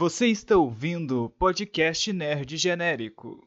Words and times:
Você 0.00 0.28
está 0.28 0.56
ouvindo 0.56 1.24
o 1.24 1.28
podcast 1.28 2.12
Nerd 2.12 2.56
Genérico. 2.56 3.44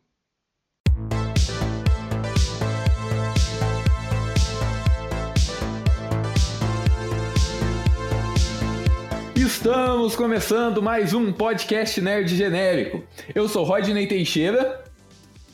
Estamos 9.34 10.14
começando 10.18 10.82
mais 10.82 11.14
um 11.14 11.32
podcast 11.32 12.02
Nerd 12.02 12.36
Genérico. 12.36 13.02
Eu 13.34 13.48
sou 13.48 13.64
Rodney 13.64 14.06
Teixeira. 14.06 14.84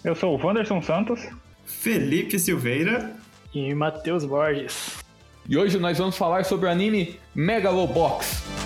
Eu 0.04 0.16
sou 0.16 0.36
o 0.36 0.43
Wanderson 0.43 0.82
Santos. 0.82 1.29
Felipe 1.64 2.39
Silveira. 2.39 3.16
E 3.54 3.71
Matheus 3.75 4.25
Borges. 4.25 4.98
E 5.48 5.55
hoje 5.55 5.77
nós 5.77 6.00
vamos 6.00 6.18
falar 6.18 6.43
sobre 6.43 6.66
o 6.66 6.71
anime 6.71 7.20
Megalobox. 7.36 8.57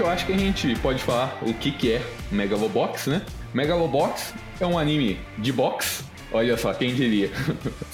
Eu 0.00 0.08
acho 0.08 0.24
que 0.24 0.32
a 0.32 0.38
gente 0.38 0.74
pode 0.76 1.02
falar 1.02 1.38
o 1.42 1.52
que, 1.52 1.70
que 1.70 1.92
é 1.92 2.02
Megalobox, 2.32 3.06
né? 3.06 3.22
Megalobox 3.52 4.34
é 4.58 4.66
um 4.66 4.78
anime 4.78 5.18
de 5.36 5.52
box, 5.52 6.04
olha 6.32 6.56
só, 6.56 6.72
quem 6.72 6.94
diria. 6.94 7.30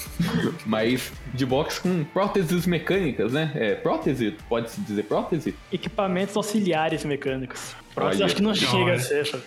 Mas 0.65 1.11
de 1.33 1.45
box 1.45 1.79
com 1.79 2.05
próteses 2.05 2.65
mecânicas, 2.65 3.33
né? 3.33 3.51
É, 3.55 3.75
prótese, 3.75 4.35
pode-se 4.47 4.79
dizer 4.81 5.03
prótese? 5.03 5.53
Equipamentos 5.71 6.37
auxiliares 6.37 7.03
mecânicos. 7.03 7.75
Prótese 7.93 8.21
Olha, 8.21 8.25
acho 8.25 8.35
que 8.35 8.41
não 8.41 8.55
chega 8.55 8.73
a 8.73 8.79
olha. 8.83 8.99
ser, 8.99 9.25
sabe? 9.25 9.43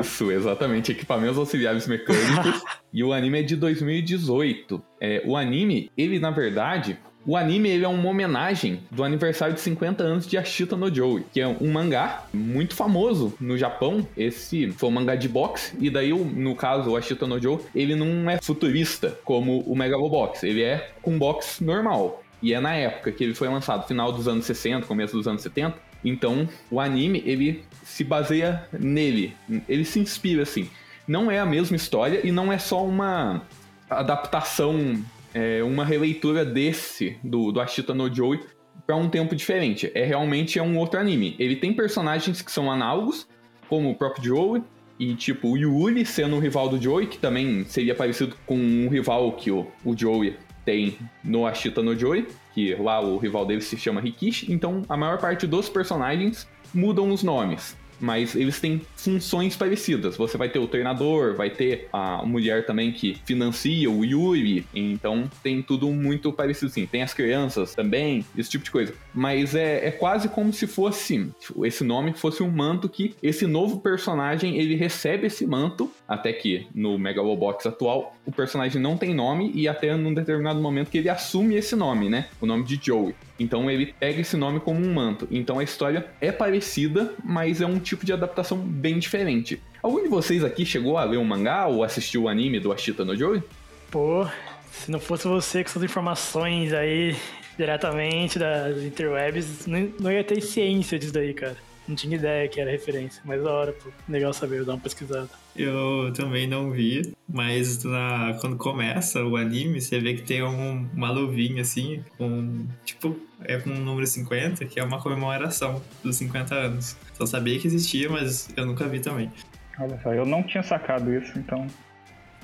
Isso, 0.00 0.30
exatamente, 0.30 0.92
equipamentos 0.92 1.38
auxiliares 1.38 1.86
mecânicos. 1.86 2.62
e 2.92 3.02
o 3.02 3.12
anime 3.12 3.38
é 3.38 3.42
de 3.42 3.56
2018. 3.56 4.82
É, 5.00 5.22
o 5.24 5.34
anime, 5.36 5.90
ele 5.96 6.18
na 6.18 6.30
verdade, 6.30 6.98
o 7.26 7.36
anime 7.36 7.68
ele 7.68 7.84
é 7.84 7.88
uma 7.88 8.08
homenagem 8.08 8.80
do 8.90 9.04
aniversário 9.04 9.54
de 9.54 9.60
50 9.60 10.02
anos 10.02 10.26
de 10.26 10.38
Ashita 10.38 10.76
no 10.76 10.92
Joe, 10.92 11.24
que 11.32 11.40
é 11.40 11.46
um 11.46 11.70
mangá 11.70 12.24
muito 12.32 12.74
famoso 12.74 13.34
no 13.40 13.58
Japão. 13.58 14.06
Esse 14.16 14.72
foi 14.72 14.88
um 14.88 14.92
mangá 14.92 15.14
de 15.14 15.28
boxe, 15.28 15.76
e 15.78 15.90
daí, 15.90 16.12
no 16.12 16.54
caso, 16.54 16.90
o 16.90 16.96
Ashita 16.96 17.26
no 17.26 17.40
Joe, 17.40 17.58
ele 17.74 17.94
não 17.94 18.30
é 18.30 18.38
futurista 18.40 19.18
como 19.24 19.60
o 19.60 19.76
Megalobox, 19.76 20.42
ele 20.42 20.62
é 20.62 20.92
com 21.02 21.18
boxe 21.18 21.62
normal. 21.62 22.22
E 22.42 22.54
é 22.54 22.60
na 22.60 22.74
época 22.74 23.12
que 23.12 23.22
ele 23.22 23.34
foi 23.34 23.48
lançado, 23.48 23.86
final 23.86 24.12
dos 24.12 24.26
anos 24.26 24.46
60, 24.46 24.86
começo 24.86 25.14
dos 25.14 25.28
anos 25.28 25.42
70. 25.42 25.76
Então, 26.02 26.48
o 26.70 26.80
anime, 26.80 27.22
ele 27.26 27.62
se 27.84 28.02
baseia 28.02 28.66
nele. 28.72 29.36
Ele 29.68 29.84
se 29.84 30.00
inspira, 30.00 30.42
assim. 30.42 30.70
Não 31.06 31.30
é 31.30 31.38
a 31.38 31.44
mesma 31.44 31.76
história 31.76 32.20
e 32.24 32.32
não 32.32 32.50
é 32.50 32.56
só 32.56 32.82
uma 32.82 33.42
adaptação, 33.90 35.02
é, 35.34 35.62
uma 35.62 35.84
releitura 35.84 36.44
desse, 36.44 37.16
do, 37.22 37.52
do 37.52 37.60
Ashita 37.60 37.94
no 37.94 38.12
Joe, 38.12 38.40
para 38.86 38.96
um 38.96 39.08
tempo 39.08 39.36
diferente. 39.36 39.90
É 39.94 40.04
realmente 40.04 40.58
é 40.58 40.62
um 40.62 40.76
outro 40.76 40.98
anime. 40.98 41.36
Ele 41.38 41.56
tem 41.56 41.72
personagens 41.72 42.42
que 42.42 42.50
são 42.50 42.70
análogos, 42.70 43.28
como 43.68 43.90
o 43.90 43.94
próprio 43.94 44.24
Joey, 44.24 44.62
e 44.98 45.14
tipo 45.14 45.48
o 45.48 45.56
Yuri 45.56 46.04
sendo 46.04 46.36
um 46.36 46.40
rival 46.40 46.68
do 46.68 46.80
Joey, 46.80 47.06
que 47.06 47.18
também 47.18 47.64
seria 47.64 47.94
parecido 47.94 48.36
com 48.44 48.56
um 48.56 48.88
rival 48.88 49.32
que 49.32 49.50
o, 49.50 49.66
o 49.84 49.96
Joey 49.96 50.36
tem 50.64 50.98
no 51.24 51.46
Ashita 51.46 51.82
no 51.82 51.98
Joey, 51.98 52.26
que 52.52 52.74
lá 52.74 53.00
o 53.00 53.16
rival 53.16 53.46
dele 53.46 53.60
se 53.60 53.76
chama 53.76 54.00
Rikishi. 54.00 54.52
Então 54.52 54.82
a 54.88 54.96
maior 54.96 55.18
parte 55.18 55.46
dos 55.46 55.68
personagens 55.68 56.46
mudam 56.74 57.10
os 57.10 57.22
nomes. 57.22 57.76
Mas 58.00 58.34
eles 58.34 58.60
têm 58.60 58.80
funções 58.96 59.56
parecidas. 59.56 60.16
Você 60.16 60.36
vai 60.36 60.48
ter 60.48 60.58
o 60.58 60.66
treinador, 60.66 61.34
vai 61.34 61.50
ter 61.50 61.88
a 61.92 62.24
mulher 62.24 62.66
também 62.66 62.92
que 62.92 63.16
financia 63.24 63.90
o 63.90 64.04
Yuri. 64.04 64.66
Então 64.74 65.30
tem 65.42 65.62
tudo 65.62 65.90
muito 65.90 66.32
parecido 66.32 66.66
assim. 66.66 66.86
Tem 66.86 67.02
as 67.02 67.14
crianças 67.14 67.74
também, 67.74 68.24
esse 68.36 68.50
tipo 68.50 68.64
de 68.64 68.70
coisa. 68.70 68.94
Mas 69.14 69.54
é, 69.54 69.86
é 69.86 69.90
quase 69.90 70.28
como 70.28 70.52
se 70.52 70.66
fosse 70.66 71.30
esse 71.64 71.84
nome 71.84 72.12
fosse 72.12 72.42
um 72.42 72.50
manto 72.50 72.88
que 72.88 73.14
esse 73.22 73.46
novo 73.46 73.80
personagem 73.80 74.58
ele 74.58 74.74
recebe 74.74 75.26
esse 75.26 75.46
manto. 75.46 75.90
Até 76.10 76.32
que 76.32 76.66
no 76.74 76.98
Megalobox 76.98 77.66
atual 77.66 78.16
o 78.26 78.32
personagem 78.32 78.82
não 78.82 78.96
tem 78.96 79.14
nome 79.14 79.52
e 79.54 79.68
até 79.68 79.96
num 79.96 80.12
determinado 80.12 80.60
momento 80.60 80.90
que 80.90 80.98
ele 80.98 81.08
assume 81.08 81.54
esse 81.54 81.76
nome, 81.76 82.08
né? 82.08 82.26
O 82.40 82.46
nome 82.46 82.64
de 82.64 82.80
Joey. 82.82 83.14
Então 83.38 83.70
ele 83.70 83.94
pega 83.98 84.20
esse 84.20 84.36
nome 84.36 84.58
como 84.58 84.84
um 84.84 84.92
manto. 84.92 85.28
Então 85.30 85.60
a 85.60 85.62
história 85.62 86.06
é 86.20 86.32
parecida, 86.32 87.14
mas 87.22 87.60
é 87.60 87.66
um 87.66 87.78
tipo 87.78 88.04
de 88.04 88.12
adaptação 88.12 88.58
bem 88.58 88.98
diferente. 88.98 89.62
Algum 89.80 90.02
de 90.02 90.08
vocês 90.08 90.42
aqui 90.42 90.66
chegou 90.66 90.98
a 90.98 91.04
ler 91.04 91.16
um 91.16 91.24
mangá 91.24 91.68
ou 91.68 91.84
assistiu 91.84 92.24
o 92.24 92.28
anime 92.28 92.58
do 92.58 92.72
Ashita 92.72 93.04
no 93.04 93.16
Joey? 93.16 93.40
Pô, 93.88 94.26
se 94.72 94.90
não 94.90 94.98
fosse 94.98 95.28
você 95.28 95.62
com 95.62 95.70
suas 95.70 95.84
informações 95.84 96.72
aí 96.72 97.16
diretamente 97.56 98.36
das 98.36 98.82
interwebs, 98.82 99.64
não 99.66 100.10
ia 100.10 100.24
ter 100.24 100.40
ciência 100.40 100.98
disso 100.98 101.12
daí, 101.12 101.32
cara. 101.32 101.56
Não 101.86 101.94
tinha 101.94 102.16
ideia 102.16 102.48
que 102.48 102.60
era 102.60 102.70
referência, 102.70 103.22
mas 103.24 103.42
da 103.42 103.52
hora, 103.52 103.72
pô. 103.72 103.90
Legal 104.08 104.32
saber, 104.32 104.58
eu 104.58 104.64
dar 104.64 104.74
uma 104.74 104.80
pesquisada. 104.80 105.28
Eu 105.56 106.12
também 106.14 106.46
não 106.46 106.70
vi, 106.70 107.12
mas 107.28 107.82
na- 107.84 108.36
quando 108.40 108.56
começa 108.56 109.22
o 109.24 109.36
anime, 109.36 109.80
você 109.80 109.98
vê 109.98 110.14
que 110.14 110.22
tem 110.22 110.42
um- 110.42 110.88
uma 110.94 111.10
luvinha 111.10 111.62
assim, 111.62 112.02
com. 112.16 112.66
Tipo, 112.84 113.16
é 113.44 113.58
com 113.58 113.70
o 113.70 113.74
número 113.74 114.06
50, 114.06 114.64
que 114.64 114.78
é 114.78 114.84
uma 114.84 115.00
comemoração 115.02 115.82
dos 116.04 116.16
50 116.16 116.54
anos. 116.54 116.96
Só 117.14 117.26
sabia 117.26 117.58
que 117.58 117.66
existia, 117.66 118.08
mas 118.08 118.48
eu 118.56 118.64
nunca 118.64 118.86
vi 118.88 119.00
também. 119.00 119.30
Olha 119.78 119.98
só, 120.02 120.14
eu 120.14 120.24
não 120.24 120.42
tinha 120.42 120.62
sacado 120.62 121.12
isso, 121.12 121.38
então. 121.38 121.66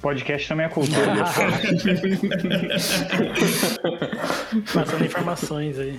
Podcast 0.02 0.48
também 0.48 0.66
é 0.66 0.68
cultura. 0.68 1.06
Passando 4.74 5.04
informações 5.04 5.78
aí. 5.78 5.98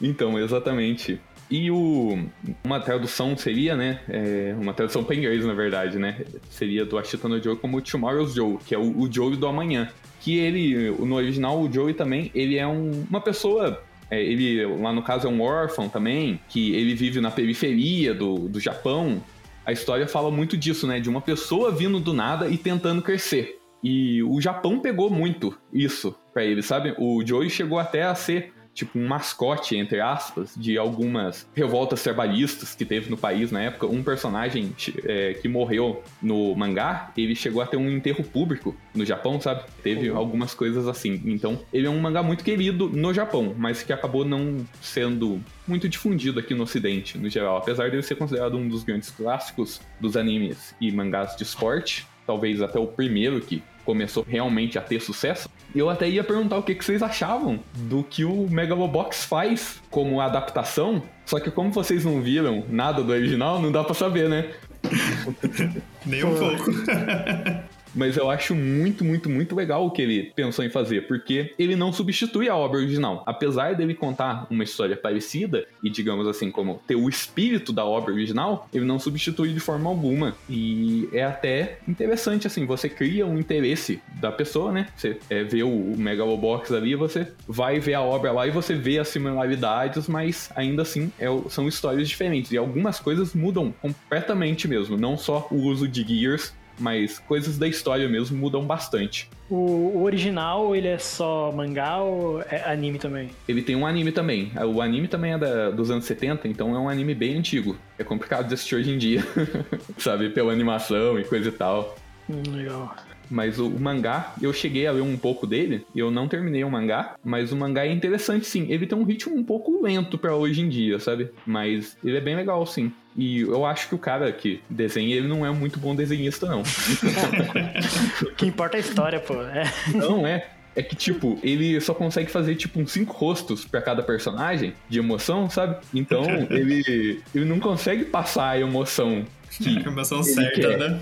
Então, 0.00 0.38
exatamente. 0.38 1.20
E 1.50 1.68
o, 1.70 2.16
uma 2.62 2.78
tradução 2.78 3.36
seria, 3.36 3.74
né? 3.76 4.00
é, 4.08 4.54
uma 4.60 4.72
tradução 4.72 5.02
para 5.02 5.16
inglês, 5.16 5.44
na 5.44 5.52
verdade, 5.52 5.98
né? 5.98 6.20
Seria 6.48 6.84
do 6.84 6.96
Ashita 6.96 7.28
no 7.28 7.42
Joe 7.42 7.56
como 7.56 7.80
Tomorrow's 7.82 8.34
Joe, 8.34 8.56
que 8.64 8.74
é 8.74 8.78
o, 8.78 9.00
o 9.00 9.12
Joe 9.12 9.36
do 9.36 9.46
amanhã. 9.48 9.88
Que 10.20 10.38
ele, 10.38 10.90
no 10.90 11.16
original, 11.16 11.60
o 11.60 11.72
Joey 11.72 11.94
também, 11.94 12.30
ele 12.34 12.56
é 12.56 12.66
um- 12.66 13.04
uma 13.08 13.20
pessoa. 13.20 13.82
é, 14.10 14.22
ele, 14.22 14.64
lá 14.66 14.92
no 14.92 15.02
caso, 15.02 15.26
é 15.26 15.30
um 15.30 15.40
órfão 15.40 15.88
também, 15.88 16.40
que 16.48 16.72
ele 16.74 16.94
vive 16.94 17.20
na 17.20 17.30
periferia 17.30 18.12
do, 18.14 18.48
do 18.48 18.58
Japão. 18.60 19.22
A 19.64 19.72
história 19.72 20.06
fala 20.06 20.30
muito 20.30 20.56
disso, 20.56 20.86
né? 20.86 20.98
De 21.00 21.08
uma 21.08 21.20
pessoa 21.20 21.70
vindo 21.72 21.98
do 22.00 22.12
nada 22.12 22.48
e 22.48 22.56
tentando 22.58 23.02
crescer. 23.02 23.58
E 23.82 24.22
o 24.22 24.40
Japão 24.40 24.78
pegou 24.80 25.08
muito 25.10 25.56
isso 25.72 26.14
pra 26.32 26.44
ele, 26.44 26.60
sabe? 26.62 26.94
O 26.98 27.24
Joey 27.24 27.48
chegou 27.50 27.78
até 27.78 28.02
a 28.02 28.14
ser 28.14 28.52
tipo 28.74 28.98
um 28.98 29.06
mascote, 29.06 29.76
entre 29.76 30.00
aspas, 30.00 30.54
de 30.56 30.78
algumas 30.78 31.46
revoltas 31.54 32.02
trabalhistas 32.02 32.74
que 32.74 32.84
teve 32.84 33.10
no 33.10 33.16
país 33.16 33.50
na 33.50 33.62
época. 33.62 33.86
Um 33.86 34.02
personagem 34.02 34.74
é, 35.04 35.34
que 35.34 35.48
morreu 35.48 36.02
no 36.22 36.54
mangá, 36.54 37.12
ele 37.16 37.34
chegou 37.34 37.62
a 37.62 37.66
ter 37.66 37.76
um 37.76 37.90
enterro 37.90 38.24
público 38.24 38.76
no 38.94 39.04
Japão, 39.04 39.40
sabe? 39.40 39.64
Teve 39.82 40.08
algumas 40.08 40.54
coisas 40.54 40.86
assim. 40.86 41.20
Então, 41.24 41.60
ele 41.72 41.86
é 41.86 41.90
um 41.90 42.00
mangá 42.00 42.22
muito 42.22 42.44
querido 42.44 42.88
no 42.88 43.12
Japão, 43.12 43.54
mas 43.56 43.82
que 43.82 43.92
acabou 43.92 44.24
não 44.24 44.64
sendo 44.80 45.40
muito 45.66 45.88
difundido 45.88 46.40
aqui 46.40 46.54
no 46.54 46.64
ocidente, 46.64 47.18
no 47.18 47.28
geral. 47.28 47.56
Apesar 47.56 47.88
de 47.90 47.96
ele 47.96 48.02
ser 48.02 48.16
considerado 48.16 48.56
um 48.56 48.68
dos 48.68 48.82
grandes 48.82 49.10
clássicos 49.10 49.80
dos 50.00 50.16
animes 50.16 50.74
e 50.80 50.90
mangás 50.90 51.36
de 51.36 51.42
esporte, 51.42 52.06
talvez 52.26 52.62
até 52.62 52.78
o 52.78 52.86
primeiro 52.86 53.40
que 53.40 53.62
começou 53.90 54.24
realmente 54.26 54.78
a 54.78 54.80
ter 54.80 55.00
sucesso. 55.00 55.48
Eu 55.74 55.90
até 55.90 56.08
ia 56.08 56.22
perguntar 56.22 56.56
o 56.56 56.62
que, 56.62 56.76
que 56.76 56.84
vocês 56.84 57.02
achavam 57.02 57.58
do 57.74 58.04
que 58.04 58.24
o 58.24 58.48
Megalobox 58.48 59.24
faz 59.24 59.80
como 59.90 60.20
adaptação, 60.20 61.02
só 61.26 61.40
que 61.40 61.50
como 61.50 61.72
vocês 61.72 62.04
não 62.04 62.22
viram 62.22 62.64
nada 62.68 63.02
do 63.02 63.10
original, 63.10 63.60
não 63.60 63.72
dá 63.72 63.82
pra 63.82 63.92
saber, 63.92 64.28
né? 64.28 64.50
Nem 66.06 66.22
um 66.22 66.36
pouco. 66.36 66.70
Mas 67.94 68.16
eu 68.16 68.30
acho 68.30 68.54
muito, 68.54 69.04
muito, 69.04 69.28
muito 69.28 69.54
legal 69.54 69.86
o 69.86 69.90
que 69.90 70.02
ele 70.02 70.32
pensou 70.34 70.64
em 70.64 70.70
fazer, 70.70 71.06
porque 71.06 71.54
ele 71.58 71.76
não 71.76 71.92
substitui 71.92 72.48
a 72.48 72.56
obra 72.56 72.78
original. 72.78 73.22
Apesar 73.26 73.74
dele 73.74 73.94
contar 73.94 74.46
uma 74.50 74.64
história 74.64 74.96
parecida 74.96 75.66
e, 75.82 75.90
digamos 75.90 76.26
assim, 76.26 76.50
como 76.50 76.80
ter 76.86 76.94
o 76.94 77.08
espírito 77.08 77.72
da 77.72 77.84
obra 77.84 78.12
original, 78.12 78.68
ele 78.72 78.84
não 78.84 78.98
substitui 78.98 79.52
de 79.52 79.60
forma 79.60 79.88
alguma. 79.88 80.34
E 80.48 81.08
é 81.12 81.24
até 81.24 81.78
interessante, 81.86 82.46
assim, 82.46 82.64
você 82.66 82.88
cria 82.88 83.26
um 83.26 83.38
interesse 83.38 84.00
da 84.20 84.30
pessoa, 84.30 84.72
né? 84.72 84.88
Você 84.96 85.18
é, 85.28 85.42
vê 85.42 85.62
o, 85.62 85.94
Megalobox 85.96 86.72
ali, 86.72 86.94
você 86.94 87.28
vai 87.46 87.78
ver 87.78 87.94
a 87.94 88.02
obra 88.02 88.32
lá 88.32 88.46
e 88.46 88.50
você 88.50 88.74
vê 88.74 88.98
as 88.98 89.08
similaridades, 89.08 90.08
mas 90.08 90.50
ainda 90.54 90.82
assim 90.82 91.12
é, 91.18 91.26
são 91.48 91.68
histórias 91.68 92.08
diferentes. 92.08 92.52
E 92.52 92.56
algumas 92.56 92.98
coisas 92.98 93.34
mudam 93.34 93.72
completamente 93.80 94.66
mesmo, 94.68 94.96
não 94.96 95.16
só 95.16 95.46
o 95.50 95.56
uso 95.56 95.86
de 95.86 96.02
Gears 96.02 96.52
mas 96.80 97.18
coisas 97.18 97.58
da 97.58 97.68
história 97.68 98.08
mesmo 98.08 98.36
mudam 98.36 98.64
bastante. 98.64 99.28
O, 99.48 99.56
o, 99.96 100.02
original, 100.02 100.74
ele 100.74 100.88
é 100.88 100.98
só 100.98 101.52
mangá 101.52 101.98
ou 101.98 102.40
é 102.42 102.62
anime 102.70 102.98
também? 102.98 103.30
Ele 103.48 103.62
tem 103.62 103.76
um 103.76 103.86
anime 103.86 104.12
também. 104.12 104.52
O 104.66 104.80
anime 104.80 105.08
também 105.08 105.32
é 105.32 105.38
da, 105.38 105.70
dos 105.70 105.90
anos 105.90 106.04
70, 106.04 106.48
então 106.48 106.74
é 106.74 106.78
um 106.78 106.88
anime 106.88 107.14
bem 107.14 107.36
antigo. 107.36 107.76
É 107.98 108.04
complicado 108.04 108.48
de 108.48 108.54
assistir 108.54 108.76
hoje 108.76 108.90
em 108.90 108.98
dia, 108.98 109.22
sabe? 109.98 110.30
Pela 110.30 110.52
animação 110.52 111.18
e 111.18 111.24
coisa 111.24 111.48
e 111.48 111.52
tal. 111.52 111.96
Hum, 112.28 112.42
legal. 112.52 112.94
Mas 113.30 113.58
o, 113.58 113.68
o, 113.68 113.80
mangá, 113.80 114.34
eu 114.42 114.52
cheguei 114.52 114.86
a 114.86 114.92
ler 114.92 115.02
um 115.02 115.16
pouco 115.16 115.46
dele, 115.46 115.86
eu 115.94 116.10
não 116.10 116.26
terminei 116.26 116.64
o 116.64 116.70
mangá, 116.70 117.14
mas 117.22 117.52
o 117.52 117.56
mangá 117.56 117.86
é 117.86 117.92
interessante 117.92 118.46
sim. 118.46 118.66
Ele 118.68 118.86
tem 118.86 118.98
um 118.98 119.04
ritmo 119.04 119.36
um 119.36 119.44
pouco 119.44 119.82
lento 119.82 120.18
para 120.18 120.34
hoje 120.34 120.60
em 120.60 120.68
dia, 120.68 120.98
sabe? 120.98 121.30
Mas 121.46 121.96
ele 122.04 122.16
é 122.16 122.20
bem 122.20 122.34
legal 122.34 122.66
sim. 122.66 122.92
E 123.16 123.40
eu 123.40 123.64
acho 123.64 123.88
que 123.88 123.94
o 123.94 123.98
cara 123.98 124.32
que 124.32 124.60
desenha, 124.68 125.14
ele 125.14 125.28
não 125.28 125.44
é 125.44 125.50
muito 125.50 125.78
bom 125.78 125.94
desenhista, 125.94 126.46
não. 126.46 126.62
o 128.22 128.34
que 128.34 128.46
importa 128.46 128.76
é 128.76 128.78
a 128.78 128.80
história, 128.80 129.20
pô. 129.20 129.34
É. 129.42 129.64
Não, 129.94 130.26
é. 130.26 130.48
É 130.74 130.82
que, 130.82 130.94
tipo, 130.94 131.36
ele 131.42 131.80
só 131.80 131.92
consegue 131.92 132.30
fazer, 132.30 132.54
tipo, 132.54 132.78
uns 132.78 132.92
cinco 132.92 133.12
rostos 133.12 133.64
para 133.64 133.82
cada 133.82 134.02
personagem 134.02 134.72
de 134.88 135.00
emoção, 135.00 135.50
sabe? 135.50 135.76
Então, 135.92 136.24
ele, 136.48 137.20
ele 137.34 137.44
não 137.44 137.58
consegue 137.58 138.04
passar 138.04 138.50
a 138.50 138.60
emoção 138.60 139.26
que 139.58 139.78
a 139.78 139.90
emoção 139.90 140.22
certa, 140.22 140.60
quer. 140.60 140.78
né? 140.78 141.00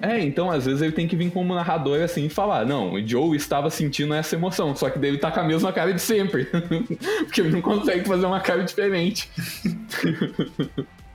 É, 0.00 0.20
então 0.20 0.50
às 0.50 0.66
vezes 0.66 0.80
ele 0.80 0.92
tem 0.92 1.06
que 1.06 1.14
vir 1.14 1.30
como 1.30 1.54
narrador 1.54 2.00
assim 2.00 2.26
e 2.26 2.28
falar: 2.28 2.64
Não, 2.64 2.94
o 2.94 3.06
Joe 3.06 3.36
estava 3.36 3.70
sentindo 3.70 4.14
essa 4.14 4.34
emoção, 4.34 4.74
só 4.74 4.90
que 4.90 4.98
dele 4.98 5.18
tá 5.18 5.30
com 5.30 5.40
a 5.40 5.44
mesma 5.44 5.72
cara 5.72 5.92
de 5.92 6.00
sempre. 6.00 6.48
Porque 7.24 7.40
ele 7.40 7.50
não 7.50 7.60
consegue 7.60 8.06
fazer 8.06 8.26
uma 8.26 8.40
cara 8.40 8.64
diferente. 8.64 9.28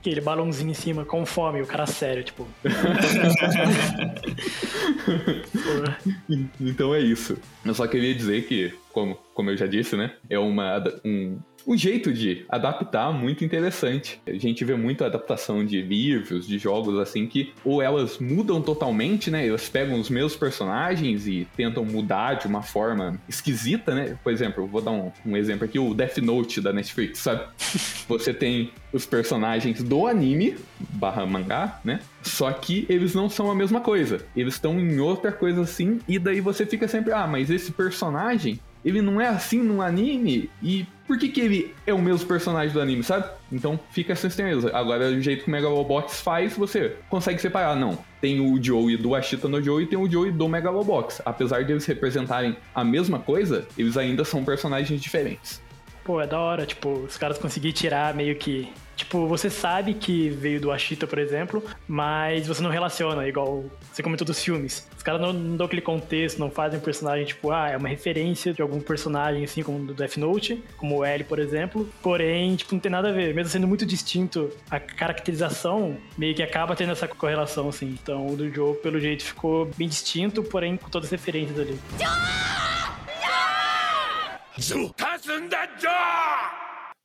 Aquele 0.00 0.20
balãozinho 0.20 0.70
em 0.70 0.74
cima 0.74 1.04
com 1.04 1.24
fome, 1.24 1.62
o 1.62 1.66
cara 1.66 1.86
sério, 1.86 2.22
tipo. 2.22 2.46
então 6.60 6.94
é 6.94 7.00
isso. 7.00 7.38
Eu 7.64 7.74
só 7.74 7.86
queria 7.86 8.14
dizer 8.14 8.46
que, 8.46 8.74
como, 8.92 9.16
como 9.32 9.50
eu 9.50 9.56
já 9.56 9.66
disse, 9.66 9.96
né? 9.96 10.12
É 10.28 10.38
uma, 10.38 10.82
um, 11.04 11.38
um 11.66 11.76
jeito 11.76 12.12
de 12.12 12.44
adaptar 12.48 13.12
muito 13.12 13.44
interessante. 13.44 14.20
A 14.26 14.32
gente 14.32 14.64
vê 14.64 14.74
muita 14.74 15.06
adaptação 15.06 15.64
de 15.64 15.80
livros, 15.80 16.46
de 16.46 16.58
jogos 16.58 16.98
assim 16.98 17.26
que 17.26 17.52
ou 17.64 17.82
elas 17.82 18.18
mudam 18.18 18.60
totalmente, 18.60 19.30
né? 19.30 19.46
Elas 19.46 19.68
pegam 19.68 19.98
os 19.98 20.10
mesmos 20.10 20.36
personagens 20.36 21.26
e 21.26 21.46
tentam 21.56 21.84
mudar 21.84 22.34
de 22.34 22.46
uma 22.46 22.62
forma 22.62 23.18
esquisita, 23.28 23.94
né? 23.94 24.18
Por 24.22 24.32
exemplo, 24.32 24.66
vou 24.66 24.80
dar 24.80 24.92
um, 24.92 25.10
um 25.24 25.36
exemplo 25.36 25.64
aqui, 25.64 25.78
o 25.78 25.94
Death 25.94 26.18
Note 26.18 26.60
da 26.60 26.72
Netflix, 26.72 27.20
sabe? 27.20 27.44
Você 28.08 28.34
tem 28.34 28.70
os 28.92 29.06
personagens 29.06 29.82
do 29.82 30.06
anime 30.06 30.56
barra 30.78 31.26
mangá, 31.26 31.80
né? 31.84 32.00
Só 32.22 32.50
que 32.52 32.86
eles 32.88 33.14
não 33.14 33.28
são 33.28 33.50
a 33.50 33.54
mesma 33.54 33.80
coisa. 33.80 34.24
Eles 34.36 34.54
estão 34.54 34.78
em 34.78 35.00
outra 35.00 35.32
coisa 35.32 35.62
assim, 35.62 35.98
e 36.06 36.18
daí 36.18 36.40
você 36.40 36.64
fica 36.64 36.86
sempre, 36.86 37.12
ah, 37.12 37.26
mas 37.26 37.50
esse 37.50 37.72
personagem 37.72 38.60
ele 38.84 39.00
não 39.00 39.20
é 39.20 39.28
assim 39.28 39.62
no 39.62 39.80
anime? 39.80 40.50
E 40.62 40.86
por 41.06 41.18
que, 41.18 41.28
que 41.28 41.40
ele 41.40 41.74
é 41.86 41.92
o 41.92 42.00
mesmo 42.00 42.26
personagem 42.26 42.72
do 42.72 42.80
anime, 42.80 43.02
sabe? 43.02 43.28
Então 43.52 43.78
fica 43.90 44.12
essa 44.12 44.26
estranheza. 44.26 44.70
Agora, 44.76 45.10
do 45.10 45.20
jeito 45.20 45.44
que 45.44 45.48
o 45.48 45.52
Megalobox 45.52 46.20
faz, 46.20 46.56
você 46.56 46.96
consegue 47.08 47.40
separar. 47.40 47.76
Não, 47.76 47.98
tem 48.20 48.40
o 48.40 48.62
Joey 48.62 48.96
do 48.96 49.14
Ashita 49.14 49.48
no 49.48 49.62
Joey 49.62 49.84
e 49.84 49.86
tem 49.86 49.98
o 49.98 50.10
Joey 50.10 50.30
do 50.30 50.48
Megalobox. 50.48 51.22
Apesar 51.24 51.64
de 51.64 51.72
eles 51.72 51.86
representarem 51.86 52.56
a 52.74 52.84
mesma 52.84 53.18
coisa, 53.18 53.66
eles 53.76 53.96
ainda 53.96 54.24
são 54.24 54.44
personagens 54.44 55.00
diferentes. 55.00 55.62
Pô, 56.02 56.20
é 56.20 56.26
da 56.26 56.38
hora, 56.38 56.66
tipo, 56.66 56.90
os 56.90 57.16
caras 57.16 57.38
conseguirem 57.38 57.72
tirar 57.72 58.14
meio 58.14 58.36
que 58.36 58.70
Tipo, 58.96 59.26
você 59.26 59.50
sabe 59.50 59.94
que 59.94 60.28
veio 60.30 60.60
do 60.60 60.70
Ashita, 60.70 61.06
por 61.06 61.18
exemplo, 61.18 61.62
mas 61.86 62.46
você 62.46 62.62
não 62.62 62.70
relaciona, 62.70 63.26
igual 63.26 63.64
você 63.92 64.02
comentou 64.02 64.26
dos 64.26 64.42
filmes. 64.42 64.88
Os 64.96 65.02
caras 65.02 65.20
não, 65.20 65.32
não 65.32 65.56
dão 65.56 65.66
aquele 65.66 65.82
contexto, 65.82 66.38
não 66.38 66.50
fazem 66.50 66.78
um 66.78 66.82
personagem, 66.82 67.24
tipo, 67.24 67.50
ah, 67.50 67.70
é 67.70 67.76
uma 67.76 67.88
referência 67.88 68.52
de 68.52 68.62
algum 68.62 68.80
personagem, 68.80 69.44
assim, 69.44 69.62
como 69.62 69.84
do 69.84 69.94
Death 69.94 70.16
Note, 70.16 70.62
como 70.76 70.98
o 70.98 71.04
L, 71.04 71.24
por 71.24 71.38
exemplo. 71.38 71.88
Porém, 72.02 72.56
tipo, 72.56 72.74
não 72.74 72.80
tem 72.80 72.90
nada 72.90 73.08
a 73.08 73.12
ver. 73.12 73.34
Mesmo 73.34 73.50
sendo 73.50 73.66
muito 73.66 73.84
distinto, 73.84 74.50
a 74.70 74.78
caracterização 74.78 75.96
meio 76.16 76.34
que 76.34 76.42
acaba 76.42 76.76
tendo 76.76 76.92
essa 76.92 77.08
correlação, 77.08 77.68
assim. 77.68 77.98
Então, 78.00 78.26
o 78.26 78.36
do 78.36 78.52
jogo, 78.52 78.74
pelo 78.76 79.00
jeito, 79.00 79.24
ficou 79.24 79.66
bem 79.76 79.88
distinto, 79.88 80.42
porém 80.42 80.76
com 80.76 80.88
todas 80.88 81.06
as 81.06 81.12
referências 81.12 81.58
ali. 81.58 81.78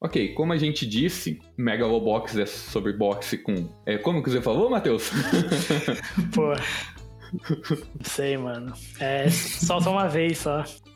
Ok, 0.01 0.33
como 0.33 0.53
a 0.53 0.57
gente 0.57 0.87
disse, 0.87 1.41
Megalobox 1.57 2.37
é 2.37 2.45
sobre 2.45 2.93
boxe 2.93 3.37
com. 3.37 3.67
É, 3.85 3.97
como 3.97 4.23
que 4.23 4.29
você 4.29 4.41
falou, 4.41 4.69
Matheus? 4.69 5.11
Pô. 6.33 6.53
Sei, 8.01 8.37
mano. 8.37 8.73
É 8.99 9.29
só, 9.29 9.79
só 9.79 9.91
uma 9.91 10.07
vez 10.07 10.37
só. 10.37 10.63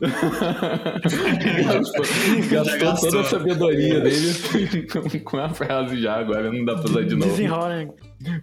gastou, 2.50 2.78
gastou, 2.80 3.10
toda 3.10 3.20
a 3.20 3.24
sabedoria 3.24 4.00
dele 4.00 5.20
com 5.22 5.36
a 5.36 5.48
frase 5.50 6.00
já, 6.00 6.18
agora 6.18 6.50
não 6.50 6.64
dá 6.64 6.74
pra 6.74 6.90
usar 6.90 7.04
de 7.04 7.14
novo. 7.14 7.30
Desenrola. 7.30 7.86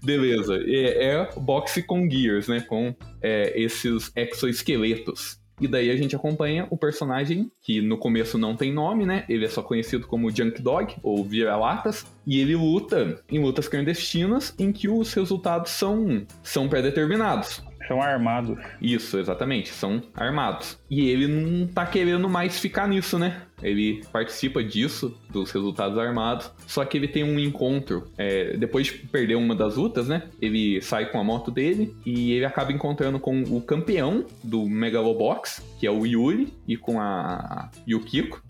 Beleza. 0.04 0.58
É, 0.66 1.16
é 1.16 1.30
boxe 1.38 1.82
com 1.84 2.10
gears, 2.10 2.48
né? 2.48 2.62
Com 2.62 2.96
é, 3.22 3.60
esses 3.60 4.12
exoesqueletos. 4.16 5.41
E 5.62 5.68
daí 5.68 5.92
a 5.92 5.96
gente 5.96 6.16
acompanha 6.16 6.68
o 6.72 6.78
personagem 6.78 7.52
que 7.62 7.82
no 7.82 7.98
começo 7.98 8.38
não 8.38 8.56
tem 8.56 8.74
nome, 8.74 9.06
né? 9.06 9.24
Ele 9.30 9.46
é 9.46 9.48
só 9.48 9.62
conhecido 9.62 10.08
como 10.08 10.36
Junk 10.36 10.62
Dog 10.62 10.96
ou 11.04 11.24
Vira-Latas. 11.24 12.06
E 12.26 12.40
ele 12.40 12.56
luta 12.56 13.22
em 13.30 13.40
lutas 13.40 13.68
clandestinas 13.68 14.56
em 14.58 14.72
que 14.72 14.90
os 14.90 15.14
resultados 15.14 15.72
são, 15.72 16.26
são 16.42 16.68
pré-determinados. 16.68 17.64
São 17.88 18.02
armados. 18.02 18.58
Isso, 18.82 19.18
exatamente, 19.18 19.70
são 19.70 20.02
armados. 20.16 20.78
E 20.90 21.10
ele 21.10 21.28
não 21.28 21.68
tá 21.68 21.86
querendo 21.86 22.30
mais 22.30 22.60
ficar 22.60 22.88
nisso, 22.88 23.18
né? 23.18 23.42
Ele 23.62 24.04
participa 24.12 24.64
disso, 24.64 25.16
dos 25.30 25.52
resultados 25.52 25.98
armados. 25.98 26.52
Só 26.68 26.84
que 26.84 26.98
ele 26.98 27.08
tem 27.08 27.24
um 27.24 27.38
encontro. 27.40 28.08
É, 28.18 28.58
depois 28.58 28.88
de 28.88 28.94
perder 28.94 29.36
uma 29.36 29.56
das 29.56 29.76
lutas, 29.76 30.08
né? 30.08 30.24
Ele 30.42 30.82
sai 30.82 31.12
com 31.12 31.20
a 31.20 31.24
moto 31.24 31.52
dele 31.52 31.96
e 32.06 32.34
ele 32.34 32.46
acaba 32.46 32.72
encontrando 32.72 33.20
com 33.20 33.42
o 33.44 33.62
campeão 33.62 34.26
do 34.44 34.66
Megalobox, 34.66 35.64
que 35.80 35.86
é 35.86 35.92
o 35.92 36.06
Yuri, 36.06 36.54
e 36.68 36.76
com 36.76 37.00
a 37.00 37.70
Yukiko. 37.88 38.42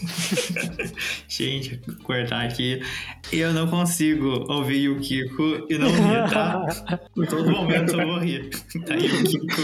Gente, 1.28 1.80
cortar 2.02 2.44
aqui. 2.44 2.82
Eu 3.32 3.52
não 3.52 3.66
consigo 3.66 4.44
ouvir 4.48 4.88
o 4.88 5.00
Kiko 5.00 5.66
e 5.68 5.76
não 5.78 5.88
rir, 5.88 6.30
tá? 6.30 6.64
Em 7.16 7.26
todo 7.26 7.50
momento 7.50 8.00
eu 8.00 8.06
vou 8.06 8.18
rir. 8.18 8.50
Tá 8.86 8.94
aí 8.94 9.06
o 9.06 9.24
Kiko. 9.24 9.62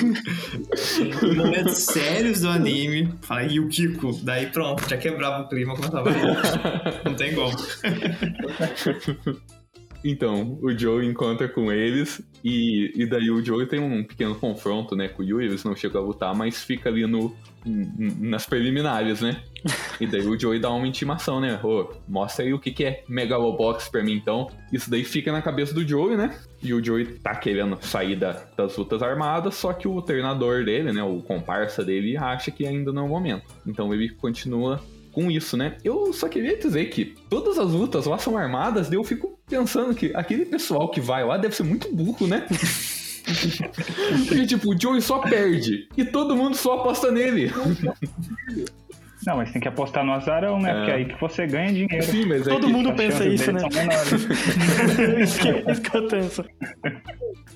Em 1.26 1.36
momentos 1.36 1.78
sérios 1.78 2.40
do 2.40 2.48
anime, 2.48 3.12
fala 3.22 3.40
aí 3.40 3.60
o 3.60 3.68
Kiko. 3.68 4.12
Daí 4.22 4.46
pronto, 4.46 4.88
já 4.88 4.96
quebrava 4.96 5.44
o 5.44 5.48
clima, 5.48 5.74
começava 5.74 6.08
a 6.08 6.12
rir. 6.12 6.36
Não 7.04 7.14
tem 7.14 7.34
como. 7.34 7.52
Então, 10.04 10.58
o 10.60 10.70
Joe 10.76 11.06
encontra 11.06 11.48
com 11.48 11.70
eles 11.70 12.20
e, 12.44 12.92
e 12.94 13.06
daí 13.06 13.30
o 13.30 13.44
Joe 13.44 13.66
tem 13.66 13.80
um 13.80 14.02
pequeno 14.02 14.34
confronto, 14.34 14.96
né, 14.96 15.08
com 15.08 15.22
o 15.22 15.24
Yui, 15.24 15.44
eles 15.44 15.62
não 15.64 15.76
chegam 15.76 16.02
a 16.02 16.04
lutar, 16.04 16.34
mas 16.34 16.62
fica 16.62 16.88
ali 16.88 17.06
no, 17.06 17.34
nas 17.64 18.44
preliminares, 18.44 19.20
né? 19.20 19.42
E 20.00 20.06
daí 20.06 20.26
o 20.26 20.38
Joey 20.38 20.58
dá 20.58 20.70
uma 20.70 20.86
intimação, 20.86 21.40
né? 21.40 21.60
Ô, 21.62 21.88
mostra 22.08 22.44
aí 22.44 22.52
o 22.52 22.58
que, 22.58 22.72
que 22.72 22.84
é 22.84 23.04
Megalobox 23.08 23.88
pra 23.88 24.02
mim, 24.02 24.14
então. 24.14 24.50
Isso 24.72 24.90
daí 24.90 25.04
fica 25.04 25.30
na 25.30 25.40
cabeça 25.40 25.72
do 25.72 25.86
Joey, 25.86 26.16
né? 26.16 26.36
E 26.60 26.74
o 26.74 26.84
Joey 26.84 27.04
tá 27.18 27.34
querendo 27.36 27.78
sair 27.80 28.16
da, 28.16 28.32
das 28.56 28.76
lutas 28.76 29.02
armadas, 29.02 29.54
só 29.54 29.72
que 29.72 29.86
o 29.86 30.02
treinador 30.02 30.64
dele, 30.64 30.92
né? 30.92 31.02
O 31.04 31.22
comparsa 31.22 31.84
dele, 31.84 32.16
acha 32.16 32.50
que 32.50 32.66
ainda 32.66 32.92
não 32.92 33.02
é 33.02 33.06
o 33.06 33.08
momento. 33.08 33.44
Então 33.64 33.94
ele 33.94 34.08
continua 34.08 34.80
com 35.12 35.30
isso, 35.30 35.56
né? 35.56 35.76
Eu 35.84 36.12
só 36.12 36.28
queria 36.28 36.56
dizer 36.56 36.86
que 36.86 37.14
todas 37.28 37.58
as 37.58 37.70
lutas 37.72 38.06
lá 38.06 38.18
são 38.18 38.36
armadas, 38.36 38.90
e 38.90 38.94
eu 38.94 39.04
fico 39.04 39.38
pensando 39.48 39.94
que 39.94 40.12
aquele 40.14 40.46
pessoal 40.46 40.90
que 40.90 41.00
vai 41.00 41.24
lá 41.24 41.36
deve 41.36 41.54
ser 41.54 41.62
muito 41.62 41.94
burro, 41.94 42.26
né? 42.26 42.46
Porque, 44.26 44.46
tipo, 44.46 44.74
o 44.74 44.78
Joey 44.78 45.00
só 45.00 45.18
perde 45.18 45.88
e 45.96 46.04
todo 46.04 46.36
mundo 46.36 46.56
só 46.56 46.80
aposta 46.80 47.10
nele. 47.12 47.52
Não, 49.24 49.36
mas 49.36 49.52
tem 49.52 49.62
que 49.62 49.68
apostar 49.68 50.04
no 50.04 50.12
azarão, 50.12 50.58
né? 50.58 50.70
É. 50.70 50.74
Porque 50.74 50.90
é 50.90 50.94
aí 50.94 51.04
que 51.04 51.20
você 51.20 51.46
ganha 51.46 51.72
dinheiro. 51.72 52.02
Sim, 52.02 52.26
mas 52.26 52.42
Todo 52.42 52.68
mundo 52.68 52.92
pensa 52.94 53.24
isso, 53.24 53.52
né? 53.52 53.62
isso 55.22 55.82
que 55.82 55.96
eu 55.96 56.08
penso. 56.08 56.44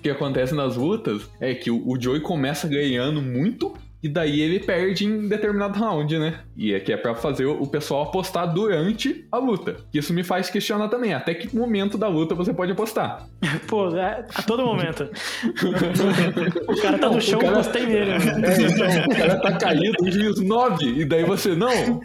que 0.00 0.10
acontece 0.10 0.54
nas 0.54 0.76
lutas 0.76 1.28
é 1.40 1.54
que 1.54 1.70
o, 1.70 1.82
o 1.88 2.00
Joey 2.00 2.20
começa 2.20 2.68
ganhando 2.68 3.20
muito 3.20 3.74
e 4.06 4.08
daí 4.08 4.40
ele 4.40 4.60
perde 4.60 5.04
em 5.04 5.26
determinado 5.28 5.78
round, 5.78 6.16
né? 6.18 6.40
E 6.56 6.72
é 6.72 6.78
que 6.80 6.92
é 6.92 6.96
pra 6.96 7.14
fazer 7.14 7.44
o 7.46 7.66
pessoal 7.66 8.04
apostar 8.04 8.52
durante 8.52 9.26
a 9.32 9.36
luta. 9.38 9.76
Isso 9.92 10.12
me 10.12 10.22
faz 10.22 10.48
questionar 10.48 10.88
também, 10.88 11.12
até 11.12 11.34
que 11.34 11.54
momento 11.54 11.98
da 11.98 12.06
luta 12.06 12.34
você 12.34 12.54
pode 12.54 12.70
apostar. 12.72 13.26
Pô, 13.66 13.88
é, 13.96 14.24
a 14.34 14.42
todo 14.42 14.64
momento. 14.64 15.08
o 16.68 16.80
cara 16.80 16.98
tá 16.98 17.08
no 17.10 17.20
chão, 17.20 17.40
cara- 17.40 17.52
eu 17.52 17.56
gostei 17.56 17.86
nele. 17.86 18.12
É, 18.46 18.62
então, 18.62 18.86
o 19.06 19.16
cara 19.16 19.40
tá 19.40 19.52
caído, 19.58 19.96
o 20.02 20.10
juiz 20.10 20.40
9, 20.40 20.84
e 21.00 21.04
daí 21.04 21.24
você, 21.24 21.54
não, 21.56 22.00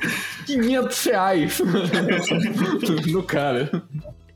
500 0.45 1.03
reais 1.05 1.61
no 3.11 3.23
cara. 3.23 3.69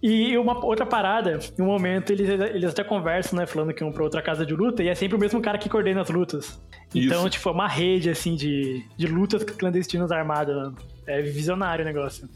E 0.07 0.37
uma 0.37 0.63
outra 0.63 0.85
parada, 0.85 1.39
em 1.57 1.61
um 1.63 1.65
momento 1.65 2.11
eles, 2.11 2.29
eles 2.29 2.69
até 2.69 2.83
conversam, 2.83 3.39
né? 3.39 3.47
Falando 3.47 3.73
que 3.73 3.83
iam 3.83 3.91
pra 3.91 4.03
outra 4.03 4.21
casa 4.21 4.45
de 4.45 4.53
luta, 4.53 4.83
e 4.83 4.87
é 4.87 4.93
sempre 4.93 5.17
o 5.17 5.19
mesmo 5.19 5.41
cara 5.41 5.57
que 5.57 5.67
coordena 5.67 6.01
as 6.01 6.11
lutas. 6.11 6.61
Então, 6.93 7.21
Isso. 7.21 7.31
tipo, 7.31 7.49
é 7.49 7.51
uma 7.51 7.67
rede, 7.67 8.11
assim, 8.11 8.35
de, 8.35 8.85
de 8.95 9.07
lutas 9.07 9.43
clandestinas 9.43 10.11
armadas, 10.11 10.55
mano. 10.55 10.77
É 11.07 11.23
visionário 11.23 11.81
o 11.83 11.87
negócio. 11.87 12.29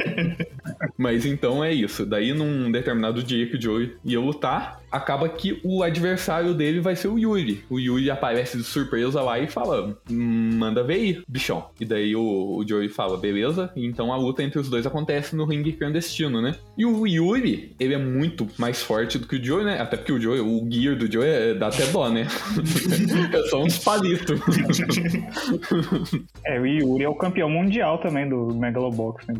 Mas 0.98 1.24
então 1.24 1.64
é 1.64 1.72
isso. 1.72 2.04
Daí, 2.04 2.34
num 2.34 2.70
determinado 2.70 3.22
dia 3.22 3.46
que 3.46 3.56
o 3.56 3.60
Joey 3.60 3.96
ia 4.04 4.20
lutar, 4.20 4.81
acaba 4.92 5.28
que 5.28 5.60
o 5.64 5.82
adversário 5.82 6.54
dele 6.54 6.80
vai 6.80 6.94
ser 6.94 7.08
o 7.08 7.18
Yuri. 7.18 7.64
O 7.70 7.80
Yuri 7.80 8.10
aparece 8.10 8.58
de 8.58 8.64
surpresa 8.64 9.22
lá 9.22 9.38
e 9.38 9.48
fala: 9.48 9.96
"Hum, 10.10 10.50
manda 10.54 10.84
ver 10.84 10.94
aí, 10.94 11.22
bichão. 11.26 11.66
E 11.80 11.84
daí 11.84 12.14
o, 12.14 12.58
o 12.58 12.68
Joey 12.68 12.88
fala: 12.88 13.16
beleza. 13.16 13.72
Então 13.74 14.12
a 14.12 14.16
luta 14.16 14.42
entre 14.42 14.58
os 14.58 14.68
dois 14.68 14.86
acontece 14.86 15.34
no 15.34 15.44
ringue 15.44 15.72
clandestino, 15.72 16.40
né? 16.40 16.54
E 16.76 16.84
o 16.84 17.06
Yuri, 17.06 17.74
ele 17.80 17.94
é 17.94 17.98
muito 17.98 18.46
mais 18.58 18.82
forte 18.82 19.18
do 19.18 19.26
que 19.26 19.36
o 19.36 19.44
Joey, 19.44 19.64
né? 19.64 19.80
Até 19.80 19.96
porque 19.96 20.12
o 20.12 20.20
Joey, 20.20 20.40
o 20.40 20.66
gear 20.70 20.96
do 20.96 21.10
Joey 21.10 21.28
é, 21.28 21.54
dá 21.54 21.68
até 21.68 21.86
dó, 21.86 22.08
né? 22.08 22.26
é 23.32 23.42
só 23.48 23.62
uns 23.62 23.78
palitos. 23.78 24.40
É, 26.44 26.60
o 26.60 26.66
Yuri 26.66 27.04
é 27.04 27.08
o 27.08 27.14
campeão 27.14 27.48
mundial 27.48 27.98
também 27.98 28.28
do 28.28 28.54
Megalobox, 28.54 29.26
né? 29.28 29.34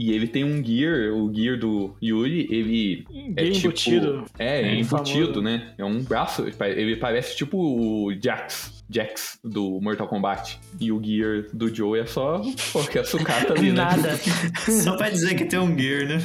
É. 0.00 0.02
E 0.02 0.12
ele 0.12 0.26
tem 0.26 0.44
um 0.44 0.64
gear, 0.64 1.12
o 1.12 1.30
gear 1.34 1.58
do 1.58 1.94
Yuri, 2.02 2.46
ele 2.50 3.04
é 3.36 3.44
Gear 3.44 3.52
tipo... 3.54 3.66
embutido. 3.68 4.24
É, 4.38 4.62
é 4.62 4.62
É, 4.68 4.74
embutido, 4.76 5.26
famoso. 5.26 5.42
né? 5.42 5.74
É 5.76 5.84
um 5.84 6.02
braço, 6.02 6.42
ele 6.42 6.52
pare- 6.52 6.80
ele 6.80 6.96
parece 6.96 7.36
tipo 7.36 7.58
o 7.58 8.12
Jax, 8.22 8.82
Jax 8.88 9.38
do 9.44 9.78
Mortal 9.80 10.08
Kombat. 10.08 10.58
E 10.80 10.90
o 10.90 11.02
gear 11.02 11.44
do 11.52 11.72
Joe 11.74 11.98
é 12.00 12.06
só 12.06 12.40
qualquer 12.72 13.04
sucata 13.04 13.52
ali, 13.52 13.68
né? 13.72 13.76
Nada. 13.76 14.16
Só 14.70 14.96
pra 14.96 15.10
dizer 15.10 15.34
que 15.34 15.44
tem 15.44 15.58
um 15.58 15.76
gear, 15.78 16.06
né? 16.08 16.18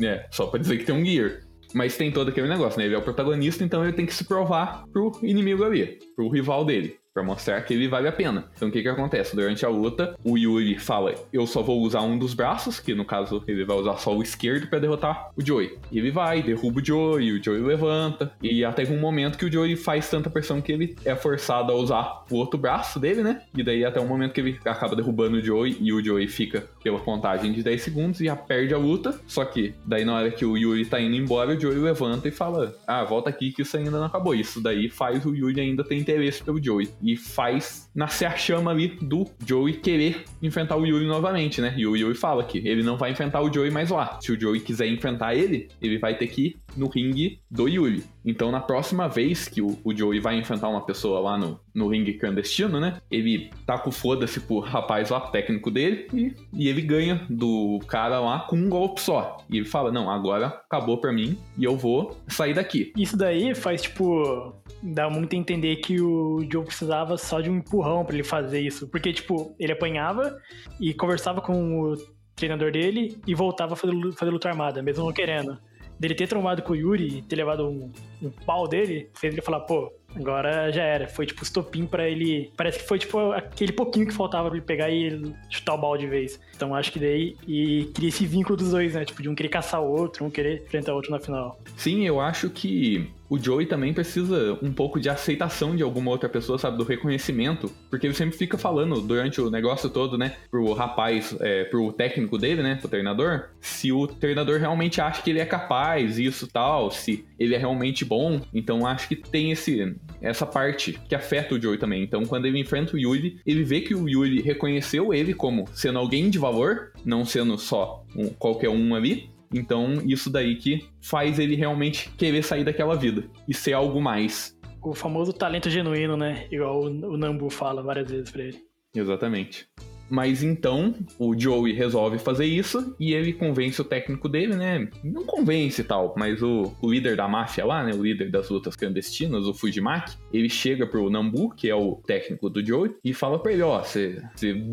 É, 0.02 0.26
só 0.30 0.46
pra 0.46 0.58
dizer 0.58 0.78
que 0.78 0.84
tem 0.84 0.94
um 0.94 1.04
gear. 1.04 1.40
Mas 1.74 1.96
tem 1.96 2.10
todo 2.10 2.30
aquele 2.30 2.48
negócio, 2.48 2.78
né? 2.78 2.86
Ele 2.86 2.94
é 2.94 2.98
o 2.98 3.02
protagonista, 3.02 3.62
então 3.62 3.84
ele 3.84 3.92
tem 3.92 4.04
que 4.06 4.14
se 4.14 4.24
provar 4.24 4.84
pro 4.92 5.12
inimigo 5.22 5.62
ali, 5.62 5.98
pro 6.16 6.28
rival 6.28 6.64
dele. 6.64 6.96
Pra 7.12 7.24
mostrar 7.24 7.60
que 7.62 7.74
ele 7.74 7.88
vale 7.88 8.06
a 8.06 8.12
pena. 8.12 8.44
Então 8.54 8.68
o 8.68 8.70
que 8.72 8.82
que 8.82 8.88
acontece? 8.88 9.34
Durante 9.34 9.66
a 9.66 9.68
luta, 9.68 10.14
o 10.22 10.38
Yuri 10.38 10.78
fala: 10.78 11.12
Eu 11.32 11.44
só 11.44 11.60
vou 11.60 11.80
usar 11.80 12.02
um 12.02 12.16
dos 12.16 12.34
braços, 12.34 12.78
que 12.78 12.94
no 12.94 13.04
caso 13.04 13.42
ele 13.48 13.64
vai 13.64 13.76
usar 13.76 13.96
só 13.96 14.16
o 14.16 14.22
esquerdo 14.22 14.68
pra 14.68 14.78
derrotar 14.78 15.30
o 15.36 15.44
Joey. 15.44 15.76
E 15.90 15.98
ele 15.98 16.12
vai, 16.12 16.40
derruba 16.40 16.80
o 16.80 16.84
Joey, 16.84 17.32
o 17.32 17.42
Joey 17.42 17.62
levanta. 17.62 18.32
E 18.40 18.64
até 18.64 18.84
um 18.84 19.00
momento 19.00 19.36
que 19.36 19.44
o 19.44 19.50
Joey 19.52 19.74
faz 19.74 20.08
tanta 20.08 20.30
pressão 20.30 20.60
que 20.60 20.70
ele 20.70 20.96
é 21.04 21.16
forçado 21.16 21.72
a 21.72 21.74
usar 21.74 22.24
o 22.30 22.36
outro 22.36 22.56
braço 22.56 23.00
dele, 23.00 23.24
né? 23.24 23.42
E 23.56 23.64
daí 23.64 23.84
até 23.84 24.00
um 24.00 24.06
momento 24.06 24.32
que 24.32 24.40
ele 24.40 24.60
acaba 24.64 24.94
derrubando 24.94 25.36
o 25.38 25.42
Joey 25.42 25.78
e 25.80 25.92
o 25.92 26.02
Joey 26.02 26.28
fica 26.28 26.64
pela 26.80 27.00
contagem 27.00 27.52
de 27.52 27.60
10 27.60 27.82
segundos 27.82 28.20
e 28.20 28.26
já 28.26 28.36
perde 28.36 28.72
a 28.72 28.78
luta. 28.78 29.18
Só 29.26 29.44
que 29.44 29.74
daí 29.84 30.04
na 30.04 30.14
hora 30.14 30.30
que 30.30 30.44
o 30.44 30.56
Yuri 30.56 30.86
tá 30.86 31.00
indo 31.00 31.16
embora, 31.16 31.56
o 31.56 31.60
Joey 31.60 31.76
levanta 31.76 32.28
e 32.28 32.30
fala: 32.30 32.72
Ah, 32.86 33.02
volta 33.02 33.30
aqui 33.30 33.50
que 33.50 33.62
isso 33.62 33.76
ainda 33.76 33.90
não 33.90 34.04
acabou. 34.04 34.32
Isso 34.32 34.62
daí 34.62 34.88
faz 34.88 35.26
o 35.26 35.34
Yuri 35.34 35.60
ainda 35.60 35.82
ter 35.82 35.96
interesse 35.96 36.40
pelo 36.44 36.62
Joey. 36.62 36.88
E 37.02 37.16
faz 37.16 37.89
nascer 37.94 38.26
a 38.26 38.36
chama 38.36 38.70
ali 38.70 38.98
do 39.00 39.26
Joey 39.44 39.74
querer 39.74 40.24
enfrentar 40.42 40.76
o 40.76 40.86
Yuri 40.86 41.06
novamente, 41.06 41.60
né? 41.60 41.74
E 41.76 41.86
o 41.86 41.96
Yuri 41.96 42.14
fala 42.14 42.44
que 42.44 42.58
ele 42.58 42.82
não 42.82 42.96
vai 42.96 43.10
enfrentar 43.10 43.40
o 43.42 43.52
Joey 43.52 43.70
mais 43.70 43.90
lá. 43.90 44.18
Se 44.20 44.32
o 44.32 44.40
Joey 44.40 44.60
quiser 44.60 44.86
enfrentar 44.86 45.34
ele, 45.34 45.68
ele 45.80 45.98
vai 45.98 46.16
ter 46.16 46.28
que 46.28 46.46
ir 46.46 46.60
no 46.76 46.88
ringue 46.88 47.40
do 47.50 47.68
Yuri. 47.68 48.04
Então, 48.24 48.50
na 48.52 48.60
próxima 48.60 49.08
vez 49.08 49.48
que 49.48 49.62
o, 49.62 49.76
Joey 49.94 50.20
vai 50.20 50.38
enfrentar 50.38 50.68
uma 50.68 50.84
pessoa 50.84 51.20
lá 51.20 51.38
no, 51.38 51.58
no 51.74 51.88
ringue 51.88 52.14
clandestino, 52.14 52.78
né? 52.78 52.98
Ele 53.10 53.50
tá 53.66 53.78
com 53.78 53.90
foda-se 53.90 54.40
pro 54.40 54.60
rapaz 54.60 55.10
lá, 55.10 55.20
técnico 55.20 55.70
dele, 55.70 56.06
e, 56.12 56.34
e 56.52 56.68
ele 56.68 56.82
ganha 56.82 57.26
do 57.28 57.80
cara 57.88 58.20
lá 58.20 58.40
com 58.40 58.56
um 58.56 58.68
golpe 58.68 59.00
só. 59.00 59.38
E 59.48 59.56
ele 59.56 59.66
fala: 59.66 59.90
Não, 59.90 60.10
agora 60.10 60.46
acabou 60.46 60.98
pra 60.98 61.12
mim 61.12 61.38
e 61.56 61.64
eu 61.64 61.76
vou 61.76 62.16
sair 62.28 62.54
daqui. 62.54 62.92
Isso 62.96 63.16
daí 63.16 63.54
faz, 63.54 63.82
tipo, 63.82 64.54
dá 64.82 65.08
muito 65.08 65.34
a 65.34 65.38
entender 65.38 65.76
que 65.76 66.00
o 66.00 66.46
Joe 66.50 66.64
precisava 66.64 67.16
só 67.16 67.40
de 67.40 67.50
um 67.50 67.56
empurrão 67.56 67.79
pra 68.04 68.14
ele 68.14 68.24
fazer 68.24 68.60
isso. 68.60 68.88
Porque, 68.88 69.12
tipo, 69.12 69.54
ele 69.58 69.72
apanhava 69.72 70.36
e 70.80 70.94
conversava 70.94 71.40
com 71.40 71.80
o 71.80 71.96
treinador 72.34 72.72
dele 72.72 73.18
e 73.26 73.34
voltava 73.34 73.74
a 73.74 73.76
fazer, 73.76 73.94
fazer 74.12 74.30
luta 74.30 74.48
armada, 74.48 74.82
mesmo 74.82 75.04
não 75.04 75.12
querendo. 75.12 75.58
Dele 75.98 76.14
ter 76.14 76.26
trombado 76.26 76.62
com 76.62 76.72
o 76.72 76.76
Yuri 76.76 77.18
e 77.18 77.22
ter 77.22 77.36
levado 77.36 77.68
um, 77.68 77.92
um 78.22 78.30
pau 78.30 78.66
dele, 78.66 79.10
fez 79.12 79.34
ele 79.34 79.42
falar, 79.42 79.60
pô, 79.60 79.92
agora 80.16 80.72
já 80.72 80.82
era. 80.82 81.06
Foi 81.06 81.26
tipo 81.26 81.42
estopim 81.42 81.84
pra 81.84 82.08
ele. 82.08 82.50
Parece 82.56 82.78
que 82.78 82.88
foi 82.88 82.98
tipo 82.98 83.32
aquele 83.32 83.72
pouquinho 83.72 84.06
que 84.06 84.14
faltava 84.14 84.48
pra 84.48 84.56
ele 84.56 84.64
pegar 84.64 84.88
e 84.88 85.22
chutar 85.50 85.74
o 85.74 85.78
balde 85.78 86.04
de 86.04 86.10
vez. 86.10 86.40
Então 86.56 86.74
acho 86.74 86.90
que 86.90 86.98
daí. 86.98 87.36
E 87.46 87.90
cria 87.94 88.08
esse 88.08 88.24
vínculo 88.24 88.56
dos 88.56 88.70
dois, 88.70 88.94
né? 88.94 89.04
Tipo, 89.04 89.20
de 89.20 89.28
um 89.28 89.34
querer 89.34 89.50
caçar 89.50 89.82
o 89.82 89.90
outro, 89.90 90.24
um 90.24 90.30
querer 90.30 90.62
enfrentar 90.62 90.92
o 90.92 90.96
outro 90.96 91.10
na 91.10 91.20
final. 91.20 91.60
Sim, 91.76 92.06
eu 92.06 92.18
acho 92.18 92.48
que 92.48 93.10
o 93.30 93.38
Joey 93.38 93.64
também 93.64 93.94
precisa 93.94 94.58
um 94.60 94.72
pouco 94.72 94.98
de 95.00 95.08
aceitação 95.08 95.74
de 95.76 95.82
alguma 95.82 96.10
outra 96.10 96.28
pessoa, 96.28 96.58
sabe? 96.58 96.76
Do 96.76 96.84
reconhecimento. 96.84 97.70
Porque 97.88 98.06
ele 98.06 98.12
sempre 98.14 98.36
fica 98.36 98.58
falando 98.58 99.00
durante 99.00 99.40
o 99.40 99.48
negócio 99.50 99.88
todo, 99.88 100.18
né? 100.18 100.34
Pro 100.50 100.72
rapaz, 100.72 101.34
é, 101.40 101.64
pro 101.64 101.92
técnico 101.92 102.36
dele, 102.36 102.62
né? 102.62 102.74
Pro 102.74 102.88
treinador. 102.88 103.44
Se 103.60 103.92
o 103.92 104.08
treinador 104.08 104.58
realmente 104.58 105.00
acha 105.00 105.22
que 105.22 105.30
ele 105.30 105.38
é 105.38 105.46
capaz, 105.46 106.18
isso 106.18 106.48
tal, 106.48 106.90
se 106.90 107.24
ele 107.38 107.54
é 107.54 107.58
realmente 107.58 108.04
bom. 108.04 108.40
Então 108.52 108.84
acho 108.84 109.06
que 109.08 109.14
tem 109.14 109.52
esse, 109.52 109.94
essa 110.20 110.44
parte 110.44 110.98
que 111.08 111.14
afeta 111.14 111.54
o 111.54 111.60
Joey 111.62 111.78
também. 111.78 112.02
Então 112.02 112.24
quando 112.26 112.46
ele 112.46 112.58
enfrenta 112.58 112.96
o 112.96 112.98
Yuri, 112.98 113.38
ele 113.46 113.62
vê 113.62 113.80
que 113.80 113.94
o 113.94 114.08
Yuri 114.08 114.42
reconheceu 114.42 115.14
ele 115.14 115.32
como 115.32 115.66
sendo 115.72 116.00
alguém 116.00 116.28
de 116.28 116.38
valor, 116.38 116.90
não 117.04 117.24
sendo 117.24 117.56
só 117.56 118.04
um- 118.16 118.28
qualquer 118.30 118.70
um 118.70 118.92
ali. 118.94 119.29
Então, 119.52 120.00
isso 120.06 120.30
daí 120.30 120.56
que 120.56 120.88
faz 121.00 121.38
ele 121.38 121.56
realmente 121.56 122.10
querer 122.16 122.42
sair 122.42 122.64
daquela 122.64 122.94
vida 122.94 123.24
e 123.48 123.54
ser 123.54 123.72
algo 123.72 124.00
mais. 124.00 124.56
O 124.82 124.94
famoso 124.94 125.32
talento 125.32 125.68
genuíno, 125.68 126.16
né? 126.16 126.46
Igual 126.50 126.84
o, 126.84 127.16
Nambu 127.16 127.50
fala 127.50 127.82
várias 127.82 128.10
vezes 128.10 128.30
pra 128.30 128.44
ele. 128.44 128.64
Exatamente. 128.94 129.68
Mas 130.10 130.42
então, 130.42 130.94
o 131.18 131.38
Joey 131.38 131.72
resolve 131.72 132.18
fazer 132.18 132.46
isso 132.46 132.94
e 132.98 133.14
ele 133.14 133.32
convence 133.32 133.80
o 133.80 133.84
técnico 133.84 134.28
dele, 134.28 134.56
né? 134.56 134.88
Não 135.04 135.24
convence 135.24 135.80
e 135.80 135.84
tal, 135.84 136.14
mas 136.16 136.42
o, 136.42 136.74
o 136.82 136.90
líder 136.90 137.16
da 137.16 137.28
máfia 137.28 137.64
lá, 137.64 137.84
né? 137.84 137.92
O 137.94 138.02
líder 138.02 138.30
das 138.30 138.48
lutas 138.48 138.74
clandestinas, 138.74 139.46
o 139.46 139.54
Fujimaki, 139.54 140.16
ele 140.32 140.48
chega 140.48 140.86
pro 140.86 141.08
Nambu, 141.08 141.50
que 141.50 141.68
é 141.68 141.74
o 141.74 141.96
técnico 142.06 142.50
do 142.50 142.64
Joey, 142.64 142.92
e 143.04 143.14
fala 143.14 143.38
pra 143.38 143.52
ele: 143.52 143.62
Ó, 143.62 143.80
você 143.80 144.20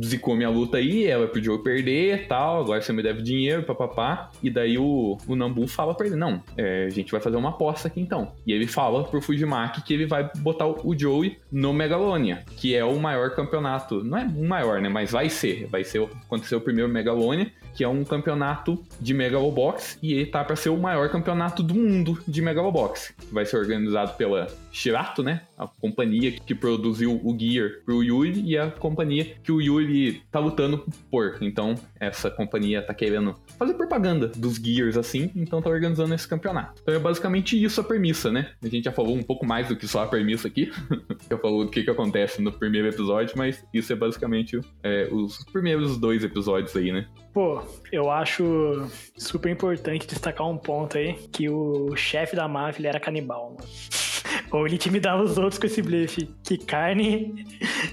zicou 0.03 0.35
minha 0.35 0.49
luta 0.49 0.77
aí, 0.77 1.05
ela 1.05 1.25
é 1.25 1.27
pro 1.27 1.41
Joey 1.41 1.61
perder 1.61 2.27
tal, 2.27 2.61
agora 2.61 2.81
você 2.81 2.91
me 2.91 3.03
deve 3.03 3.21
dinheiro, 3.21 3.63
papapá. 3.63 4.31
E 4.41 4.49
daí 4.49 4.77
o, 4.77 5.17
o 5.27 5.35
Nambu 5.35 5.67
fala 5.67 5.93
pra 5.93 6.07
ele: 6.07 6.15
Não, 6.15 6.41
é, 6.57 6.85
a 6.85 6.89
gente 6.89 7.11
vai 7.11 7.21
fazer 7.21 7.37
uma 7.37 7.49
aposta 7.49 7.87
aqui 7.87 7.99
então. 7.99 8.31
E 8.45 8.51
ele 8.51 8.67
fala 8.67 9.03
pro 9.03 9.21
Fujimaki 9.21 9.83
que 9.83 9.93
ele 9.93 10.05
vai 10.05 10.29
botar 10.37 10.65
o 10.67 10.97
Joey 10.97 11.37
no 11.51 11.73
Megalonia, 11.73 12.43
que 12.57 12.75
é 12.75 12.83
o 12.83 12.99
maior 12.99 13.35
campeonato. 13.35 14.03
Não 14.03 14.17
é 14.17 14.25
o 14.25 14.47
maior, 14.47 14.81
né? 14.81 14.89
Mas 14.89 15.11
vai 15.11 15.26
ser. 15.29 15.67
Vai 15.67 15.83
ser 15.83 16.01
acontecer 16.25 16.55
o 16.55 16.61
primeiro 16.61 16.89
Megalonia, 16.89 17.51
que 17.73 17.83
é 17.83 17.87
um 17.87 18.03
campeonato 18.03 18.83
de 18.99 19.13
Megalobox, 19.13 19.97
e 20.01 20.13
ele 20.13 20.25
tá 20.25 20.43
pra 20.43 20.55
ser 20.55 20.69
o 20.69 20.77
maior 20.77 21.09
campeonato 21.09 21.61
do 21.61 21.75
mundo 21.75 22.19
de 22.27 22.41
Megalobox. 22.41 23.13
Vai 23.31 23.45
ser 23.45 23.57
organizado 23.57 24.13
pela 24.13 24.47
Shirato, 24.77 25.23
né? 25.23 25.41
A 25.57 25.67
companhia 25.67 26.31
que 26.31 26.53
produziu 26.53 27.19
o 27.23 27.37
Gear 27.37 27.81
pro 27.83 28.03
Yuri 28.03 28.43
e 28.45 28.55
a 28.55 28.69
companhia 28.69 29.35
que 29.43 29.51
o 29.51 29.59
Yuri 29.59 30.21
tá 30.31 30.39
lutando 30.39 30.85
por. 31.09 31.37
Então, 31.41 31.73
essa 31.99 32.29
companhia 32.29 32.81
tá 32.81 32.93
querendo 32.93 33.35
fazer 33.57 33.73
propaganda 33.73 34.27
dos 34.27 34.55
Gears 34.55 34.95
assim, 34.95 35.31
então 35.35 35.63
tá 35.63 35.69
organizando 35.69 36.13
esse 36.13 36.27
campeonato. 36.27 36.79
Então 36.83 36.93
é 36.93 36.99
basicamente 36.99 37.61
isso 37.61 37.81
a 37.81 37.83
premissa, 37.83 38.31
né? 38.31 38.51
A 38.63 38.67
gente 38.67 38.85
já 38.85 38.91
falou 38.91 39.15
um 39.15 39.23
pouco 39.23 39.47
mais 39.47 39.67
do 39.67 39.75
que 39.75 39.87
só 39.87 40.03
a 40.03 40.07
premissa 40.07 40.47
aqui. 40.47 40.71
já 41.27 41.37
falou 41.39 41.65
do 41.65 41.71
que, 41.71 41.83
que 41.83 41.89
acontece 41.89 42.39
no 42.39 42.51
primeiro 42.51 42.87
episódio, 42.87 43.35
mas 43.35 43.65
isso 43.73 43.91
é 43.91 43.95
basicamente 43.95 44.59
é, 44.83 45.07
os 45.11 45.43
primeiros 45.45 45.97
dois 45.97 46.23
episódios 46.23 46.75
aí, 46.75 46.91
né? 46.91 47.07
Pô, 47.33 47.63
eu 47.91 48.11
acho 48.11 48.87
super 49.17 49.51
importante 49.51 50.05
destacar 50.07 50.47
um 50.47 50.57
ponto 50.57 50.97
aí, 50.97 51.13
que 51.31 51.49
o 51.49 51.95
chefe 51.95 52.35
da 52.35 52.47
máfia 52.47 52.89
era 52.89 52.99
canibal, 52.99 53.55
mano. 53.57 54.06
Ou 54.51 54.65
ele 54.65 54.75
intimidava 54.75 55.23
os 55.23 55.37
outros 55.37 55.59
com 55.59 55.65
esse 55.65 55.81
blefe. 55.81 56.29
Que 56.43 56.57
carne. 56.57 57.45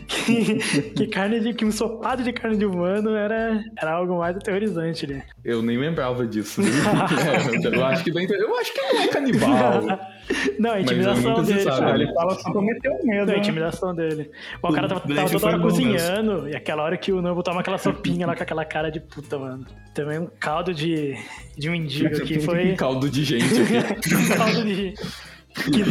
Que, 0.07 0.59
que 0.95 1.07
carne 1.07 1.41
de. 1.41 1.55
Que 1.55 1.64
um 1.64 1.73
sopado 1.73 2.23
de 2.23 2.33
carne 2.33 2.57
de 2.57 2.64
humano 2.64 3.11
era, 3.14 3.62
era 3.79 3.93
algo 3.93 4.19
mais 4.19 4.37
aterrorizante, 4.37 5.07
né? 5.07 5.25
Eu 5.45 5.62
nem 5.62 5.76
lembrava 5.76 6.26
disso. 6.26 6.61
É, 6.62 7.76
eu 7.76 7.85
acho 7.85 8.05
que 8.05 8.12
bem, 8.12 8.26
Eu 8.31 8.57
acho 8.57 8.73
que 8.73 8.81
não 8.81 9.03
é 9.03 9.09
canibal. 9.09 9.83
Não, 10.59 10.71
a 10.71 10.75
Mas 10.75 10.83
intimidação 10.85 11.43
dele. 11.43 11.61
sabe, 11.61 11.81
cara. 11.81 11.99
né? 11.99 12.05
ele 12.05 12.14
fala 12.14 12.35
só 12.37 12.53
pra 12.53 12.62
meter 12.62 12.88
o 12.91 13.07
medo. 13.07 13.26
Não, 13.26 13.33
a 13.33 13.37
né? 13.37 13.38
intimidação 13.38 13.95
dele. 13.95 14.31
Bom, 14.62 14.71
o 14.71 14.73
cara 14.73 14.88
tava, 14.88 15.07
O 15.07 15.14
tava 15.14 15.31
toda 15.31 15.47
hora 15.47 15.59
cozinhando, 15.61 16.49
e 16.49 16.57
aquela 16.57 16.83
hora 16.83 16.97
que 16.97 17.12
o 17.12 17.21
Nambo 17.21 17.43
toma 17.43 17.61
aquela 17.61 17.79
sopinha 17.79 18.26
lá 18.26 18.35
com 18.35 18.43
aquela 18.43 18.64
cara 18.64 18.91
de 18.91 19.00
puta, 19.00 19.38
mano. 19.38 19.67
Também 19.95 20.19
um 20.19 20.26
caldo 20.26 20.73
de, 20.73 21.17
de 21.57 21.71
mendigo 21.71 22.17
aqui 22.17 22.41
foi. 22.41 22.73
Um 22.73 22.76
caldo 22.76 23.11
de 23.11 23.25
gente 23.25 23.45
aqui. 23.45 24.14
um 24.14 24.37
caldo 24.37 24.64
de. 24.64 24.95
Que 24.95 25.34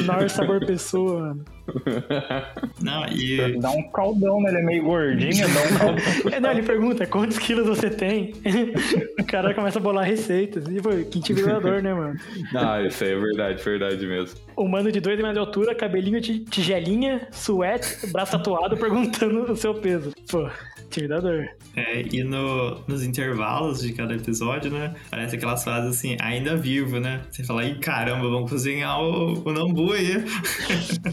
nor 0.06 0.30
sabor 0.30 0.66
pessoa, 0.66 1.20
mano. 1.20 1.46
Não, 2.82 3.06
e 3.08 3.58
Dá 3.60 3.72
um 3.72 3.84
caldão, 3.90 4.42
né? 4.42 4.50
Ele 4.50 4.60
é 4.60 4.64
meio 4.64 4.84
gordinho, 4.84 5.48
dá 5.48 5.62
um 5.62 5.78
caldão. 5.78 6.34
É, 6.34 6.40
não, 6.40 6.52
ele 6.52 6.64
pergunta 6.64 7.06
quantos 7.08 7.40
quilos 7.40 7.66
você 7.66 7.90
tem. 7.90 8.34
o 9.20 9.24
cara 9.26 9.54
começa 9.54 9.80
a 9.80 9.82
bolar 9.82 10.06
receitas. 10.06 10.66
E, 10.68 10.82
pô, 10.82 10.90
que 11.10 11.20
intimidador, 11.20 11.82
né, 11.82 11.94
mano? 11.94 12.20
ah, 12.56 12.82
isso 12.82 13.04
aí 13.04 13.12
é 13.12 13.18
verdade, 13.18 13.64
verdade 13.64 14.06
mesmo. 14.06 14.38
Humano 14.58 14.92
de 14.92 15.00
2 15.00 15.18
metros 15.18 15.34
de 15.34 15.40
altura, 15.40 15.74
cabelinho 15.76 16.20
de 16.20 16.40
tigelinha, 16.40 17.28
suéte, 17.32 18.08
braço 18.12 18.34
tatuado, 18.34 18.76
perguntando 18.76 19.52
o 19.52 19.56
seu 19.56 19.74
peso. 19.74 20.12
Pô, 20.30 20.50
intimidador. 20.94 21.48
É, 21.76 22.02
e 22.02 22.24
no- 22.24 22.80
nos 22.88 23.04
intervalos 23.04 23.82
de 23.82 23.94
cada 23.94 24.14
episódio, 24.14 24.72
né? 24.72 24.94
Parece 25.10 25.36
aquelas 25.36 25.64
frases 25.64 25.98
assim, 25.98 26.16
ainda 26.22 26.56
vivo, 26.56 27.00
né? 27.00 27.22
Você 27.32 27.44
fala, 27.44 27.66
ih, 27.66 27.80
caramba, 27.80 28.30
vamos 28.30 28.50
cozinhar 28.50 29.00
o, 29.02 29.42
o 29.48 29.52
Nambu 29.52 29.94
aí. 29.94 30.24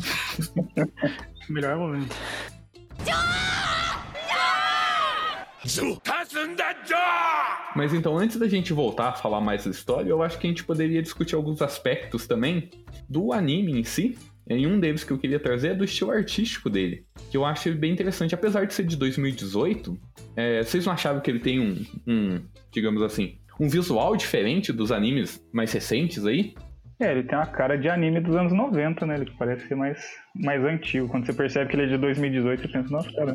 Melhor 1.48 1.76
momento. 1.78 2.14
Mas 7.76 7.94
então, 7.94 8.18
antes 8.18 8.36
da 8.36 8.48
gente 8.48 8.72
voltar 8.72 9.10
a 9.10 9.12
falar 9.12 9.40
mais 9.40 9.64
da 9.64 9.70
história, 9.70 10.10
eu 10.10 10.22
acho 10.22 10.38
que 10.38 10.46
a 10.46 10.50
gente 10.50 10.64
poderia 10.64 11.02
discutir 11.02 11.34
alguns 11.34 11.62
aspectos 11.62 12.26
também 12.26 12.70
do 13.08 13.32
anime 13.32 13.78
em 13.80 13.84
si. 13.84 14.18
E 14.56 14.66
um 14.66 14.78
deles 14.80 15.04
que 15.04 15.12
eu 15.12 15.18
queria 15.18 15.38
trazer 15.38 15.68
é 15.68 15.74
do 15.74 15.84
estilo 15.84 16.10
artístico 16.10 16.68
dele, 16.68 17.04
que 17.30 17.36
eu 17.36 17.44
acho 17.44 17.72
bem 17.74 17.92
interessante. 17.92 18.34
Apesar 18.34 18.64
de 18.64 18.74
ser 18.74 18.84
de 18.84 18.96
2018, 18.96 19.98
é, 20.36 20.62
vocês 20.62 20.86
não 20.86 20.92
achavam 20.92 21.20
que 21.20 21.30
ele 21.30 21.40
tem 21.40 21.60
um, 21.60 21.84
um, 22.06 22.42
digamos 22.72 23.02
assim, 23.02 23.38
um 23.58 23.68
visual 23.68 24.16
diferente 24.16 24.72
dos 24.72 24.90
animes 24.90 25.44
mais 25.52 25.72
recentes 25.72 26.26
aí? 26.26 26.54
É, 27.00 27.12
ele 27.12 27.22
tem 27.22 27.38
uma 27.38 27.46
cara 27.46 27.78
de 27.78 27.88
anime 27.88 28.20
dos 28.20 28.36
anos 28.36 28.52
90, 28.52 29.06
né? 29.06 29.14
Ele 29.14 29.30
parece 29.38 29.66
ser 29.66 29.74
mais, 29.74 29.98
mais 30.34 30.62
antigo. 30.62 31.08
Quando 31.08 31.24
você 31.24 31.32
percebe 31.32 31.70
que 31.70 31.76
ele 31.76 31.84
é 31.84 31.86
de 31.86 31.96
2018, 31.96 32.60
você 32.60 32.68
pensa, 32.68 32.90
nossa, 32.90 33.10
cara, 33.12 33.32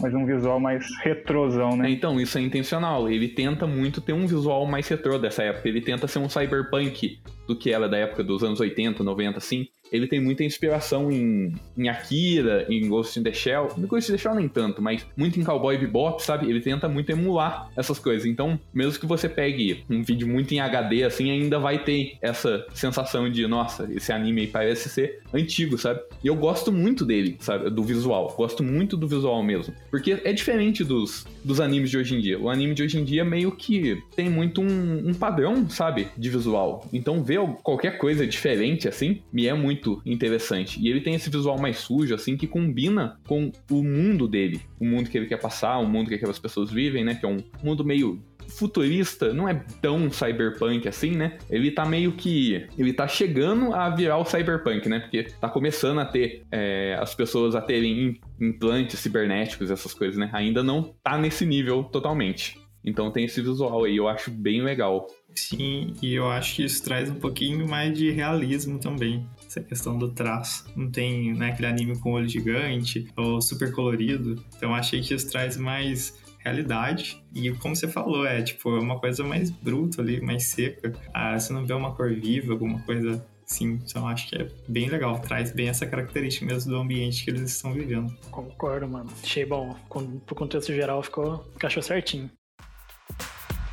mas 0.00 0.14
um 0.14 0.24
visual 0.24 0.58
mais 0.58 0.86
retrosão, 1.02 1.76
né? 1.76 1.90
Então, 1.90 2.18
isso 2.18 2.38
é 2.38 2.40
intencional. 2.40 3.10
Ele 3.10 3.28
tenta 3.28 3.66
muito 3.66 4.00
ter 4.00 4.14
um 4.14 4.26
visual 4.26 4.66
mais 4.66 4.88
retrô 4.88 5.18
dessa 5.18 5.42
época. 5.42 5.68
Ele 5.68 5.82
tenta 5.82 6.08
ser 6.08 6.20
um 6.20 6.28
cyberpunk 6.28 7.20
do 7.46 7.58
que 7.58 7.70
ela 7.70 7.86
da 7.86 7.98
época 7.98 8.24
dos 8.24 8.42
anos 8.42 8.60
80, 8.60 9.04
90, 9.04 9.36
assim. 9.36 9.66
Ele 9.92 10.06
tem 10.06 10.20
muita 10.20 10.42
inspiração 10.42 11.12
em, 11.12 11.54
em 11.76 11.88
Akira, 11.88 12.66
em 12.68 12.88
Ghost 12.88 13.18
in 13.20 13.22
the 13.22 13.32
Shell. 13.32 13.68
No 13.76 13.86
Ghost 13.86 14.10
in 14.10 14.14
the 14.14 14.18
Shell 14.18 14.34
nem 14.34 14.48
tanto, 14.48 14.80
mas 14.80 15.06
muito 15.16 15.38
em 15.38 15.44
Cowboy 15.44 15.76
Bebop, 15.76 16.22
sabe? 16.22 16.48
Ele 16.48 16.60
tenta 16.60 16.88
muito 16.88 17.10
emular 17.10 17.70
essas 17.76 17.98
coisas. 17.98 18.26
Então, 18.26 18.58
mesmo 18.72 18.98
que 18.98 19.06
você 19.06 19.28
pegue 19.28 19.84
um 19.90 20.02
vídeo 20.02 20.26
muito 20.26 20.52
em 20.54 20.60
HD, 20.60 21.04
assim, 21.04 21.30
ainda 21.30 21.58
vai 21.58 21.84
ter 21.84 22.16
essa 22.22 22.66
sensação 22.72 23.30
de, 23.30 23.46
nossa, 23.46 23.88
esse 23.92 24.12
anime 24.12 24.42
aí 24.42 24.46
parece 24.46 24.88
ser 24.88 25.20
antigo, 25.32 25.76
sabe? 25.76 26.00
E 26.22 26.26
eu 26.26 26.36
gosto 26.36 26.72
muito 26.72 27.04
dele, 27.04 27.36
sabe? 27.40 27.68
Do 27.70 27.82
visual. 27.82 28.34
Gosto 28.36 28.62
muito 28.62 28.96
do 28.96 29.06
visual 29.06 29.42
mesmo. 29.42 29.74
Porque 29.90 30.20
é 30.24 30.32
diferente 30.32 30.84
dos, 30.84 31.26
dos 31.44 31.60
animes 31.60 31.90
de 31.90 31.98
hoje 31.98 32.16
em 32.16 32.20
dia. 32.20 32.38
O 32.38 32.48
anime 32.48 32.74
de 32.74 32.82
hoje 32.82 32.98
em 32.98 33.04
dia 33.04 33.24
meio 33.24 33.52
que 33.52 34.02
tem 34.14 34.30
muito 34.30 34.60
um, 34.60 35.08
um 35.08 35.14
padrão, 35.14 35.68
sabe? 35.68 36.08
De 36.16 36.30
visual. 36.30 36.88
Então 36.92 37.22
ver 37.22 37.40
qualquer 37.62 37.98
coisa 37.98 38.26
diferente, 38.26 38.88
assim, 38.88 39.20
me 39.32 39.46
é 39.46 39.54
muito 39.54 39.81
interessante. 40.04 40.80
E 40.80 40.88
ele 40.88 41.00
tem 41.00 41.14
esse 41.14 41.30
visual 41.30 41.58
mais 41.60 41.78
sujo, 41.78 42.14
assim, 42.14 42.36
que 42.36 42.46
combina 42.46 43.18
com 43.26 43.50
o 43.70 43.82
mundo 43.82 44.28
dele. 44.28 44.60
O 44.78 44.84
mundo 44.84 45.08
que 45.08 45.16
ele 45.16 45.26
quer 45.26 45.40
passar, 45.40 45.78
o 45.78 45.88
mundo 45.88 46.08
que 46.08 46.14
aquelas 46.14 46.38
pessoas 46.38 46.70
vivem, 46.70 47.04
né? 47.04 47.14
Que 47.14 47.26
é 47.26 47.28
um 47.28 47.38
mundo 47.62 47.84
meio 47.84 48.22
futurista, 48.48 49.32
não 49.32 49.48
é 49.48 49.54
tão 49.80 50.10
cyberpunk 50.10 50.86
assim, 50.88 51.12
né? 51.12 51.38
Ele 51.48 51.70
tá 51.70 51.84
meio 51.84 52.12
que. 52.12 52.66
Ele 52.76 52.92
tá 52.92 53.06
chegando 53.08 53.74
a 53.74 53.88
virar 53.90 54.18
o 54.18 54.24
cyberpunk, 54.24 54.88
né? 54.88 55.00
Porque 55.00 55.24
tá 55.40 55.48
começando 55.48 56.00
a 56.00 56.04
ter 56.04 56.42
é, 56.50 56.96
as 57.00 57.14
pessoas 57.14 57.54
a 57.54 57.60
terem 57.60 58.18
im- 58.40 58.48
implantes 58.48 58.98
cibernéticos, 58.98 59.70
essas 59.70 59.94
coisas, 59.94 60.16
né? 60.18 60.30
Ainda 60.32 60.62
não 60.62 60.94
tá 61.02 61.16
nesse 61.18 61.46
nível 61.46 61.84
totalmente. 61.84 62.58
Então 62.84 63.12
tem 63.12 63.24
esse 63.24 63.40
visual 63.40 63.84
aí, 63.84 63.96
eu 63.96 64.08
acho 64.08 64.30
bem 64.30 64.60
legal. 64.60 65.06
Sim, 65.34 65.94
e 66.02 66.14
eu 66.14 66.28
acho 66.28 66.56
que 66.56 66.64
isso 66.64 66.82
traz 66.82 67.08
um 67.08 67.14
pouquinho 67.14 67.66
mais 67.68 67.96
de 67.96 68.10
realismo 68.10 68.78
também. 68.78 69.24
Essa 69.52 69.60
questão 69.60 69.98
do 69.98 70.08
traço. 70.08 70.64
Não 70.74 70.90
tem 70.90 71.34
né, 71.34 71.50
aquele 71.50 71.68
anime 71.68 71.98
com 71.98 72.12
olho 72.12 72.26
gigante 72.26 73.06
ou 73.14 73.40
super 73.42 73.70
colorido. 73.70 74.42
Então 74.56 74.74
achei 74.74 75.02
que 75.02 75.12
isso 75.12 75.30
traz 75.30 75.58
mais 75.58 76.18
realidade. 76.38 77.22
E 77.34 77.50
como 77.52 77.76
você 77.76 77.86
falou, 77.86 78.26
é 78.26 78.40
tipo, 78.40 78.74
é 78.74 78.80
uma 78.80 78.98
coisa 78.98 79.22
mais 79.22 79.50
bruta 79.50 80.00
ali, 80.00 80.22
mais 80.22 80.44
seca. 80.44 80.92
Ah, 81.12 81.38
você 81.38 81.52
não 81.52 81.66
vê 81.66 81.74
uma 81.74 81.94
cor 81.94 82.14
viva, 82.14 82.52
alguma 82.52 82.80
coisa 82.80 83.22
assim. 83.44 83.78
Então 83.84 84.08
acho 84.08 84.26
que 84.30 84.36
é 84.36 84.48
bem 84.66 84.88
legal. 84.88 85.18
Traz 85.20 85.52
bem 85.52 85.68
essa 85.68 85.86
característica 85.86 86.46
mesmo 86.46 86.72
do 86.72 86.78
ambiente 86.78 87.22
que 87.22 87.30
eles 87.30 87.42
estão 87.42 87.74
vivendo. 87.74 88.10
Concordo, 88.30 88.88
mano. 88.88 89.10
Achei 89.22 89.44
bom. 89.44 89.76
Pro 90.24 90.34
contexto 90.34 90.72
geral 90.72 91.02
ficou. 91.02 91.44
encaixou 91.54 91.82
certinho. 91.82 92.30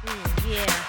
Mm, 0.04 0.52
yeah. 0.52 0.89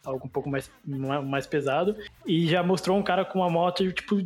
Algo 0.03 0.25
um 0.25 0.29
pouco 0.29 0.49
mais, 0.49 0.69
mais 0.85 1.45
pesado. 1.45 1.95
E 2.25 2.47
já 2.47 2.63
mostrou 2.63 2.97
um 2.97 3.03
cara 3.03 3.23
com 3.23 3.39
uma 3.39 3.49
moto, 3.49 3.91
tipo, 3.91 4.17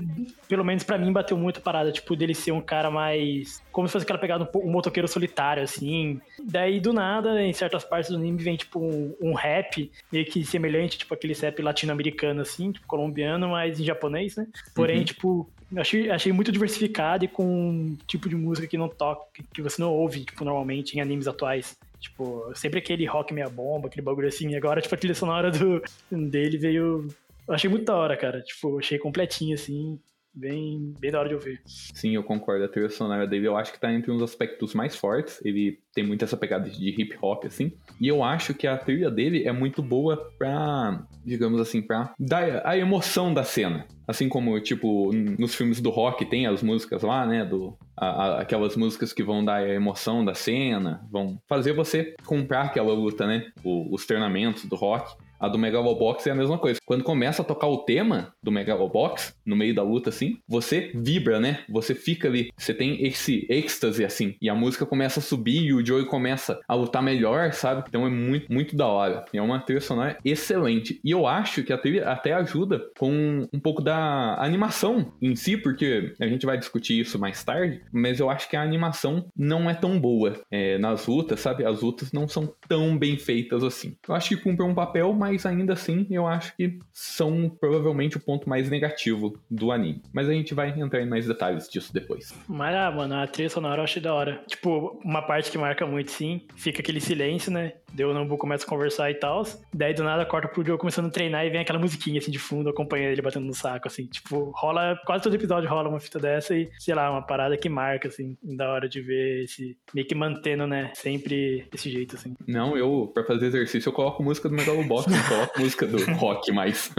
pelo 0.48 0.64
menos 0.64 0.84
pra 0.84 0.98
mim 0.98 1.12
bateu 1.12 1.38
muito 1.38 1.60
a 1.60 1.62
parada, 1.62 1.92
tipo, 1.92 2.16
dele 2.16 2.34
ser 2.34 2.52
um 2.52 2.62
cara 2.62 2.90
mais. 2.90 3.62
Como 3.72 3.88
se 3.88 3.92
fosse 3.92 4.04
aquela 4.04 4.20
pegada 4.20 4.50
um, 4.54 4.60
um 4.60 4.72
motoqueiro 4.72 5.08
solitário, 5.08 5.64
assim. 5.64 6.22
Daí, 6.44 6.80
do 6.80 6.94
nada, 6.94 7.42
em 7.42 7.52
certas 7.54 7.84
partes 7.84 8.12
do 8.12 8.18
anime 8.18 8.42
vem, 8.42 8.56
tipo, 8.56 8.80
um, 8.80 9.16
um 9.22 9.34
rap 9.34 9.92
meio 10.12 10.26
que 10.26 10.46
semelhante, 10.46 10.98
tipo, 10.98 11.14
aquele 11.14 11.34
rap 11.34 11.62
latino-americano, 11.62 12.42
assim, 12.42 12.72
tipo, 12.72 12.88
colombiano, 12.88 13.50
mas 13.50 13.80
em 13.80 13.84
japonês, 13.84 14.36
né? 14.38 14.48
Porém, 14.74 15.04
tipo, 15.04 15.50
achei, 15.76 16.10
achei 16.10 16.32
muito 16.32 16.52
diversificado 16.52 17.26
e 17.26 17.28
com 17.28 17.46
um 17.46 17.98
tipo 18.08 18.30
de 18.30 18.36
música 18.36 18.68
que 18.68 18.78
não 18.78 18.88
toca, 18.88 19.44
que 19.54 19.62
você 19.62 19.82
não 19.82 19.92
ouve, 19.92 20.24
tipo, 20.24 20.44
normalmente 20.46 20.98
em 20.98 21.02
animes 21.02 21.28
atuais. 21.28 21.78
Tipo, 22.00 22.52
sempre 22.56 22.80
aquele 22.80 23.06
rock 23.06 23.34
meia 23.34 23.50
bomba, 23.50 23.88
aquele 23.88 24.06
bagulho 24.06 24.28
assim. 24.28 24.50
E 24.50 24.56
agora, 24.56 24.82
tipo, 24.82 24.94
a 24.94 24.98
trilha 24.98 25.16
sonora 25.16 25.52
do, 25.52 25.82
dele 26.12 26.58
veio. 26.58 27.08
Eu 27.48 27.54
achei 27.54 27.70
muito 27.70 27.86
da 27.86 27.96
hora, 27.96 28.18
cara. 28.18 28.42
Tipo, 28.42 28.80
achei 28.80 28.98
completinho, 28.98 29.56
assim. 29.56 30.00
Bem, 30.38 30.94
bem 31.00 31.12
da 31.12 31.20
hora 31.20 31.30
de 31.30 31.36
ouvir. 31.36 31.62
Sim, 31.66 32.14
eu 32.14 32.24
concordo. 32.24 32.66
A 32.66 32.68
trilha 32.68 32.90
sonora 32.90 33.26
dele 33.26 33.48
eu 33.48 33.56
acho 33.56 33.72
que 33.72 33.80
tá 33.80 33.94
entre 33.94 34.12
uns 34.12 34.22
aspectos 34.22 34.74
mais 34.74 34.94
fortes. 34.96 35.40
Ele 35.46 35.80
tem 35.94 36.06
muito 36.06 36.26
essa 36.26 36.36
pegada 36.36 36.70
de 36.70 36.90
hip 36.90 37.18
hop, 37.22 37.46
assim. 37.46 37.72
E 38.02 38.08
eu 38.10 38.22
acho 38.22 38.54
que 38.54 38.68
a 38.68 38.78
trilha 38.78 39.10
dele 39.10 39.48
é 39.48 39.54
muito 39.54 39.82
boa 39.82 40.30
pra, 40.38 41.06
digamos 41.26 41.62
assim, 41.62 41.82
pra 41.82 42.14
dar 42.20 42.68
a 42.68 42.78
emoção 42.78 43.34
da 43.34 43.44
cena. 43.46 43.88
Assim 44.08 44.28
como, 44.28 44.60
tipo, 44.60 45.12
nos 45.40 45.56
filmes 45.56 45.80
do 45.80 45.90
rock 45.90 46.26
tem 46.26 46.46
as 46.48 46.62
músicas 46.62 47.02
lá, 47.02 47.26
né? 47.26 47.46
Do, 47.46 47.76
a- 47.98 48.06
a- 48.36 48.42
aquelas 48.42 48.76
músicas 48.76 49.14
que 49.14 49.24
vão 49.24 49.44
dar 49.44 49.56
a 49.64 49.70
emoção 49.74 50.24
da 50.26 50.34
cena, 50.34 51.02
vão 51.10 51.40
fazer 51.48 51.72
você 51.72 52.14
comprar 52.26 52.64
aquela 52.64 52.94
luta, 52.94 53.26
né? 53.26 53.48
O- 53.64 53.96
os 53.96 54.06
treinamentos 54.06 54.66
do 54.66 54.76
rock. 54.76 55.16
A 55.46 55.48
do 55.48 55.60
Megalobox 55.60 56.26
é 56.26 56.32
a 56.32 56.36
mesma 56.36 56.58
coisa. 56.58 56.80
Quando 56.84 57.04
começa 57.04 57.44
a 57.44 57.46
tocar 57.46 57.68
o 57.68 57.84
tema 57.84 58.34
do 58.42 58.52
Megalobox, 58.52 59.36
no 59.46 59.56
meio 59.56 59.76
da 59.76 59.84
luta, 59.84 60.10
assim, 60.10 60.40
você 60.48 60.92
vibra, 60.96 61.40
né? 61.40 61.60
Você 61.70 61.94
fica 61.94 62.28
ali, 62.28 62.50
você 62.58 62.74
tem 62.74 63.06
esse 63.06 63.46
êxtase, 63.48 64.04
assim, 64.04 64.36
e 64.42 64.50
a 64.50 64.56
música 64.56 64.88
começa 64.88 65.20
a 65.20 65.24
subir 65.24 65.66
e 65.66 65.74
o 65.74 65.86
Joey 65.86 66.06
começa 66.06 66.60
a 66.68 66.74
lutar 66.74 67.04
melhor, 67.04 67.54
sabe? 67.54 67.84
Então 67.88 68.08
é 68.08 68.10
muito, 68.10 68.52
muito 68.52 68.76
da 68.76 68.88
hora. 68.88 69.24
É 69.32 69.40
uma 69.40 69.60
trilha 69.60 69.82
sonora 69.82 70.18
excelente. 70.26 71.00
E 71.04 71.12
eu 71.12 71.28
acho 71.28 71.62
que 71.62 71.72
a 71.72 71.78
trilha 71.78 72.10
até 72.10 72.34
ajuda 72.34 72.82
com 72.98 73.48
um 73.54 73.60
pouco 73.60 73.84
da 73.84 74.36
animação 74.40 75.14
em 75.22 75.36
si, 75.36 75.58
porque 75.58 76.16
a 76.20 76.26
gente 76.26 76.48
vai 76.48 76.58
discutir 76.58 77.00
isso 77.00 77.20
mais 77.20 77.44
tarde, 77.44 77.84
mas 77.94 78.20
eu 78.20 78.32
acho 78.32 78.50
que 78.50 78.56
a 78.56 78.64
animação 78.64 79.28
não 79.38 79.70
é 79.70 79.76
tão 79.76 80.00
boa 80.00 80.42
é, 80.50 80.80
nas 80.80 81.06
lutas, 81.06 81.40
sabe? 81.40 81.64
As 81.64 81.82
lutas 81.82 82.12
não 82.12 82.28
são 82.28 82.52
tão 82.68 82.98
bem 82.98 83.16
feitas 83.16 83.64
assim. 83.64 83.96
Eu 84.08 84.16
acho 84.16 84.30
que 84.30 84.38
cumpre 84.38 84.66
um 84.66 84.74
papel, 84.74 85.14
mas 85.14 85.35
ainda 85.44 85.74
assim 85.74 86.06
eu 86.12 86.28
acho 86.28 86.56
que 86.56 86.78
são 86.94 87.50
provavelmente 87.50 88.18
o 88.18 88.20
ponto 88.20 88.48
mais 88.48 88.70
negativo 88.70 89.40
do 89.50 89.72
anime. 89.72 90.04
Mas 90.14 90.30
a 90.30 90.34
gente 90.34 90.54
vai 90.54 90.70
entrar 90.80 91.02
em 91.02 91.10
mais 91.10 91.26
detalhes 91.26 91.68
disso 91.68 91.92
depois. 91.92 92.34
Mas, 92.48 92.76
ah, 92.76 92.92
mano, 92.92 93.16
a 93.16 93.26
trilha 93.26 93.50
sonora 93.50 93.80
eu 93.80 93.84
achei 93.84 94.02
da 94.02 94.14
hora. 94.14 94.44
Tipo, 94.48 95.00
uma 95.04 95.22
parte 95.22 95.50
que 95.50 95.58
marca 95.58 95.86
muito, 95.86 96.12
sim, 96.12 96.42
fica 96.56 96.82
aquele 96.82 97.02
silêncio, 97.02 97.52
né? 97.52 97.74
Deu 97.96 98.10
o 98.10 98.14
Nambu 98.14 98.38
começa 98.38 98.66
a 98.66 98.68
conversar 98.68 99.10
e 99.10 99.16
tal. 99.16 99.44
Daí 99.74 99.94
do 99.94 100.04
nada 100.04 100.26
corta 100.26 100.50
pro 100.50 100.66
Joe 100.66 100.78
começando 100.78 101.08
a 101.08 101.10
treinar 101.10 101.46
e 101.46 101.50
vem 101.50 101.62
aquela 101.62 101.80
musiquinha 101.80 102.20
assim 102.20 102.30
de 102.30 102.38
fundo, 102.38 102.70
acompanhando 102.70 103.14
ele 103.14 103.22
batendo 103.22 103.46
no 103.46 103.54
saco, 103.54 103.88
assim. 103.88 104.06
Tipo, 104.08 104.52
rola. 104.54 105.00
Quase 105.06 105.24
todo 105.24 105.36
episódio 105.36 105.70
rola 105.70 105.88
uma 105.88 106.00
fita 106.00 106.20
dessa 106.20 106.54
e, 106.54 106.70
sei 106.78 106.94
lá, 106.94 107.10
uma 107.10 107.22
parada 107.22 107.56
que 107.56 107.70
marca, 107.70 108.10
assim, 108.10 108.38
da 108.44 108.70
hora 108.70 108.90
de 108.90 109.02
ver 109.02 109.46
esse. 109.46 109.78
meio 109.94 110.06
que 110.06 110.14
mantendo, 110.14 110.68
né? 110.68 110.92
Sempre 110.94 111.68
desse 111.72 111.90
jeito, 111.90 112.16
assim. 112.16 112.34
Não, 112.46 112.78
eu, 112.78 113.10
pra 113.14 113.24
fazer 113.24 113.46
exercício, 113.46 113.88
eu 113.88 113.94
coloco 113.94 114.22
música 114.22 114.50
do 114.50 114.56
Megalobox, 114.56 115.10
não 115.16 115.24
coloco 115.24 115.60
música 115.60 115.88
do 115.88 116.04
rock 116.16 116.52
mais. 116.52 116.92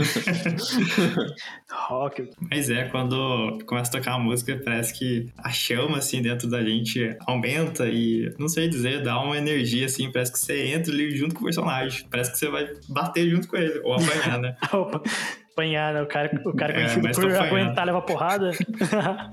Rock. 1.70 2.30
Mas 2.50 2.70
é, 2.70 2.84
quando 2.88 3.58
começa 3.66 3.90
a 3.90 4.00
tocar 4.00 4.14
a 4.14 4.18
música, 4.18 4.60
parece 4.64 4.98
que 4.98 5.26
a 5.38 5.50
chama, 5.50 5.98
assim, 5.98 6.22
dentro 6.22 6.48
da 6.48 6.62
gente 6.62 7.16
aumenta 7.26 7.88
e, 7.88 8.34
não 8.38 8.48
sei 8.48 8.68
dizer, 8.68 9.02
dá 9.02 9.20
uma 9.20 9.36
energia, 9.36 9.86
assim, 9.86 10.10
parece 10.10 10.32
que 10.32 10.38
você 10.38 10.66
entra 10.66 10.92
ali 10.92 11.16
junto 11.16 11.34
com 11.34 11.42
o 11.42 11.44
personagem. 11.44 12.06
Parece 12.10 12.32
que 12.32 12.38
você 12.38 12.48
vai 12.48 12.68
bater 12.88 13.28
junto 13.28 13.48
com 13.48 13.56
ele, 13.56 13.80
ou 13.80 13.94
apanhar, 13.94 14.38
né? 14.38 14.56
Opa. 14.72 15.02
Apanhar, 15.56 15.94
né? 15.94 16.02
O 16.02 16.06
cara, 16.06 16.30
o 16.44 16.52
cara 16.54 16.72
É, 16.74 16.94
conhecido 17.00 17.28
por 17.28 17.34
aguentar 17.34 17.86
levar 17.86 18.02
porrada. 18.02 18.50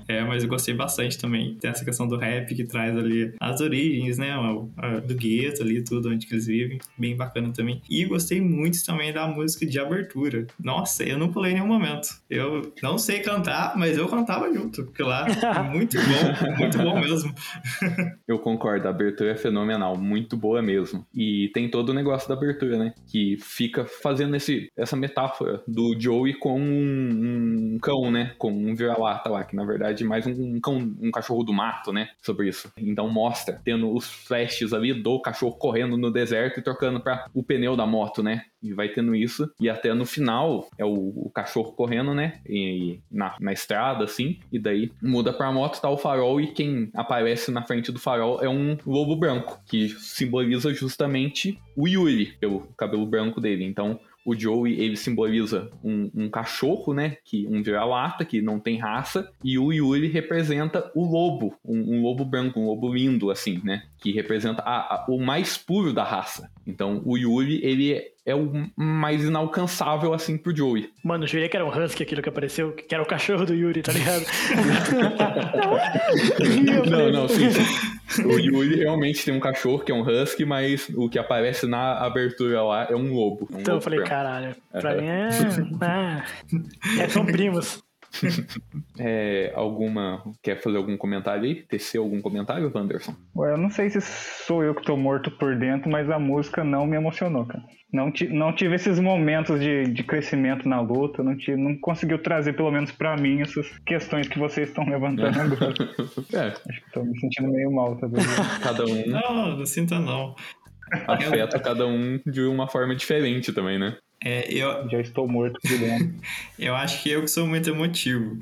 É, 0.08 0.22
mas 0.22 0.42
eu 0.42 0.48
gostei 0.48 0.74
bastante 0.74 1.18
também. 1.18 1.54
Tem 1.56 1.70
essa 1.70 1.84
questão 1.84 2.06
do 2.06 2.16
rap 2.16 2.54
que 2.54 2.64
traz 2.64 2.96
ali 2.96 3.34
as 3.38 3.60
origens, 3.60 4.16
né? 4.18 4.34
Do 5.06 5.14
gueto 5.14 5.62
ali, 5.62 5.82
tudo 5.82 6.10
onde 6.10 6.26
que 6.26 6.34
eles 6.34 6.46
vivem. 6.46 6.78
Bem 6.96 7.16
bacana 7.16 7.52
também. 7.52 7.82
E 7.88 8.04
gostei 8.04 8.40
muito 8.40 8.84
também 8.84 9.12
da 9.12 9.26
música 9.26 9.66
de 9.66 9.78
abertura. 9.78 10.46
Nossa, 10.62 11.04
eu 11.04 11.18
não 11.18 11.30
pulei 11.30 11.52
em 11.52 11.54
nenhum 11.54 11.66
momento. 11.66 12.08
Eu 12.28 12.72
não 12.82 12.96
sei 12.96 13.20
cantar, 13.20 13.76
mas 13.76 13.96
eu 13.98 14.08
cantava 14.08 14.52
junto. 14.52 14.84
Porque 14.84 15.02
lá, 15.02 15.26
muito 15.70 15.96
bom, 15.98 16.56
muito 16.56 16.78
bom 16.78 16.98
mesmo. 17.00 17.34
Eu 18.26 18.38
concordo, 18.38 18.86
a 18.86 18.90
abertura 18.90 19.32
é 19.32 19.36
fenomenal, 19.36 19.96
muito 19.98 20.36
boa 20.36 20.62
mesmo. 20.62 21.06
E 21.14 21.50
tem 21.52 21.68
todo 21.70 21.90
o 21.90 21.94
negócio 21.94 22.28
da 22.28 22.34
abertura, 22.34 22.78
né? 22.78 22.94
Que 23.06 23.36
fica 23.38 23.84
fazendo 23.84 24.34
esse, 24.34 24.70
essa 24.76 24.96
metáfora 24.96 25.62
do 25.66 25.94
Joey 26.14 26.34
com 26.34 26.58
um, 26.58 27.74
um 27.74 27.78
cão, 27.78 28.10
né? 28.10 28.34
Com 28.38 28.52
um 28.52 28.74
vira-lata 28.74 29.30
lá, 29.30 29.44
que 29.44 29.56
na 29.56 29.64
verdade 29.64 30.04
é 30.04 30.06
mais 30.06 30.26
um 30.26 30.60
cão, 30.60 30.94
um 31.00 31.10
cachorro 31.10 31.42
do 31.42 31.52
mato, 31.52 31.92
né? 31.92 32.10
Sobre 32.22 32.48
isso. 32.48 32.72
Então 32.76 33.08
mostra, 33.08 33.60
tendo 33.64 33.92
os 33.92 34.08
flashes 34.08 34.72
ali 34.72 34.94
do 34.94 35.20
cachorro 35.20 35.56
correndo 35.56 35.96
no 35.96 36.10
deserto 36.10 36.60
e 36.60 36.62
trocando 36.62 37.00
para 37.00 37.26
o 37.34 37.42
pneu 37.42 37.76
da 37.76 37.86
moto, 37.86 38.22
né? 38.22 38.42
E 38.62 38.72
vai 38.72 38.88
tendo 38.88 39.14
isso. 39.14 39.50
E 39.60 39.68
até 39.68 39.92
no 39.92 40.06
final 40.06 40.68
é 40.78 40.84
o, 40.84 40.94
o 40.94 41.30
cachorro 41.30 41.72
correndo, 41.72 42.14
né? 42.14 42.40
E, 42.48 42.98
na, 43.10 43.36
na 43.38 43.52
estrada, 43.52 44.04
assim. 44.04 44.38
E 44.50 44.58
daí 44.58 44.90
muda 45.02 45.34
pra 45.34 45.52
moto, 45.52 45.80
tá 45.80 45.90
o 45.90 45.98
farol. 45.98 46.40
E 46.40 46.46
quem 46.46 46.90
aparece 46.94 47.50
na 47.50 47.62
frente 47.62 47.92
do 47.92 47.98
farol 47.98 48.42
é 48.42 48.48
um 48.48 48.78
lobo 48.86 49.16
branco. 49.16 49.60
Que 49.66 49.90
simboliza 49.90 50.72
justamente 50.72 51.58
o 51.76 51.86
Yuri, 51.86 52.36
pelo 52.40 52.60
cabelo 52.76 53.04
branco 53.04 53.38
dele. 53.38 53.64
Então. 53.64 54.00
O 54.24 54.34
Joey, 54.34 54.80
ele 54.80 54.96
simboliza 54.96 55.70
um, 55.82 56.10
um 56.14 56.30
cachorro, 56.30 56.94
né? 56.94 57.18
Que, 57.24 57.46
um 57.46 57.62
vira-lata, 57.62 58.24
que 58.24 58.40
não 58.40 58.58
tem 58.58 58.78
raça. 58.78 59.30
E 59.42 59.58
o 59.58 59.72
Yuri 59.72 60.08
representa 60.08 60.90
o 60.94 61.04
lobo. 61.04 61.54
Um, 61.64 61.96
um 61.96 62.02
lobo 62.02 62.24
branco, 62.24 62.58
um 62.58 62.66
lobo 62.66 62.92
lindo, 62.92 63.30
assim, 63.30 63.60
né? 63.62 63.82
Que 64.04 64.12
representa 64.12 64.60
a- 64.62 64.96
a- 64.96 65.04
o 65.08 65.18
mais 65.18 65.56
puro 65.56 65.90
da 65.90 66.04
raça. 66.04 66.50
Então, 66.66 67.00
o 67.06 67.16
Yuri, 67.16 67.58
ele 67.64 67.94
é, 67.94 68.04
é 68.26 68.34
o 68.34 68.52
mais 68.76 69.24
inalcançável, 69.24 70.12
assim, 70.12 70.36
pro 70.36 70.54
Joey. 70.54 70.90
Mano, 71.02 71.24
eu 71.24 71.28
jurei 71.28 71.48
que 71.48 71.56
era 71.56 71.64
um 71.64 71.70
husky 71.70 72.02
aquilo 72.02 72.20
que 72.22 72.28
apareceu, 72.28 72.72
que 72.72 72.94
era 72.94 73.02
o 73.02 73.06
cachorro 73.06 73.46
do 73.46 73.54
Yuri, 73.54 73.80
tá 73.82 73.92
ligado? 73.92 74.26
Não, 76.90 77.10
não, 77.10 77.28
sim, 77.28 77.50
sim. 77.50 78.24
O 78.26 78.38
Yuri 78.38 78.76
realmente 78.76 79.24
tem 79.24 79.34
um 79.34 79.40
cachorro 79.40 79.80
que 79.80 79.90
é 79.90 79.94
um 79.94 80.02
husky, 80.02 80.44
mas 80.44 80.88
o 80.94 81.08
que 81.08 81.18
aparece 81.18 81.66
na 81.66 81.94
abertura 81.98 82.62
lá 82.62 82.86
é 82.90 82.94
um 82.94 83.12
lobo. 83.12 83.48
um 83.50 83.60
Então 83.60 83.74
eu 83.74 83.74
lobo 83.74 83.84
falei, 83.84 83.98
branco. 84.00 84.10
caralho, 84.14 84.54
pra 84.70 84.92
Aham. 84.92 85.00
mim 85.00 85.06
é. 85.08 85.28
Ah, 85.80 86.24
é, 87.00 87.08
são 87.08 87.24
primos. 87.24 87.82
É, 88.98 89.52
alguma. 89.56 90.22
Quer 90.40 90.60
fazer 90.62 90.76
algum 90.76 90.96
comentário 90.96 91.42
aí? 91.42 91.62
Tecer 91.62 91.98
algum 91.98 92.20
comentário, 92.20 92.70
Wanderson? 92.72 93.14
Ué, 93.34 93.52
eu 93.52 93.56
não 93.56 93.68
sei 93.68 93.90
se 93.90 94.00
sou 94.00 94.62
eu 94.62 94.72
que 94.72 94.84
tô 94.84 94.96
morto 94.96 95.32
por 95.32 95.56
dentro, 95.56 95.90
mas 95.90 96.08
a 96.08 96.18
música 96.18 96.62
não 96.62 96.86
me 96.86 96.96
emocionou, 96.96 97.44
cara. 97.44 97.64
Não, 97.92 98.12
não 98.30 98.52
tive 98.52 98.74
esses 98.74 98.98
momentos 98.98 99.60
de, 99.60 99.84
de 99.84 100.02
crescimento 100.02 100.68
na 100.68 100.80
luta, 100.80 101.22
não, 101.22 101.36
tive, 101.36 101.56
não 101.56 101.76
conseguiu 101.78 102.18
trazer, 102.18 102.54
pelo 102.54 102.70
menos 102.70 102.90
pra 102.90 103.16
mim, 103.16 103.40
essas 103.40 103.66
questões 103.86 104.26
que 104.26 104.38
vocês 104.38 104.68
estão 104.68 104.84
levantando 104.84 105.54
agora. 105.54 105.74
É, 106.32 106.46
Acho 106.48 106.84
que 106.84 106.92
tô 106.92 107.04
me 107.04 107.18
sentindo 107.20 107.52
meio 107.52 107.72
mal, 107.72 107.96
tá 107.96 108.08
vendo? 108.08 108.24
cada 108.62 108.84
um 108.84 109.06
Não, 109.06 109.56
não 109.58 109.66
sinta 109.66 109.98
não. 110.00 110.34
afeta 111.06 111.58
cada 111.58 111.86
um 111.86 112.20
de 112.26 112.42
uma 112.42 112.68
forma 112.68 112.94
diferente 112.96 113.52
também, 113.52 113.78
né? 113.78 113.96
É, 114.24 114.50
eu, 114.52 114.88
Já 114.88 115.00
estou 115.00 115.28
morto 115.28 115.60
por 115.60 115.78
dentro. 115.78 116.14
Eu 116.58 116.74
acho 116.74 117.02
que 117.02 117.10
eu 117.10 117.20
que 117.20 117.28
sou 117.28 117.46
muito 117.46 117.68
emotivo. 117.68 118.38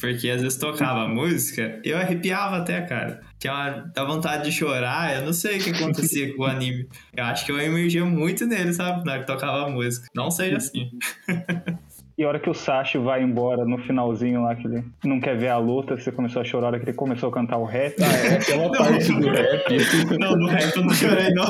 Porque 0.00 0.30
às 0.30 0.40
vezes 0.40 0.56
tocava 0.56 1.02
a 1.02 1.08
música, 1.08 1.80
eu 1.84 1.98
arrepiava 1.98 2.58
até, 2.58 2.80
cara. 2.82 3.20
Tinha 3.36 3.52
uma, 3.52 3.70
dá 3.92 4.04
vontade 4.04 4.44
de 4.44 4.52
chorar, 4.52 5.16
eu 5.16 5.24
não 5.26 5.32
sei 5.32 5.58
o 5.58 5.60
que 5.60 5.70
acontecia 5.70 6.34
com 6.36 6.42
o 6.42 6.46
anime. 6.46 6.88
Eu 7.12 7.24
acho 7.24 7.44
que 7.44 7.50
eu 7.50 7.58
emergia 7.60 8.04
muito 8.04 8.46
nele, 8.46 8.72
sabe? 8.72 9.04
Na 9.04 9.12
hora 9.12 9.20
que 9.22 9.26
tocava 9.26 9.66
a 9.66 9.68
música. 9.68 10.06
Não 10.14 10.30
seja 10.30 10.58
assim. 10.58 10.90
E 12.18 12.24
a 12.24 12.28
hora 12.28 12.40
que 12.40 12.50
o 12.50 12.54
Sashi 12.54 12.98
vai 12.98 13.22
embora 13.22 13.64
no 13.64 13.78
finalzinho 13.78 14.42
lá, 14.42 14.52
que 14.56 14.66
ele 14.66 14.82
não 15.04 15.20
quer 15.20 15.38
ver 15.38 15.48
a 15.50 15.56
luta, 15.58 15.96
você 15.96 16.10
começou 16.10 16.42
a 16.42 16.44
chorar 16.44 16.66
a 16.66 16.68
hora 16.70 16.78
que 16.80 16.86
ele 16.86 16.92
começou 16.96 17.28
a 17.28 17.32
cantar 17.32 17.58
o 17.58 17.64
rap. 17.64 17.94
Aquela 18.02 18.72
parte 18.72 19.12
do 19.12 19.28
rap. 19.30 20.18
Não, 20.18 20.36
no 20.36 20.48
rap 20.48 20.74
eu 20.76 20.82
não 20.82 20.94
chorei, 20.94 21.30
não. 21.30 21.44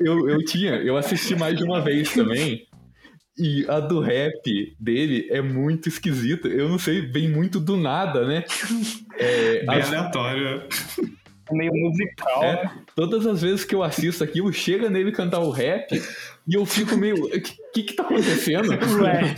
Eu, 0.00 0.28
eu 0.28 0.38
tinha, 0.44 0.72
eu 0.72 0.96
assisti 0.96 1.36
mais 1.36 1.56
de 1.56 1.62
uma 1.62 1.80
vez 1.80 2.12
também. 2.12 2.66
E 3.38 3.64
a 3.68 3.78
do 3.78 4.00
rap 4.00 4.42
dele 4.80 5.28
é 5.30 5.40
muito 5.40 5.88
esquisita. 5.88 6.48
Eu 6.48 6.68
não 6.68 6.78
sei, 6.78 7.00
vem 7.02 7.28
muito 7.30 7.60
do 7.60 7.76
nada, 7.76 8.26
né? 8.26 8.42
É, 9.18 9.64
Bem 9.64 9.76
as- 9.78 9.86
aleatório. 9.88 10.62
É 11.50 11.54
meio 11.54 11.72
musical, 11.74 12.42
É, 12.42 12.64
né? 12.64 12.70
todas 12.96 13.26
as 13.26 13.42
vezes 13.42 13.64
que 13.64 13.74
eu 13.74 13.82
assisto 13.82 14.24
aquilo, 14.24 14.52
chega 14.52 14.88
nele 14.88 15.12
cantar 15.12 15.40
o 15.40 15.50
rap 15.50 15.92
e 16.46 16.54
eu 16.54 16.64
fico 16.64 16.96
meio. 16.96 17.16
O 17.26 17.30
que, 17.30 17.54
que 17.74 17.82
que 17.82 17.92
tá 17.94 18.02
acontecendo? 18.02 18.70
Ué. 19.02 19.34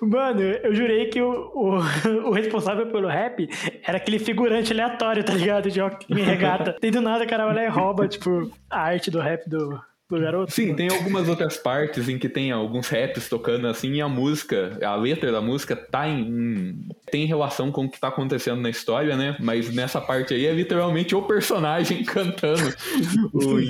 Mano, 0.00 0.40
eu 0.40 0.74
jurei 0.74 1.06
que 1.06 1.20
o, 1.20 1.30
o, 1.54 1.78
o 2.28 2.32
responsável 2.32 2.86
pelo 2.86 3.08
rap 3.08 3.48
era 3.86 3.96
aquele 3.98 4.18
figurante 4.18 4.72
aleatório, 4.72 5.24
tá 5.24 5.34
ligado? 5.34 5.70
De 5.70 5.80
óculos 5.80 6.24
regata. 6.24 6.76
E 6.82 6.90
do 6.90 7.00
nada 7.00 7.24
o 7.24 7.28
cara 7.28 7.46
vai 7.46 7.54
lá 7.54 7.64
e 7.64 7.68
rouba, 7.68 8.08
tipo, 8.08 8.50
a 8.70 8.80
arte 8.80 9.10
do 9.10 9.20
rap 9.20 9.48
do, 9.48 9.80
do 10.10 10.20
garoto. 10.20 10.52
Sim, 10.52 10.74
tem 10.74 10.88
algumas 10.90 11.28
outras 11.28 11.56
partes 11.56 12.08
em 12.08 12.18
que 12.18 12.28
tem 12.28 12.50
alguns 12.52 12.88
raps 12.88 13.28
tocando 13.28 13.66
assim, 13.66 13.92
e 13.94 14.00
a 14.02 14.08
música, 14.08 14.78
a 14.82 14.94
letra 14.94 15.32
da 15.32 15.40
música 15.40 15.74
tá 15.74 16.06
em. 16.08 16.20
em- 16.28 16.88
tem 17.10 17.26
relação 17.26 17.70
com 17.70 17.84
o 17.84 17.90
que 17.90 18.00
tá 18.00 18.08
acontecendo 18.08 18.60
na 18.60 18.70
história, 18.70 19.16
né? 19.16 19.36
Mas 19.40 19.72
nessa 19.74 20.00
parte 20.00 20.32
aí 20.34 20.46
é 20.46 20.52
literalmente 20.52 21.14
o 21.14 21.22
personagem 21.22 22.04
cantando. 22.04 22.74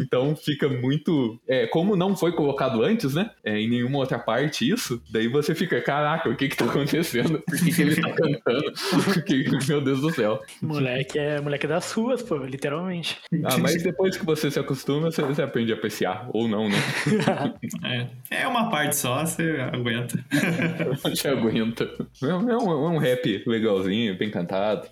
Então 0.01 0.35
fica 0.37 0.69
muito. 0.69 1.41
É, 1.49 1.67
como 1.67 1.97
não 1.97 2.17
foi 2.17 2.33
colocado 2.33 2.83
antes, 2.83 3.15
né? 3.15 3.31
É, 3.45 3.59
em 3.59 3.69
nenhuma 3.69 3.99
outra 3.99 4.19
parte 4.19 4.69
isso, 4.69 5.03
daí 5.11 5.29
você 5.29 5.55
fica, 5.55 5.81
caraca, 5.81 6.29
o 6.29 6.37
que 6.37 6.49
que 6.49 6.57
tá 6.57 6.65
acontecendo? 6.65 7.41
Por 7.47 7.59
que, 7.59 7.73
que 7.73 7.83
ele 7.83 7.97
tá 8.01 8.11
cantando? 8.13 8.73
Porque, 9.15 9.45
meu 9.69 9.81
Deus 9.81 10.01
do 10.01 10.13
céu. 10.13 10.41
Moleque 10.61 11.19
é 11.19 11.41
moleque 11.41 11.67
das 11.67 11.91
ruas, 11.93 12.23
pô, 12.23 12.37
literalmente. 12.39 13.19
Ah, 13.45 13.59
mas 13.59 13.83
depois 13.83 14.17
que 14.17 14.25
você 14.25 14.51
se 14.51 14.59
acostuma, 14.59 15.11
você, 15.11 15.23
você 15.23 15.43
aprende 15.43 15.73
a 15.73 15.77
apreciar 15.77 16.29
ou 16.33 16.49
não, 16.49 16.69
né? 16.69 16.77
É, 18.31 18.43
é 18.43 18.49
uma 18.49 18.71
parte 18.71 18.97
só, 18.97 19.25
você 19.25 19.57
aguenta. 19.73 20.19
Você 21.03 21.29
aguenta. 21.29 21.89
É 22.23 22.27
um, 22.35 22.51
é 22.51 22.57
um- 22.57 22.71
é 22.87 22.89
um 22.91 22.99
rap 22.99 23.43
legalzinho, 23.47 24.17
bem 24.17 24.31
cantado. 24.31 24.87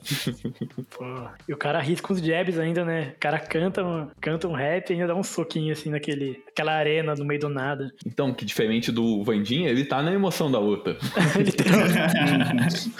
Pô, 0.96 1.04
E 1.48 1.52
o 1.52 1.56
cara 1.56 1.78
arrisca 1.78 2.12
os 2.12 2.20
jabs 2.20 2.58
ainda, 2.58 2.84
né? 2.84 3.12
O 3.16 3.20
cara 3.20 3.38
canta, 3.38 3.84
um- 3.84 4.08
canta 4.20 4.48
um 4.48 4.52
rap 4.52 4.90
e 4.90 4.92
ainda 4.94 5.06
dá 5.08 5.14
um 5.14 5.22
soquinho 5.22 5.72
assim 5.72 5.90
naquele, 5.90 6.42
aquela 6.48 6.72
arena 6.72 7.14
no 7.14 7.24
meio 7.24 7.40
do 7.40 7.48
nada. 7.48 7.90
Então, 8.06 8.32
que 8.34 8.44
diferente 8.44 8.90
do 8.92 9.22
Vandinha, 9.24 9.68
ele 9.70 9.84
tá 9.84 10.02
na 10.02 10.12
emoção 10.12 10.50
da 10.50 10.58
luta. 10.58 10.96
Literalmente. 11.38 12.90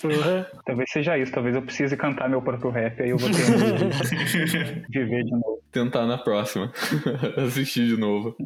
Porra. 0.00 0.46
Talvez 0.64 0.90
seja 0.90 1.18
isso, 1.18 1.32
talvez 1.32 1.54
eu 1.54 1.62
precise 1.62 1.96
cantar 1.96 2.28
meu 2.28 2.42
próprio 2.42 2.70
rap, 2.70 3.00
aí 3.02 3.10
eu 3.10 3.18
vou 3.18 3.30
ter 3.30 3.36
que 3.44 4.98
viver 4.98 5.24
de 5.24 5.30
novo. 5.32 5.62
Tentar 5.72 6.06
na 6.06 6.16
próxima. 6.16 6.72
Assistir 7.36 7.86
de 7.86 7.96
novo. 7.96 8.36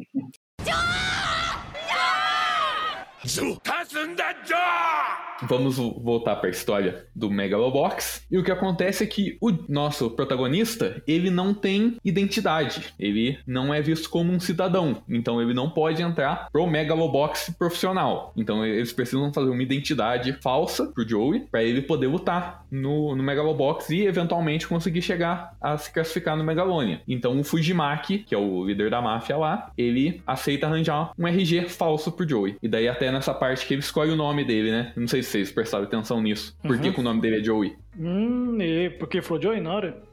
Vamos 5.43 5.77
vo- 5.77 5.99
voltar 6.01 6.35
para 6.37 6.47
a 6.47 6.51
história 6.51 7.05
do 7.15 7.29
Megalobox. 7.29 8.25
E 8.29 8.37
o 8.37 8.43
que 8.43 8.51
acontece 8.51 9.03
é 9.03 9.07
que 9.07 9.37
o 9.41 9.51
nosso 9.69 10.09
protagonista, 10.11 11.01
ele 11.07 11.29
não 11.29 11.53
tem 11.53 11.97
identidade. 12.03 12.93
Ele 12.99 13.37
não 13.47 13.73
é 13.73 13.81
visto 13.81 14.09
como 14.09 14.31
um 14.33 14.39
cidadão. 14.39 15.01
Então 15.07 15.41
ele 15.41 15.53
não 15.53 15.69
pode 15.69 16.01
entrar 16.01 16.49
pro 16.51 16.67
Megalobox 16.67 17.53
profissional. 17.57 18.33
Então 18.35 18.65
eles 18.65 18.91
precisam 18.91 19.31
fazer 19.33 19.49
uma 19.49 19.63
identidade 19.63 20.33
falsa 20.41 20.87
pro 20.91 21.07
Joey 21.07 21.41
para 21.51 21.63
ele 21.63 21.81
poder 21.81 22.07
lutar 22.07 22.65
no, 22.71 23.15
no 23.15 23.23
Megalobox 23.23 23.89
e 23.89 24.05
eventualmente 24.05 24.67
conseguir 24.67 25.01
chegar 25.01 25.55
a 25.61 25.77
se 25.77 25.91
classificar 25.91 26.37
no 26.37 26.43
Megalonia. 26.43 27.01
Então 27.07 27.39
o 27.39 27.43
Fujimaki, 27.43 28.19
que 28.19 28.33
é 28.35 28.37
o 28.37 28.65
líder 28.65 28.89
da 28.89 29.01
máfia 29.01 29.37
lá, 29.37 29.71
ele 29.77 30.21
aceita 30.25 30.67
arranjar 30.67 31.11
um 31.17 31.27
RG 31.27 31.69
falso 31.69 32.11
pro 32.11 32.27
Joey. 32.27 32.57
E 32.61 32.67
daí 32.67 32.87
até 32.87 33.11
nessa 33.11 33.33
parte 33.33 33.65
que 33.65 33.73
ele 33.73 33.81
escolhe 33.81 34.11
o 34.11 34.15
nome 34.15 34.43
dele, 34.43 34.71
né? 34.71 34.93
Não 34.95 35.07
sei 35.07 35.23
se 35.23 35.29
vocês 35.31 35.51
prestaram 35.51 35.85
atenção 35.85 36.21
nisso. 36.21 36.55
Por 36.61 36.77
que, 36.79 36.87
Uhum. 36.87 36.93
que 36.93 36.99
o 36.99 37.03
nome 37.03 37.21
dele 37.21 37.39
é 37.39 37.43
Joey? 37.43 37.75
Hum, 37.97 38.57
e 38.61 38.89
por 38.91 39.07
que 39.07 39.21
falou 39.21 39.41
Joey 39.41 39.59
na 39.61 39.73
hora? 39.73 40.08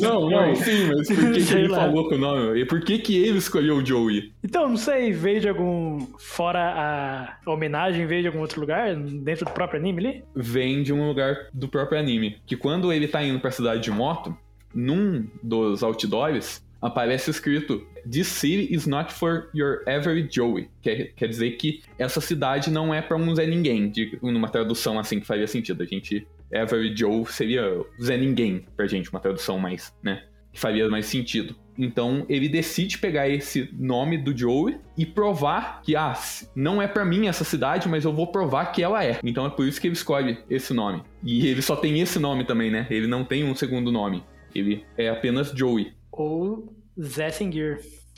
Não, 0.00 0.28
não, 0.28 0.54
sim, 0.56 0.90
mas 0.94 1.08
por 1.08 1.32
que, 1.32 1.44
que 1.44 1.54
ele 1.54 1.68
lá. 1.68 1.78
falou 1.78 2.08
com 2.08 2.16
o 2.16 2.18
nome? 2.18 2.60
E 2.60 2.64
por 2.64 2.80
que, 2.80 2.98
que 2.98 3.16
ele 3.16 3.38
escolheu 3.38 3.76
o 3.76 3.86
Joey? 3.86 4.32
Então, 4.42 4.68
não 4.68 4.76
sei, 4.76 5.12
veio 5.12 5.40
de 5.40 5.48
algum. 5.48 6.06
Fora 6.18 7.38
a 7.46 7.50
homenagem, 7.50 8.06
veio 8.06 8.22
de 8.22 8.28
algum 8.28 8.40
outro 8.40 8.60
lugar, 8.60 8.94
dentro 8.96 9.44
do 9.44 9.52
próprio 9.52 9.78
anime 9.78 10.06
ali? 10.06 10.24
Vem 10.34 10.82
de 10.82 10.92
um 10.92 11.06
lugar 11.06 11.48
do 11.52 11.68
próprio 11.68 11.98
anime. 11.98 12.38
Que 12.46 12.56
quando 12.56 12.92
ele 12.92 13.06
tá 13.06 13.22
indo 13.22 13.38
pra 13.38 13.50
cidade 13.50 13.82
de 13.82 13.90
moto, 13.90 14.36
num 14.74 15.26
dos 15.42 15.82
outdoors, 15.82 16.62
aparece 16.82 17.30
escrito 17.30 17.86
This 18.10 18.28
city 18.28 18.68
is 18.70 18.86
not 18.86 19.10
for 19.12 19.48
your 19.54 19.82
average 19.88 20.28
Joey. 20.30 20.68
Quer, 20.82 21.12
quer 21.16 21.26
dizer 21.26 21.52
que 21.52 21.82
essa 21.98 22.20
cidade 22.20 22.70
não 22.70 22.92
é 22.92 23.00
pra 23.00 23.16
um 23.16 23.34
Zé 23.34 23.46
Ninguém, 23.46 23.88
de, 23.88 24.18
numa 24.22 24.48
tradução 24.48 24.98
assim 24.98 25.20
que 25.20 25.26
faria 25.26 25.46
sentido. 25.46 25.82
A 25.82 25.86
gente, 25.86 26.26
average 26.52 26.96
Joe 26.96 27.24
seria 27.26 27.64
Zé 28.02 28.16
Ninguém 28.16 28.66
pra 28.76 28.86
gente, 28.86 29.10
uma 29.10 29.20
tradução 29.20 29.58
mais, 29.58 29.94
né? 30.02 30.24
Que 30.52 30.60
faria 30.60 30.88
mais 30.88 31.06
sentido. 31.06 31.56
Então 31.76 32.24
ele 32.28 32.48
decide 32.48 32.98
pegar 32.98 33.28
esse 33.28 33.68
nome 33.72 34.16
do 34.18 34.36
Joey 34.36 34.78
e 34.96 35.04
provar 35.04 35.82
que, 35.82 35.96
ah, 35.96 36.14
não 36.54 36.80
é 36.80 36.86
pra 36.86 37.04
mim 37.04 37.26
essa 37.26 37.44
cidade, 37.44 37.88
mas 37.88 38.04
eu 38.04 38.12
vou 38.12 38.28
provar 38.28 38.66
que 38.66 38.82
ela 38.82 39.04
é. 39.04 39.18
Então 39.24 39.44
é 39.44 39.50
por 39.50 39.66
isso 39.66 39.80
que 39.80 39.88
ele 39.88 39.94
escolhe 39.94 40.38
esse 40.48 40.72
nome. 40.72 41.02
E 41.22 41.46
ele 41.46 41.62
só 41.62 41.74
tem 41.74 42.00
esse 42.00 42.18
nome 42.18 42.44
também, 42.44 42.70
né? 42.70 42.86
Ele 42.90 43.06
não 43.06 43.24
tem 43.24 43.44
um 43.44 43.54
segundo 43.54 43.90
nome. 43.90 44.22
Ele 44.54 44.84
é 44.96 45.08
apenas 45.08 45.50
Joey. 45.50 45.92
Ou 46.12 46.72
Zé 47.00 47.30
Sem. 47.30 47.50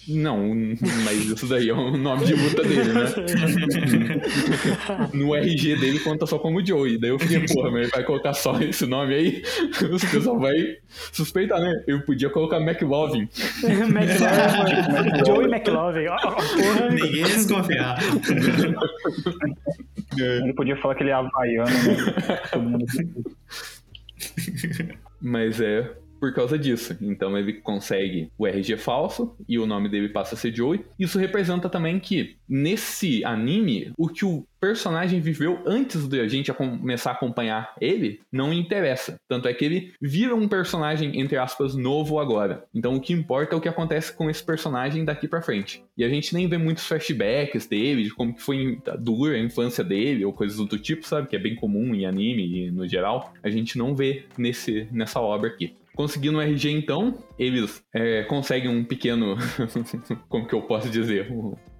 Não, 0.08 0.54
mas 1.04 1.24
isso 1.24 1.46
daí 1.48 1.68
é 1.68 1.72
o 1.72 1.96
nome 1.96 2.26
de 2.26 2.34
luta 2.34 2.62
dele, 2.62 2.92
né? 2.92 3.02
No 5.12 5.34
RG 5.34 5.76
dele 5.76 5.98
conta 5.98 6.26
só 6.26 6.38
como 6.38 6.64
Joey. 6.64 6.96
Daí 6.98 7.10
eu 7.10 7.18
fiquei, 7.18 7.44
porra, 7.46 7.70
mas 7.72 7.82
ele 7.82 7.90
vai 7.90 8.04
colocar 8.04 8.32
só 8.32 8.60
esse 8.60 8.86
nome 8.86 9.14
aí? 9.14 9.42
Os 9.90 10.04
pessoal 10.04 10.38
vai 10.38 10.54
suspeitar, 11.12 11.60
né? 11.60 11.84
Eu 11.88 12.02
podia 12.02 12.30
colocar 12.30 12.60
McLovin. 12.60 13.28
McLovin. 13.64 15.24
Joey 15.26 15.46
McLovin. 15.46 16.06
Ó, 16.06 16.16
porra. 16.18 16.90
Ninguém 16.90 17.16
ia 17.16 17.26
desconfiar. 17.26 17.98
Ele 20.16 20.54
podia 20.54 20.76
falar 20.76 20.94
que 20.94 21.02
ele 21.02 21.10
é 21.10 21.14
havaiano, 21.14 21.70
né? 21.70 22.40
Todo 22.52 22.62
mundo 22.62 22.86
Mas 25.20 25.60
é 25.60 25.90
por 26.26 26.34
causa 26.34 26.58
disso. 26.58 26.96
Então 27.00 27.38
ele 27.38 27.52
consegue 27.52 28.32
o 28.36 28.46
RG 28.46 28.76
falso 28.76 29.36
e 29.48 29.60
o 29.60 29.66
nome 29.66 29.88
dele 29.88 30.08
passa 30.08 30.34
a 30.34 30.38
ser 30.38 30.52
Joey. 30.52 30.84
Isso 30.98 31.20
representa 31.20 31.68
também 31.68 32.00
que 32.00 32.36
nesse 32.48 33.24
anime, 33.24 33.92
o 33.96 34.08
que 34.08 34.24
o 34.24 34.44
personagem 34.60 35.20
viveu 35.20 35.62
antes 35.64 36.08
de 36.08 36.20
a 36.20 36.26
gente 36.26 36.52
começar 36.52 37.10
a 37.10 37.12
acompanhar 37.12 37.74
ele 37.80 38.20
não 38.32 38.52
interessa. 38.52 39.16
Tanto 39.28 39.46
é 39.46 39.54
que 39.54 39.64
ele 39.64 39.92
vira 40.00 40.34
um 40.34 40.48
personagem, 40.48 41.20
entre 41.20 41.36
aspas, 41.36 41.76
novo 41.76 42.18
agora. 42.18 42.64
Então 42.74 42.96
o 42.96 43.00
que 43.00 43.12
importa 43.12 43.54
é 43.54 43.58
o 43.58 43.60
que 43.60 43.68
acontece 43.68 44.12
com 44.12 44.28
esse 44.28 44.42
personagem 44.42 45.04
daqui 45.04 45.28
pra 45.28 45.42
frente. 45.42 45.84
E 45.96 46.02
a 46.02 46.08
gente 46.08 46.34
nem 46.34 46.48
vê 46.48 46.58
muitos 46.58 46.86
flashbacks 46.86 47.66
dele, 47.66 48.02
de 48.02 48.10
como 48.10 48.34
que 48.34 48.42
foi 48.42 48.80
dura 48.98 49.36
a 49.36 49.40
infância 49.40 49.84
dele, 49.84 50.24
ou 50.24 50.32
coisas 50.32 50.56
do 50.56 50.78
tipo, 50.78 51.06
sabe? 51.06 51.28
Que 51.28 51.36
é 51.36 51.38
bem 51.38 51.54
comum 51.54 51.94
em 51.94 52.04
anime 52.04 52.66
e 52.66 52.70
no 52.70 52.88
geral. 52.88 53.32
A 53.44 53.50
gente 53.50 53.78
não 53.78 53.94
vê 53.94 54.24
nesse, 54.36 54.88
nessa 54.90 55.20
obra 55.20 55.48
aqui. 55.48 55.74
Conseguindo 55.96 56.36
um 56.36 56.40
RG, 56.42 56.70
então, 56.70 57.18
eles 57.38 57.82
é, 57.94 58.22
conseguem 58.24 58.70
um 58.70 58.84
pequeno. 58.84 59.34
como 60.28 60.46
que 60.46 60.54
eu 60.54 60.60
posso 60.60 60.90
dizer? 60.90 61.32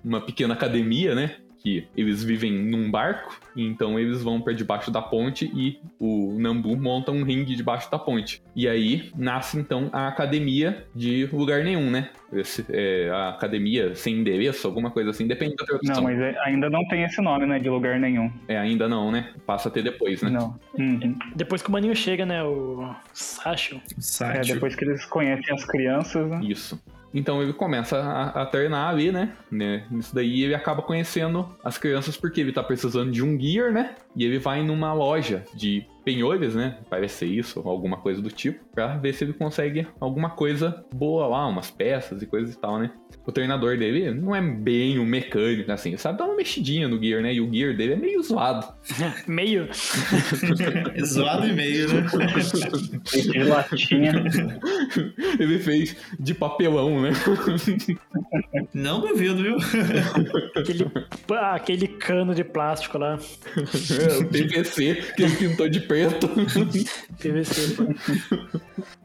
Uma 0.03 0.25
pequena 0.25 0.55
academia, 0.55 1.15
né? 1.15 1.37
Que 1.67 1.85
eles 1.97 2.23
vivem 2.23 2.53
num 2.53 2.89
barco, 2.89 3.41
então 3.57 3.99
eles 3.99 4.23
vão 4.23 4.41
para 4.41 4.53
debaixo 4.53 4.89
da 4.89 5.03
ponte 5.03 5.51
e 5.53 5.81
o 5.99 6.39
Nambu 6.39 6.77
monta 6.77 7.11
um 7.11 7.25
ringue 7.25 7.57
debaixo 7.57 7.91
da 7.91 7.99
ponte. 7.99 8.41
E 8.55 8.69
aí 8.69 9.11
nasce 9.17 9.59
então 9.59 9.91
a 9.93 10.07
academia 10.07 10.87
de 10.95 11.29
lugar 11.33 11.65
nenhum, 11.65 11.91
né? 11.91 12.11
Esse, 12.33 12.65
é, 12.71 13.11
a 13.11 13.31
academia 13.31 13.97
sem 13.97 14.15
endereço, 14.21 14.65
alguma 14.65 14.93
coisa 14.93 15.11
assim, 15.11 15.27
depende 15.27 15.57
da 15.57 15.65
tradução. 15.65 15.97
Não, 15.97 16.03
mas 16.05 16.21
é- 16.21 16.39
ainda 16.45 16.71
não 16.71 16.87
tem 16.87 17.03
esse 17.03 17.21
nome, 17.21 17.47
né? 17.47 17.59
De 17.59 17.69
lugar 17.69 17.99
nenhum. 17.99 18.31
É, 18.47 18.57
ainda 18.57 18.89
não, 18.89 19.11
né? 19.11 19.33
Passa 19.45 19.69
a 19.69 19.73
ter 19.73 19.83
depois, 19.83 20.23
né? 20.23 20.31
Não. 20.31 20.57
Uhum. 20.79 21.19
Depois 21.35 21.63
que 21.63 21.69
o 21.69 21.73
maninho 21.73 21.97
chega, 21.97 22.25
né? 22.25 22.45
O 22.45 22.95
Sacho. 23.13 23.81
É, 23.97 24.01
Sátio. 24.01 24.55
depois 24.55 24.77
que 24.77 24.85
eles 24.85 25.05
conhecem 25.05 25.53
as 25.53 25.65
crianças, 25.65 26.29
né? 26.31 26.41
Isso. 26.45 26.81
Então 27.13 27.43
ele 27.43 27.53
começa 27.53 27.99
a, 27.99 28.43
a 28.43 28.47
treinar 28.47 28.89
ali, 28.89 29.11
né? 29.11 29.33
né? 29.51 29.87
Isso 29.93 30.15
daí 30.15 30.43
ele 30.43 30.55
acaba 30.55 30.83
conhecendo 30.83 31.49
as 31.65 31.79
crianças 31.79 32.17
porque 32.17 32.41
ele 32.41 32.53
tá 32.53 32.63
precisando 32.63 33.11
de 33.11 33.23
um 33.23 33.39
gear, 33.41 33.73
né? 33.73 33.95
E 34.17 34.25
ele 34.25 34.39
vai 34.39 34.63
numa 34.63 34.93
loja 34.93 35.45
de 35.55 35.87
penhores, 36.07 36.55
né? 36.55 36.79
Parece 36.89 37.17
ser 37.17 37.27
isso, 37.27 37.61
ou 37.65 37.69
alguma 37.69 37.97
coisa 37.97 38.23
do 38.23 38.31
tipo, 38.31 38.65
pra 38.73 38.97
ver 38.97 39.13
se 39.13 39.25
ele 39.25 39.33
consegue 39.33 39.89
alguma 39.99 40.31
coisa 40.31 40.85
boa 40.95 41.27
lá, 41.27 41.49
umas 41.49 41.69
peças 41.69 42.23
e 42.23 42.27
coisas 42.27 42.55
e 42.55 42.59
tal, 42.61 42.79
né? 42.79 42.93
O 43.27 43.33
treinador 43.33 43.77
dele 43.77 44.13
não 44.13 44.35
é 44.35 44.41
bem 44.41 45.01
um 45.01 45.05
mecânico, 45.05 45.73
assim, 45.73 45.89
ele 45.89 45.99
sabe 45.99 46.19
dar 46.19 46.27
uma 46.27 46.37
mexidinha 46.37 46.87
no 46.87 47.03
gear, 47.03 47.21
né? 47.23 47.35
E 47.35 47.41
o 47.41 47.53
gear 47.53 47.77
dele 47.77 47.95
é 47.95 47.97
meio 47.97 48.23
zoado. 48.23 48.69
Meio. 49.27 49.69
Zoado 51.05 51.49
e 51.49 51.53
meio, 51.53 51.89
né? 51.93 52.07
De 53.13 53.43
latinha. 53.43 54.13
ele 55.41 55.59
fez 55.59 55.97
de 56.21 56.35
papelão, 56.35 57.03
né? 57.03 57.11
Não 58.73 59.01
duvido, 59.01 59.43
viu? 59.43 59.57
Aquele, 60.55 60.87
ah, 61.33 61.55
aquele 61.57 61.89
cano 61.89 62.33
de 62.33 62.45
plástico 62.45 62.97
lá. 62.97 63.19
O 64.09 64.25
PVC 64.29 65.13
que 65.17 65.23
ele 65.23 65.37
pintou 65.37 65.69
de 65.69 65.81
preto. 65.81 66.29
PVC. 67.19 67.77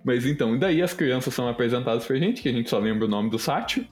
Mas 0.03 0.25
então, 0.25 0.57
daí 0.57 0.81
as 0.81 0.93
crianças 0.93 1.33
são 1.33 1.47
apresentadas 1.47 2.05
pra 2.05 2.15
gente, 2.17 2.41
que 2.41 2.49
a 2.49 2.51
gente 2.51 2.69
só 2.69 2.79
lembra 2.79 3.05
o 3.05 3.09
nome 3.09 3.29
do 3.29 3.39
Sátio. 3.39 3.85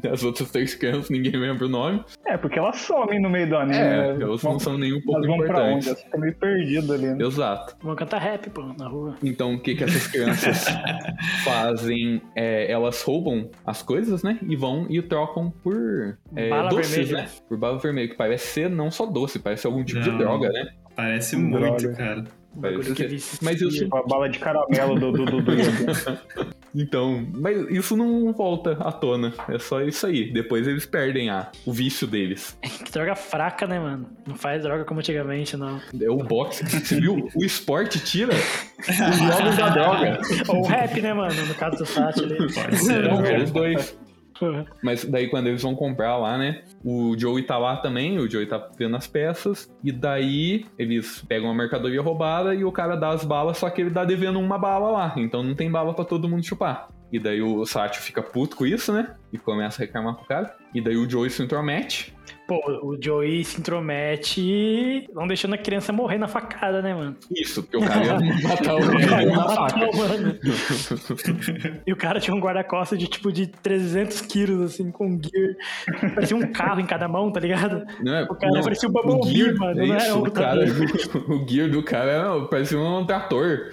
Que 0.00 0.08
as 0.08 0.24
outras 0.24 0.50
três 0.50 0.74
crianças 0.74 1.10
ninguém 1.10 1.32
lembra 1.36 1.66
o 1.66 1.68
nome. 1.68 2.02
É, 2.26 2.36
porque 2.36 2.58
elas 2.58 2.76
somem 2.80 3.20
no 3.20 3.30
meio 3.30 3.48
do 3.48 3.56
anime. 3.56 3.76
É, 3.78 4.14
né? 4.14 4.22
elas 4.22 4.42
não 4.42 4.58
são 4.58 4.76
nem 4.76 4.92
um 4.92 5.00
pouco 5.00 5.18
Elas 5.24 5.26
vão 5.26 5.46
pra 5.46 5.62
onde? 5.62 5.68
importantes. 5.68 5.86
Elas 5.88 6.02
ficam 6.02 6.20
meio 6.20 6.34
perdidas 6.36 6.90
ali, 6.90 7.06
né? 7.06 7.24
Exato. 7.24 7.76
Vamos 7.82 7.98
cantar 7.98 8.18
rap, 8.18 8.50
pô, 8.50 8.62
na 8.78 8.88
rua. 8.88 9.14
Então, 9.22 9.54
o 9.54 9.60
que, 9.60 9.74
que 9.74 9.84
essas 9.84 10.06
crianças 10.08 10.66
fazem? 11.44 12.20
É, 12.34 12.70
elas 12.70 13.02
roubam 13.02 13.50
as 13.64 13.82
coisas, 13.82 14.22
né? 14.22 14.38
E 14.42 14.56
vão 14.56 14.86
e 14.90 15.00
trocam 15.02 15.50
por 15.50 16.18
é, 16.34 16.50
Bala 16.50 16.68
doces, 16.70 16.90
vermelha. 16.90 17.18
né? 17.22 17.28
Por 17.48 17.56
bala 17.58 17.78
vermelha, 17.78 18.08
que 18.08 18.16
parece 18.16 18.46
ser 18.48 18.70
não 18.70 18.90
só 18.90 19.06
doce, 19.06 19.38
parece 19.38 19.66
algum 19.66 19.84
tipo 19.84 20.00
de 20.00 20.10
Não. 20.10 20.18
droga, 20.18 20.48
né? 20.50 20.68
Parece 20.96 21.36
Droga. 21.36 21.68
muito, 21.70 21.96
cara. 21.96 22.24
Parece 22.60 22.92
que. 22.92 23.16
Mas 23.40 23.60
eu 23.62 23.68
a 23.92 24.02
bala 24.02 24.28
de 24.28 24.38
caramelo 24.40 24.98
do 24.98 25.12
do, 25.12 25.24
do, 25.26 25.42
do. 25.42 25.52
Então, 26.74 27.26
mas 27.34 27.68
isso 27.70 27.96
não 27.96 28.32
volta 28.32 28.72
à 28.72 28.92
tona. 28.92 29.32
É 29.48 29.58
só 29.58 29.80
isso 29.82 30.06
aí. 30.06 30.32
Depois 30.32 30.66
eles 30.66 30.86
perdem 30.86 31.30
a, 31.30 31.50
o 31.66 31.72
vício 31.72 32.06
deles. 32.06 32.56
Que 32.88 32.92
droga 32.92 33.14
fraca, 33.14 33.66
né, 33.66 33.78
mano? 33.78 34.06
Não 34.26 34.34
faz 34.34 34.62
droga 34.62 34.84
como 34.84 35.00
antigamente, 35.00 35.56
não. 35.56 35.80
É 36.00 36.08
o 36.08 36.18
boxe. 36.18 36.64
Você 36.64 37.00
viu? 37.00 37.28
O 37.34 37.44
esporte 37.44 37.98
tira 38.00 38.32
os 38.88 39.18
jogos 39.18 39.56
da 39.56 39.68
droga. 39.68 40.20
Ou 40.48 40.60
o 40.60 40.66
rap, 40.66 41.00
né, 41.00 41.12
mano? 41.12 41.46
No 41.46 41.54
caso 41.54 41.76
do 41.78 41.86
Sat 41.86 42.18
ali. 42.20 42.36
Pode 42.36 42.76
ser. 42.78 43.02
Não, 43.02 43.20
né? 43.20 43.38
os 43.42 43.50
dois. 43.50 43.98
Porra. 44.38 44.66
Mas 44.82 45.04
daí 45.04 45.28
quando 45.28 45.48
eles 45.48 45.62
vão 45.62 45.74
comprar 45.74 46.16
lá, 46.16 46.38
né? 46.38 46.62
O 46.84 47.16
Joey 47.18 47.42
tá 47.42 47.58
lá 47.58 47.76
também, 47.76 48.18
o 48.18 48.30
Joey 48.30 48.46
tá 48.46 48.68
vendo 48.78 48.96
as 48.96 49.06
peças. 49.06 49.70
E 49.82 49.90
daí 49.90 50.66
eles 50.78 51.24
pegam 51.28 51.50
a 51.50 51.54
mercadoria 51.54 52.00
roubada 52.00 52.54
e 52.54 52.64
o 52.64 52.72
cara 52.72 52.96
dá 52.96 53.10
as 53.10 53.24
balas, 53.24 53.58
só 53.58 53.68
que 53.70 53.80
ele 53.80 53.90
dá 53.90 54.04
devendo 54.04 54.38
uma 54.38 54.58
bala 54.58 54.90
lá. 54.90 55.14
Então 55.16 55.42
não 55.42 55.54
tem 55.54 55.70
bala 55.70 55.94
pra 55.94 56.04
todo 56.04 56.28
mundo 56.28 56.44
chupar. 56.44 56.88
E 57.10 57.18
daí 57.18 57.40
o 57.40 57.64
Satio 57.64 58.02
fica 58.02 58.22
puto 58.22 58.56
com 58.56 58.66
isso, 58.66 58.92
né? 58.92 59.14
E 59.32 59.38
começa 59.38 59.82
a 59.82 59.86
reclamar 59.86 60.14
com 60.14 60.24
o 60.24 60.26
cara. 60.26 60.54
E 60.74 60.80
daí 60.80 60.96
o 60.96 61.08
Joey 61.08 61.30
se 61.30 61.42
intromete. 61.42 62.14
Pô, 62.48 62.56
o 62.82 62.96
Joey 63.00 63.44
se 63.44 63.60
intromete 63.60 65.06
não 65.14 65.26
deixando 65.26 65.54
a 65.54 65.58
criança 65.58 65.92
morrer 65.92 66.16
na 66.18 66.26
facada, 66.26 66.80
né, 66.80 66.94
mano? 66.94 67.14
Isso, 67.30 67.62
porque 67.62 67.76
o 67.76 67.80
cara 67.86 68.04
ia 68.04 68.14
matar 68.48 68.74
o 68.74 68.80
cara 68.80 69.92
mano. 69.94 70.38
E 71.86 71.92
o 71.92 71.96
cara 71.96 72.18
tinha 72.20 72.34
um 72.34 72.40
guarda-costas 72.40 72.98
de 72.98 73.06
tipo 73.06 73.30
de 73.30 73.46
300 73.46 74.22
quilos, 74.22 74.62
assim, 74.72 74.90
com 74.90 75.20
gear. 75.20 75.54
Parecia 76.14 76.36
um 76.36 76.50
carro 76.52 76.80
em 76.80 76.86
cada 76.86 77.06
mão, 77.06 77.30
tá 77.30 77.38
ligado? 77.40 77.84
Não 78.02 78.14
é, 78.14 78.22
O 78.24 78.34
cara 78.34 78.52
não, 78.52 78.62
parecia 78.62 78.88
o 78.88 78.92
Bumblebee, 78.92 79.52
mano, 79.58 79.82
é 79.82 79.86
não 79.86 79.94
era 79.94 80.04
isso, 80.06 80.18
o, 80.18 80.30
cara, 80.30 80.60
o 81.28 81.46
gear 81.48 81.68
do 81.70 81.82
cara 81.82 82.10
era- 82.10 82.40
parecia 82.46 82.78
um 82.78 83.04
trator. 83.04 83.70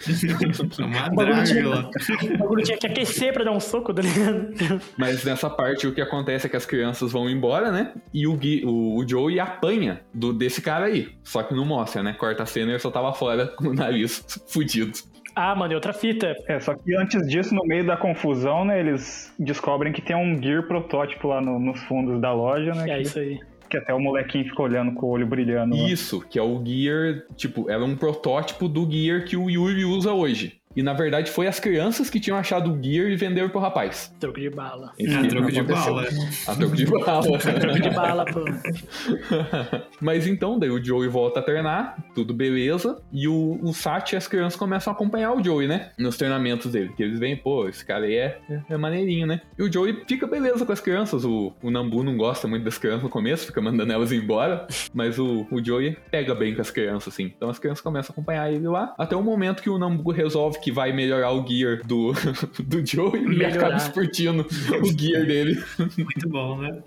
Uma 0.80 1.08
O 1.12 1.16
bagulho 1.16 1.44
tinha-. 1.46 2.36
O 2.36 2.38
bagulho 2.40 2.64
tinha 2.64 2.78
que 2.78 2.88
aquecer 2.88 3.32
pra 3.34 3.46
dar 3.46 3.52
um 3.52 3.60
soco, 3.60 3.94
tá 3.94 4.02
ligado? 4.02 4.82
Mas 4.98 5.24
nessa 5.24 5.50
parte 5.50 5.88
o 5.88 5.94
que 5.94 6.02
acontece 6.02 6.48
é 6.48 6.50
que 6.50 6.58
as 6.58 6.66
crianças 6.66 7.12
vão 7.12 7.30
embora, 7.30 7.72
né? 7.72 7.94
E 8.14 8.28
o, 8.28 8.34
Gui, 8.36 8.65
o, 8.66 8.98
o 8.98 9.08
Joey 9.08 9.40
apanha 9.40 10.02
do, 10.14 10.34
desse 10.34 10.62
cara 10.62 10.86
aí. 10.86 11.10
Só 11.24 11.44
que 11.44 11.54
não 11.54 11.66
mostra, 11.66 12.02
né? 12.04 12.14
Corta 12.14 12.44
a 12.44 12.46
cena 12.46 12.68
e 12.68 12.72
ele 12.74 12.80
só 12.80 12.90
tava 12.92 13.14
fora 13.14 13.48
com 13.58 13.68
o 13.70 13.74
nariz 13.74 14.26
fudido. 14.48 14.94
Ah, 15.36 15.54
mano, 15.54 15.74
e 15.74 15.76
outra 15.76 15.92
fita. 15.92 16.34
É, 16.48 16.60
só 16.62 16.74
que 16.74 16.96
antes 16.96 17.28
disso, 17.28 17.54
no 17.54 17.66
meio 17.66 17.86
da 17.86 17.98
confusão, 17.98 18.64
né, 18.64 18.80
eles 18.80 19.34
descobrem 19.38 19.92
que 19.92 20.02
tem 20.02 20.16
um 20.16 20.42
Gear 20.42 20.64
protótipo 20.64 21.28
lá 21.28 21.42
no- 21.42 21.60
nos 21.60 21.80
fundos 21.82 22.22
da 22.22 22.32
loja, 22.34 22.72
né? 22.74 22.90
É 22.90 22.96
que, 22.96 23.02
isso 23.02 23.20
aí. 23.20 23.40
que 23.70 23.76
até 23.76 23.94
o 23.94 24.00
molequinho 24.00 24.46
fica 24.46 24.62
olhando 24.62 24.94
com 24.94 25.06
o 25.08 25.10
olho 25.10 25.28
brilhando. 25.28 25.76
lá. 25.76 25.90
Isso, 25.90 26.22
que 26.22 26.40
é 26.40 26.42
o 26.42 26.64
Gear, 26.66 27.24
tipo, 27.36 27.70
era 27.70 27.84
um 27.84 27.98
protótipo 27.98 28.70
do 28.70 28.90
Gear 28.90 29.26
que 29.26 29.36
o 29.36 29.50
Yuri 29.50 29.84
usa 29.84 30.14
hoje. 30.14 30.58
E 30.76 30.84
na 30.84 30.94
verdade 30.94 31.32
foi 31.32 31.48
as 31.48 31.60
crianças 31.60 32.10
que 32.10 32.20
tinham 32.20 32.38
achado 32.38 32.72
o 32.74 32.84
Gear 32.84 33.08
e 33.10 33.16
venderam 33.16 33.50
pro 33.50 33.60
rapaz. 33.60 34.14
Troco 34.20 34.40
de 34.40 34.50
bala. 34.50 34.92
Isso 35.00 35.18
Ah, 35.18 35.22
que 35.22 35.28
troco 35.30 35.52
de 35.52 35.64
bala. 35.64 36.04
A 36.48 36.56
troco 36.56 36.76
de 36.76 36.86
bala. 36.86 37.40
Troco 37.60 37.80
de 37.82 37.90
bala, 37.90 38.26
pô. 38.26 38.42
Mas 40.02 40.28
então, 40.28 40.58
daí 40.60 40.70
o 40.70 40.84
Joey 40.84 41.08
volta 41.08 41.40
a 41.40 41.44
treinar, 41.44 42.04
tudo 42.14 42.34
beleza. 42.34 43.02
E 43.12 43.28
o, 43.28 43.60
o 43.62 43.74
Sati 43.74 44.16
e 44.16 44.18
as 44.18 44.28
crianças 44.28 44.58
começam 44.58 44.92
a 44.92 44.96
acompanhar 44.96 45.34
o 45.34 45.44
Joey, 45.44 45.68
né? 45.68 45.92
Nos 45.98 46.18
treinamentos 46.18 46.72
dele. 46.72 46.92
Que 46.96 47.04
eles 47.04 47.20
veem, 47.20 47.36
pô, 47.38 47.68
esse 47.68 47.86
cara 47.86 48.06
aí 48.06 48.16
é, 48.16 48.40
é, 48.50 48.62
é 48.70 48.78
maneirinho, 48.78 49.26
né? 49.28 49.42
E 49.58 49.64
o 49.64 49.72
Joey 49.72 50.04
fica 50.08 50.28
beleza 50.28 50.66
com 50.66 50.72
as 50.72 50.80
crianças. 50.82 51.24
O, 51.26 51.54
o 51.62 51.72
Nambu 51.72 52.04
não 52.04 52.18
gosta 52.18 52.48
muito 52.48 52.64
das 52.64 52.78
crianças 52.78 53.04
no 53.04 53.10
começo, 53.10 53.48
fica 53.48 53.62
mandando 53.62 53.92
elas 53.94 54.12
embora. 54.12 54.68
Mas 54.94 55.18
o, 55.20 55.46
o 55.52 55.64
Joey 55.64 55.98
pega 56.12 56.34
bem 56.36 56.54
com 56.56 56.62
as 56.62 56.72
crianças, 56.72 57.14
assim. 57.14 57.32
Então 57.36 57.50
as 57.50 57.60
crianças 57.60 57.82
começam 57.82 58.12
a 58.12 58.14
acompanhar 58.14 58.52
ele 58.52 58.68
lá. 58.68 58.94
Até 58.98 59.16
o 59.16 59.24
momento 59.24 59.62
que 59.62 59.70
o 59.70 59.78
Nambu 59.78 60.12
resolve 60.12 60.60
que 60.66 60.72
vai 60.72 60.92
melhorar 60.92 61.32
o 61.32 61.46
gear 61.48 61.80
do, 61.86 62.12
do 62.66 62.84
Joey 62.84 63.22
e 63.22 63.28
Melhorar. 63.28 63.56
acaba 63.56 63.76
exportando 63.76 64.42
o 64.82 65.00
gear 65.00 65.24
dele. 65.24 65.64
Muito 65.96 66.28
bom, 66.28 66.58
né? 66.58 66.82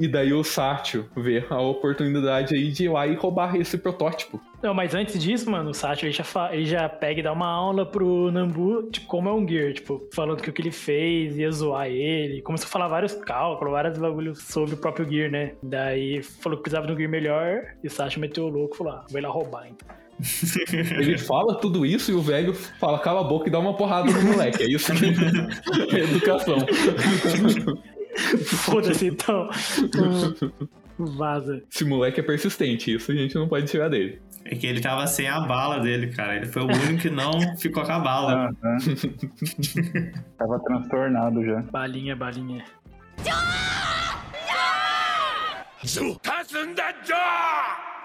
E 0.00 0.08
daí 0.08 0.32
o 0.32 0.42
Satio 0.42 1.06
vê 1.14 1.44
a 1.50 1.60
oportunidade 1.60 2.54
aí 2.54 2.70
de 2.72 2.84
ir 2.84 2.88
lá 2.88 3.06
e 3.06 3.14
roubar 3.14 3.56
esse 3.56 3.76
protótipo. 3.76 4.40
Não, 4.62 4.72
mas 4.72 4.94
antes 4.94 5.22
disso, 5.22 5.50
mano, 5.50 5.70
o 5.70 5.74
Sachi 5.74 6.06
ele 6.06 6.12
já, 6.12 6.24
fa- 6.24 6.52
ele 6.54 6.64
já 6.64 6.88
pega 6.88 7.20
e 7.20 7.22
dá 7.22 7.32
uma 7.32 7.46
aula 7.46 7.84
pro 7.84 8.30
Nambu 8.32 8.88
de 8.90 9.00
como 9.02 9.28
é 9.28 9.32
um 9.34 9.46
Gear, 9.46 9.72
tipo, 9.74 10.08
falando 10.14 10.42
que 10.42 10.48
o 10.48 10.52
que 10.52 10.62
ele 10.62 10.72
fez 10.72 11.36
ia 11.38 11.50
zoar 11.52 11.88
ele. 11.88 12.40
Começou 12.42 12.66
a 12.66 12.70
falar 12.70 12.88
vários 12.88 13.12
cálculos, 13.14 13.70
vários 13.72 13.98
bagulhos 13.98 14.38
sobre 14.44 14.74
o 14.74 14.78
próprio 14.78 15.08
Gear, 15.08 15.30
né? 15.30 15.52
Daí 15.62 16.22
falou 16.22 16.56
que 16.56 16.62
precisava 16.64 16.86
de 16.86 16.92
um 16.94 16.96
Gear 16.96 17.10
melhor 17.10 17.60
e 17.84 17.86
o 17.86 17.90
Sachi 17.90 18.18
meteu 18.18 18.44
o 18.46 18.48
louco 18.48 18.74
e 18.74 18.78
falou: 18.78 18.94
ah, 18.94 19.04
vai 19.10 19.20
lá 19.20 19.28
roubar 19.28 19.68
então. 19.68 19.86
Ele 20.72 21.16
fala 21.18 21.54
tudo 21.60 21.86
isso 21.86 22.10
e 22.10 22.14
o 22.14 22.20
velho 22.20 22.52
fala 22.52 22.98
cala 22.98 23.20
a 23.20 23.24
boca 23.24 23.48
e 23.48 23.52
dá 23.52 23.58
uma 23.58 23.74
porrada 23.74 24.10
no 24.10 24.22
moleque. 24.22 24.62
É 24.62 24.66
isso 24.66 24.92
que 24.94 25.06
é 25.96 26.00
educação. 26.00 26.58
Foda-se 28.64 29.06
então. 29.06 29.48
Vaza. 30.98 31.62
Esse 31.70 31.84
moleque 31.84 32.20
é 32.20 32.22
persistente, 32.22 32.94
isso 32.94 33.12
a 33.12 33.14
gente 33.14 33.34
não 33.36 33.46
pode 33.48 33.66
tirar 33.66 33.88
dele. 33.88 34.20
É 34.44 34.54
que 34.56 34.66
ele 34.66 34.80
tava 34.80 35.06
sem 35.06 35.28
a 35.28 35.40
bala 35.40 35.78
dele, 35.78 36.08
cara. 36.08 36.36
Ele 36.36 36.46
foi 36.46 36.62
o 36.62 36.66
único 36.66 37.02
que 37.02 37.10
não 37.10 37.32
ficou 37.58 37.84
com 37.84 37.92
a 37.92 37.98
bala. 37.98 38.50
Tava 40.38 40.58
transtornado 40.60 41.44
já. 41.44 41.62
Balinha, 41.70 42.16
balinha. 42.16 42.64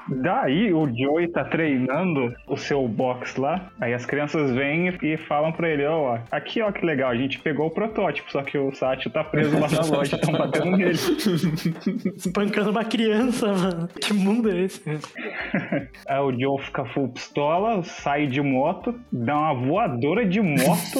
Daí 0.10 0.74
o 0.74 0.86
Joey 0.94 1.28
tá 1.28 1.46
treinando 1.46 2.34
o 2.48 2.58
seu 2.58 2.88
box 2.88 3.38
lá. 3.38 3.72
Aí 3.80 3.94
as 3.94 4.06
crianças 4.06 4.52
vêm 4.52 4.94
e 5.02 5.18
falam 5.18 5.52
pra 5.52 5.70
ele: 5.70 5.86
Ó, 5.86 6.18
aqui 6.32 6.62
ó 6.62 6.72
que 6.72 6.86
legal, 6.86 7.10
a 7.10 7.16
gente 7.16 7.40
pegou 7.40 7.68
o 7.68 7.72
protótipo, 7.72 8.32
só 8.32 8.42
que 8.44 8.58
o 8.58 8.74
Satio 8.74 9.12
tá 9.12 9.24
preso 9.24 9.58
lá 9.60 9.68
na 9.70 9.82
loja, 9.96 10.16
estão 10.16 10.34
batendo 10.34 10.78
nele. 10.78 10.92
Espancando 12.16 12.72
uma 12.72 12.84
criança, 12.84 13.48
mano. 13.48 13.88
Que 13.88 14.14
mundo 14.14 14.52
é 14.52 14.62
esse? 14.62 14.84
Aí 16.08 16.20
o 16.20 16.38
Joe 16.38 16.62
fica 16.62 16.86
full 16.86 17.10
pistola, 17.10 17.84
sai 17.84 18.28
de 18.28 18.42
moto, 18.42 18.94
dá 19.12 19.38
uma 19.38 19.54
voadora 19.54 20.26
de 20.26 20.42
moto 20.42 21.00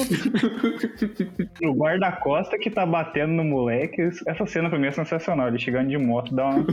no 1.60 1.74
guarda-costa 1.74 2.58
que 2.58 2.70
tá 2.70 2.86
batendo 2.86 3.32
no 3.32 3.44
moleque. 3.44 4.10
Essa 4.26 4.46
cena 4.46 4.70
pra 4.70 4.78
mim 4.78 4.86
é 4.86 4.92
sensacional. 4.92 5.48
Ele 5.48 5.58
chegando 5.58 5.88
de 5.88 5.98
moto, 5.98 6.34
dá 6.34 6.46
uma 6.46 6.64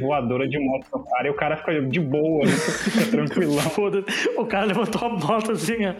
voadora 0.00 0.48
de 0.48 0.58
moto 0.58 0.86
no 0.92 1.04
cara 1.04 1.28
e 1.28 1.30
o 1.30 1.34
cara 1.34 1.57
fica 1.58 1.80
de 1.82 2.00
boa, 2.00 2.44
né? 2.44 2.52
fica 2.52 3.10
tranquilão. 3.10 3.60
Foda-se. 3.70 4.28
O 4.36 4.46
cara 4.46 4.66
levantou 4.66 5.08
a 5.08 5.10
moto 5.10 5.52
assim, 5.52 5.86
ó. 5.86 5.94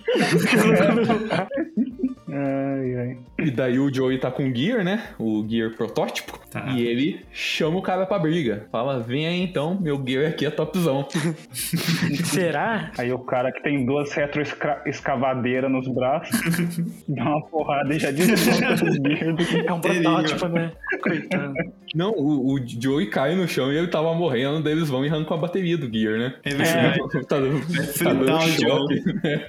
Ai, 2.38 2.94
ai. 2.96 3.18
E 3.38 3.50
daí 3.50 3.78
o 3.78 3.92
Joey 3.92 4.18
tá 4.18 4.30
com 4.30 4.48
o 4.48 4.54
Gear, 4.54 4.84
né? 4.84 5.08
O 5.18 5.44
Gear 5.48 5.70
protótipo. 5.74 6.38
Tá. 6.50 6.66
E 6.70 6.86
ele 6.86 7.20
chama 7.32 7.78
o 7.78 7.82
cara 7.82 8.06
pra 8.06 8.18
briga. 8.18 8.66
Fala, 8.70 9.00
vem 9.00 9.26
aí 9.26 9.40
então, 9.42 9.78
meu 9.80 10.02
Gear 10.06 10.28
aqui 10.30 10.46
é 10.46 10.50
topzão. 10.50 11.06
Será? 12.24 12.90
Aí 12.96 13.12
o 13.12 13.18
cara 13.18 13.50
que 13.52 13.62
tem 13.62 13.84
duas 13.84 14.12
retroescavadeiras 14.12 15.70
nos 15.70 15.88
braços 15.88 16.38
dá 17.08 17.24
uma 17.24 17.42
porrada 17.46 17.94
e 17.94 17.98
já 17.98 18.10
desmonta 18.10 18.84
o 18.84 18.90
dedo. 19.02 19.42
É 19.66 19.72
um 19.72 19.80
protótipo, 19.80 20.48
né? 20.48 20.72
Coitado. 21.02 21.54
Não, 21.94 22.10
o, 22.10 22.54
o 22.54 22.58
Joey 22.66 23.06
cai 23.06 23.34
no 23.34 23.48
chão 23.48 23.72
e 23.72 23.76
ele 23.76 23.88
tava 23.88 24.12
morrendo, 24.14 24.62
daí 24.62 24.74
eles 24.74 24.88
vão 24.88 25.04
e 25.04 25.08
arrancam 25.08 25.36
a 25.36 25.40
bateria 25.40 25.76
do 25.78 25.90
Gear, 25.90 26.18
né? 26.18 26.34
É 26.44 26.54
verdade. 26.54 26.98
tá, 27.26 27.40
dando- 27.40 27.62
fritar 27.62 28.04
tá 28.04 28.12
dando 28.12 28.36
o 28.36 28.40
choque, 28.48 29.02
né? 29.22 29.46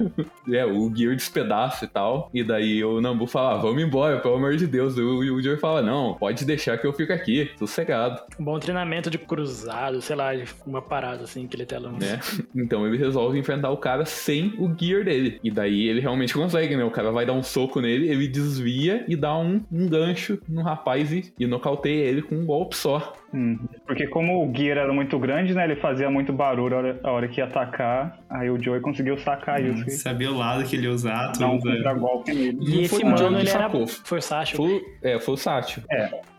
É, 0.57 0.65
o 0.65 0.93
Gear 0.95 1.15
despedaça 1.15 1.85
e 1.85 1.87
tal. 1.87 2.29
E 2.33 2.43
daí 2.43 2.78
o 2.83 3.01
Nambu 3.01 3.25
fala, 3.27 3.55
ah, 3.55 3.57
vamos 3.57 3.81
embora, 3.81 4.19
pelo 4.19 4.35
amor 4.35 4.55
de 4.55 4.67
Deus. 4.67 4.97
E 4.97 5.01
o, 5.01 5.39
e 5.39 5.43
Joey 5.43 5.57
fala, 5.57 5.81
não, 5.81 6.13
pode 6.15 6.45
deixar 6.45 6.77
que 6.77 6.85
eu 6.85 6.93
fico 6.93 7.11
aqui, 7.13 7.51
sossegado, 7.57 8.21
Um 8.39 8.43
bom 8.43 8.59
treinamento 8.59 9.09
de 9.09 9.17
cruzado, 9.17 10.01
sei 10.01 10.15
lá, 10.15 10.31
uma 10.65 10.81
parada 10.81 11.23
assim 11.23 11.47
que 11.47 11.55
ele 11.55 11.63
até 11.63 11.77
lança. 11.79 11.99
né? 11.99 12.19
Então 12.55 12.85
ele 12.85 12.97
resolve 12.97 13.37
enfrentar 13.39 13.69
o 13.71 13.77
cara 13.77 14.05
sem 14.05 14.53
o 14.57 14.73
Gear 14.77 15.03
dele. 15.03 15.39
E 15.43 15.49
daí 15.51 15.87
ele 15.87 15.99
realmente 16.01 16.33
consegue, 16.33 16.75
né? 16.75 16.83
O 16.83 16.91
cara 16.91 17.11
vai 17.11 17.25
dar 17.25 17.33
um 17.33 17.43
soco 17.43 17.79
nele, 17.81 18.09
ele 18.09 18.27
desvia 18.27 19.05
e 19.07 19.15
dá 19.15 19.35
um, 19.37 19.61
um 19.71 19.87
gancho 19.87 20.39
no 20.47 20.61
rapaz 20.61 21.11
e, 21.11 21.33
e 21.39 21.47
nocauteia 21.47 22.05
ele 22.05 22.21
com 22.21 22.35
um 22.35 22.45
golpe 22.45 22.75
só. 22.75 23.13
Hum, 23.33 23.59
Porque 23.85 24.07
como 24.07 24.43
o 24.43 24.53
Gear 24.55 24.77
era 24.77 24.91
muito 24.93 25.17
grande, 25.19 25.53
né? 25.53 25.63
Ele 25.63 25.75
fazia 25.75 26.09
muito 26.09 26.33
barulho 26.33 26.75
a 26.75 26.77
hora, 26.79 26.99
a 27.03 27.11
hora 27.11 27.27
que 27.27 27.39
ia 27.39 27.45
atacar. 27.45 28.19
Aí 28.29 28.49
o 28.49 28.61
Joey 28.61 28.81
conseguiu 28.81 29.17
sacar 29.17 29.63
isso. 29.63 29.87
e 29.87 29.91
Sabia 29.91 30.31
o 30.31 30.37
lado 30.37 30.63
que 30.63 30.75
ele 30.75 30.85
ia 30.87 30.91
usar, 30.91 31.31
Dar 31.37 31.47
um 31.47 31.59
tudo. 31.59 31.71
contra-golpe 31.75 32.33
nele. 32.33 32.57
E 32.61 32.75
Não 32.75 32.81
esse 32.81 33.03
mano, 33.03 33.17
que 33.17 33.41
ele 33.41 33.49
era. 33.49 33.69
Foi 33.69 34.19
o. 34.19 34.21
Foi, 34.57 34.81
é, 35.03 35.19
foi 35.19 35.33
o 35.33 35.37
Satio. 35.37 35.83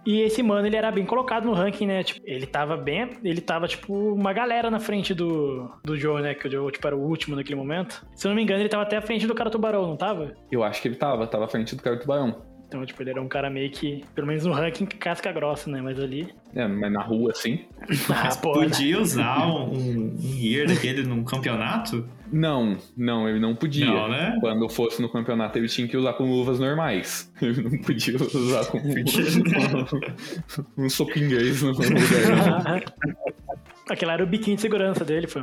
E 0.04 0.22
esse 0.22 0.42
mano, 0.42 0.66
ele 0.66 0.76
era 0.76 0.90
bem 0.90 1.04
colocado 1.04 1.44
no 1.44 1.52
ranking, 1.52 1.86
né? 1.86 2.02
Tipo, 2.02 2.20
ele 2.24 2.46
tava 2.46 2.76
bem. 2.76 3.10
Ele 3.22 3.40
tava, 3.40 3.68
tipo, 3.68 3.94
uma 3.94 4.32
galera 4.32 4.70
na 4.70 4.80
frente 4.80 5.12
do, 5.14 5.70
do 5.84 5.96
Joe, 5.96 6.22
né? 6.22 6.34
Que 6.34 6.48
o 6.48 6.50
Joe, 6.50 6.72
tipo, 6.72 6.86
era 6.86 6.96
o 6.96 7.00
último 7.00 7.36
naquele 7.36 7.56
momento. 7.56 8.04
Se 8.16 8.26
eu 8.26 8.30
não 8.30 8.36
me 8.36 8.42
engano, 8.42 8.60
ele 8.60 8.68
tava 8.68 8.82
até 8.82 8.96
à 8.96 9.02
frente 9.02 9.26
do 9.26 9.34
cara 9.34 9.50
tubarão, 9.50 9.86
não 9.86 9.96
tava? 9.96 10.32
Eu 10.50 10.64
acho 10.64 10.80
que 10.82 10.88
ele 10.88 10.96
tava, 10.96 11.26
tava 11.26 11.44
à 11.44 11.48
frente 11.48 11.76
do 11.76 11.82
cara 11.82 11.96
do 11.96 12.02
tubarão. 12.02 12.49
Então, 12.70 12.86
tipo, 12.86 13.02
ele 13.02 13.10
era 13.10 13.20
um 13.20 13.26
cara 13.26 13.50
meio 13.50 13.68
que, 13.68 14.04
pelo 14.14 14.28
menos 14.28 14.46
no 14.46 14.52
ranking, 14.52 14.86
casca 14.86 15.32
grossa, 15.32 15.68
né? 15.68 15.82
Mas 15.82 15.98
ali. 15.98 16.32
É, 16.54 16.68
mas 16.68 16.92
na 16.92 17.02
rua, 17.02 17.32
assim. 17.32 17.64
Ah, 18.08 18.24
Mas 18.24 18.36
pô, 18.36 18.52
podia 18.52 19.00
usar 19.00 19.42
um, 19.48 19.72
um 19.72 20.16
gear 20.16 20.68
daquele 20.68 21.02
num 21.02 21.24
campeonato? 21.24 22.08
Não, 22.32 22.78
não, 22.96 23.28
ele 23.28 23.40
não 23.40 23.56
podia. 23.56 23.86
Não, 23.86 24.08
né? 24.08 24.38
Quando 24.40 24.68
fosse 24.68 25.02
no 25.02 25.08
campeonato, 25.08 25.58
ele 25.58 25.66
tinha 25.66 25.88
que 25.88 25.96
usar 25.96 26.12
com 26.12 26.30
luvas 26.30 26.60
normais. 26.60 27.32
Ele 27.42 27.62
não 27.62 27.78
podia 27.78 28.14
usar 28.16 28.66
com 28.66 28.78
um 30.76 30.88
soco 30.88 31.18
inglês 31.18 31.62
no 31.62 31.72
lugar. 31.72 32.84
Aquele 33.90 34.12
era 34.12 34.22
o 34.22 34.26
biquinho 34.26 34.54
de 34.54 34.62
segurança 34.62 35.04
dele, 35.04 35.26
foi. 35.26 35.42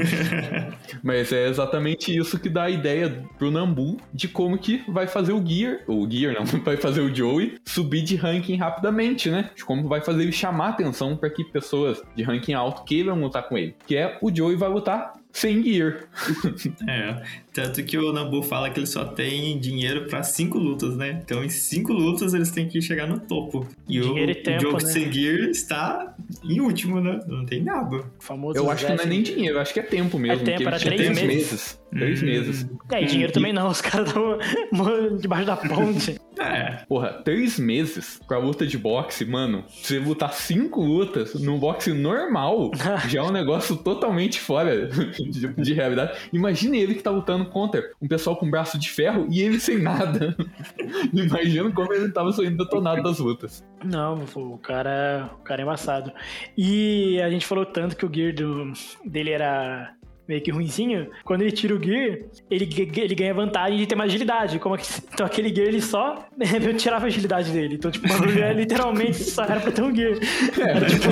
Mas 1.02 1.30
é 1.32 1.48
exatamente 1.48 2.16
isso 2.16 2.38
que 2.38 2.48
dá 2.48 2.64
a 2.64 2.70
ideia 2.70 3.22
pro 3.38 3.50
Nambu 3.50 3.98
de 4.12 4.26
como 4.26 4.58
que 4.58 4.82
vai 4.88 5.06
fazer 5.06 5.32
o 5.32 5.46
Gear, 5.46 5.80
o 5.86 6.10
Gear 6.10 6.34
não, 6.34 6.44
vai 6.64 6.78
fazer 6.78 7.02
o 7.02 7.14
Joey 7.14 7.58
subir 7.66 8.02
de 8.02 8.16
ranking 8.16 8.56
rapidamente, 8.56 9.30
né? 9.30 9.50
De 9.54 9.64
como 9.64 9.86
vai 9.86 10.00
fazer 10.00 10.22
ele 10.22 10.32
chamar 10.32 10.70
atenção 10.70 11.16
para 11.16 11.28
que 11.28 11.44
pessoas 11.44 12.02
de 12.16 12.22
ranking 12.22 12.54
alto 12.54 12.84
queiram 12.84 13.20
lutar 13.20 13.46
com 13.48 13.58
ele. 13.58 13.76
Que 13.86 13.96
é 13.96 14.18
o 14.22 14.34
Joey 14.34 14.56
vai 14.56 14.68
lutar 14.68 15.12
sem 15.32 15.62
Gear. 15.62 16.04
É, 16.88 17.22
tanto 17.58 17.82
que 17.82 17.98
o 17.98 18.12
Nambu 18.12 18.40
fala 18.40 18.70
que 18.70 18.78
ele 18.78 18.86
só 18.86 19.04
tem 19.04 19.58
dinheiro 19.58 20.06
pra 20.06 20.22
cinco 20.22 20.58
lutas, 20.58 20.96
né? 20.96 21.20
Então 21.24 21.42
em 21.42 21.48
cinco 21.48 21.92
lutas 21.92 22.32
eles 22.32 22.52
têm 22.52 22.68
que 22.68 22.80
chegar 22.80 23.08
no 23.08 23.18
topo. 23.18 23.66
E 23.88 24.00
Dinheiro 24.00 24.28
o, 24.28 24.30
e 24.30 24.34
tempo, 24.36 24.58
o 24.58 24.60
jogo 24.70 24.84
né? 24.84 24.92
sem 24.92 25.12
gear 25.12 25.48
está 25.50 26.14
em 26.44 26.60
último, 26.60 27.00
né? 27.00 27.18
Não 27.26 27.44
tem 27.44 27.64
nada. 27.64 28.04
Famoso 28.20 28.56
Eu 28.56 28.70
acho 28.70 28.86
que 28.86 28.92
não 28.92 29.02
é 29.02 29.06
nem 29.06 29.22
dinheiro, 29.22 29.56
eu 29.56 29.60
acho 29.60 29.74
que 29.74 29.80
é 29.80 29.82
tempo 29.82 30.20
mesmo. 30.20 30.40
É 30.42 30.44
tempo, 30.44 30.68
era 30.68 30.78
três 30.78 31.00
três 31.00 31.22
meses. 31.22 31.80
Três 31.90 32.22
Hum. 32.22 32.26
meses. 32.26 32.66
É, 32.92 33.02
e 33.02 33.06
dinheiro 33.06 33.32
também 33.32 33.52
não, 33.52 33.68
os 33.68 33.80
caras 33.80 34.08
estavam 34.08 34.38
debaixo 35.18 35.46
da 35.46 35.56
ponte. 35.56 36.20
É, 36.40 36.84
Porra, 36.88 37.14
três 37.24 37.58
meses 37.58 38.20
pra 38.28 38.38
luta 38.38 38.64
de 38.64 38.78
boxe, 38.78 39.24
mano. 39.24 39.64
Você 39.82 39.98
lutar 39.98 40.32
cinco 40.32 40.80
lutas 40.80 41.34
num 41.34 41.58
boxe 41.58 41.92
normal 41.92 42.70
já 43.08 43.18
é 43.18 43.22
um 43.24 43.32
negócio 43.32 43.76
totalmente 43.76 44.38
fora 44.38 44.86
de, 44.86 45.48
de 45.48 45.74
realidade. 45.74 46.16
Imagine 46.32 46.78
ele 46.78 46.94
que 46.94 47.02
tá 47.02 47.10
lutando 47.10 47.46
contra 47.48 47.82
um 48.00 48.08
pessoal 48.08 48.36
com 48.36 48.50
braço 48.50 48.78
de 48.78 48.90
ferro 48.90 49.26
e 49.30 49.40
ele 49.40 49.58
sem 49.58 49.78
nada. 49.78 50.36
Imagina 51.12 51.70
como 51.72 51.92
ele 51.92 52.10
tava 52.12 52.32
saindo 52.32 52.64
detonado 52.64 53.02
das 53.02 53.18
lutas. 53.18 53.64
Não, 53.84 54.24
o 54.34 54.58
cara, 54.58 55.30
o 55.40 55.42
cara 55.42 55.62
é 55.62 55.64
embaçado. 55.64 56.12
E 56.56 57.20
a 57.20 57.30
gente 57.30 57.46
falou 57.46 57.64
tanto 57.64 57.96
que 57.96 58.04
o 58.04 58.12
gear 58.12 58.34
do, 58.34 58.72
dele 59.04 59.30
era 59.30 59.94
meio 60.28 60.42
que 60.42 60.50
ruinzinho. 60.50 61.08
Quando 61.24 61.40
ele 61.42 61.52
tira 61.52 61.74
o 61.74 61.82
gear, 61.82 62.18
ele, 62.50 62.68
ele 62.96 63.14
ganha 63.14 63.32
vantagem 63.32 63.78
de 63.78 63.86
ter 63.86 63.94
mais 63.94 64.10
agilidade. 64.10 64.58
Como 64.58 64.74
é 64.74 64.78
que, 64.78 64.86
então 65.12 65.24
aquele 65.24 65.54
gear 65.54 65.68
ele 65.68 65.80
só 65.80 66.28
tirava 66.76 67.06
a 67.06 67.08
agilidade 67.08 67.50
dele. 67.50 67.76
Então, 67.76 67.90
tipo, 67.90 68.06
o 68.06 68.10
bagulho 68.10 68.44
é 68.44 68.52
literalmente 68.52 69.24
só 69.24 69.44
era 69.44 69.58
pra 69.60 69.72
ter 69.72 69.82
um 69.82 69.94
gear. 69.94 70.18
Era, 70.58 70.86
tipo, 70.90 71.08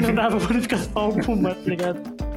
não 0.00 0.14
dava 0.14 0.38
bonificação 0.38 0.92
alguma, 0.94 1.54
tá 1.54 1.68
ligado? 1.68 2.27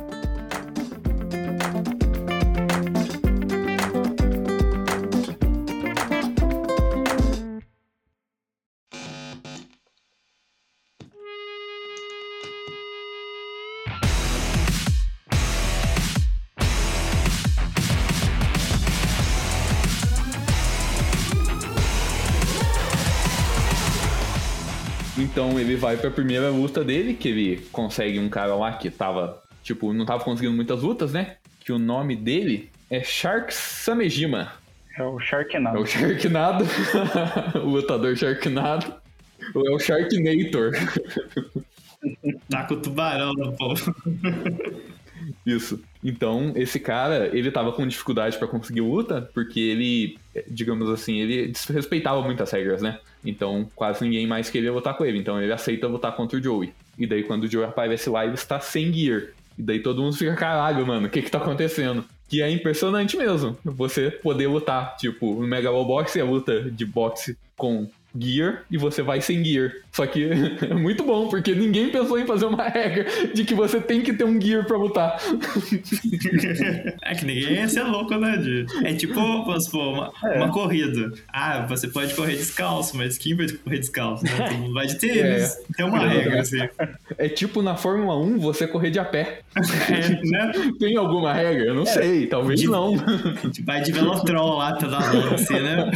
Ele 25.61 25.75
vai 25.75 25.97
pra 25.97 26.11
primeira 26.11 26.49
luta 26.49 26.83
dele, 26.83 27.13
que 27.13 27.29
ele 27.29 27.57
consegue 27.71 28.19
um 28.19 28.29
cara 28.29 28.55
lá 28.55 28.73
que 28.73 28.89
tava, 28.89 29.41
tipo, 29.63 29.93
não 29.93 30.05
tava 30.05 30.23
conseguindo 30.23 30.55
muitas 30.55 30.81
lutas, 30.81 31.13
né? 31.13 31.37
Que 31.63 31.71
o 31.71 31.79
nome 31.79 32.15
dele 32.15 32.69
é 32.89 33.01
Shark 33.03 33.53
Samejima. 33.53 34.51
É 34.97 35.03
o 35.03 35.19
É 35.19 35.23
Sharknado. 35.23 35.79
o 35.79 35.85
Sharknado, 35.85 36.65
o 37.63 37.69
lutador 37.69 38.15
Sharknado. 38.17 38.93
Ou 39.55 39.67
é 39.67 39.71
o 39.71 39.79
Sharknator. 39.79 40.71
tá 42.49 42.63
com 42.65 42.73
o 42.73 42.81
tubarão 42.81 43.31
no 43.33 43.53
povo. 43.53 43.95
Isso. 45.45 45.81
Então, 46.03 46.53
esse 46.55 46.79
cara, 46.79 47.29
ele 47.35 47.51
tava 47.51 47.71
com 47.71 47.85
dificuldade 47.85 48.37
pra 48.37 48.47
conseguir 48.47 48.81
luta, 48.81 49.29
porque 49.33 49.59
ele, 49.59 50.17
digamos 50.47 50.89
assim, 50.89 51.19
ele 51.19 51.47
desrespeitava 51.47 52.21
muitas 52.21 52.51
regras, 52.51 52.81
né? 52.81 52.99
Então, 53.23 53.69
quase 53.75 54.03
ninguém 54.03 54.25
mais 54.27 54.49
queria 54.49 54.71
lutar 54.71 54.95
com 54.95 55.05
ele. 55.05 55.17
Então, 55.17 55.41
ele 55.41 55.51
aceita 55.51 55.87
lutar 55.87 56.15
contra 56.15 56.37
o 56.37 56.43
Joey. 56.43 56.73
E 56.97 57.05
daí, 57.07 57.23
quando 57.23 57.43
o 57.43 57.47
Joey 57.47 57.67
aparece 57.67 58.09
lá, 58.09 58.25
ele 58.25 58.35
está 58.35 58.59
sem 58.59 58.91
gear. 58.91 59.27
E 59.57 59.61
daí 59.61 59.79
todo 59.79 60.01
mundo 60.01 60.15
fica, 60.15 60.35
caralho, 60.35 60.85
mano, 60.85 61.07
o 61.07 61.09
que 61.09 61.21
que 61.21 61.29
tá 61.29 61.37
acontecendo? 61.37 62.03
Que 62.27 62.41
é 62.41 62.49
impressionante 62.49 63.17
mesmo, 63.17 63.57
você 63.63 64.09
poder 64.09 64.47
lutar. 64.47 64.95
Tipo, 64.97 65.39
no 65.39 65.47
Megalobox 65.47 66.15
é 66.15 66.23
luta 66.23 66.61
de 66.71 66.85
boxe 66.85 67.37
com 67.57 67.89
gear 68.17 68.63
e 68.69 68.77
você 68.77 69.01
vai 69.01 69.21
sem 69.21 69.43
gear. 69.43 69.71
Só 69.91 70.05
que 70.05 70.29
é 70.69 70.73
muito 70.73 71.03
bom, 71.03 71.27
porque 71.27 71.53
ninguém 71.53 71.89
pensou 71.89 72.19
em 72.19 72.25
fazer 72.25 72.45
uma 72.45 72.67
regra 72.67 73.05
de 73.33 73.43
que 73.43 73.53
você 73.53 73.79
tem 73.79 74.01
que 74.01 74.13
ter 74.13 74.23
um 74.23 74.39
gear 74.39 74.65
pra 74.65 74.77
lutar. 74.77 75.17
É 77.03 77.15
que 77.15 77.25
ninguém 77.25 77.53
ia 77.53 77.67
ser 77.67 77.83
louco, 77.83 78.15
né? 78.15 78.37
De... 78.37 78.65
É 78.83 78.93
tipo, 78.93 79.13
vamos 79.15 79.65
supor, 79.65 79.93
uma, 79.93 80.11
uma 80.35 80.51
corrida. 80.51 81.11
Ah, 81.31 81.65
você 81.67 81.87
pode 81.87 82.13
correr 82.13 82.35
descalço, 82.35 82.95
mas 82.95 83.17
quem 83.17 83.35
vai 83.35 83.47
correr 83.49 83.79
descalço? 83.79 84.23
Né? 84.23 84.31
Todo 84.37 84.57
mundo 84.57 84.73
vai 84.73 84.87
de 84.87 84.97
tênis. 84.97 85.57
Tem 85.75 85.85
uma 85.85 85.99
regra, 86.07 86.41
assim. 86.41 86.59
É 87.17 87.27
tipo 87.27 87.61
na 87.61 87.75
Fórmula 87.75 88.17
1 88.17 88.39
você 88.39 88.67
correr 88.67 88.91
de 88.91 88.99
a 88.99 89.05
pé. 89.05 89.41
É, 89.89 90.09
né? 90.29 90.51
Tem 90.79 90.95
alguma 90.95 91.33
regra? 91.33 91.65
Eu 91.65 91.75
não 91.75 91.85
sei, 91.85 92.27
talvez 92.27 92.59
De- 92.61 92.67
não. 92.67 92.95
Vai 93.65 93.81
de 93.81 93.91
velotrol 93.91 94.57
lá, 94.57 94.73
tá 94.75 94.87
dando 94.87 95.33
assim, 95.35 95.59
né? 95.59 95.91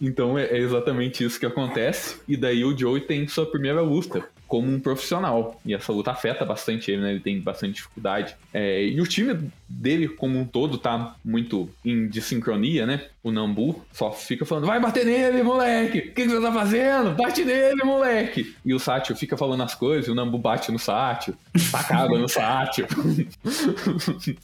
Então 0.00 0.38
é 0.38 0.46
é 0.46 0.58
exatamente 0.58 1.22
isso 1.24 1.38
que 1.38 1.46
acontece. 1.46 2.20
E 2.26 2.36
daí 2.36 2.64
o 2.64 2.76
Joey 2.76 3.02
tem 3.02 3.26
sua 3.28 3.46
primeira 3.46 3.80
luta 3.80 4.24
como 4.48 4.68
um 4.68 4.80
profissional. 4.80 5.60
E 5.64 5.74
essa 5.74 5.92
luta 5.92 6.10
afeta 6.10 6.44
bastante 6.44 6.90
ele, 6.90 7.02
né? 7.02 7.10
Ele 7.12 7.20
tem 7.20 7.40
bastante 7.40 7.74
dificuldade. 7.74 8.34
É, 8.52 8.84
e 8.84 9.00
o 9.00 9.06
time 9.06 9.50
dele, 9.70 10.08
como 10.08 10.38
um 10.38 10.44
todo, 10.44 10.76
tá 10.76 11.14
muito 11.24 11.70
em 11.84 12.08
desincronia, 12.08 12.84
né? 12.84 13.06
O 13.22 13.30
Nambu 13.30 13.84
só 13.92 14.10
fica 14.10 14.44
falando: 14.44 14.66
vai 14.66 14.80
bater 14.80 15.04
nele, 15.04 15.42
moleque! 15.42 15.98
O 15.98 16.02
que, 16.02 16.10
que 16.10 16.28
você 16.28 16.40
tá 16.40 16.52
fazendo? 16.52 17.14
Bate 17.14 17.44
nele, 17.44 17.84
moleque! 17.84 18.54
E 18.64 18.74
o 18.74 18.78
Sátio 18.78 19.14
fica 19.14 19.36
falando 19.36 19.62
as 19.62 19.74
coisas, 19.74 20.08
e 20.08 20.10
o 20.10 20.14
Nambu 20.14 20.38
bate 20.38 20.72
no 20.72 20.78
Sátio, 20.78 21.36
taca 21.70 21.96
água 21.96 22.18
no 22.18 22.28
Sátio. 22.28 22.86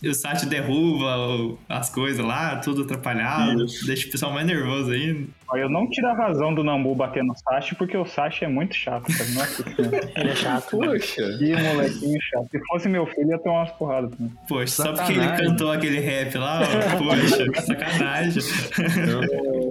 E 0.03 0.09
o 0.09 0.15
Sátio 0.15 0.49
derruba 0.49 1.57
as 1.69 1.91
coisas 1.91 2.25
lá, 2.25 2.57
tudo 2.57 2.83
atrapalhado. 2.83 3.65
Deixa 3.87 4.09
o 4.09 4.11
pessoal 4.11 4.33
mais 4.33 4.47
nervoso 4.47 4.93
ainda. 4.93 5.27
Eu 5.55 5.71
não 5.71 5.89
tiro 5.89 6.09
a 6.09 6.15
razão 6.15 6.53
do 6.53 6.65
Nambu 6.65 6.95
bater 6.95 7.23
no 7.23 7.35
Sashi, 7.37 7.77
porque 7.77 7.97
o 7.97 8.05
Sashi 8.05 8.45
é 8.45 8.49
muito 8.49 8.75
chato. 8.75 9.09
Nossa 9.35 9.63
senhora. 9.63 10.13
Ele 10.17 10.31
é 10.31 10.35
chato. 10.35 10.71
Poxa. 10.77 11.39
Que 11.39 11.55
molequinho 11.55 12.21
chato. 12.21 12.49
Se 12.51 12.59
fosse 12.67 12.89
meu 12.89 13.07
filho, 13.07 13.31
ia 13.31 13.39
tomar 13.39 13.61
umas 13.61 13.71
porradas. 13.73 14.11
Poxa, 14.49 14.83
só 14.83 14.93
porque 14.93 15.16
ele 15.17 15.37
cantou 15.37 15.73
aquele 15.73 16.01
rap 16.01 16.37
lá, 16.39 16.61
ó, 16.63 16.99
poxa, 16.99 17.51
que 17.51 17.63
sacanagem. 17.63 18.43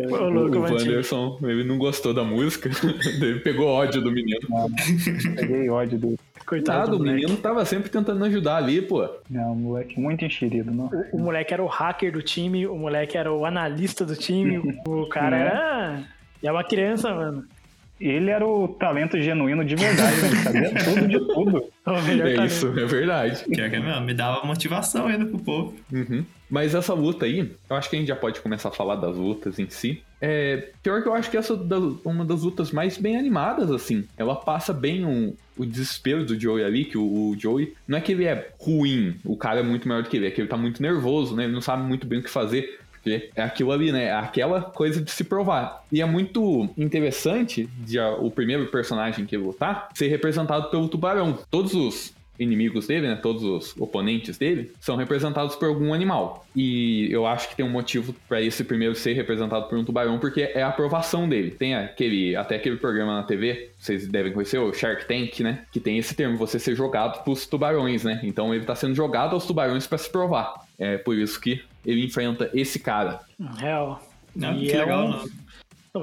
Ô, 0.10 0.16
O, 0.16 0.30
louco, 0.30 0.58
o. 0.58 0.62
Wanderson, 0.62 1.40
ele 1.44 1.64
não 1.64 1.78
gostou 1.78 2.14
da 2.14 2.24
música, 2.24 2.70
ele 3.22 3.40
pegou 3.40 3.68
ódio 3.68 4.02
do 4.02 4.12
menino. 4.12 4.40
Peguei 5.36 5.70
ódio 5.70 5.98
dele. 5.98 6.20
Coitado 6.46 6.78
Nada, 6.80 6.92
do 6.92 6.96
o 6.98 7.00
moleque. 7.00 7.22
menino 7.22 7.38
tava 7.42 7.66
sempre 7.66 7.90
tentando 7.90 8.24
ajudar 8.26 8.58
ali, 8.58 8.80
pô. 8.82 9.10
Não, 9.30 9.56
moleque 9.56 10.00
muito 10.00 10.24
enxerido, 10.24 10.72
não. 10.72 10.86
O, 11.12 11.18
o 11.18 11.20
moleque 11.20 11.54
era 11.54 11.64
o 11.64 11.68
hacker 11.68 12.12
do 12.12 12.22
time, 12.22 12.68
o 12.68 12.76
moleque 12.78 13.18
era 13.18 13.34
o 13.34 13.46
analista 13.46 14.06
do 14.06 14.16
time, 14.16 14.58
o 14.86 15.08
cara 15.10 15.38
era. 15.38 16.04
E 16.44 16.48
é 16.48 16.52
uma 16.52 16.64
criança, 16.64 17.12
mano. 17.14 17.46
Ele 18.00 18.30
era 18.30 18.46
o 18.46 18.68
talento 18.68 19.20
genuíno 19.22 19.64
de 19.64 19.76
verdade? 19.76 20.16
Ele 20.26 20.36
sabia 20.38 20.72
tudo 20.84 21.08
de 21.08 21.20
tudo. 21.20 21.58
O 21.58 21.92
É 21.92 22.18
talento. 22.18 22.46
isso, 22.46 22.68
é 22.78 22.86
verdade. 22.86 23.46
Que 23.46 23.62
é 23.62 23.70
mesmo, 23.70 24.02
me 24.02 24.14
dava 24.14 24.46
motivação 24.46 25.08
ainda 25.08 25.26
pro 25.26 25.40
povo. 25.40 25.74
Uhum. 25.94 26.26
Mas 26.50 26.76
essa 26.76 26.94
luta 26.94 27.26
aí, 27.26 27.52
eu 27.70 27.76
acho 27.76 27.90
que 27.90 27.96
a 27.96 28.00
gente 28.00 28.08
já 28.08 28.16
pode 28.16 28.40
começar 28.42 28.70
a 28.70 28.72
falar 28.72 28.96
das 28.98 29.16
lutas 29.16 29.58
em 29.60 29.70
si. 29.70 30.02
É, 30.22 30.70
pior 30.84 31.02
que 31.02 31.08
eu 31.08 31.14
acho 31.14 31.30
que 31.30 31.38
essa 31.38 31.54
é 31.54 32.08
uma 32.08 32.26
das 32.26 32.42
lutas 32.44 32.72
mais 32.72 32.98
bem 32.98 33.18
animadas, 33.18 33.72
assim. 33.72 34.06
Ela 34.18 34.36
passa 34.36 34.74
bem 34.74 35.06
um- 35.06 35.34
o 35.58 35.66
desespero 35.66 36.26
do 36.26 36.38
Joey 36.40 36.64
ali, 36.66 36.86
que 36.86 36.98
o, 36.98 37.04
o 37.32 37.36
Joey. 37.40 37.74
Não 37.88 37.98
é 37.98 38.02
que 38.02 38.12
ele 38.12 38.26
é 38.26 38.50
ruim, 38.60 39.16
o 39.24 39.38
cara 39.38 39.62
é 39.62 39.64
muito 39.64 39.88
melhor 39.88 40.04
do 40.04 40.10
que 40.10 40.18
ele, 40.18 40.28
é 40.28 40.32
que 40.32 40.42
ele 40.42 40.48
tá 40.50 40.58
muito 40.58 40.82
nervoso, 40.82 41.36
né? 41.36 41.46
Ele 41.46 41.54
não 41.54 41.62
sabe 41.62 41.84
muito 41.84 42.06
bem 42.06 42.20
o 42.20 42.24
que 42.24 42.30
fazer. 42.30 42.80
Porque 43.06 43.30
é 43.36 43.44
aquilo 43.44 43.72
ali, 43.72 43.92
né? 43.92 44.06
É 44.06 44.14
aquela 44.14 44.62
coisa 44.62 45.00
de 45.00 45.12
se 45.12 45.24
provar. 45.24 45.86
E 45.92 46.02
é 46.02 46.06
muito 46.06 46.68
interessante 46.76 47.70
de 47.78 48.00
a- 48.00 48.16
o 48.16 48.32
primeiro 48.32 48.66
personagem 48.66 49.28
que 49.28 49.38
lutar 49.38 49.90
ser 49.94 50.08
representado 50.08 50.72
pelo 50.72 50.88
tubarão. 50.90 51.38
Todos 51.52 51.76
os 51.76 52.16
inimigos 52.40 52.88
dele, 52.88 53.08
né? 53.08 53.16
Todos 53.22 53.44
os 53.44 53.78
oponentes 53.80 54.38
dele 54.40 54.72
são 54.82 54.96
representados 54.98 55.56
por 55.56 55.68
algum 55.70 55.94
animal. 55.94 56.46
E 56.56 57.08
eu 57.12 57.26
acho 57.28 57.48
que 57.48 57.56
tem 57.56 57.64
um 57.66 57.70
motivo 57.70 58.14
para 58.28 58.42
esse 58.42 58.64
primeiro 58.64 58.96
ser 58.96 59.14
representado 59.14 59.68
por 59.70 59.78
um 59.78 59.86
tubarão, 59.86 60.18
porque 60.18 60.42
é 60.42 60.62
a 60.64 60.68
aprovação 60.70 61.30
dele. 61.30 61.52
Tem 61.52 61.76
aquele, 61.76 62.36
até 62.36 62.56
aquele 62.56 62.76
programa 62.78 63.16
na 63.18 63.24
TV, 63.24 63.70
vocês 63.80 64.08
devem 64.08 64.34
conhecer, 64.34 64.58
o 64.58 64.74
Shark 64.74 65.08
Tank, 65.08 65.42
né? 65.42 65.60
Que 65.72 65.80
tem 65.80 65.98
esse 66.00 66.14
termo, 66.16 66.36
você 66.38 66.58
ser 66.60 66.76
jogado 66.76 67.24
pros 67.24 67.46
tubarões, 67.46 68.04
né? 68.04 68.20
Então 68.24 68.54
ele 68.54 68.66
tá 68.66 68.76
sendo 68.76 68.96
jogado 68.96 69.34
aos 69.34 69.46
tubarões 69.46 69.86
para 69.88 70.00
se 70.00 70.10
provar. 70.10 70.56
É 70.78 70.98
por 70.98 71.16
isso 71.16 71.40
que 71.40 71.62
ele 71.86 72.06
enfrenta 72.06 72.50
esse 72.54 72.80
cara. 72.80 73.20
Real. 73.58 74.02
Não, 74.36 74.54
E 74.58 74.68
que 74.68 74.74
é 74.74 74.80
legal, 74.80 75.06
um- 75.06 75.10
não. 75.12 75.46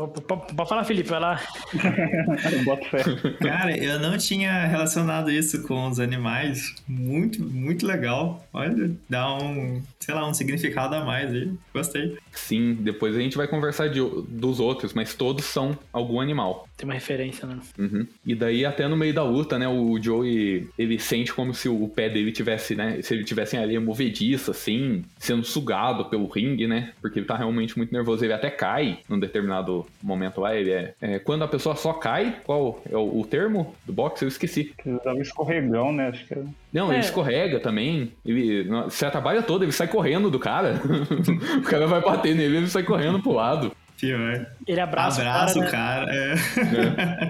Pode 0.08 0.68
falar, 0.70 0.84
Felipe, 0.84 1.10
vai 1.10 1.20
lá. 1.20 1.38
Bota 2.64 2.84
fé. 2.88 3.02
Cara, 3.40 3.76
eu 3.76 3.98
não 3.98 4.16
tinha 4.16 4.64
relacionado 4.66 5.30
isso 5.30 5.62
com 5.64 5.86
os 5.86 6.00
animais. 6.00 6.74
Muito, 6.88 7.44
muito 7.44 7.86
legal. 7.86 8.42
Olha, 8.54 8.90
dá 9.06 9.34
um, 9.36 9.82
sei 10.00 10.14
lá, 10.14 10.26
um 10.26 10.32
significado 10.32 10.94
a 10.94 11.04
mais 11.04 11.30
aí. 11.34 11.52
Gostei. 11.74 12.16
Sim, 12.32 12.72
depois 12.80 13.14
a 13.14 13.20
gente 13.20 13.36
vai 13.36 13.46
conversar 13.46 13.88
de, 13.90 14.00
dos 14.28 14.60
outros, 14.60 14.94
mas 14.94 15.12
todos 15.14 15.44
são 15.44 15.76
algum 15.92 16.22
animal. 16.22 16.66
Tem 16.82 16.88
uma 16.88 16.94
referência, 16.94 17.46
né? 17.46 17.58
Uhum. 17.78 18.04
E 18.26 18.34
daí 18.34 18.66
até 18.66 18.88
no 18.88 18.96
meio 18.96 19.14
da 19.14 19.22
luta, 19.22 19.56
né, 19.56 19.68
o 19.68 19.96
Joey, 20.02 20.68
ele 20.76 20.98
sente 20.98 21.32
como 21.32 21.54
se 21.54 21.68
o 21.68 21.86
pé 21.86 22.08
dele 22.08 22.32
tivesse, 22.32 22.74
né, 22.74 23.00
se 23.00 23.14
ele 23.14 23.22
tivesse 23.22 23.54
em 23.54 23.60
areia 23.60 23.80
movediça, 23.80 24.50
assim, 24.50 25.04
sendo 25.16 25.44
sugado 25.44 26.06
pelo 26.06 26.26
ringue, 26.26 26.66
né, 26.66 26.90
porque 27.00 27.20
ele 27.20 27.26
tá 27.26 27.36
realmente 27.36 27.78
muito 27.78 27.92
nervoso, 27.92 28.24
ele 28.24 28.32
até 28.32 28.50
cai 28.50 28.98
num 29.08 29.16
determinado 29.20 29.86
momento 30.02 30.40
lá, 30.40 30.56
ele 30.56 30.72
é, 30.72 30.94
é, 31.00 31.18
quando 31.20 31.44
a 31.44 31.48
pessoa 31.48 31.76
só 31.76 31.92
cai, 31.92 32.38
qual 32.42 32.82
é 32.90 32.96
o, 32.96 33.20
o 33.20 33.24
termo 33.24 33.76
do 33.86 33.92
boxe? 33.92 34.24
Eu 34.24 34.28
esqueci. 34.28 34.72
Que 34.76 34.90
usava 34.90 35.20
escorregão, 35.20 35.92
né? 35.92 36.08
Acho 36.08 36.26
que 36.26 36.34
era. 36.34 36.44
Não, 36.72 36.88
ele 36.88 36.96
É. 36.96 37.00
escorrega 37.00 37.60
também, 37.60 38.10
ele, 38.26 38.66
se 38.90 39.08
trabalha 39.08 39.40
todo, 39.42 39.62
ele 39.62 39.70
sai 39.70 39.86
correndo 39.86 40.28
do 40.32 40.40
cara, 40.40 40.80
o 41.58 41.62
cara 41.62 41.86
vai 41.86 42.00
bater 42.00 42.34
nele, 42.34 42.56
ele 42.56 42.66
sai 42.66 42.82
correndo 42.82 43.22
pro 43.22 43.30
lado. 43.30 43.70
Pior. 43.98 44.46
Ele 44.66 44.80
abraça, 44.80 45.20
Abraço 45.20 45.60
o 45.60 45.62
o 45.62 45.70
cara, 45.70 46.06
cara. 46.06 46.12
né? 46.12 46.34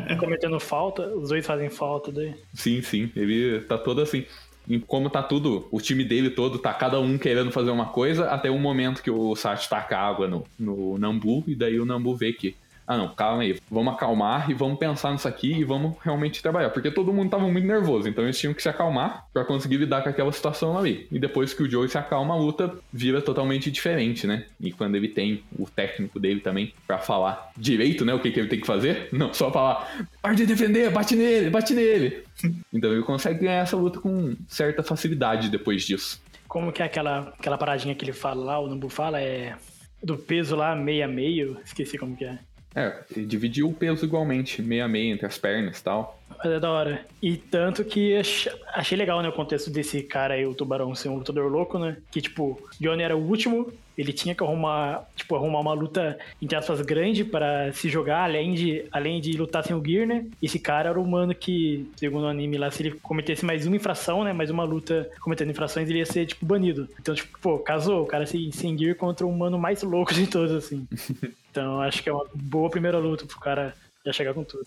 É. 0.08 0.14
cometendo 0.16 0.58
falta. 0.58 1.06
Os 1.14 1.28
dois 1.28 1.44
fazem 1.46 1.68
falta 1.68 2.10
daí. 2.10 2.34
Sim, 2.54 2.80
sim. 2.82 3.10
Ele 3.14 3.60
tá 3.60 3.76
todo 3.76 4.00
assim. 4.00 4.24
E 4.68 4.78
como 4.78 5.10
tá 5.10 5.22
tudo, 5.22 5.66
o 5.72 5.80
time 5.80 6.04
dele 6.04 6.30
todo, 6.30 6.58
tá 6.58 6.72
cada 6.72 7.00
um 7.00 7.18
querendo 7.18 7.50
fazer 7.50 7.70
uma 7.70 7.86
coisa, 7.86 8.30
até 8.30 8.48
o 8.48 8.58
momento 8.58 9.02
que 9.02 9.10
o 9.10 9.34
Sati 9.34 9.68
taca 9.68 9.98
água 9.98 10.28
no, 10.28 10.44
no 10.58 10.96
Nambu, 10.98 11.42
e 11.48 11.54
daí 11.56 11.80
o 11.80 11.84
Nambu 11.84 12.14
vê 12.14 12.32
que, 12.32 12.54
ah 12.86 12.96
não, 12.96 13.14
calma 13.14 13.42
aí, 13.42 13.58
vamos 13.70 13.94
acalmar 13.94 14.50
e 14.50 14.54
vamos 14.54 14.78
pensar 14.78 15.12
nisso 15.12 15.28
aqui 15.28 15.52
e 15.52 15.64
vamos 15.64 15.96
realmente 16.02 16.42
trabalhar. 16.42 16.70
Porque 16.70 16.90
todo 16.90 17.12
mundo 17.12 17.30
tava 17.30 17.48
muito 17.48 17.66
nervoso, 17.66 18.08
então 18.08 18.24
eles 18.24 18.38
tinham 18.38 18.52
que 18.54 18.62
se 18.62 18.68
acalmar 18.68 19.26
pra 19.32 19.44
conseguir 19.44 19.76
lidar 19.76 20.02
com 20.02 20.08
aquela 20.08 20.32
situação 20.32 20.76
ali. 20.76 21.06
E 21.10 21.18
depois 21.18 21.54
que 21.54 21.62
o 21.62 21.70
Joey 21.70 21.88
se 21.88 21.98
acalma, 21.98 22.34
a 22.34 22.36
luta 22.36 22.74
vira 22.92 23.20
totalmente 23.22 23.70
diferente, 23.70 24.26
né? 24.26 24.46
E 24.60 24.72
quando 24.72 24.96
ele 24.96 25.08
tem 25.08 25.42
o 25.58 25.66
técnico 25.66 26.18
dele 26.18 26.40
também 26.40 26.72
pra 26.86 26.98
falar 26.98 27.52
direito, 27.56 28.04
né, 28.04 28.14
o 28.14 28.20
que, 28.20 28.30
que 28.30 28.40
ele 28.40 28.48
tem 28.48 28.60
que 28.60 28.66
fazer, 28.66 29.08
não 29.12 29.32
só 29.32 29.50
falar, 29.50 30.06
pode 30.20 30.36
de 30.36 30.46
defender, 30.46 30.90
bate 30.90 31.14
nele, 31.14 31.50
bate 31.50 31.74
nele. 31.74 32.22
Então 32.72 32.90
ele 32.90 33.02
consegue 33.02 33.40
ganhar 33.40 33.62
essa 33.62 33.76
luta 33.76 34.00
com 34.00 34.34
certa 34.48 34.82
facilidade 34.82 35.48
depois 35.48 35.84
disso. 35.84 36.20
Como 36.48 36.72
que 36.72 36.82
é 36.82 36.86
aquela, 36.86 37.32
aquela 37.38 37.56
paradinha 37.56 37.94
que 37.94 38.04
ele 38.04 38.12
fala 38.12 38.42
lá, 38.44 38.58
o 38.58 38.66
Nambu 38.66 38.88
fala, 38.88 39.20
é 39.20 39.54
do 40.02 40.18
peso 40.18 40.56
lá, 40.56 40.74
meio 40.74 41.04
a 41.04 41.08
meio. 41.08 41.56
Esqueci 41.64 41.96
como 41.96 42.16
que 42.16 42.24
é. 42.24 42.38
É, 42.74 43.02
dividiu 43.26 43.68
o 43.68 43.74
peso 43.74 44.04
igualmente, 44.04 44.62
meio 44.62 44.84
a 44.84 44.88
meio 44.88 45.12
entre 45.12 45.26
as 45.26 45.38
pernas 45.38 45.78
e 45.78 45.82
tal. 45.82 46.21
Mas 46.38 46.52
é 46.52 46.60
da 46.60 46.70
hora. 46.70 47.04
E 47.22 47.36
tanto 47.36 47.84
que 47.84 48.16
ach- 48.16 48.48
achei 48.74 48.96
legal, 48.98 49.20
né, 49.22 49.28
o 49.28 49.32
contexto 49.32 49.70
desse 49.70 50.02
cara 50.02 50.34
aí, 50.34 50.46
o 50.46 50.54
tubarão, 50.54 50.94
ser 50.94 51.08
um 51.08 51.16
lutador 51.16 51.50
louco, 51.50 51.78
né? 51.78 51.96
Que, 52.10 52.20
tipo, 52.20 52.60
Johnny 52.80 53.02
era 53.02 53.16
o 53.16 53.20
último, 53.28 53.72
ele 53.96 54.12
tinha 54.12 54.34
que 54.34 54.42
arrumar, 54.42 55.06
tipo, 55.14 55.36
arrumar 55.36 55.60
uma 55.60 55.72
luta, 55.74 56.18
entre 56.40 56.56
aspas, 56.56 56.80
grande 56.80 57.24
para 57.24 57.72
se 57.72 57.88
jogar, 57.88 58.24
além 58.24 58.54
de, 58.54 58.84
além 58.90 59.20
de 59.20 59.32
lutar 59.36 59.62
sem 59.62 59.76
o 59.76 59.84
Gear, 59.84 60.06
né? 60.06 60.26
Esse 60.42 60.58
cara 60.58 60.90
era 60.90 60.98
o 60.98 61.02
humano 61.02 61.34
que, 61.34 61.88
segundo 61.96 62.24
o 62.24 62.28
anime 62.28 62.56
lá, 62.58 62.70
se 62.70 62.82
ele 62.82 62.92
cometesse 63.02 63.44
mais 63.44 63.66
uma 63.66 63.76
infração, 63.76 64.24
né? 64.24 64.32
Mais 64.32 64.50
uma 64.50 64.64
luta 64.64 65.10
cometendo 65.20 65.50
infrações, 65.50 65.88
ele 65.88 65.98
ia 65.98 66.06
ser, 66.06 66.26
tipo, 66.26 66.44
banido. 66.46 66.88
Então, 67.00 67.14
tipo, 67.14 67.38
pô, 67.40 67.58
casou, 67.58 68.02
o 68.02 68.06
cara 68.06 68.26
sem, 68.26 68.50
sem 68.50 68.76
Gear 68.76 68.96
contra 68.96 69.26
o 69.26 69.30
humano 69.30 69.58
mais 69.58 69.82
louco 69.82 70.12
de 70.14 70.26
todos, 70.26 70.52
assim. 70.52 70.86
Então, 71.52 71.82
acho 71.82 72.02
que 72.02 72.08
é 72.08 72.12
uma 72.14 72.24
boa 72.34 72.70
primeira 72.70 72.96
luta 72.98 73.26
pro 73.26 73.38
cara 73.38 73.74
já 74.06 74.10
chegar 74.10 74.32
com 74.32 74.42
tudo. 74.42 74.64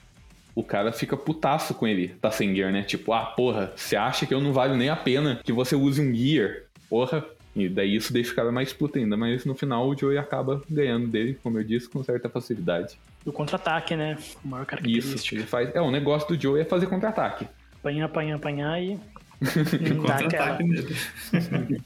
O 0.56 0.64
cara 0.64 0.92
fica 0.94 1.18
putaço 1.18 1.74
com 1.76 1.86
ele, 1.86 2.08
tá 2.08 2.32
sem 2.32 2.56
gear, 2.56 2.72
né? 2.72 2.82
Tipo, 2.82 3.12
ah, 3.12 3.26
porra, 3.26 3.74
você 3.76 3.96
acha 3.96 4.26
que 4.26 4.34
eu 4.34 4.40
não 4.40 4.54
vale 4.54 4.76
nem 4.78 4.90
a 4.90 4.96
pena 4.96 5.42
que 5.44 5.52
você 5.52 5.76
use 5.76 6.02
um 6.02 6.16
gear? 6.16 6.62
Porra. 6.90 7.24
E 7.56 7.70
daí 7.70 7.96
isso 7.96 8.12
deixa 8.12 8.34
o 8.34 8.36
cara 8.36 8.52
mais 8.52 8.74
puto 8.74 8.98
ainda, 8.98 9.16
mas 9.16 9.46
no 9.46 9.56
final 9.56 9.88
o 9.88 9.98
Joey 9.98 10.18
acaba 10.18 10.62
ganhando 10.70 11.08
dele, 11.08 11.38
como 11.42 11.58
eu 11.58 11.64
disse, 11.64 11.88
com 11.90 12.04
certa 12.04 12.28
facilidade. 12.28 12.98
O 13.26 13.32
contra-ataque, 13.32 13.96
né? 13.96 14.18
O 14.44 14.48
maior 14.48 14.64
Isso, 14.64 14.70
característica. 14.70 15.36
ele 15.36 15.46
faz. 15.46 15.74
É, 15.74 15.82
o 15.82 15.90
negócio 15.90 16.28
do 16.28 16.42
Joey 16.42 16.62
é 16.62 16.66
fazer 16.66 16.88
contra-ataque. 16.88 17.48
Apanhar, 17.80 18.06
apanhar, 18.06 18.36
apanhar 18.36 18.82
e. 18.82 19.00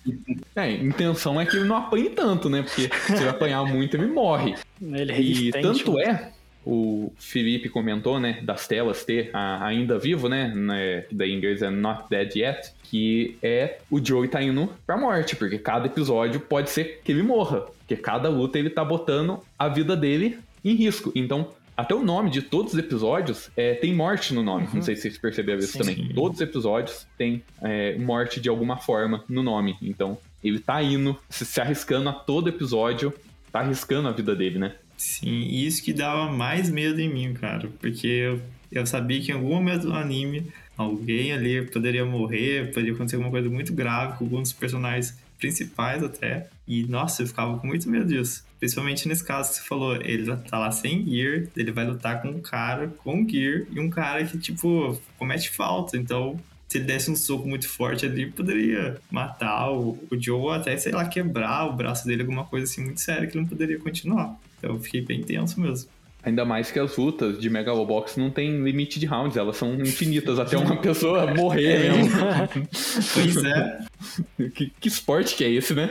E. 0.05 0.29
É, 0.55 0.61
a 0.61 0.71
intenção 0.71 1.39
é 1.39 1.45
que 1.45 1.55
ele 1.55 1.65
não 1.65 1.77
apanhe 1.77 2.09
tanto, 2.09 2.49
né? 2.49 2.63
Porque 2.63 2.89
se 2.89 3.13
ele 3.13 3.29
apanhar 3.29 3.63
muito, 3.65 3.95
ele 3.95 4.07
morre. 4.07 4.55
Ele 4.81 5.11
é 5.11 5.21
E 5.21 5.51
tanto 5.51 5.99
é, 5.99 6.31
o 6.65 7.11
Felipe 7.17 7.69
comentou, 7.69 8.19
né, 8.19 8.39
das 8.43 8.67
telas 8.67 9.03
ter 9.05 9.29
a- 9.33 9.65
ainda 9.65 9.97
vivo, 9.97 10.27
né, 10.29 10.47
né, 10.53 11.05
em 11.25 11.33
inglês 11.37 11.61
é 11.61 11.69
not 11.69 12.03
dead 12.09 12.35
yet, 12.35 12.73
que 12.83 13.37
é 13.41 13.79
o 13.89 14.03
Joey 14.03 14.27
tá 14.27 14.41
indo 14.41 14.69
pra 14.85 14.97
morte, 14.97 15.35
porque 15.35 15.57
cada 15.57 15.87
episódio 15.87 16.39
pode 16.39 16.69
ser 16.69 17.01
que 17.03 17.11
ele 17.11 17.23
morra, 17.23 17.61
porque 17.61 17.95
cada 17.95 18.29
luta 18.29 18.59
ele 18.59 18.69
tá 18.69 18.83
botando 18.83 19.39
a 19.57 19.67
vida 19.67 19.95
dele 19.95 20.37
em 20.65 20.73
risco. 20.75 21.11
Então, 21.15 21.49
até 21.77 21.95
o 21.95 22.03
nome 22.03 22.29
de 22.29 22.41
todos 22.41 22.73
os 22.73 22.79
episódios 22.79 23.49
é, 23.55 23.73
tem 23.75 23.93
morte 23.95 24.33
no 24.33 24.43
nome. 24.43 24.67
Não 24.73 24.81
sei 24.81 24.95
se 24.97 25.03
vocês 25.03 25.17
perceberam 25.17 25.59
isso 25.59 25.71
Sim. 25.71 25.79
também. 25.79 26.13
Todos 26.13 26.37
os 26.37 26.41
episódios 26.41 27.07
têm 27.17 27.41
é, 27.61 27.97
morte 27.97 28.41
de 28.41 28.49
alguma 28.49 28.75
forma 28.77 29.23
no 29.29 29.41
nome. 29.41 29.77
Então, 29.81 30.17
ele 30.43 30.59
tá 30.59 30.83
indo, 30.83 31.17
se, 31.29 31.45
se 31.45 31.61
arriscando 31.61 32.09
a 32.09 32.13
todo 32.13 32.49
episódio, 32.49 33.13
tá 33.51 33.59
arriscando 33.61 34.09
a 34.09 34.11
vida 34.11 34.35
dele, 34.35 34.59
né? 34.59 34.73
Sim, 34.99 35.47
isso 35.47 35.81
que 35.81 35.93
dava 35.93 36.29
mais 36.29 36.69
medo 36.69 36.99
em 36.99 37.07
mim, 37.07 37.33
cara. 37.33 37.69
Porque 37.79 38.05
eu, 38.05 38.41
eu 38.69 38.85
sabia 38.85 39.21
que 39.21 39.31
em 39.31 39.35
algum 39.35 39.55
momento 39.55 39.87
do 39.87 39.93
anime 39.93 40.51
alguém 40.77 41.31
ali 41.31 41.65
poderia 41.65 42.03
morrer, 42.05 42.67
poderia 42.73 42.93
acontecer 42.93 43.15
alguma 43.15 43.31
coisa 43.31 43.49
muito 43.49 43.73
grave 43.73 44.17
com 44.17 44.25
alguns 44.25 44.49
dos 44.49 44.53
personagens 44.53 45.17
principais 45.39 46.03
até. 46.03 46.49
E 46.67 46.83
nossa, 46.83 47.21
eu 47.23 47.27
ficava 47.27 47.57
com 47.57 47.65
muito 47.65 47.89
medo 47.89 48.07
disso. 48.07 48.43
Principalmente 48.59 49.07
nesse 49.07 49.23
caso 49.23 49.51
que 49.51 49.55
você 49.55 49.63
falou, 49.63 49.95
ele 50.01 50.35
tá 50.35 50.59
lá 50.59 50.69
sem 50.69 51.05
gear, 51.05 51.47
ele 51.55 51.71
vai 51.71 51.85
lutar 51.85 52.21
com 52.21 52.27
um 52.27 52.41
cara 52.41 52.89
com 52.89 53.25
gear 53.25 53.65
e 53.71 53.79
um 53.79 53.89
cara 53.89 54.25
que, 54.25 54.37
tipo, 54.37 54.99
comete 55.17 55.49
falta. 55.49 55.95
Então, 55.95 56.37
se 56.67 56.77
ele 56.77 56.85
desse 56.85 57.09
um 57.09 57.15
soco 57.15 57.47
muito 57.47 57.69
forte 57.69 58.05
ali, 58.05 58.29
poderia 58.29 58.99
matar 59.09 59.71
o, 59.71 59.97
o 60.11 60.21
Joe 60.21 60.57
até, 60.57 60.75
sei 60.75 60.91
lá, 60.91 61.07
quebrar 61.07 61.67
o 61.67 61.73
braço 61.73 62.05
dele, 62.05 62.23
alguma 62.23 62.43
coisa 62.43 62.65
assim 62.65 62.83
muito 62.83 62.99
séria 62.99 63.25
que 63.27 63.37
ele 63.37 63.43
não 63.43 63.49
poderia 63.49 63.79
continuar. 63.79 64.37
Então 64.59 64.75
eu 64.75 64.79
fiquei 64.79 65.01
bem 65.01 65.21
tenso 65.21 65.59
mesmo. 65.59 65.89
Ainda 66.21 66.43
mais 66.43 66.69
que 66.69 66.77
as 66.77 66.97
lutas 66.97 67.39
de 67.39 67.49
Megalobox 67.49 68.17
não 68.17 68.29
tem 68.29 68.61
limite 68.61 68.99
de 68.99 69.05
rounds, 69.05 69.37
elas 69.37 69.55
são 69.55 69.73
infinitas 69.75 70.37
até 70.37 70.57
uma 70.57 70.75
pessoa 70.81 71.33
morrer 71.33 71.91
mesmo. 71.91 72.09
Pois 73.13 73.37
é. 73.37 73.79
que, 74.53 74.71
que 74.79 74.87
esporte 74.87 75.35
que 75.35 75.45
é 75.45 75.49
esse, 75.49 75.73
né? 75.73 75.89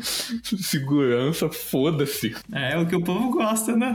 Segurança, 0.00 1.48
foda-se. 1.48 2.34
É 2.52 2.78
o 2.78 2.86
que 2.86 2.94
o 2.94 3.02
povo 3.02 3.30
gosta, 3.30 3.76
né? 3.76 3.92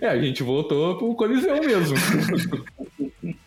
É, 0.00 0.08
a 0.08 0.20
gente 0.20 0.42
voltou 0.42 0.98
pro 0.98 1.14
Coliseu 1.14 1.58
mesmo. 1.62 1.96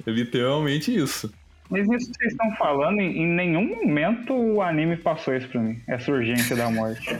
É 0.05 0.11
literalmente 0.11 0.95
isso. 0.95 1.31
Mas 1.69 1.83
isso 1.83 2.11
que 2.11 2.17
vocês 2.17 2.31
estão 2.31 2.51
falando, 2.55 2.99
em 2.99 3.19
em 3.19 3.27
nenhum 3.27 3.67
momento 3.67 4.33
o 4.33 4.61
anime 4.61 4.97
passou 4.97 5.35
isso 5.35 5.47
pra 5.47 5.61
mim, 5.61 5.79
essa 5.87 6.11
urgência 6.11 6.55
da 6.55 6.71
morte. 6.71 7.15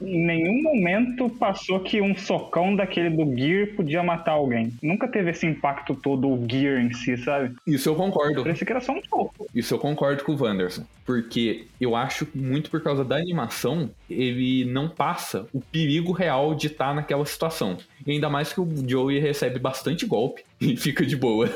Em 0.00 0.26
nenhum 0.26 0.62
momento 0.62 1.28
passou 1.28 1.80
que 1.80 2.00
um 2.00 2.16
socão 2.16 2.74
daquele 2.74 3.10
do 3.10 3.36
Gear 3.36 3.68
podia 3.74 4.02
matar 4.02 4.32
alguém. 4.32 4.72
Nunca 4.82 5.08
teve 5.08 5.30
esse 5.30 5.46
impacto 5.46 5.94
todo, 5.94 6.28
o 6.28 6.46
Gear 6.48 6.80
em 6.80 6.92
si, 6.92 7.16
sabe? 7.16 7.54
Isso 7.66 7.88
eu 7.88 7.94
concordo. 7.94 8.42
Parecia 8.42 8.66
que 8.66 8.72
era 8.72 8.80
só 8.80 8.92
um 8.92 9.02
soco. 9.02 9.46
Isso 9.54 9.74
eu 9.74 9.78
concordo 9.78 10.22
com 10.24 10.32
o 10.32 10.42
Wanderson. 10.42 10.84
Porque 11.04 11.66
eu 11.80 11.96
acho 11.96 12.28
muito 12.34 12.70
por 12.70 12.82
causa 12.82 13.04
da 13.04 13.16
animação, 13.16 13.90
ele 14.10 14.64
não 14.66 14.88
passa 14.88 15.46
o 15.52 15.60
perigo 15.60 16.12
real 16.12 16.54
de 16.54 16.66
estar 16.66 16.94
naquela 16.94 17.24
situação. 17.24 17.78
E 18.06 18.12
ainda 18.12 18.28
mais 18.28 18.52
que 18.52 18.60
o 18.60 18.68
Joey 18.86 19.18
recebe 19.18 19.58
bastante 19.58 20.06
golpe 20.06 20.44
e 20.60 20.76
fica 20.76 21.04
de 21.04 21.16
boa. 21.16 21.48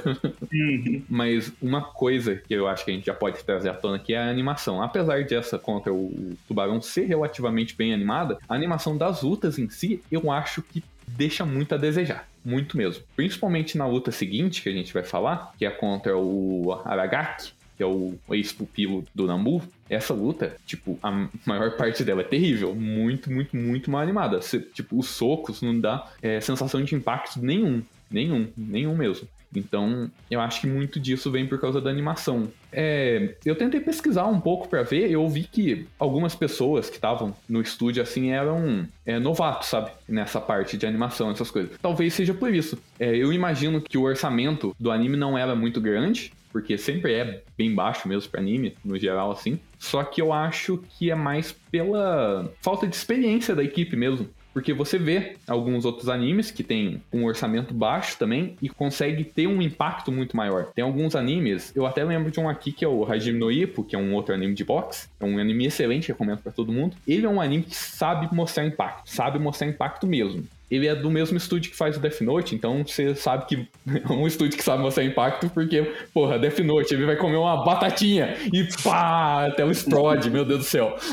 Uhum. 0.53 1.03
Mas 1.09 1.53
uma 1.61 1.83
coisa 1.83 2.37
que 2.37 2.55
eu 2.55 2.67
acho 2.67 2.85
que 2.85 2.91
a 2.91 2.95
gente 2.95 3.07
já 3.07 3.15
pode 3.15 3.43
trazer 3.45 3.69
à 3.69 3.75
tona 3.75 3.97
aqui 3.97 4.15
é 4.15 4.19
a 4.19 4.29
animação. 4.29 4.83
Apesar 4.83 5.25
dessa 5.25 5.59
contra 5.59 5.93
o 5.93 6.35
Tubarão 6.49 6.81
ser 6.81 7.05
relativamente 7.05 7.77
bem 7.77 7.93
animada, 7.93 8.32
a 8.49 8.55
animação 8.55 8.97
das 8.97 9.23
lutas 9.23 9.59
em 9.59 9.69
si, 9.69 10.03
eu 10.11 10.31
acho 10.31 10.63
que 10.63 10.83
deixa 11.07 11.45
muito 11.45 11.75
a 11.75 11.79
desejar. 11.79 12.29
Muito 12.45 12.77
mesmo. 12.77 13.05
Principalmente 13.15 13.79
na 13.79 13.87
luta 13.87 14.11
seguinte 14.11 14.63
que 14.63 14.69
a 14.69 14.73
gente 14.73 14.93
vai 14.93 15.05
falar, 15.05 15.53
que 15.59 15.65
é 15.65 15.71
contra 15.71 16.17
o 16.17 16.73
Aragaki, 16.85 17.53
que 17.77 17.83
é 17.83 17.87
o 17.87 18.15
ex-pupilo 18.31 19.05
do 19.15 19.27
Nambu, 19.27 19.63
essa 19.89 20.13
luta, 20.13 20.57
tipo, 20.67 20.99
a 21.03 21.11
maior 21.47 21.77
parte 21.77 22.05
dela 22.05 22.23
é 22.23 22.25
terrível. 22.25 22.75
Muito, 22.75 23.31
muito, 23.31 23.57
muito 23.57 23.91
mal 23.91 24.01
animada. 24.01 24.41
Tipo, 24.73 24.99
os 24.99 25.09
socos 25.09 25.63
não 25.63 25.79
dá 25.79 26.09
é, 26.21 26.41
sensação 26.41 26.83
de 26.83 26.95
impacto 26.95 27.41
nenhum. 27.41 27.83
Nenhum, 28.11 28.49
nenhum 28.57 28.97
mesmo. 28.97 29.27
Então, 29.55 30.11
eu 30.31 30.41
acho 30.41 30.61
que 30.61 30.67
muito 30.67 30.99
disso 30.99 31.31
vem 31.31 31.47
por 31.47 31.61
causa 31.61 31.81
da 31.81 31.91
animação. 31.91 32.49
É, 32.73 33.35
eu 33.45 33.55
tentei 33.55 33.81
pesquisar 33.81 34.27
um 34.27 34.41
pouco 34.41 34.69
para 34.69 34.83
ver, 34.83 35.11
eu 35.11 35.29
vi 35.29 35.45
que 35.45 35.87
algumas 35.99 36.35
pessoas 36.35 36.89
que 36.89 36.97
estavam 36.97 37.35
no 37.49 37.61
estúdio 37.61 38.03
assim 38.03 38.31
eram 38.31 38.89
é, 39.05 39.19
novatos, 39.19 39.69
sabe? 39.69 39.91
Nessa 40.09 40.41
parte 40.41 40.77
de 40.77 40.87
animação, 40.87 41.31
essas 41.31 41.51
coisas. 41.51 41.73
Talvez 41.81 42.15
seja 42.15 42.33
por 42.33 42.55
isso. 42.55 42.79
É, 42.99 43.15
eu 43.15 43.33
imagino 43.33 43.81
que 43.81 43.99
o 43.99 44.03
orçamento 44.03 44.75
do 44.81 44.91
anime 44.91 45.17
não 45.17 45.37
era 45.37 45.55
muito 45.55 45.81
grande, 45.81 46.33
porque 46.53 46.77
sempre 46.77 47.15
é 47.15 47.43
bem 47.57 47.75
baixo 47.75 48.07
mesmo 48.07 48.31
para 48.31 48.41
anime, 48.41 48.77
no 48.85 48.99
geral, 48.99 49.33
assim. 49.33 49.59
Só 49.79 50.05
que 50.05 50.21
eu 50.21 50.33
acho 50.33 50.83
que 50.91 51.11
é 51.11 51.15
mais 51.15 51.53
pela 51.71 52.53
falta 52.61 52.87
de 52.87 52.95
experiência 52.95 53.55
da 53.55 53.65
equipe 53.65 53.97
mesmo. 53.97 54.29
Porque 54.53 54.73
você 54.73 54.99
vê 54.99 55.37
alguns 55.47 55.85
outros 55.85 56.09
animes 56.09 56.51
que 56.51 56.63
tem 56.63 57.03
um 57.13 57.25
orçamento 57.25 57.73
baixo 57.73 58.19
também 58.19 58.57
e 58.61 58.69
consegue 58.69 59.25
ter 59.25 59.47
um 59.47 59.63
impacto 59.63 60.13
muito 60.13 60.37
maior. 60.37 60.67
Tem 60.75 60.85
alguns 60.85 61.17
animes, 61.17 61.75
eu 61.75 61.87
até 61.87 62.05
lembro 62.05 62.31
de 62.31 62.39
um 62.39 62.49
aqui 62.49 62.73
que 62.73 62.85
é 62.85 62.89
o 62.89 63.11
Hajime 63.11 63.39
no 63.39 63.51
Ippo, 63.51 63.85
que 63.85 63.97
é 63.97 63.99
um 63.99 64.15
outro 64.15 64.35
anime 64.35 64.55
de 64.55 64.65
boxe. 64.65 65.09
É 65.19 65.25
um 65.25 65.39
anime 65.39 65.67
excelente, 65.67 66.09
recomendo 66.09 66.39
para 66.39 66.53
todo 66.53 66.73
mundo. 66.73 66.97
Ele 67.07 67.27
é 67.27 67.29
um 67.29 67.41
anime 67.41 67.63
que 67.65 67.75
sabe 67.75 68.29
mostrar 68.35 68.67
impacto, 68.67 69.09
sabe 69.09 69.39
mostrar 69.39 69.67
impacto 69.67 70.07
mesmo 70.07 70.47
ele 70.73 70.87
é 70.87 70.95
do 70.95 71.11
mesmo 71.11 71.37
estúdio 71.37 71.71
que 71.71 71.77
faz 71.77 71.99
o 71.99 72.01
Death 72.01 72.23
Note, 72.23 72.55
então 72.55 72.83
você 72.83 73.15
sabe 73.15 73.45
que 73.45 73.69
é 73.87 74.09
um 74.11 74.27
estúdio 74.27 74.57
que 74.57 74.65
sabe 74.65 74.83
mostrar 74.83 75.05
impacto, 75.05 75.51
porque, 75.51 75.93
porra, 76.15 76.39
Death 76.39 76.61
Note, 76.61 76.95
ele 76.95 77.05
vai 77.05 77.15
comer 77.15 77.37
uma 77.37 77.63
batatinha 77.63 78.35
e 78.51 78.67
pá, 78.83 79.49
a 79.49 79.51
tela 79.51 79.71
explode, 79.71 80.31
meu 80.31 80.47
Deus 80.47 80.61
do 80.61 80.65
céu. 80.65 80.97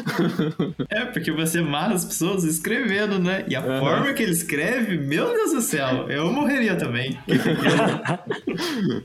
É, 0.89 1.05
porque 1.05 1.31
você 1.31 1.61
mata 1.61 1.93
as 1.93 2.05
pessoas 2.05 2.43
escrevendo, 2.43 3.19
né? 3.19 3.43
E 3.47 3.55
a 3.55 3.61
uhum. 3.61 3.79
forma 3.79 4.13
que 4.13 4.23
ele 4.23 4.31
escreve, 4.31 4.97
meu 4.97 5.33
Deus 5.33 5.51
do 5.51 5.61
céu, 5.61 6.09
eu 6.09 6.31
morreria 6.31 6.75
também. 6.75 7.17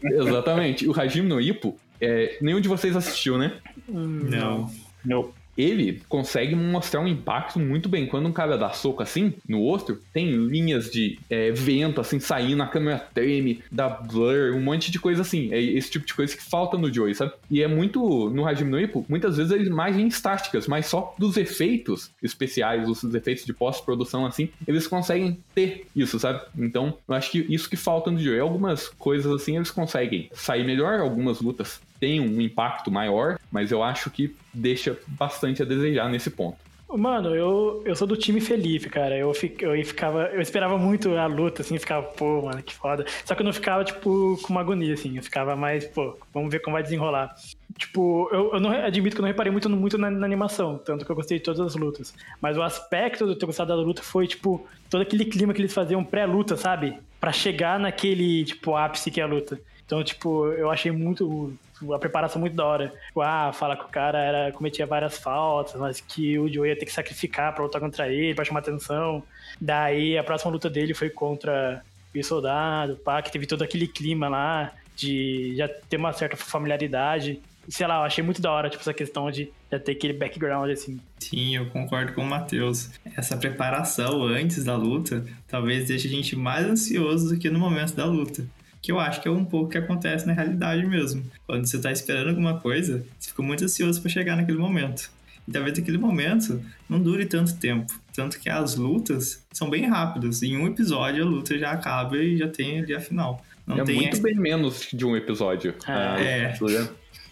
Exatamente. 0.02 0.88
O 0.88 0.98
Hajime 0.98 1.28
no 1.28 1.40
Ippo, 1.40 1.76
é, 2.00 2.38
nenhum 2.40 2.60
de 2.60 2.68
vocês 2.68 2.96
assistiu, 2.96 3.36
né? 3.36 3.52
Não. 3.88 4.70
Não 5.04 5.32
ele 5.56 6.02
consegue 6.08 6.54
mostrar 6.54 7.00
um 7.00 7.08
impacto 7.08 7.58
muito 7.58 7.88
bem. 7.88 8.06
Quando 8.06 8.26
um 8.26 8.32
cara 8.32 8.56
dá 8.56 8.70
soco 8.70 9.02
assim 9.02 9.34
no 9.48 9.60
outro, 9.60 10.00
tem 10.12 10.30
linhas 10.30 10.90
de 10.90 11.18
é, 11.30 11.50
vento 11.50 12.00
assim 12.00 12.18
saindo, 12.20 12.62
a 12.62 12.66
câmera 12.66 12.98
treme, 13.12 13.62
dá 13.70 13.88
blur, 13.88 14.54
um 14.54 14.60
monte 14.60 14.90
de 14.90 14.98
coisa 14.98 15.22
assim. 15.22 15.52
É 15.52 15.60
esse 15.60 15.90
tipo 15.90 16.06
de 16.06 16.14
coisa 16.14 16.36
que 16.36 16.42
falta 16.42 16.76
no 16.76 16.92
Joey, 16.92 17.14
sabe? 17.14 17.32
E 17.50 17.62
é 17.62 17.68
muito 17.68 18.30
no 18.30 18.46
Hajime 18.46 18.70
no 18.70 18.80
Ippo, 18.80 19.04
muitas 19.08 19.36
vezes 19.36 19.52
é 19.52 19.56
imagens 19.58 20.14
estáticas, 20.14 20.66
mas 20.66 20.86
só 20.86 21.14
dos 21.18 21.36
efeitos 21.36 22.10
especiais, 22.22 22.88
os 22.88 23.14
efeitos 23.14 23.44
de 23.44 23.52
pós-produção 23.52 24.26
assim, 24.26 24.48
eles 24.66 24.86
conseguem 24.86 25.38
ter 25.54 25.86
isso, 25.94 26.18
sabe? 26.18 26.40
Então, 26.58 26.98
eu 27.08 27.14
acho 27.14 27.30
que 27.30 27.46
isso 27.48 27.68
que 27.68 27.76
falta 27.76 28.10
no 28.10 28.18
Joey. 28.18 28.40
Algumas 28.40 28.88
coisas 28.88 29.30
assim 29.32 29.56
eles 29.56 29.70
conseguem 29.70 30.28
sair 30.32 30.64
melhor, 30.64 31.00
algumas 31.00 31.40
lutas 31.40 31.80
tem 32.04 32.20
um 32.20 32.38
impacto 32.38 32.90
maior, 32.90 33.38
mas 33.50 33.72
eu 33.72 33.82
acho 33.82 34.10
que 34.10 34.36
deixa 34.52 34.94
bastante 35.08 35.62
a 35.62 35.64
desejar 35.64 36.10
nesse 36.10 36.28
ponto. 36.28 36.58
Mano, 36.86 37.34
eu, 37.34 37.82
eu 37.86 37.96
sou 37.96 38.06
do 38.06 38.14
time 38.14 38.42
Felipe, 38.42 38.90
cara. 38.90 39.16
Eu, 39.16 39.32
eu 39.60 39.84
ficava. 39.84 40.26
Eu 40.26 40.40
esperava 40.40 40.76
muito 40.76 41.16
a 41.16 41.26
luta, 41.26 41.62
assim, 41.62 41.78
ficava, 41.78 42.06
pô, 42.06 42.42
mano, 42.42 42.62
que 42.62 42.74
foda. 42.74 43.06
Só 43.24 43.34
que 43.34 43.40
eu 43.40 43.44
não 43.44 43.54
ficava, 43.54 43.82
tipo, 43.82 44.38
com 44.42 44.52
uma 44.52 44.60
agonia, 44.60 44.92
assim. 44.92 45.16
Eu 45.16 45.22
ficava 45.22 45.56
mais, 45.56 45.86
pô, 45.86 46.16
vamos 46.32 46.52
ver 46.52 46.60
como 46.60 46.74
vai 46.74 46.82
desenrolar. 46.82 47.34
Tipo, 47.76 48.28
eu, 48.30 48.52
eu 48.52 48.60
não 48.60 48.70
admito 48.70 49.16
que 49.16 49.20
eu 49.20 49.24
não 49.24 49.28
reparei 49.28 49.50
muito, 49.50 49.68
muito 49.70 49.98
na, 49.98 50.08
na, 50.08 50.26
animação, 50.26 50.78
tanto 50.78 51.04
que 51.04 51.10
eu 51.10 51.16
gostei 51.16 51.38
de 51.38 51.44
todas 51.44 51.60
as 51.60 51.74
lutas. 51.74 52.14
Mas 52.40 52.56
o 52.56 52.62
aspecto 52.62 53.26
de 53.26 53.36
ter 53.36 53.46
gostado 53.46 53.74
da 53.74 53.82
luta 53.82 54.02
foi, 54.02 54.28
tipo, 54.28 54.64
todo 54.88 55.00
aquele 55.00 55.24
clima 55.24 55.52
que 55.52 55.60
eles 55.60 55.74
faziam 55.74 56.04
pré-luta, 56.04 56.56
sabe? 56.56 56.96
para 57.24 57.32
chegar 57.32 57.80
naquele, 57.80 58.44
tipo, 58.44 58.76
ápice 58.76 59.10
que 59.10 59.18
é 59.18 59.24
a 59.24 59.26
luta. 59.26 59.58
Então, 59.86 60.04
tipo, 60.04 60.46
eu 60.48 60.70
achei 60.70 60.92
muito 60.92 61.54
a 61.92 61.98
preparação 61.98 62.40
muito 62.40 62.54
da 62.54 62.64
hora. 62.64 62.88
Tipo, 63.06 63.20
ah, 63.20 63.52
fala 63.52 63.76
que 63.76 63.84
o 63.84 63.88
cara 63.88 64.18
era, 64.18 64.52
cometia 64.52 64.86
várias 64.86 65.18
faltas, 65.18 65.80
mas 65.80 66.00
que 66.00 66.38
o 66.38 66.52
Joe 66.52 66.68
ia 66.68 66.78
ter 66.78 66.86
que 66.86 66.92
sacrificar 66.92 67.54
pra 67.54 67.64
lutar 67.64 67.80
contra 67.80 68.08
ele, 68.08 68.34
pra 68.34 68.44
chamar 68.44 68.60
atenção. 68.60 69.22
Daí 69.60 70.16
a 70.16 70.24
próxima 70.24 70.52
luta 70.52 70.70
dele 70.70 70.94
foi 70.94 71.10
contra 71.10 71.82
o 72.14 72.24
soldado, 72.24 72.96
pá, 72.96 73.20
que 73.20 73.32
teve 73.32 73.46
todo 73.46 73.62
aquele 73.62 73.88
clima 73.88 74.28
lá 74.28 74.72
de 74.94 75.54
já 75.56 75.68
ter 75.68 75.96
uma 75.96 76.12
certa 76.12 76.36
familiaridade. 76.36 77.40
Sei 77.68 77.86
lá, 77.86 77.96
eu 77.96 78.02
achei 78.02 78.22
muito 78.22 78.42
da 78.42 78.52
hora, 78.52 78.68
tipo, 78.68 78.82
essa 78.82 78.94
questão 78.94 79.30
de 79.30 79.50
já 79.72 79.78
ter 79.78 79.92
aquele 79.92 80.12
background, 80.12 80.70
assim. 80.70 81.00
Sim, 81.18 81.56
eu 81.56 81.66
concordo 81.70 82.12
com 82.12 82.20
o 82.20 82.26
Matheus. 82.26 82.90
Essa 83.16 83.36
preparação 83.36 84.22
antes 84.22 84.62
da 84.64 84.76
luta 84.76 85.24
talvez 85.48 85.88
deixe 85.88 86.06
a 86.06 86.10
gente 86.10 86.36
mais 86.36 86.66
ansioso 86.66 87.30
do 87.34 87.40
que 87.40 87.50
no 87.50 87.58
momento 87.58 87.94
da 87.94 88.04
luta 88.04 88.46
que 88.84 88.92
eu 88.92 89.00
acho 89.00 89.22
que 89.22 89.26
é 89.26 89.30
um 89.30 89.46
pouco 89.46 89.70
que 89.70 89.78
acontece 89.78 90.26
na 90.26 90.34
realidade 90.34 90.84
mesmo. 90.84 91.24
Quando 91.46 91.64
você 91.66 91.78
está 91.78 91.90
esperando 91.90 92.28
alguma 92.28 92.60
coisa, 92.60 93.02
você 93.18 93.30
fica 93.30 93.42
muito 93.42 93.64
ansioso 93.64 93.98
para 93.98 94.10
chegar 94.10 94.36
naquele 94.36 94.58
momento. 94.58 95.10
E 95.48 95.50
talvez 95.50 95.78
aquele 95.78 95.96
momento 95.96 96.60
não 96.86 97.00
dure 97.00 97.24
tanto 97.24 97.56
tempo. 97.56 97.90
Tanto 98.14 98.38
que 98.38 98.50
as 98.50 98.76
lutas 98.76 99.42
são 99.50 99.70
bem 99.70 99.86
rápidas. 99.86 100.42
Em 100.42 100.58
um 100.58 100.66
episódio 100.66 101.24
a 101.24 101.26
luta 101.26 101.58
já 101.58 101.70
acaba 101.70 102.18
e 102.18 102.36
já 102.36 102.46
tem 102.46 102.80
ali 102.80 102.94
a 102.94 103.00
final. 103.00 103.42
Não 103.66 103.78
é 103.78 103.84
tem 103.84 103.96
muito 103.96 104.20
bem 104.20 104.34
menos 104.34 104.86
de 104.92 105.06
um 105.06 105.16
episódio. 105.16 105.74
Ah, 105.86 106.20
é. 106.20 106.54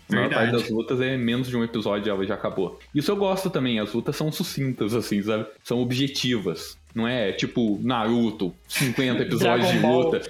A 0.09 0.15
maior 0.15 0.31
parte 0.31 0.53
das 0.53 0.71
lutas 0.71 1.03
é 1.03 1.19
menos 1.19 1.49
de 1.49 1.57
um 1.57 1.63
episódio, 1.63 2.11
ela 2.11 2.27
já 2.27 2.33
acabou. 2.33 2.81
Isso 2.95 3.11
eu 3.11 3.17
gosto 3.17 3.51
também, 3.51 3.79
as 3.79 3.93
lutas 3.93 4.17
são 4.17 4.33
sucintas, 4.33 4.95
assim, 4.95 5.23
sabe? 5.23 5.47
São 5.63 5.81
objetivas. 5.81 6.79
Não 6.95 7.07
é 7.07 7.33
tipo 7.33 7.79
Naruto, 7.83 8.55
50 8.69 9.23
episódios 9.23 9.71
de 9.71 9.79
luta. 9.79 10.23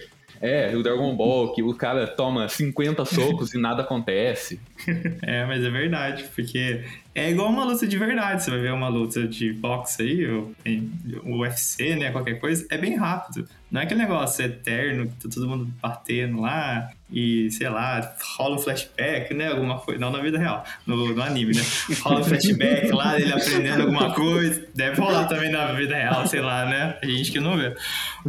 É, 0.42 0.74
o 0.74 0.82
Dragon 0.82 1.14
Ball, 1.14 1.52
que 1.52 1.62
o 1.62 1.72
cara 1.72 2.04
toma 2.04 2.48
50 2.48 3.04
socos 3.04 3.54
e 3.54 3.58
nada 3.58 3.82
acontece. 3.82 4.60
É, 5.22 5.46
mas 5.46 5.64
é 5.64 5.70
verdade, 5.70 6.24
porque 6.34 6.82
é 7.14 7.30
igual 7.30 7.50
uma 7.50 7.64
luta 7.64 7.86
de 7.86 7.98
verdade. 7.98 8.42
Você 8.42 8.50
vai 8.50 8.60
ver 8.60 8.72
uma 8.72 8.88
luta 8.88 9.26
de 9.26 9.52
boxe 9.52 10.02
aí, 10.02 10.26
o 10.26 11.38
UFC, 11.38 11.94
né? 11.94 12.10
Qualquer 12.10 12.40
coisa, 12.40 12.66
é 12.70 12.78
bem 12.78 12.96
rápido. 12.96 13.46
Não 13.70 13.80
é 13.80 13.84
aquele 13.84 14.00
negócio 14.00 14.44
eterno 14.44 15.06
que 15.06 15.16
tá 15.16 15.28
todo 15.34 15.48
mundo 15.48 15.72
batendo 15.80 16.40
lá 16.40 16.90
e, 17.10 17.50
sei 17.50 17.68
lá, 17.68 18.14
rola 18.36 18.56
um 18.56 18.58
flashback, 18.58 19.34
né? 19.34 19.48
Alguma 19.48 19.78
coisa. 19.78 20.00
Não 20.00 20.10
na 20.10 20.20
vida 20.20 20.38
real, 20.38 20.64
no, 20.86 21.14
no 21.14 21.22
anime, 21.22 21.54
né? 21.54 21.62
Rola 22.00 22.20
um 22.20 22.24
flashback 22.24 22.90
lá, 22.90 23.20
ele 23.20 23.32
aprendendo 23.32 23.82
alguma 23.82 24.14
coisa. 24.14 24.66
Deve 24.74 24.98
rolar 24.98 25.26
também 25.26 25.50
na 25.50 25.72
vida 25.72 25.94
real, 25.94 26.26
sei 26.26 26.40
lá, 26.40 26.64
né? 26.64 26.96
A 27.02 27.06
gente 27.06 27.30
que 27.30 27.40
não 27.40 27.58
vê. 27.58 27.74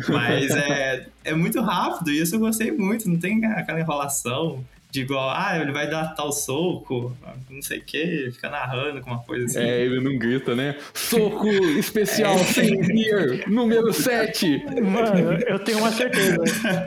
Mas 0.09 0.51
é, 0.51 1.07
é 1.23 1.33
muito 1.33 1.61
rápido 1.61 2.11
e 2.11 2.19
isso 2.19 2.35
eu 2.35 2.39
gostei 2.39 2.71
muito. 2.71 3.09
Não 3.09 3.17
tem 3.17 3.45
aquela 3.45 3.79
enrolação 3.79 4.63
de 4.93 5.01
igual, 5.01 5.31
ah, 5.31 5.57
ele 5.59 5.71
vai 5.71 5.89
dar 5.89 6.13
tal 6.13 6.31
soco, 6.31 7.17
não 7.49 7.63
sei 7.63 7.79
o 7.79 7.83
que, 7.83 8.29
fica 8.31 8.47
narrando 8.47 8.99
alguma 8.99 9.17
coisa 9.23 9.45
assim. 9.45 9.57
É, 9.59 9.81
ele 9.81 9.99
não 9.99 10.19
grita, 10.19 10.53
né? 10.53 10.77
Soco 10.93 11.47
especial 11.47 12.35
é. 12.35 12.43
sem 12.43 12.83
gear, 12.83 13.49
número 13.49 13.91
7. 13.91 14.63
Mano, 14.83 15.33
eu 15.47 15.57
tenho 15.57 15.79
uma 15.79 15.91
certeza. 15.91 16.37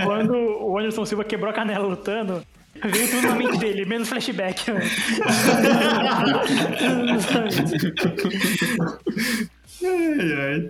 Quando 0.04 0.34
o 0.36 0.78
Anderson 0.78 1.04
Silva 1.04 1.24
quebrou 1.24 1.50
a 1.50 1.52
canela 1.52 1.84
lutando, 1.84 2.46
Veio 2.76 3.10
tudo 3.10 3.26
na 3.26 3.34
mente 3.34 3.56
dele, 3.58 3.86
menos 3.86 4.08
flashback. 4.08 4.70
ai, 9.82 10.32
ai. 10.38 10.68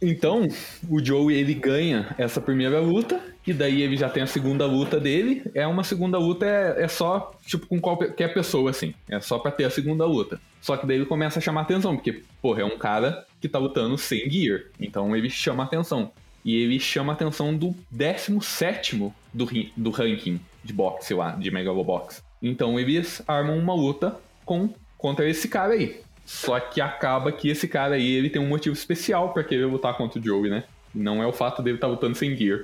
Então, 0.00 0.46
o 0.88 1.02
Joey 1.02 1.36
ele 1.36 1.54
ganha 1.54 2.14
essa 2.18 2.40
primeira 2.40 2.80
luta, 2.80 3.20
e 3.46 3.52
daí 3.52 3.80
ele 3.80 3.96
já 3.96 4.08
tem 4.08 4.22
a 4.22 4.26
segunda 4.26 4.66
luta 4.66 4.98
dele. 4.98 5.42
É 5.54 5.66
uma 5.66 5.84
segunda 5.84 6.18
luta, 6.18 6.44
é, 6.44 6.82
é 6.82 6.88
só, 6.88 7.32
tipo, 7.46 7.66
com 7.66 7.80
qualquer 7.80 8.34
pessoa, 8.34 8.70
assim. 8.70 8.92
É 9.08 9.20
só 9.20 9.38
pra 9.38 9.52
ter 9.52 9.64
a 9.64 9.70
segunda 9.70 10.04
luta. 10.04 10.40
Só 10.60 10.76
que 10.76 10.86
daí 10.86 10.96
ele 10.96 11.06
começa 11.06 11.38
a 11.38 11.42
chamar 11.42 11.62
atenção, 11.62 11.94
porque, 11.94 12.24
porra, 12.42 12.62
é 12.62 12.64
um 12.64 12.76
cara 12.76 13.24
que 13.40 13.48
tá 13.48 13.58
lutando 13.58 13.96
sem 13.96 14.28
gear. 14.28 14.64
Então 14.80 15.14
ele 15.14 15.30
chama 15.30 15.62
atenção. 15.62 16.10
E 16.44 16.56
ele 16.56 16.78
chama 16.80 17.12
atenção 17.12 17.56
do 17.56 17.74
17 17.90 19.12
do, 19.32 19.48
do 19.76 19.90
ranking 19.90 20.40
de 20.64 20.72
boxe 20.72 21.14
lá, 21.14 21.30
de 21.32 21.50
Megalobox. 21.50 22.22
Então 22.42 22.78
eles 22.78 23.22
armam 23.26 23.58
uma 23.58 23.74
luta 23.74 24.16
com, 24.44 24.68
contra 24.98 25.28
esse 25.28 25.48
cara 25.48 25.74
aí. 25.74 26.00
Só 26.26 26.58
que 26.58 26.80
acaba 26.80 27.30
que 27.30 27.48
esse 27.48 27.68
cara 27.68 27.94
aí, 27.94 28.10
ele 28.10 28.28
tem 28.28 28.42
um 28.42 28.48
motivo 28.48 28.74
especial 28.74 29.32
para 29.32 29.44
querer 29.44 29.64
lutar 29.66 29.96
contra 29.96 30.20
o 30.20 30.22
Joey, 30.22 30.50
né? 30.50 30.64
Não 30.92 31.22
é 31.22 31.26
o 31.26 31.32
fato 31.32 31.62
dele 31.62 31.76
estar 31.76 31.86
tá 31.86 31.92
lutando 31.92 32.16
sem 32.16 32.36
gear. 32.36 32.60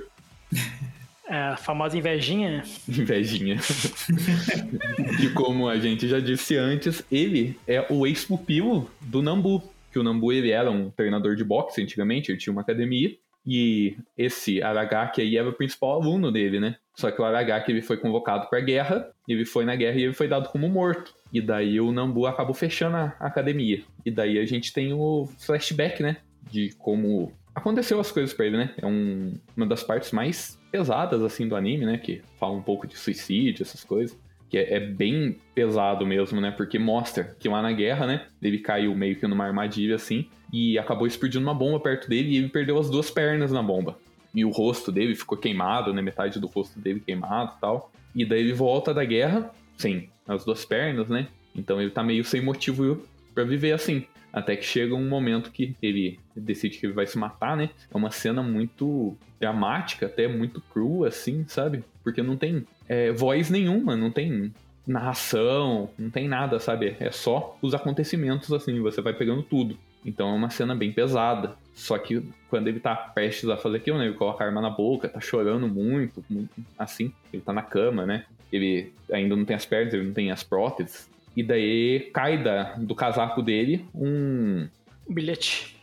É 1.25 1.37
a 1.37 1.57
famosa 1.57 1.97
invejinha. 1.97 2.63
Invejinha. 2.87 3.55
e 5.23 5.29
como 5.29 5.69
a 5.69 5.79
gente 5.79 6.05
já 6.05 6.19
disse 6.19 6.57
antes, 6.57 7.01
ele 7.09 7.57
é 7.65 7.87
o 7.89 8.05
ex-pupilo 8.05 8.91
do 8.99 9.21
Nambu. 9.21 9.63
Que 9.89 9.97
o 9.97 10.03
Nambu 10.03 10.33
ele 10.33 10.51
era 10.51 10.69
um 10.69 10.89
treinador 10.89 11.37
de 11.37 11.43
boxe 11.43 11.81
antigamente, 11.81 12.29
ele 12.29 12.37
tinha 12.37 12.51
uma 12.51 12.61
academia. 12.61 13.15
E 13.45 13.97
esse 14.17 14.61
Aragaki 14.61 15.21
aí 15.21 15.37
era 15.37 15.49
o 15.49 15.53
principal 15.53 16.01
aluno 16.01 16.31
dele, 16.31 16.59
né? 16.59 16.77
Só 16.95 17.11
que 17.11 17.21
o 17.21 17.25
Aragaki 17.25 17.71
ele 17.71 17.81
foi 17.81 17.97
convocado 17.97 18.47
para 18.49 18.59
guerra, 18.61 19.11
ele 19.27 19.45
foi 19.45 19.65
na 19.65 19.75
guerra 19.75 19.97
e 19.97 20.03
ele 20.03 20.13
foi 20.13 20.27
dado 20.27 20.49
como 20.49 20.69
morto. 20.69 21.13
E 21.31 21.41
daí 21.41 21.81
o 21.81 21.91
Nambu 21.91 22.25
acabou 22.25 22.53
fechando 22.53 22.95
a 22.95 23.15
academia. 23.19 23.83
E 24.05 24.11
daí 24.11 24.37
a 24.37 24.45
gente 24.45 24.71
tem 24.71 24.93
o 24.93 25.27
flashback, 25.39 26.03
né? 26.03 26.17
De 26.51 26.73
como 26.77 27.33
aconteceu 27.55 27.99
as 27.99 28.11
coisas 28.11 28.33
para 28.33 28.45
ele, 28.45 28.57
né? 28.57 28.73
É 28.77 28.85
um, 28.85 29.33
uma 29.57 29.65
das 29.65 29.83
partes 29.83 30.11
mais 30.11 30.59
pesadas, 30.71 31.21
assim, 31.21 31.47
do 31.47 31.55
anime, 31.55 31.85
né? 31.85 31.97
Que 31.97 32.21
fala 32.39 32.53
um 32.53 32.61
pouco 32.61 32.87
de 32.87 32.97
suicídio, 32.97 33.63
essas 33.63 33.83
coisas. 33.83 34.17
Que 34.53 34.59
é, 34.59 34.75
é, 34.75 34.79
bem 34.79 35.35
pesado 35.55 36.05
mesmo, 36.05 36.39
né? 36.39 36.51
Porque 36.51 36.77
mostra 36.77 37.35
que 37.39 37.49
lá 37.49 37.59
na 37.59 37.71
guerra, 37.71 38.05
né? 38.05 38.27
Ele 38.39 38.59
caiu 38.59 38.93
meio 38.93 39.15
que 39.15 39.25
numa 39.25 39.43
armadilha, 39.43 39.95
assim, 39.95 40.27
e 40.51 40.77
acabou 40.77 41.07
explodindo 41.07 41.43
uma 41.43 41.55
bomba 41.55 41.79
perto 41.79 42.07
dele 42.07 42.29
e 42.29 42.37
ele 42.37 42.49
perdeu 42.49 42.77
as 42.77 42.87
duas 42.87 43.09
pernas 43.09 43.51
na 43.51 43.63
bomba. 43.63 43.97
E 44.31 44.45
o 44.45 44.51
rosto 44.51 44.91
dele 44.91 45.15
ficou 45.15 45.39
queimado, 45.39 45.91
né? 45.91 46.03
Metade 46.03 46.39
do 46.39 46.45
rosto 46.45 46.79
dele 46.79 46.99
queimado 46.99 47.53
e 47.57 47.59
tal. 47.59 47.91
E 48.13 48.23
daí 48.23 48.41
ele 48.41 48.53
volta 48.53 48.93
da 48.93 49.03
guerra, 49.03 49.51
sem 49.75 50.07
as 50.27 50.45
duas 50.45 50.63
pernas, 50.63 51.09
né? 51.09 51.29
Então 51.55 51.81
ele 51.81 51.89
tá 51.89 52.03
meio 52.03 52.23
sem 52.23 52.39
motivo 52.39 53.03
para 53.33 53.43
viver 53.43 53.71
assim. 53.71 54.05
Até 54.31 54.55
que 54.55 54.65
chega 54.65 54.93
um 54.93 55.09
momento 55.09 55.49
que 55.49 55.75
ele 55.81 56.19
decide 56.35 56.77
que 56.77 56.85
ele 56.85 56.93
vai 56.93 57.07
se 57.07 57.17
matar, 57.17 57.57
né? 57.57 57.71
É 57.91 57.97
uma 57.97 58.11
cena 58.11 58.43
muito 58.43 59.17
dramática, 59.39 60.05
até 60.05 60.27
muito 60.27 60.61
crua, 60.61 61.07
assim, 61.07 61.43
sabe? 61.47 61.83
Porque 62.03 62.21
não 62.21 62.37
tem 62.37 62.65
é, 62.87 63.11
voz 63.11 63.49
nenhuma, 63.49 63.95
não 63.95 64.11
tem 64.11 64.53
narração, 64.85 65.89
não 65.97 66.09
tem 66.09 66.27
nada, 66.27 66.59
sabe? 66.59 66.95
É 66.99 67.11
só 67.11 67.57
os 67.61 67.73
acontecimentos, 67.73 68.51
assim, 68.51 68.79
você 68.81 69.01
vai 69.01 69.13
pegando 69.13 69.41
tudo. 69.43 69.77
Então 70.05 70.29
é 70.29 70.33
uma 70.33 70.49
cena 70.49 70.75
bem 70.75 70.91
pesada. 70.91 71.55
Só 71.73 71.97
que 71.97 72.21
quando 72.49 72.67
ele 72.67 72.79
tá 72.79 72.93
prestes 72.95 73.49
a 73.49 73.57
fazer 73.57 73.77
aquilo, 73.77 73.97
né? 73.97 74.05
Ele 74.05 74.15
coloca 74.15 74.43
a 74.43 74.47
arma 74.47 74.61
na 74.61 74.69
boca, 74.69 75.07
tá 75.07 75.19
chorando 75.19 75.67
muito, 75.67 76.23
muito 76.29 76.51
assim. 76.77 77.11
Ele 77.31 77.41
tá 77.41 77.53
na 77.53 77.61
cama, 77.61 78.05
né? 78.05 78.25
Ele 78.51 78.91
ainda 79.11 79.35
não 79.35 79.45
tem 79.45 79.55
as 79.55 79.65
pernas, 79.65 79.93
ele 79.93 80.03
não 80.07 80.13
tem 80.13 80.29
as 80.29 80.43
próteses. 80.43 81.09
E 81.35 81.41
daí 81.41 82.11
cai 82.13 82.43
da, 82.43 82.73
do 82.75 82.93
casaco 82.93 83.41
dele 83.41 83.85
um. 83.95 84.67
Bilhete. 85.09 85.75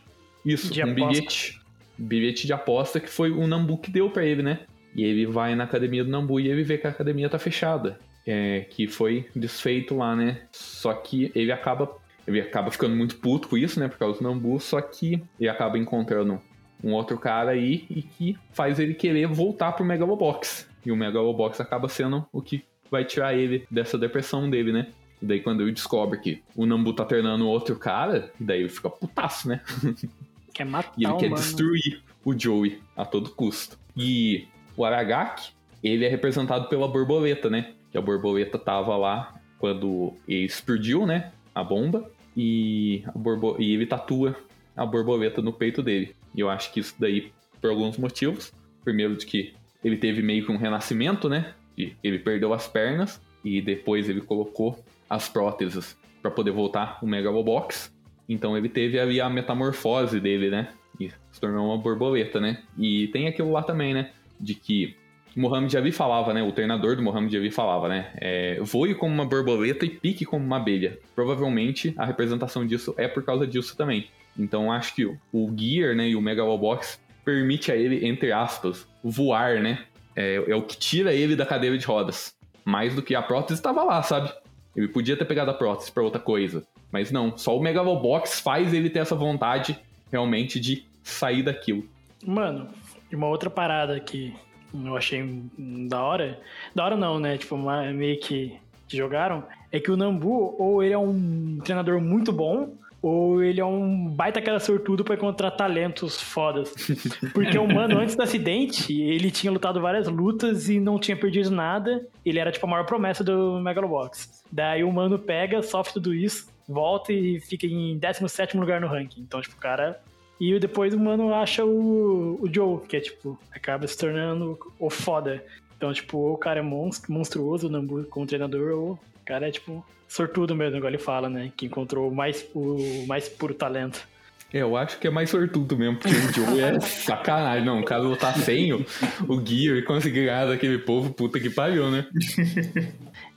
Isso, 0.45 0.71
De 0.71 0.81
um 0.81 0.91
aposta. 0.91 1.09
bilhete. 1.13 1.61
Bilhete 1.97 2.47
de 2.47 2.53
aposta 2.53 2.99
que 2.99 3.09
foi 3.09 3.31
o 3.31 3.45
Nambu 3.45 3.77
que 3.77 3.91
deu 3.91 4.09
pra 4.09 4.25
ele, 4.25 4.41
né? 4.41 4.59
E 4.95 5.03
ele 5.03 5.25
vai 5.25 5.55
na 5.55 5.63
academia 5.63 6.03
do 6.03 6.09
Nambu 6.09 6.39
e 6.39 6.49
ele 6.49 6.63
vê 6.63 6.77
que 6.77 6.87
a 6.87 6.89
academia 6.89 7.29
tá 7.29 7.39
fechada. 7.39 7.99
É, 8.25 8.61
que 8.69 8.87
foi 8.87 9.27
desfeito 9.35 9.95
lá, 9.95 10.15
né? 10.15 10.41
Só 10.51 10.93
que 10.93 11.31
ele 11.33 11.51
acaba. 11.51 11.89
Ele 12.27 12.39
acaba 12.39 12.69
ficando 12.69 12.95
muito 12.95 13.15
puto 13.17 13.47
com 13.47 13.57
isso, 13.57 13.79
né? 13.79 13.87
Por 13.87 13.97
causa 13.97 14.19
do 14.19 14.23
Nambu, 14.23 14.59
só 14.59 14.79
que 14.79 15.21
ele 15.39 15.49
acaba 15.49 15.77
encontrando 15.77 16.39
um 16.83 16.93
outro 16.93 17.17
cara 17.17 17.51
aí 17.51 17.85
e 17.89 18.01
que 18.03 18.37
faz 18.51 18.79
ele 18.79 18.93
querer 18.93 19.27
voltar 19.27 19.71
pro 19.71 19.83
Megalobox. 19.83 20.67
E 20.85 20.91
o 20.91 20.95
Megalobox 20.95 21.59
acaba 21.59 21.87
sendo 21.89 22.25
o 22.31 22.41
que 22.41 22.63
vai 22.91 23.05
tirar 23.05 23.33
ele 23.35 23.65
dessa 23.71 23.97
depressão 23.97 24.49
dele, 24.49 24.71
né? 24.71 24.87
E 25.21 25.25
daí 25.25 25.39
quando 25.39 25.61
ele 25.61 25.71
descobre 25.71 26.19
que 26.19 26.43
o 26.55 26.65
Nambu 26.65 26.93
tá 26.93 27.05
treinando 27.05 27.47
outro 27.47 27.75
cara, 27.75 28.31
daí 28.39 28.59
ele 28.61 28.69
fica 28.69 28.89
putaço, 28.89 29.47
né? 29.47 29.61
Quer 30.53 30.65
matar 30.65 30.93
E 30.97 31.05
ele 31.05 31.13
quer 31.13 31.29
mano. 31.29 31.41
destruir 31.41 32.01
o 32.25 32.37
Joey 32.37 32.81
a 32.95 33.05
todo 33.05 33.29
custo. 33.29 33.79
E 33.95 34.47
o 34.81 34.85
Aragaki, 34.85 35.53
ele 35.83 36.05
é 36.05 36.09
representado 36.09 36.67
pela 36.67 36.87
borboleta, 36.87 37.49
né? 37.49 37.73
Que 37.91 37.97
a 37.97 38.01
borboleta 38.01 38.57
tava 38.57 38.95
lá 38.97 39.39
quando 39.59 40.13
explodiu, 40.27 41.05
né? 41.05 41.31
A 41.53 41.63
bomba. 41.63 42.09
E, 42.35 43.03
a 43.07 43.17
borbo... 43.17 43.55
e 43.59 43.73
ele 43.73 43.85
tatua 43.85 44.35
a 44.75 44.85
borboleta 44.85 45.41
no 45.41 45.53
peito 45.53 45.83
dele. 45.83 46.15
E 46.35 46.39
eu 46.39 46.49
acho 46.49 46.71
que 46.71 46.79
isso 46.79 46.95
daí, 46.99 47.31
por 47.59 47.69
alguns 47.69 47.97
motivos. 47.97 48.53
Primeiro 48.83 49.15
de 49.15 49.25
que 49.25 49.53
ele 49.83 49.97
teve 49.97 50.21
meio 50.21 50.45
que 50.45 50.51
um 50.51 50.57
renascimento, 50.57 51.29
né? 51.29 51.53
E 51.77 51.93
ele 52.03 52.19
perdeu 52.19 52.53
as 52.53 52.67
pernas. 52.67 53.21
E 53.43 53.61
depois 53.61 54.09
ele 54.09 54.21
colocou 54.21 54.83
as 55.09 55.27
próteses 55.29 55.97
para 56.21 56.31
poder 56.31 56.51
voltar 56.51 56.99
o 57.01 57.07
Megalobox. 57.07 57.93
Então 58.27 58.57
ele 58.57 58.69
teve 58.69 58.99
ali 58.99 59.19
a 59.19 59.29
metamorfose 59.29 60.19
dele, 60.19 60.49
né? 60.49 60.69
E 60.99 61.09
se 61.31 61.41
tornou 61.41 61.67
uma 61.67 61.77
borboleta, 61.77 62.39
né? 62.39 62.63
E 62.77 63.07
tem 63.07 63.27
aquilo 63.27 63.51
lá 63.51 63.63
também, 63.63 63.93
né? 63.93 64.11
De 64.41 64.55
que 64.55 64.95
Mohamed 65.35 65.77
Ali 65.77 65.91
falava, 65.91 66.33
né? 66.33 66.43
O 66.43 66.51
treinador 66.51 66.95
do 66.95 67.01
Mohamed 67.01 67.35
Ali 67.37 67.51
falava, 67.51 67.87
né? 67.87 68.11
É, 68.15 68.59
voe 68.61 68.95
como 68.95 69.13
uma 69.13 69.25
borboleta 69.25 69.85
e 69.85 69.89
pique 69.89 70.25
como 70.25 70.45
uma 70.45 70.57
abelha. 70.57 70.99
Provavelmente 71.15 71.93
a 71.97 72.05
representação 72.05 72.65
disso 72.65 72.93
é 72.97 73.07
por 73.07 73.23
causa 73.23 73.47
disso 73.47 73.77
também. 73.77 74.09
Então 74.37 74.71
acho 74.71 74.95
que 74.95 75.05
o 75.05 75.53
Gear, 75.55 75.95
né? 75.95 76.09
E 76.09 76.15
o 76.15 76.21
Megalobox 76.21 76.99
permite 77.23 77.71
a 77.71 77.75
ele, 77.75 78.05
entre 78.05 78.31
aspas, 78.31 78.87
voar, 79.03 79.61
né? 79.61 79.85
É, 80.15 80.43
é 80.47 80.55
o 80.55 80.63
que 80.63 80.77
tira 80.77 81.13
ele 81.13 81.35
da 81.35 81.45
cadeira 81.45 81.77
de 81.77 81.85
rodas. 81.85 82.35
Mais 82.65 82.93
do 82.93 83.01
que 83.01 83.15
a 83.15 83.21
prótese 83.21 83.59
estava 83.59 83.83
lá, 83.83 84.03
sabe? 84.03 84.31
Ele 84.75 84.87
podia 84.87 85.17
ter 85.17 85.25
pegado 85.25 85.51
a 85.51 85.53
prótese 85.53 85.91
para 85.91 86.03
outra 86.03 86.19
coisa. 86.19 86.65
Mas 86.91 87.11
não, 87.11 87.37
só 87.37 87.57
o 87.57 87.61
Megalobox 87.61 88.39
faz 88.41 88.73
ele 88.73 88.89
ter 88.89 88.99
essa 88.99 89.15
vontade 89.15 89.79
realmente 90.11 90.59
de 90.59 90.85
sair 91.01 91.41
daquilo. 91.41 91.87
Mano, 92.25 92.67
e 93.11 93.15
uma 93.15 93.27
outra 93.27 93.49
parada 93.49 93.99
que 93.99 94.33
eu 94.73 94.95
achei 94.95 95.43
da 95.89 96.01
hora. 96.01 96.39
Da 96.73 96.85
hora 96.85 96.95
não, 96.95 97.19
né? 97.19 97.37
Tipo, 97.37 97.57
meio 97.57 98.19
que, 98.19 98.57
que 98.87 98.95
jogaram. 98.97 99.43
É 99.71 99.79
que 99.79 99.91
o 99.91 99.97
Nambu, 99.97 100.55
ou 100.57 100.83
ele 100.83 100.93
é 100.93 100.97
um 100.97 101.59
treinador 101.63 101.99
muito 101.99 102.31
bom, 102.31 102.73
ou 103.01 103.43
ele 103.43 103.59
é 103.59 103.65
um 103.65 104.07
baita 104.07 104.41
cara 104.41 104.59
sortudo 104.59 105.03
pra 105.03 105.15
encontrar 105.15 105.51
talentos 105.51 106.21
fodas. 106.21 106.73
Porque 107.33 107.57
o 107.57 107.67
mano, 107.67 107.99
antes 107.99 108.15
do 108.15 108.21
acidente, 108.21 109.01
ele 109.01 109.31
tinha 109.31 109.51
lutado 109.51 109.81
várias 109.81 110.07
lutas 110.07 110.69
e 110.69 110.79
não 110.79 110.99
tinha 110.99 111.17
perdido 111.17 111.51
nada. 111.51 112.05
Ele 112.23 112.39
era, 112.39 112.51
tipo, 112.51 112.65
a 112.65 112.69
maior 112.69 112.85
promessa 112.85 113.23
do 113.23 113.59
Megalobox. 113.59 114.43
Daí 114.51 114.83
o 114.83 114.91
mano 114.91 115.17
pega, 115.17 115.63
sofre 115.63 115.93
tudo 115.93 116.13
isso, 116.13 116.47
volta 116.67 117.11
e 117.11 117.39
fica 117.39 117.65
em 117.65 117.97
17 117.97 118.55
lugar 118.55 118.79
no 118.79 118.87
ranking. 118.87 119.21
Então, 119.21 119.41
tipo, 119.41 119.55
o 119.55 119.59
cara 119.59 119.99
e 120.41 120.59
depois 120.59 120.91
o 120.91 120.99
mano 120.99 121.31
acha 121.35 121.63
o, 121.63 122.39
o 122.41 122.49
Joe, 122.51 122.79
que 122.87 122.97
é 122.97 122.99
tipo, 122.99 123.37
acaba 123.51 123.85
se 123.85 123.95
tornando 123.95 124.57
o 124.79 124.89
foda. 124.89 125.45
Então, 125.77 125.93
tipo, 125.93 126.17
ou 126.17 126.33
o 126.33 126.37
cara 126.37 126.59
é 126.59 126.63
monstruoso, 126.63 127.67
o 127.67 127.69
Nambu 127.69 128.03
como 128.05 128.25
treinador, 128.25 128.71
ou 128.71 128.91
o 128.93 128.99
cara 129.23 129.47
é 129.47 129.51
tipo 129.51 129.85
sortudo 130.07 130.55
mesmo, 130.55 130.77
igual 130.77 130.89
ele 130.89 130.97
fala, 130.97 131.29
né? 131.29 131.51
Que 131.55 131.67
encontrou 131.67 132.09
o 132.09 132.15
mais, 132.15 132.43
o 132.55 133.05
mais 133.05 133.29
puro 133.29 133.53
talento. 133.53 134.07
É, 134.51 134.63
eu 134.63 134.75
acho 134.75 134.97
que 134.97 135.05
é 135.05 135.11
mais 135.11 135.29
sortudo 135.29 135.77
mesmo, 135.77 135.97
porque 135.97 136.15
o 136.15 136.33
Joe 136.33 136.59
é 136.59 136.79
sacanagem. 136.79 137.63
Não, 137.63 137.79
o 137.79 137.85
cara 137.85 138.01
lutar 138.01 138.35
sem 138.35 138.73
o, 138.73 138.83
o 139.27 139.45
Gear 139.45 139.77
e 139.77 139.83
conseguir 139.83 140.25
ganhar 140.25 140.47
daquele 140.47 140.79
povo, 140.79 141.13
puta 141.13 141.39
que 141.39 141.51
pariu, 141.51 141.91
né? 141.91 142.07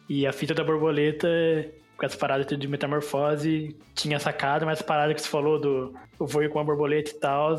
E 0.07 0.27
a 0.27 0.33
fita 0.35 0.53
da 0.53 0.63
borboleta, 0.63 1.27
com 2.05 2.07
essa 2.07 2.19
parada 2.19 2.45
de 2.45 2.69
metamorfose, 2.69 3.75
tinha 3.95 4.19
sacado, 4.19 4.67
mas 4.67 4.79
essa 4.79 4.85
parada 4.85 5.15
que 5.15 5.23
você 5.23 5.29
falou 5.29 5.59
do 5.59 5.95
ir 6.43 6.51
com 6.51 6.59
a 6.59 6.65
borboleta 6.65 7.11
e 7.11 7.15
tal, 7.15 7.57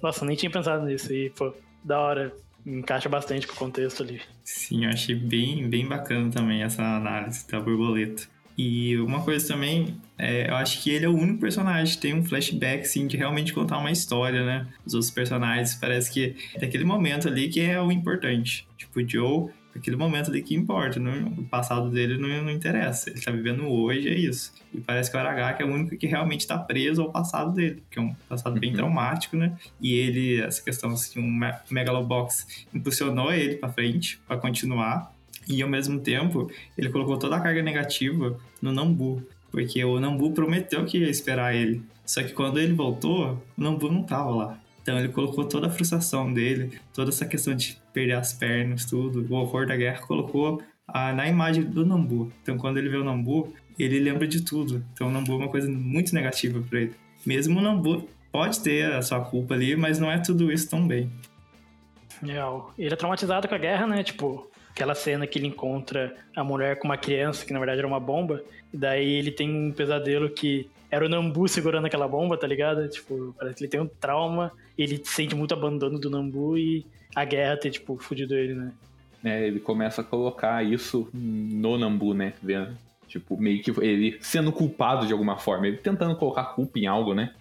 nossa, 0.00 0.24
nem 0.24 0.36
tinha 0.36 0.50
pensado 0.50 0.86
nisso. 0.86 1.12
E, 1.12 1.30
pô, 1.30 1.52
da 1.84 1.98
hora. 1.98 2.32
Encaixa 2.66 3.08
bastante 3.08 3.46
com 3.46 3.54
o 3.54 3.56
contexto 3.56 4.02
ali. 4.02 4.20
Sim, 4.44 4.84
eu 4.84 4.90
achei 4.90 5.14
bem, 5.14 5.66
bem 5.70 5.86
bacana 5.86 6.30
também 6.30 6.62
essa 6.62 6.82
análise 6.82 7.48
da 7.48 7.58
borboleta. 7.58 8.24
E 8.58 8.98
uma 8.98 9.22
coisa 9.22 9.46
também, 9.46 9.96
é, 10.18 10.50
eu 10.50 10.56
acho 10.56 10.82
que 10.82 10.90
ele 10.90 11.06
é 11.06 11.08
o 11.08 11.16
único 11.16 11.38
personagem 11.38 11.94
que 11.94 12.00
tem 12.00 12.12
um 12.12 12.24
flashback, 12.24 12.82
assim, 12.82 13.06
de 13.06 13.16
realmente 13.16 13.54
contar 13.54 13.78
uma 13.78 13.90
história, 13.90 14.44
né? 14.44 14.66
Os 14.84 14.92
outros 14.92 15.10
personagens, 15.10 15.76
parece 15.76 16.12
que 16.12 16.36
é 16.54 16.58
daquele 16.58 16.84
momento 16.84 17.28
ali 17.28 17.48
que 17.48 17.60
é 17.60 17.80
o 17.80 17.90
importante. 17.90 18.66
Tipo, 18.76 19.00
o 19.00 19.08
Joe, 19.08 19.50
aquele 19.74 19.96
momento 19.96 20.30
ali 20.30 20.42
que 20.42 20.54
importa. 20.54 20.98
Não, 20.98 21.28
o 21.28 21.44
passado 21.44 21.90
dele 21.90 22.16
não, 22.18 22.28
não 22.44 22.50
interessa. 22.50 23.10
Ele 23.10 23.20
tá 23.20 23.30
vivendo 23.30 23.66
hoje, 23.68 24.08
é 24.08 24.14
isso. 24.18 24.52
E 24.74 24.80
parece 24.80 25.10
que 25.10 25.16
o 25.16 25.20
Aragaki 25.20 25.62
é 25.62 25.66
o 25.66 25.72
único 25.72 25.96
que 25.96 26.06
realmente 26.06 26.46
tá 26.46 26.58
preso 26.58 27.02
ao 27.02 27.10
passado 27.12 27.52
dele, 27.52 27.82
que 27.90 27.98
é 27.98 28.02
um 28.02 28.14
passado 28.28 28.58
bem 28.58 28.70
Uhum. 28.70 28.76
traumático, 28.76 29.36
né? 29.36 29.56
E 29.80 29.94
ele, 29.94 30.40
essa 30.40 30.62
questão, 30.62 30.90
assim, 30.90 31.20
um 31.20 31.30
me- 31.30 31.54
Megalobox 31.70 32.66
impulsionou 32.74 33.32
ele 33.32 33.56
pra 33.56 33.68
frente, 33.68 34.20
pra 34.26 34.36
continuar. 34.36 35.12
E 35.48 35.62
ao 35.62 35.68
mesmo 35.68 35.98
tempo, 36.00 36.50
ele 36.76 36.90
colocou 36.90 37.16
toda 37.18 37.36
a 37.36 37.40
carga 37.40 37.62
negativa 37.62 38.38
no 38.60 38.72
Nambu. 38.72 39.22
Porque 39.50 39.82
o 39.82 39.98
Nambu 39.98 40.32
prometeu 40.32 40.84
que 40.84 40.98
ia 40.98 41.08
esperar 41.08 41.54
ele. 41.54 41.82
Só 42.04 42.22
que 42.22 42.32
quando 42.32 42.58
ele 42.60 42.74
voltou, 42.74 43.42
o 43.56 43.62
Nambu 43.62 43.90
não 43.90 44.02
tava 44.02 44.30
lá. 44.30 44.60
Então 44.88 44.98
ele 44.98 45.08
colocou 45.08 45.44
toda 45.44 45.66
a 45.66 45.70
frustração 45.70 46.32
dele, 46.32 46.80
toda 46.94 47.10
essa 47.10 47.26
questão 47.26 47.54
de 47.54 47.76
perder 47.92 48.14
as 48.14 48.32
pernas, 48.32 48.86
tudo, 48.86 49.26
o 49.28 49.36
horror 49.36 49.66
da 49.66 49.76
guerra, 49.76 50.00
colocou 50.00 50.62
na 51.14 51.28
imagem 51.28 51.62
do 51.62 51.84
Nambu. 51.84 52.32
Então 52.42 52.56
quando 52.56 52.78
ele 52.78 52.88
vê 52.88 52.96
o 52.96 53.04
Nambu, 53.04 53.52
ele 53.78 54.00
lembra 54.00 54.26
de 54.26 54.42
tudo. 54.42 54.82
Então 54.94 55.08
o 55.08 55.10
Nambu 55.10 55.34
é 55.34 55.36
uma 55.36 55.48
coisa 55.48 55.68
muito 55.70 56.14
negativa 56.14 56.64
pra 56.70 56.80
ele. 56.80 56.94
Mesmo 57.26 57.58
o 57.58 57.62
Nambu 57.62 58.08
pode 58.32 58.60
ter 58.60 58.90
a 58.90 59.02
sua 59.02 59.20
culpa 59.20 59.52
ali, 59.52 59.76
mas 59.76 59.98
não 59.98 60.10
é 60.10 60.16
tudo 60.16 60.50
isso 60.50 60.70
também. 60.70 61.10
Real. 62.22 62.72
Ele 62.78 62.94
é 62.94 62.96
traumatizado 62.96 63.46
com 63.46 63.54
a 63.54 63.58
guerra, 63.58 63.86
né? 63.86 64.02
Tipo, 64.02 64.50
aquela 64.70 64.94
cena 64.94 65.26
que 65.26 65.38
ele 65.38 65.48
encontra 65.48 66.16
a 66.34 66.42
mulher 66.42 66.78
com 66.78 66.88
uma 66.88 66.96
criança, 66.96 67.44
que 67.44 67.52
na 67.52 67.58
verdade 67.58 67.80
era 67.80 67.86
uma 67.86 68.00
bomba. 68.00 68.42
E 68.72 68.76
daí 68.78 69.06
ele 69.06 69.32
tem 69.32 69.50
um 69.50 69.70
pesadelo 69.70 70.30
que 70.30 70.70
era 70.90 71.04
o 71.04 71.08
Nambu 71.08 71.46
segurando 71.48 71.86
aquela 71.86 72.08
bomba, 72.08 72.36
tá 72.36 72.46
ligado? 72.46 72.88
Tipo, 72.88 73.34
parece 73.38 73.56
que 73.56 73.64
ele 73.64 73.70
tem 73.70 73.80
um 73.80 73.86
trauma, 73.86 74.52
ele 74.76 75.00
sente 75.04 75.34
muito 75.34 75.52
abandono 75.52 75.98
do 75.98 76.10
Nambu 76.10 76.56
e 76.56 76.86
a 77.14 77.24
guerra 77.24 77.56
ter, 77.56 77.70
tipo, 77.70 77.96
fudido 77.98 78.34
ele, 78.34 78.54
né? 78.54 78.72
É, 79.24 79.46
ele 79.46 79.60
começa 79.60 80.00
a 80.00 80.04
colocar 80.04 80.64
isso 80.64 81.08
no 81.12 81.76
Nambu, 81.76 82.14
né? 82.14 82.34
Vendo, 82.42 82.76
tipo, 83.06 83.36
meio 83.36 83.62
que 83.62 83.70
ele 83.82 84.16
sendo 84.20 84.52
culpado 84.52 85.06
de 85.06 85.12
alguma 85.12 85.38
forma. 85.38 85.66
Ele 85.66 85.76
tentando 85.76 86.16
colocar 86.16 86.44
culpa 86.54 86.78
em 86.78 86.86
algo, 86.86 87.14
né? 87.14 87.34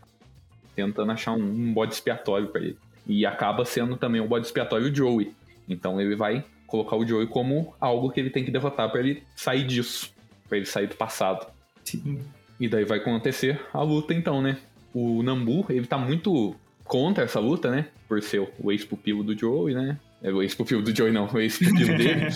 Tentando 0.76 1.12
achar 1.12 1.34
um, 1.34 1.43
um 1.43 1.74
bode 1.74 1.93
expiatório 1.93 2.48
para 2.48 2.62
ele. 2.62 2.78
E 3.06 3.26
acaba 3.26 3.64
sendo 3.64 3.95
também 3.95 4.20
o 4.20 4.28
bode 4.28 4.45
expiatório 4.45 4.91
o 4.91 4.95
Joey. 4.95 5.34
Então 5.70 6.02
ele 6.02 6.16
vai 6.16 6.43
colocar 6.66 6.98
o 6.98 7.06
Joey 7.06 7.28
como 7.28 7.74
algo 7.80 8.12
que 8.12 8.20
ele 8.20 8.30
tem 8.30 8.43
que 8.43 8.52
derrotar 8.52 8.89
para 8.91 9.00
ele 9.00 9.24
sair 9.36 9.66
disso. 9.66 10.14
para 10.50 10.58
ele 10.58 10.66
sair 10.66 10.88
do 10.88 10.95
passado. 10.95 11.48
Sim. 11.84 12.20
E 12.60 12.68
daí 12.68 12.84
vai 12.84 12.99
acontecer 12.99 13.62
a 13.74 13.82
luta 13.82 14.14
então, 14.14 14.41
né? 14.41 14.58
O 14.93 15.22
Nambu, 15.22 15.66
ele 15.70 15.86
tá 15.86 15.97
muito 15.97 16.55
contra 16.84 17.24
essa 17.24 17.39
luta, 17.39 17.70
né? 17.70 17.88
Por 18.08 18.22
ser 18.22 18.47
o 18.60 18.72
ex-pupilo 18.72 19.24
do 19.24 19.38
Joey, 19.38 19.76
né? 19.76 19.99
É 20.24 20.32
o 20.32 20.41
ex-pupilo 20.41 20.82
do 20.82 20.95
Joey, 20.95 21.12
não, 21.12 21.28
o 21.32 21.39
ex-pupilo 21.39 21.97
dele. 21.97 22.28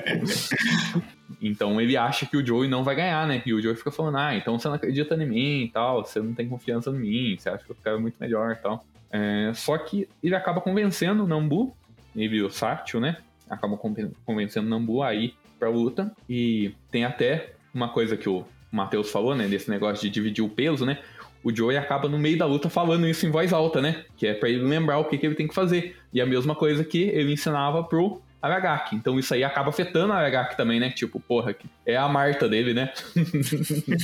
então 1.42 1.78
ele 1.78 1.96
acha 1.96 2.24
que 2.24 2.36
o 2.36 2.46
Joey 2.46 2.68
não 2.68 2.82
vai 2.82 2.94
ganhar, 2.94 3.26
né? 3.26 3.42
E 3.44 3.52
o 3.52 3.60
Joey 3.60 3.76
fica 3.76 3.90
falando, 3.90 4.16
ah, 4.16 4.34
então 4.34 4.58
você 4.58 4.68
não 4.68 4.74
acredita 4.74 5.14
em 5.14 5.26
mim 5.26 5.64
e 5.64 5.68
tal, 5.68 6.04
você 6.04 6.20
não 6.20 6.32
tem 6.32 6.48
confiança 6.48 6.90
em 6.90 6.94
mim, 6.94 7.36
você 7.38 7.50
acha 7.50 7.64
que 7.64 7.70
eu 7.70 7.76
quero 7.82 8.00
muito 8.00 8.16
melhor 8.18 8.52
e 8.52 8.56
tal. 8.56 8.84
É, 9.10 9.52
só 9.54 9.76
que 9.76 10.08
ele 10.22 10.34
acaba 10.34 10.60
convencendo 10.60 11.24
o 11.24 11.26
Nambu, 11.26 11.74
ele 12.16 12.42
o 12.42 12.50
Satchel, 12.50 13.00
né? 13.00 13.18
Acabam 13.48 13.78
convencendo 14.24 14.66
o 14.66 14.70
Nambu 14.70 15.02
aí 15.02 15.34
pra 15.58 15.68
luta. 15.68 16.10
E 16.28 16.74
tem 16.90 17.04
até 17.04 17.52
uma 17.74 17.88
coisa 17.88 18.16
que 18.16 18.28
o 18.28 18.44
Matheus 18.70 19.10
falou, 19.10 19.34
né? 19.34 19.46
Desse 19.46 19.70
negócio 19.70 20.02
de 20.02 20.10
dividir 20.10 20.44
o 20.44 20.48
peso, 20.48 20.84
né? 20.84 20.98
O 21.42 21.54
Joey 21.54 21.76
acaba 21.76 22.08
no 22.08 22.18
meio 22.18 22.36
da 22.36 22.46
luta 22.46 22.68
falando 22.68 23.06
isso 23.06 23.26
em 23.26 23.30
voz 23.30 23.52
alta, 23.52 23.80
né? 23.80 24.04
Que 24.16 24.26
é 24.26 24.34
para 24.34 24.48
ele 24.48 24.64
lembrar 24.64 24.98
o 24.98 25.04
que, 25.04 25.16
que 25.16 25.26
ele 25.26 25.34
tem 25.34 25.46
que 25.46 25.54
fazer. 25.54 25.96
E 26.12 26.20
a 26.20 26.26
mesma 26.26 26.54
coisa 26.54 26.84
que 26.84 27.02
ele 27.02 27.32
ensinava 27.32 27.82
pro 27.84 28.20
Aragaki. 28.40 28.96
Então 28.96 29.18
isso 29.18 29.34
aí 29.34 29.42
acaba 29.42 29.68
afetando 29.68 30.12
a 30.12 30.16
Aragaki 30.16 30.56
também, 30.56 30.80
né? 30.80 30.90
Tipo, 30.90 31.20
porra, 31.20 31.54
é 31.84 31.96
a 31.96 32.08
Marta 32.08 32.48
dele, 32.48 32.74
né? 32.74 32.92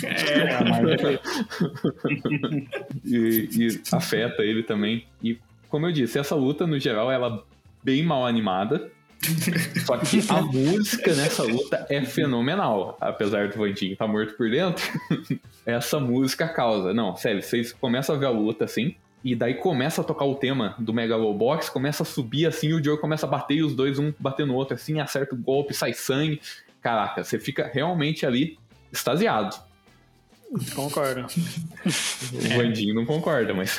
É, 0.03 0.55
a 0.55 0.65
Marta. 0.65 1.21
e, 3.05 3.49
e 3.53 3.81
afeta 3.93 4.43
ele 4.43 4.63
também. 4.63 5.07
E 5.23 5.39
como 5.69 5.87
eu 5.87 5.93
disse, 5.93 6.19
essa 6.19 6.35
luta, 6.35 6.67
no 6.67 6.79
geral, 6.79 7.11
ela 7.11 7.35
é 7.35 7.55
bem 7.83 8.03
mal 8.03 8.27
animada. 8.27 8.91
Só 9.85 9.97
que 9.97 10.23
a 10.29 10.43
música 10.43 11.15
nessa 11.15 11.43
luta 11.43 11.87
é 11.89 12.05
fenomenal. 12.05 12.97
Apesar 13.01 13.49
do 13.49 13.57
Vandinho 13.57 13.93
estar 13.93 14.07
tá 14.07 14.13
morto 14.13 14.35
por 14.37 14.51
dentro, 14.51 14.85
essa 15.65 15.99
música 15.99 16.49
causa. 16.49 16.93
Não, 16.93 17.17
sério, 17.17 17.43
vocês 17.43 17.73
começam 17.73 18.15
a 18.15 18.19
ver 18.19 18.27
a 18.27 18.31
luta 18.31 18.65
assim, 18.65 18.95
e 19.23 19.35
daí 19.35 19.55
começa 19.55 20.01
a 20.01 20.05
tocar 20.05 20.25
o 20.25 20.35
tema 20.35 20.75
do 20.79 20.93
Megalobox, 20.93 21.69
começa 21.69 22.03
a 22.03 22.07
subir 22.07 22.47
assim, 22.47 22.69
e 22.69 22.75
o 22.75 22.85
Joe 22.85 22.99
começa 22.99 23.27
a 23.27 23.29
bater, 23.29 23.55
e 23.55 23.63
os 23.63 23.75
dois, 23.75 23.99
um 23.99 24.13
batendo 24.19 24.49
no 24.49 24.55
outro 24.55 24.75
assim, 24.75 25.01
acerta 25.01 25.35
o 25.35 25.39
golpe, 25.39 25.73
sai 25.73 25.93
sangue. 25.93 26.41
Caraca, 26.83 27.25
você 27.25 27.39
fica 27.39 27.71
realmente 27.73 28.27
ali 28.27 28.59
extasiado. 28.93 29.57
Concordo. 30.75 31.27
O 32.33 32.57
Vandinho 32.57 32.95
não 32.95 33.05
concorda, 33.05 33.53
mas. 33.53 33.77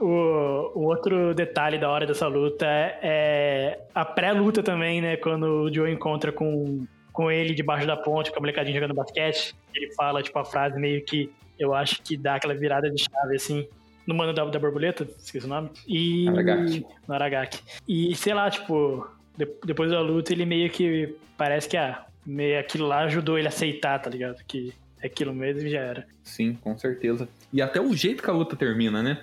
O, 0.00 0.72
o, 0.74 0.82
outro 0.84 1.34
detalhe 1.34 1.78
da 1.78 1.90
hora 1.90 2.06
dessa 2.06 2.26
luta 2.26 2.66
é 2.66 3.80
a 3.94 4.04
pré-luta 4.04 4.62
também, 4.62 5.00
né? 5.00 5.16
Quando 5.16 5.64
o 5.64 5.72
Joe 5.74 5.92
encontra 5.92 6.32
com, 6.32 6.86
com 7.12 7.30
ele 7.30 7.54
debaixo 7.54 7.86
da 7.86 7.96
ponte, 7.96 8.30
com 8.30 8.38
a 8.38 8.40
molecadinha 8.40 8.74
jogando 8.74 8.94
basquete. 8.94 9.54
Ele 9.74 9.92
fala, 9.94 10.22
tipo, 10.22 10.38
a 10.38 10.44
frase 10.44 10.80
meio 10.80 11.04
que 11.04 11.30
eu 11.58 11.74
acho 11.74 12.02
que 12.02 12.16
dá 12.16 12.36
aquela 12.36 12.54
virada 12.54 12.90
de 12.90 13.02
chave, 13.02 13.36
assim. 13.36 13.68
No 14.06 14.14
Mano 14.14 14.32
da, 14.32 14.44
da 14.46 14.58
Borboleta, 14.58 15.06
esqueci 15.18 15.44
o 15.44 15.48
nome. 15.48 15.70
E. 15.86 16.26
Aragaki. 16.28 16.86
No 17.06 17.14
Aragaki. 17.14 17.60
E, 17.86 18.14
sei 18.16 18.32
lá, 18.32 18.50
tipo, 18.50 19.06
de, 19.36 19.46
depois 19.64 19.90
da 19.90 20.00
luta, 20.00 20.32
ele 20.32 20.46
meio 20.46 20.70
que 20.70 21.14
parece 21.36 21.68
que, 21.68 21.76
ah, 21.76 22.06
meio 22.24 22.58
aquilo 22.58 22.86
lá 22.86 23.00
ajudou 23.00 23.38
ele 23.38 23.46
a 23.46 23.50
aceitar, 23.50 23.98
tá 23.98 24.08
ligado? 24.08 24.42
Que 24.46 24.72
é 25.02 25.06
aquilo 25.06 25.34
mesmo 25.34 25.66
e 25.66 25.70
já 25.70 25.80
era. 25.80 26.06
Sim, 26.24 26.54
com 26.54 26.76
certeza. 26.78 27.28
E 27.52 27.60
até 27.60 27.80
o 27.80 27.94
jeito 27.94 28.22
que 28.22 28.30
a 28.30 28.32
luta 28.32 28.56
termina, 28.56 29.02
né? 29.02 29.22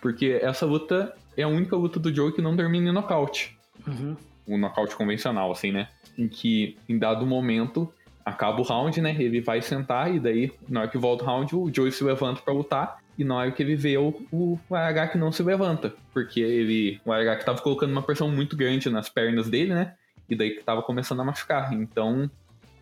Porque 0.00 0.38
essa 0.42 0.66
luta 0.66 1.14
é 1.36 1.42
a 1.42 1.48
única 1.48 1.76
luta 1.76 2.00
do 2.00 2.14
Joe 2.14 2.32
que 2.32 2.42
não 2.42 2.56
termina 2.56 2.90
em 2.90 2.92
nocaute. 2.92 3.56
Uhum. 3.86 4.16
Um 4.46 4.58
nocaute 4.58 4.94
convencional, 4.96 5.50
assim, 5.50 5.72
né? 5.72 5.88
Em 6.16 6.28
que, 6.28 6.76
em 6.88 6.98
dado 6.98 7.26
momento, 7.26 7.92
acaba 8.24 8.60
o 8.60 8.64
round, 8.64 9.00
né? 9.00 9.14
Ele 9.18 9.40
vai 9.40 9.60
sentar 9.60 10.12
e 10.14 10.18
daí, 10.18 10.52
na 10.68 10.80
hora 10.80 10.88
que 10.88 10.98
volta 10.98 11.24
o 11.24 11.26
round, 11.26 11.54
o 11.54 11.70
Joe 11.72 11.92
se 11.92 12.02
levanta 12.02 12.40
para 12.42 12.54
lutar. 12.54 12.98
E 13.18 13.24
na 13.24 13.36
hora 13.36 13.50
que 13.50 13.62
ele 13.62 13.76
vê 13.76 13.96
o, 13.96 14.08
o, 14.30 14.58
o 14.68 14.74
Aragaki 14.74 15.16
não 15.16 15.32
se 15.32 15.42
levanta. 15.42 15.94
Porque 16.12 16.40
ele. 16.40 17.00
O 17.04 17.12
Aragaki 17.12 17.46
tava 17.46 17.62
colocando 17.62 17.90
uma 17.92 18.02
pressão 18.02 18.28
muito 18.28 18.56
grande 18.56 18.90
nas 18.90 19.08
pernas 19.08 19.48
dele, 19.48 19.72
né? 19.72 19.94
E 20.28 20.34
daí 20.34 20.50
que 20.50 20.62
tava 20.62 20.82
começando 20.82 21.20
a 21.20 21.24
machucar. 21.24 21.72
Então, 21.72 22.30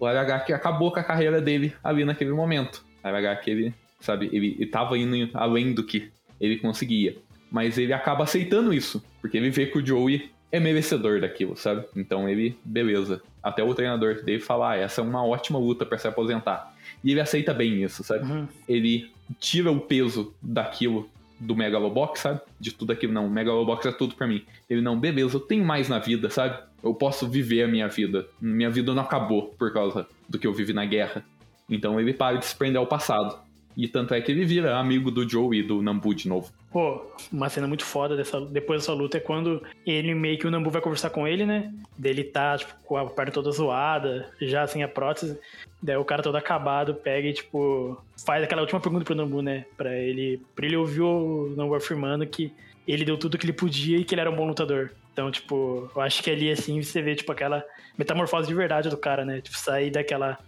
o 0.01 0.07
Aragaki 0.07 0.53
acabou 0.53 0.91
com 0.91 0.99
a 0.99 1.05
carreira 1.05 1.41
dele 1.41 1.73
ali 1.85 2.05
naquele 2.05 2.33
momento. 2.33 2.85
O 3.03 3.07
Aragaki, 3.07 3.51
ele, 3.51 3.75
sabe, 4.01 4.29
ele, 4.33 4.57
ele 4.59 4.67
tava 4.67 4.99
indo 4.99 5.31
além 5.35 5.73
do 5.73 5.85
que 5.85 6.11
ele 6.41 6.57
conseguia. 6.57 7.17
Mas 7.51 7.79
ele 7.79 7.93
acaba 7.93 8.25
aceitando 8.25 8.73
isso, 8.73 9.03
porque 9.21 9.37
ele 9.37 9.51
vê 9.51 9.67
que 9.67 9.79
o 9.79 9.87
Joey 9.87 10.31
é 10.51 10.61
merecedor 10.61 11.21
daquilo, 11.21 11.57
sabe? 11.57 11.85
Então 11.97 12.29
ele, 12.29 12.57
beleza. 12.65 13.21
Até 13.43 13.63
o 13.63 13.75
treinador 13.75 14.23
dele 14.23 14.41
fala, 14.41 14.71
ah, 14.71 14.77
essa 14.77 15.01
é 15.01 15.05
uma 15.05 15.25
ótima 15.25 15.59
luta 15.59 15.85
para 15.85 15.99
se 15.99 16.07
aposentar. 16.07 16.75
E 17.03 17.11
ele 17.11 17.21
aceita 17.21 17.53
bem 17.53 17.83
isso, 17.83 18.05
sabe? 18.05 18.31
Uhum. 18.31 18.47
Ele 18.69 19.11
tira 19.41 19.71
o 19.71 19.81
peso 19.81 20.33
daquilo 20.41 21.09
do 21.41 21.57
Megalobox, 21.57 22.21
sabe? 22.21 22.41
De 22.59 22.73
tudo 22.73 22.93
aquilo, 22.93 23.13
não. 23.13 23.29
Megalobox 23.29 23.85
é 23.87 23.93
tudo 23.93 24.15
para 24.15 24.27
mim. 24.27 24.45
Ele, 24.71 24.81
não, 24.81 24.99
beleza, 24.99 25.37
eu 25.37 25.41
tenho 25.41 25.65
mais 25.65 25.89
na 25.89 25.99
vida, 25.99 26.31
sabe? 26.31 26.57
Eu 26.83 26.95
posso 26.95 27.29
viver 27.29 27.65
a 27.65 27.69
minha 27.69 27.89
vida. 27.89 28.27
Minha 28.41 28.71
vida 28.71 28.95
não 28.95 29.03
acabou 29.03 29.55
por 29.59 29.73
causa 29.73 30.07
do 30.29 30.39
que 30.39 30.47
eu 30.47 30.53
vivi 30.53 30.73
na 30.73 30.85
guerra. 30.85 31.25
Então 31.69 31.99
ele 31.99 32.13
para 32.13 32.37
de 32.37 32.47
se 32.47 32.55
prender 32.55 32.79
ao 32.79 32.87
passado. 32.87 33.39
E 33.77 33.89
tanto 33.89 34.15
é 34.15 34.21
que 34.21 34.31
ele 34.31 34.45
vira 34.45 34.77
amigo 34.77 35.11
do 35.11 35.29
Joe 35.29 35.59
e 35.59 35.63
do 35.63 35.83
Nambu 35.83 36.15
de 36.15 36.29
novo. 36.29 36.53
Pô, 36.71 37.05
uma 37.33 37.49
cena 37.49 37.67
muito 37.67 37.85
foda 37.85 38.17
dessa, 38.17 38.41
depois 38.41 38.81
dessa 38.81 38.93
luta 38.93 39.17
é 39.17 39.21
quando 39.21 39.63
ele 39.87 40.15
meio 40.15 40.39
que 40.39 40.47
o 40.47 40.51
Nambu 40.51 40.71
vai 40.71 40.81
conversar 40.81 41.11
com 41.11 41.27
ele, 41.27 41.45
né? 41.45 41.73
Dele 41.97 42.25
tá, 42.25 42.59
tipo, 42.59 42.75
com 42.85 42.97
a 42.97 43.07
perna 43.07 43.33
toda 43.33 43.51
zoada, 43.51 44.31
já 44.41 44.67
sem 44.67 44.83
a 44.83 44.89
prótese. 44.89 45.39
Daí 45.83 45.97
o 45.97 46.05
cara 46.05 46.23
todo 46.23 46.37
acabado 46.37 46.95
pega 46.95 47.29
e, 47.29 47.33
tipo, 47.33 48.01
faz 48.25 48.43
aquela 48.43 48.63
última 48.63 48.81
pergunta 48.81 49.05
pro 49.05 49.15
Nambu, 49.15 49.43
né? 49.43 49.65
Pra 49.77 49.97
ele, 49.97 50.41
pra 50.55 50.67
ele 50.67 50.77
ouvir 50.77 51.03
o 51.03 51.53
Nambu 51.57 51.75
afirmando 51.75 52.27
que 52.27 52.53
ele 52.87 53.05
deu 53.05 53.17
tudo 53.17 53.39
que 53.39 53.47
ele 53.47 53.53
podia 53.53 53.99
e 53.99 54.05
que 54.05 54.15
ele 54.15 54.21
era 54.21 54.31
um 54.31 54.37
bom 54.37 54.47
lutador. 54.47 54.91
Então, 55.13 55.31
tipo, 55.31 55.89
eu 55.95 56.03
acho 56.03 56.23
que 56.23 56.31
ali, 56.31 56.51
assim, 56.51 56.83
você 56.83 57.01
vê, 57.01 57.15
tipo, 57.15 57.31
aquela 57.31 57.65
metamorfose 57.97 58.49
de 58.49 58.55
verdade 58.55 58.89
do 58.89 58.97
cara, 58.97 59.25
né? 59.25 59.41
Tipo, 59.41 59.57
sair 59.57 59.91
daquela 59.91 60.39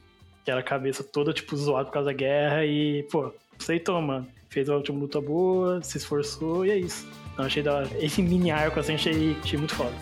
aquela 0.47 0.63
cabeça 0.63 1.03
toda, 1.03 1.33
tipo, 1.33 1.57
zoada 1.57 1.87
por 1.87 1.93
causa 1.93 2.07
da 2.07 2.13
guerra 2.13 2.65
e, 2.65 3.03
pô, 3.11 3.33
aceitou, 3.59 4.01
mano. 4.01 4.29
Fez 4.49 4.69
uma 4.69 4.77
última 4.77 4.99
luta 5.01 5.21
boa, 5.21 5.83
se 5.83 5.99
esforçou 5.99 6.65
e 6.65 6.71
é 6.71 6.79
isso. 6.79 7.07
Então 7.33 7.45
achei 7.45 7.63
da 7.63 7.75
hora. 7.75 7.91
Esse 7.99 8.23
mini 8.23 8.53
arco, 8.53 8.79
assim, 8.79 8.95
achei, 8.95 9.37
achei 9.43 9.59
muito 9.59 9.75
foda. 9.75 9.93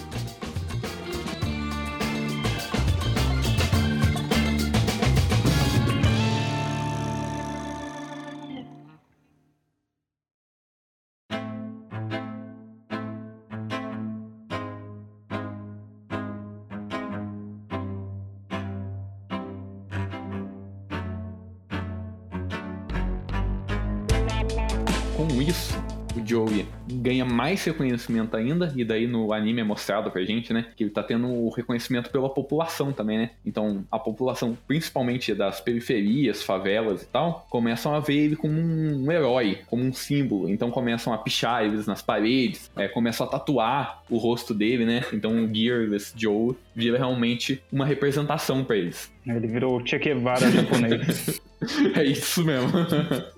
Mais 27.55 27.64
reconhecimento 27.64 28.36
ainda, 28.36 28.72
e 28.74 28.84
daí 28.84 29.07
no 29.07 29.32
anime 29.32 29.61
é 29.61 29.64
mostrado 29.64 30.11
pra 30.11 30.24
gente, 30.24 30.52
né? 30.52 30.66
Que 30.76 30.84
ele 30.84 30.90
tá 30.90 31.02
tendo 31.02 31.28
o 31.28 31.50
reconhecimento 31.50 32.11
pela 32.11 32.28
população 32.28 32.92
também, 32.92 33.18
né? 33.18 33.30
Então 33.46 33.84
a 33.90 33.98
população, 33.98 34.59
principalmente 34.66 35.32
das 35.34 35.61
periferias, 35.61 36.42
favelas 36.42 37.02
e 37.02 37.07
tal, 37.07 37.46
começam 37.48 37.94
a 37.94 38.00
ver 38.00 38.16
ele 38.16 38.36
como 38.36 38.61
um 38.61 39.11
herói, 39.11 39.61
como 39.66 39.84
um 39.84 39.92
símbolo. 39.92 40.50
Então 40.50 40.70
começam 40.70 41.12
a 41.12 41.18
pichar 41.18 41.64
eles 41.64 41.86
nas 41.86 42.02
paredes, 42.02 42.70
é, 42.76 42.88
começam 42.88 43.26
a 43.26 43.30
tatuar 43.30 44.02
o 44.11 44.18
rosto 44.18 44.52
dele, 44.52 44.84
né? 44.84 45.05
Então 45.12 45.44
o 45.44 45.55
Gearless 45.55 46.12
Joe 46.16 46.57
vira 46.74 46.98
realmente 46.98 47.62
uma 47.70 47.86
representação 47.86 48.64
para 48.64 48.76
eles. 48.76 49.12
Ele 49.26 49.46
virou 49.46 49.80
o 49.80 49.86
Che 49.86 49.98
Guevara 49.98 50.50
japonês. 50.50 51.40
é 51.94 52.05
isso 52.05 52.44
mesmo. 52.44 52.70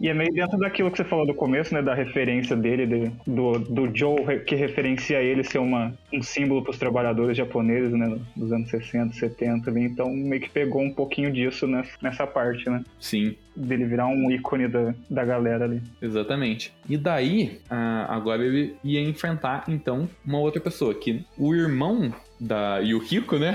E 0.00 0.08
é 0.08 0.14
meio 0.14 0.32
dentro 0.32 0.58
daquilo 0.58 0.90
que 0.90 0.96
você 0.98 1.04
falou 1.04 1.26
do 1.26 1.34
começo, 1.34 1.74
né? 1.74 1.82
Da 1.82 1.94
referência 1.94 2.56
dele, 2.56 2.86
de- 2.86 3.12
do, 3.26 3.58
do 3.58 3.90
Joe, 3.96 4.40
que 4.46 4.54
referencia 4.54 5.20
ele 5.22 5.44
ser 5.44 5.58
uma, 5.58 5.92
um 6.12 6.22
símbolo 6.22 6.62
para 6.62 6.70
os 6.70 6.78
trabalhadores 6.78 7.36
japoneses, 7.36 7.92
né? 7.92 8.18
Nos 8.36 8.52
anos 8.52 8.70
60, 8.70 9.14
70 9.14 9.70
ali. 9.70 9.82
Então 9.84 10.10
meio 10.10 10.40
que 10.40 10.48
pegou 10.50 10.82
um 10.82 10.92
pouquinho 10.92 11.30
disso 11.32 11.66
nessa, 11.66 11.90
nessa 12.02 12.26
parte, 12.26 12.68
né? 12.70 12.82
Sim, 12.98 13.34
Dele 13.54 13.84
virar 13.84 14.06
um 14.06 14.30
ícone 14.30 14.68
da, 14.68 14.94
da 15.10 15.24
galera 15.24 15.64
ali. 15.64 15.82
exatamente. 16.00 16.72
E 16.88 16.96
daí, 16.96 17.58
ah, 17.68 18.06
agora 18.08 18.42
ele 18.44 18.76
ia 18.82 19.00
enfrentar, 19.00 19.64
então, 19.68 20.08
uma 20.24 20.38
outra 20.38 20.60
pessoa, 20.60 20.94
que 20.94 21.24
o 21.36 21.54
irmão 21.54 22.14
da 22.40 22.78
Yukiko, 22.78 23.38
né? 23.38 23.54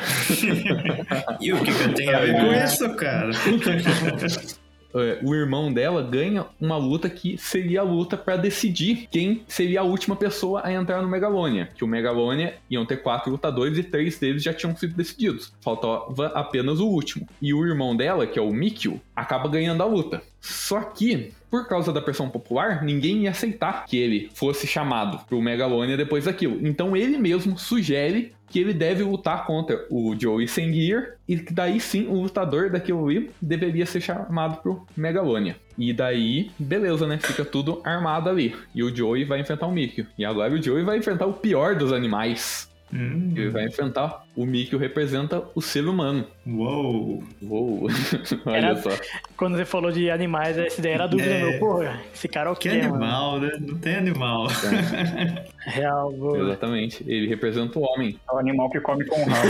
O 1.53 1.63
que, 1.63 1.71
que 1.73 1.93
tem 1.95 2.13
a 2.13 2.19
ver 2.19 2.33
com 2.39 2.53
isso, 2.53 2.95
cara? 2.97 3.31
É, 4.95 5.19
o 5.21 5.35
irmão 5.35 5.73
dela 5.73 6.01
ganha 6.01 6.45
uma 6.59 6.77
luta 6.77 7.09
que 7.09 7.37
seria 7.37 7.81
a 7.81 7.83
luta 7.83 8.15
pra 8.15 8.37
decidir 8.37 9.07
quem 9.11 9.43
seria 9.45 9.81
a 9.81 9.83
última 9.83 10.15
pessoa 10.15 10.61
a 10.63 10.71
entrar 10.71 11.01
no 11.01 11.09
Megalônia. 11.09 11.69
Que 11.75 11.83
o 11.83 11.87
Megalônia 11.87 12.55
iam 12.69 12.85
ter 12.85 12.97
quatro 12.97 13.29
lutadores 13.29 13.77
e 13.77 13.83
três 13.83 14.17
deles 14.17 14.41
já 14.41 14.53
tinham 14.53 14.75
sido 14.75 14.95
decididos. 14.95 15.53
Faltava 15.61 16.27
apenas 16.27 16.79
o 16.79 16.87
último. 16.87 17.27
E 17.41 17.53
o 17.53 17.65
irmão 17.65 17.95
dela, 17.95 18.25
que 18.25 18.39
é 18.39 18.41
o 18.41 18.53
Mikio, 18.53 19.01
acaba 19.13 19.49
ganhando 19.49 19.83
a 19.83 19.85
luta. 19.85 20.21
Só 20.39 20.79
que, 20.79 21.33
por 21.49 21.67
causa 21.67 21.91
da 21.91 22.01
pressão 22.01 22.29
popular, 22.29 22.83
ninguém 22.83 23.23
ia 23.23 23.31
aceitar 23.31 23.85
que 23.85 23.97
ele 23.97 24.29
fosse 24.33 24.67
chamado 24.67 25.25
pro 25.25 25.41
Megalônia 25.41 25.97
depois 25.97 26.25
daquilo. 26.25 26.65
Então 26.65 26.95
ele 26.95 27.17
mesmo 27.17 27.57
sugere 27.57 28.33
que 28.55 28.59
ele 28.61 28.73
deve 28.73 29.03
lutar 29.03 29.45
contra 29.45 29.85
o 29.89 30.15
Joey 30.17 30.47
Sengear 30.47 31.17
e 31.27 31.35
que 31.35 31.53
daí 31.53 31.77
sim 31.77 32.07
o 32.07 32.21
lutador 32.21 32.69
daquilo 32.69 33.05
ali 33.05 33.29
deveria 33.41 33.85
ser 33.85 33.99
chamado 33.99 34.61
pro 34.61 34.87
Megalônia. 34.95 35.57
E 35.77 35.91
daí, 35.91 36.49
beleza, 36.57 37.05
né? 37.05 37.17
Fica 37.17 37.43
tudo 37.43 37.81
armado 37.83 38.29
ali. 38.29 38.55
E 38.73 38.81
o 38.81 38.95
Joey 38.95 39.25
vai 39.25 39.41
enfrentar 39.41 39.67
o 39.67 39.73
Mikio. 39.73 40.07
E 40.17 40.23
agora 40.23 40.53
o 40.53 40.63
Joey 40.63 40.85
vai 40.85 40.97
enfrentar 40.97 41.25
o 41.25 41.33
pior 41.33 41.75
dos 41.75 41.91
animais. 41.91 42.73
Hum, 42.97 43.33
Ele 43.35 43.49
vai 43.49 43.65
enfrentar 43.65 44.23
o 44.35 44.45
Mikio 44.45 44.79
representa 44.79 45.43
o 45.53 45.61
ser 45.61 45.85
humano. 45.85 46.25
uou. 46.47 47.21
Uou! 47.41 47.87
Olha 48.45 48.55
Era- 48.57 48.75
só. 48.77 48.89
Quando 49.35 49.57
você 49.57 49.65
falou 49.65 49.91
de 49.91 50.09
animais, 50.09 50.57
essa 50.57 50.79
ideia 50.79 50.93
era 50.95 51.07
dúvida, 51.07 51.29
É. 51.29 51.43
meu. 51.51 51.59
Porra, 51.59 51.99
esse 52.13 52.27
cara 52.29 52.49
é 52.49 52.53
o 52.53 52.55
Que 52.55 52.69
quê, 52.69 52.77
mano? 52.83 52.95
animal, 52.95 53.39
né? 53.41 53.51
Não 53.59 53.77
tem 53.79 53.95
animal. 53.95 54.47
Real, 55.65 56.11
boa. 56.13 56.37
Exatamente. 56.39 57.03
Ele 57.05 57.27
representa 57.27 57.77
o 57.77 57.81
homem. 57.83 58.17
É 58.29 58.33
o 58.33 58.37
animal 58.37 58.69
que 58.69 58.79
come 58.79 59.03
com 59.05 59.21
o 59.21 59.25
rabo. 59.25 59.47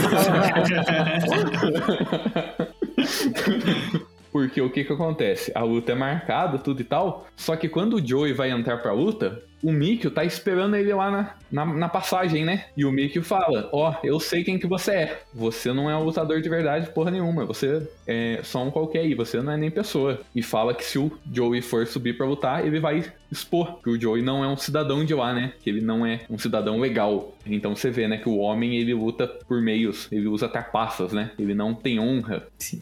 Porque 4.36 4.60
o 4.60 4.70
que 4.70 4.84
que 4.84 4.92
acontece? 4.92 5.50
A 5.56 5.64
luta 5.64 5.94
é 5.94 5.96
marcada, 5.96 6.58
tudo 6.58 6.82
e 6.82 6.84
tal. 6.84 7.26
Só 7.38 7.56
que 7.56 7.70
quando 7.70 7.94
o 7.94 8.06
Joey 8.06 8.34
vai 8.34 8.52
entrar 8.52 8.80
pra 8.80 8.92
luta, 8.92 9.42
o 9.64 9.72
Mikio 9.72 10.12
tá 10.12 10.26
esperando 10.26 10.76
ele 10.76 10.94
lá 10.94 11.10
na, 11.10 11.36
na, 11.50 11.66
na 11.66 11.88
passagem, 11.88 12.44
né? 12.44 12.66
E 12.76 12.84
o 12.84 12.92
Mikio 12.92 13.24
fala: 13.24 13.70
Ó, 13.72 13.96
eu 14.04 14.20
sei 14.20 14.44
quem 14.44 14.60
que 14.60 14.68
você 14.68 14.92
é. 14.92 15.22
Você 15.34 15.72
não 15.72 15.90
é 15.90 15.96
um 15.96 16.04
lutador 16.04 16.42
de 16.42 16.50
verdade, 16.50 16.90
porra 16.90 17.12
nenhuma. 17.12 17.46
Você 17.46 17.88
é 18.06 18.42
só 18.44 18.62
um 18.62 18.70
qualquer 18.70 19.00
aí. 19.00 19.16
Você 19.16 19.42
não 19.42 19.54
é 19.54 19.58
nem 19.58 19.72
pessoa. 19.72 20.20
E 20.36 20.44
fala 20.44 20.74
que 20.74 20.84
se 20.84 21.00
o 21.00 21.10
Joey 21.32 21.62
for 21.62 21.88
subir 21.88 22.18
pra 22.18 22.26
lutar, 22.26 22.68
ele 22.68 22.82
vai 22.82 23.10
expor 23.32 23.80
que 23.82 23.90
o 23.90 24.00
Joey 24.00 24.22
não 24.22 24.44
é 24.44 24.48
um 24.50 24.58
cidadão 24.58 25.06
de 25.06 25.14
lá, 25.14 25.34
né? 25.34 25.54
Que 25.64 25.70
ele 25.70 25.80
não 25.80 26.06
é 26.06 26.26
um 26.30 26.38
cidadão 26.38 26.78
legal. 26.78 27.34
Então 27.46 27.74
você 27.74 27.90
vê, 27.90 28.06
né, 28.06 28.18
que 28.18 28.28
o 28.28 28.38
homem 28.38 28.76
ele 28.76 28.94
luta 28.94 29.28
por 29.28 29.62
meios, 29.62 30.12
ele 30.12 30.28
usa 30.28 30.50
trapaças, 30.50 31.14
né? 31.14 31.32
Ele 31.40 31.54
não 31.54 31.74
tem 31.74 32.00
honra, 32.00 32.46
Sim. 32.58 32.82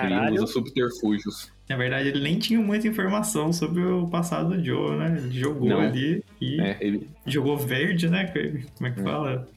Ele 0.00 0.14
Caralho. 0.14 0.34
usa 0.34 0.46
subterfúgios. 0.46 1.50
Na 1.68 1.76
verdade, 1.76 2.08
ele 2.08 2.20
nem 2.20 2.38
tinha 2.38 2.60
muita 2.60 2.86
informação 2.86 3.52
sobre 3.52 3.82
o 3.82 4.06
passado 4.06 4.54
do 4.56 4.62
Joe, 4.64 4.96
né? 4.98 5.16
Ele 5.16 5.38
jogou 5.40 5.68
Não. 5.68 5.80
ali 5.80 6.22
e 6.40 6.60
É, 6.60 6.76
ele, 6.80 7.08
jogou 7.26 7.56
verde, 7.56 8.08
né? 8.10 8.26
Como 8.74 8.88
é 8.88 8.90
que 8.90 9.02
fala? 9.02 9.48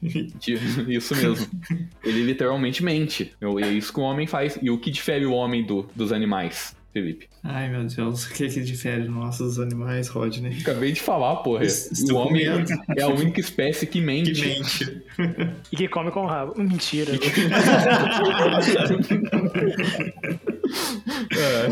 Isso 0.88 1.14
mesmo. 1.14 1.46
Ele 2.02 2.22
literalmente 2.22 2.82
mente. 2.82 3.32
É 3.40 3.68
isso 3.68 3.92
que 3.92 4.00
o 4.00 4.02
homem 4.02 4.26
faz. 4.26 4.58
E 4.62 4.70
o 4.70 4.78
que 4.78 4.90
difere 4.90 5.26
o 5.26 5.32
homem 5.32 5.64
do, 5.64 5.86
dos 5.94 6.10
animais, 6.12 6.74
Felipe? 6.96 7.28
Ai, 7.44 7.68
meu 7.68 7.84
Deus, 7.84 8.24
o 8.24 8.32
que 8.32 8.48
que 8.48 8.62
difere 8.62 9.06
nossos 9.06 9.58
animais, 9.58 10.08
Rodney? 10.08 10.56
Acabei 10.62 10.92
de 10.92 11.02
falar, 11.02 11.36
porra. 11.36 11.62
Estou 11.62 12.16
o 12.16 12.20
homem 12.26 12.46
com 12.46 12.56
medo. 12.56 12.72
é 12.96 13.02
a 13.02 13.08
única 13.08 13.38
espécie 13.38 13.86
que 13.86 14.00
mente. 14.00 14.32
Que 14.32 14.40
mente. 14.40 15.02
E 15.70 15.76
que 15.76 15.88
come 15.88 16.10
com 16.10 16.22
o 16.22 16.26
rabo. 16.26 16.54
Mentira. 16.56 17.12
É, 21.30 21.68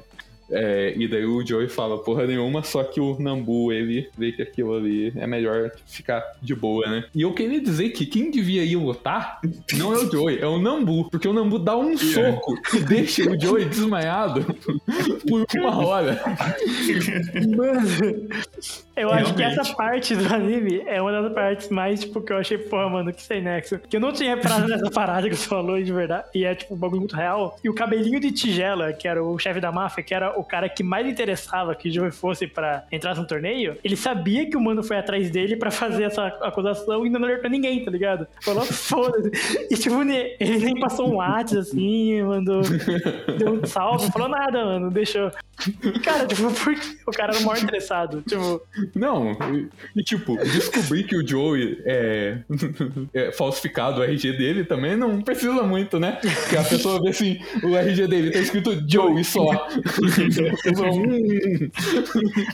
e 0.50 1.08
daí 1.08 1.24
o 1.24 1.44
Joey 1.46 1.68
fala 1.68 1.98
porra 1.98 2.26
nenhuma, 2.26 2.62
só 2.62 2.82
que 2.84 3.00
o 3.00 3.16
Nambu, 3.18 3.72
ele 3.72 4.08
vê 4.16 4.32
que 4.32 4.42
aquilo 4.42 4.74
ali 4.74 5.12
é 5.16 5.26
melhor 5.26 5.70
ficar 5.86 6.22
de 6.40 6.54
boa, 6.54 6.86
né? 6.86 7.04
E 7.14 7.22
eu 7.22 7.32
queria 7.32 7.60
dizer 7.60 7.90
que 7.90 8.06
quem 8.06 8.30
devia 8.30 8.64
ir 8.64 8.76
lutar 8.76 9.40
não 9.74 9.92
é 9.92 9.98
o 9.98 10.10
Joey, 10.10 10.38
é 10.38 10.46
o 10.46 10.58
Nambu, 10.58 11.10
porque 11.10 11.28
o 11.28 11.32
Nambu 11.32 11.58
dá 11.58 11.76
um 11.76 11.96
soco 11.96 12.54
e 12.74 12.80
deixa 12.80 13.30
o 13.30 13.40
Joey 13.40 13.66
desmaiado 13.66 14.44
por 15.28 15.44
uma 15.56 15.86
hora. 15.86 16.20
Mano, 17.56 18.28
eu 18.96 19.10
acho 19.12 19.34
que 19.34 19.42
essa 19.42 19.74
parte 19.74 20.16
do 20.16 20.34
anime 20.34 20.82
é 20.86 21.00
uma 21.00 21.12
das 21.12 21.32
partes 21.32 21.68
mais, 21.68 22.00
tipo, 22.00 22.20
que 22.20 22.32
eu 22.32 22.38
achei, 22.38 22.58
porra, 22.58 22.88
mano, 22.88 23.12
que 23.12 23.22
sem 23.22 23.40
nexo. 23.40 23.78
Que 23.78 23.96
eu 23.96 24.00
não 24.00 24.12
tinha 24.12 24.34
reparado 24.34 24.66
nessa 24.66 24.90
parada 24.90 25.28
que 25.28 25.36
você 25.36 25.46
falou 25.46 25.80
de 25.82 25.92
verdade. 25.92 26.24
E 26.34 26.44
é, 26.44 26.54
tipo, 26.54 26.74
um 26.74 26.76
bagulho 26.76 27.00
muito 27.00 27.14
real. 27.14 27.56
E 27.62 27.68
o 27.68 27.74
cabelinho 27.74 28.18
de 28.20 28.32
tigela, 28.32 28.92
que 28.92 29.06
era 29.06 29.22
o 29.22 29.38
chefe 29.38 29.60
da 29.60 29.70
máfia, 29.70 30.02
que 30.02 30.14
era 30.14 30.37
o 30.38 30.44
cara 30.44 30.68
que 30.68 30.82
mais 30.82 31.06
interessava 31.06 31.74
que 31.74 31.88
o 31.88 32.12
fosse 32.12 32.46
pra 32.46 32.84
entrar 32.90 33.14
no 33.16 33.26
torneio, 33.26 33.76
ele 33.82 33.96
sabia 33.96 34.48
que 34.48 34.56
o 34.56 34.60
mano 34.60 34.82
foi 34.82 34.96
atrás 34.96 35.30
dele 35.30 35.56
pra 35.56 35.70
fazer 35.70 36.04
essa 36.04 36.26
acusação 36.26 37.06
e 37.06 37.10
não 37.10 37.22
alertou 37.22 37.50
ninguém, 37.50 37.84
tá 37.84 37.90
ligado? 37.90 38.26
Falou, 38.42 38.64
foda-se. 38.64 39.30
E, 39.70 39.76
tipo, 39.76 40.02
ele 40.02 40.64
nem 40.64 40.78
passou 40.78 41.10
um 41.10 41.16
WhatsApp 41.16 41.58
assim, 41.58 42.22
mandou. 42.22 42.62
Deu 43.38 43.54
um 43.54 43.66
salve, 43.66 44.10
falou 44.12 44.28
nada, 44.28 44.64
mano, 44.64 44.90
deixou. 44.90 45.30
E, 45.66 45.98
cara, 46.00 46.26
tipo, 46.26 46.52
por 46.52 46.74
que 46.74 46.98
o 47.06 47.10
cara 47.10 47.32
era 47.32 47.42
o 47.42 47.46
maior 47.46 47.62
interessado? 47.62 48.22
Tipo, 48.22 48.62
Não, 48.94 49.32
e, 49.32 49.68
e, 49.96 50.02
tipo, 50.04 50.36
descobrir 50.36 51.04
que 51.04 51.16
o 51.16 51.26
Joey 51.26 51.82
é, 51.84 52.38
é 53.12 53.32
falsificado 53.32 54.00
o 54.00 54.04
RG 54.04 54.32
dele 54.36 54.64
também 54.64 54.96
não 54.96 55.20
precisa 55.20 55.62
muito, 55.62 55.98
né? 55.98 56.18
Porque 56.20 56.56
a 56.56 56.64
pessoa 56.64 57.02
vê 57.02 57.08
assim, 57.10 57.38
o 57.62 57.76
RG 57.76 58.06
dele 58.06 58.30
tá 58.30 58.38
escrito 58.38 58.84
Joey 58.88 59.24
só. 59.24 59.48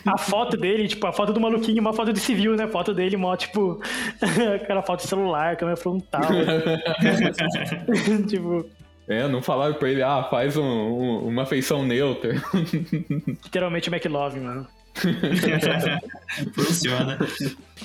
A 0.05 0.19
foto 0.19 0.57
dele, 0.57 0.89
tipo, 0.89 1.07
a 1.07 1.13
foto 1.13 1.33
do 1.33 1.41
maluquinho, 1.41 1.81
uma 1.81 1.93
foto 1.93 2.13
de 2.13 2.21
civil, 2.21 2.57
né? 2.57 2.67
Foto 2.69 2.95
dele, 2.95 3.17
mó, 3.17 3.37
tipo, 3.37 3.81
aquela 4.55 4.83
foto 4.83 5.03
de 5.03 5.09
celular, 5.09 5.57
câmera 5.57 5.77
frontal. 5.77 6.23
tipo, 8.29 8.67
É, 9.07 9.29
não 9.29 9.43
falaram 9.43 9.75
pra 9.75 9.91
ele, 9.91 10.03
ah, 10.03 10.25
faz 10.31 10.57
um- 10.57 10.63
um- 10.65 11.29
uma 11.29 11.45
feição 11.45 11.85
neutra. 11.85 12.33
literalmente 13.45 13.89
o 13.91 13.95
McLove, 13.95 14.41
mano. 14.41 14.67
Funciona. 16.55 17.19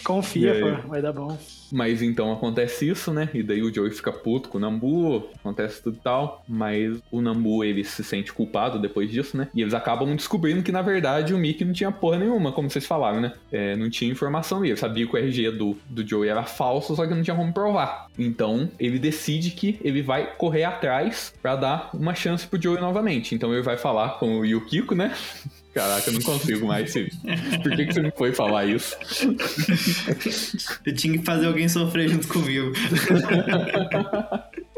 Confia, 0.03 0.59
pô, 0.81 0.87
vai 0.87 1.01
dar 1.01 1.11
bom. 1.13 1.37
Mas 1.71 2.01
então 2.01 2.31
acontece 2.31 2.87
isso, 2.87 3.13
né? 3.13 3.29
E 3.33 3.43
daí 3.43 3.61
o 3.61 3.73
Joey 3.73 3.91
fica 3.91 4.11
puto 4.11 4.49
com 4.49 4.57
o 4.57 4.61
Nambu, 4.61 5.29
acontece 5.39 5.81
tudo 5.81 5.97
e 5.97 6.03
tal. 6.03 6.43
Mas 6.47 6.97
o 7.11 7.21
Nambu, 7.21 7.63
ele 7.63 7.83
se 7.83 8.03
sente 8.03 8.33
culpado 8.33 8.79
depois 8.79 9.09
disso, 9.11 9.37
né? 9.37 9.47
E 9.53 9.61
eles 9.61 9.73
acabam 9.73 10.15
descobrindo 10.15 10.63
que, 10.63 10.71
na 10.71 10.81
verdade, 10.81 11.33
o 11.33 11.37
Mickey 11.37 11.65
não 11.65 11.73
tinha 11.73 11.91
porra 11.91 12.19
nenhuma, 12.19 12.51
como 12.51 12.69
vocês 12.69 12.85
falaram, 12.85 13.21
né? 13.21 13.33
É, 13.51 13.75
não 13.75 13.89
tinha 13.89 14.11
informação 14.11 14.59
ali. 14.59 14.69
Ele 14.69 14.77
sabia 14.77 15.05
que 15.05 15.15
o 15.15 15.17
RG 15.17 15.51
do, 15.51 15.77
do 15.89 16.07
Joey 16.07 16.29
era 16.29 16.43
falso, 16.43 16.95
só 16.95 17.05
que 17.05 17.13
não 17.13 17.23
tinha 17.23 17.35
como 17.35 17.53
provar. 17.53 18.07
Então, 18.17 18.69
ele 18.79 18.99
decide 18.99 19.51
que 19.51 19.79
ele 19.81 20.01
vai 20.01 20.35
correr 20.35 20.63
atrás 20.63 21.33
pra 21.41 21.55
dar 21.55 21.89
uma 21.93 22.13
chance 22.13 22.47
pro 22.47 22.61
Joey 22.61 22.81
novamente. 22.81 23.35
Então, 23.35 23.53
ele 23.53 23.61
vai 23.61 23.77
falar 23.77 24.19
com 24.19 24.39
o 24.39 24.45
Yukiko, 24.45 24.95
né? 24.95 25.13
Caraca, 25.73 26.09
eu 26.09 26.13
não 26.13 26.21
consigo 26.21 26.65
mais. 26.65 26.93
Por 26.93 27.75
que, 27.75 27.85
que 27.85 27.93
você 27.93 28.01
não 28.01 28.11
foi 28.11 28.33
falar 28.33 28.65
isso? 28.65 28.97
Eu 30.85 30.95
tinha 30.95 31.17
que 31.17 31.23
fazer 31.23 31.45
alguém 31.45 31.69
sofrer 31.69 32.09
junto 32.09 32.27
comigo. 32.27 32.71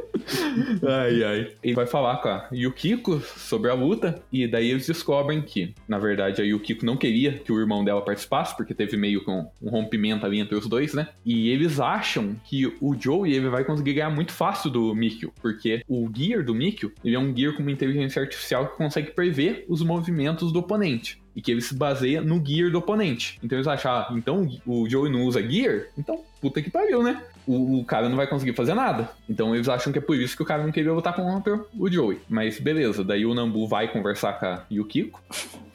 Ai, 0.87 1.23
ai. 1.23 1.51
Ele 1.63 1.73
vai 1.73 1.85
falar 1.85 2.17
com 2.17 2.29
a 2.29 2.47
Yukiko 2.51 3.19
sobre 3.19 3.69
a 3.69 3.73
luta, 3.73 4.21
e 4.31 4.47
daí 4.47 4.69
eles 4.69 4.87
descobrem 4.87 5.41
que, 5.41 5.73
na 5.87 5.97
verdade, 5.97 6.41
a 6.41 6.45
Yukiko 6.45 6.85
não 6.85 6.97
queria 6.97 7.33
que 7.33 7.51
o 7.51 7.59
irmão 7.59 7.83
dela 7.83 8.01
participasse, 8.01 8.55
porque 8.55 8.73
teve 8.73 8.97
meio 8.97 9.23
com 9.23 9.49
um 9.61 9.69
rompimento 9.69 10.25
ali 10.25 10.39
entre 10.39 10.55
os 10.55 10.67
dois, 10.67 10.93
né? 10.93 11.09
E 11.25 11.49
eles 11.49 11.79
acham 11.79 12.35
que 12.45 12.65
o 12.81 12.95
Joey 12.99 13.33
ele 13.33 13.49
vai 13.49 13.63
conseguir 13.63 13.93
ganhar 13.93 14.09
muito 14.09 14.31
fácil 14.31 14.69
do 14.69 14.93
Mikio, 14.95 15.33
porque 15.41 15.83
o 15.87 16.09
Gear 16.13 16.43
do 16.43 16.53
Mikio, 16.55 16.91
ele 17.03 17.15
é 17.15 17.19
um 17.19 17.35
Gear 17.35 17.53
com 17.53 17.61
uma 17.61 17.71
inteligência 17.71 18.21
artificial 18.21 18.67
que 18.67 18.77
consegue 18.77 19.11
prever 19.11 19.65
os 19.67 19.81
movimentos 19.81 20.51
do 20.51 20.59
oponente. 20.59 21.21
e 21.35 21.41
que 21.41 21.49
ele 21.49 21.61
se 21.61 21.73
baseia 21.73 22.21
no 22.21 22.43
gear 22.45 22.69
do 22.69 22.79
oponente. 22.79 23.39
Então 23.41 23.57
eles 23.57 23.67
acham, 23.67 23.91
ah, 23.91 24.13
então 24.17 24.49
o 24.65 24.89
Joey 24.89 25.09
não 25.09 25.23
usa 25.23 25.41
gear? 25.41 25.85
Então, 25.97 26.21
puta 26.41 26.61
que 26.61 26.69
pariu, 26.69 27.01
né? 27.01 27.23
O, 27.51 27.79
o 27.79 27.85
cara 27.85 28.07
não 28.07 28.15
vai 28.15 28.27
conseguir 28.27 28.53
fazer 28.53 28.73
nada. 28.73 29.09
Então 29.29 29.53
eles 29.53 29.67
acham 29.67 29.91
que 29.91 29.99
é 29.99 30.01
por 30.01 30.15
isso 30.15 30.35
que 30.35 30.43
o 30.43 30.45
cara 30.45 30.63
não 30.63 30.71
queria 30.71 30.93
lutar 30.93 31.13
contra 31.13 31.59
o 31.77 31.89
Joey. 31.91 32.19
Mas 32.29 32.59
beleza, 32.59 33.03
daí 33.03 33.25
o 33.25 33.33
Nambu 33.33 33.67
vai 33.67 33.87
conversar 33.87 34.39
com 34.39 34.45
a 34.45 34.63
Yukiko. 34.71 35.21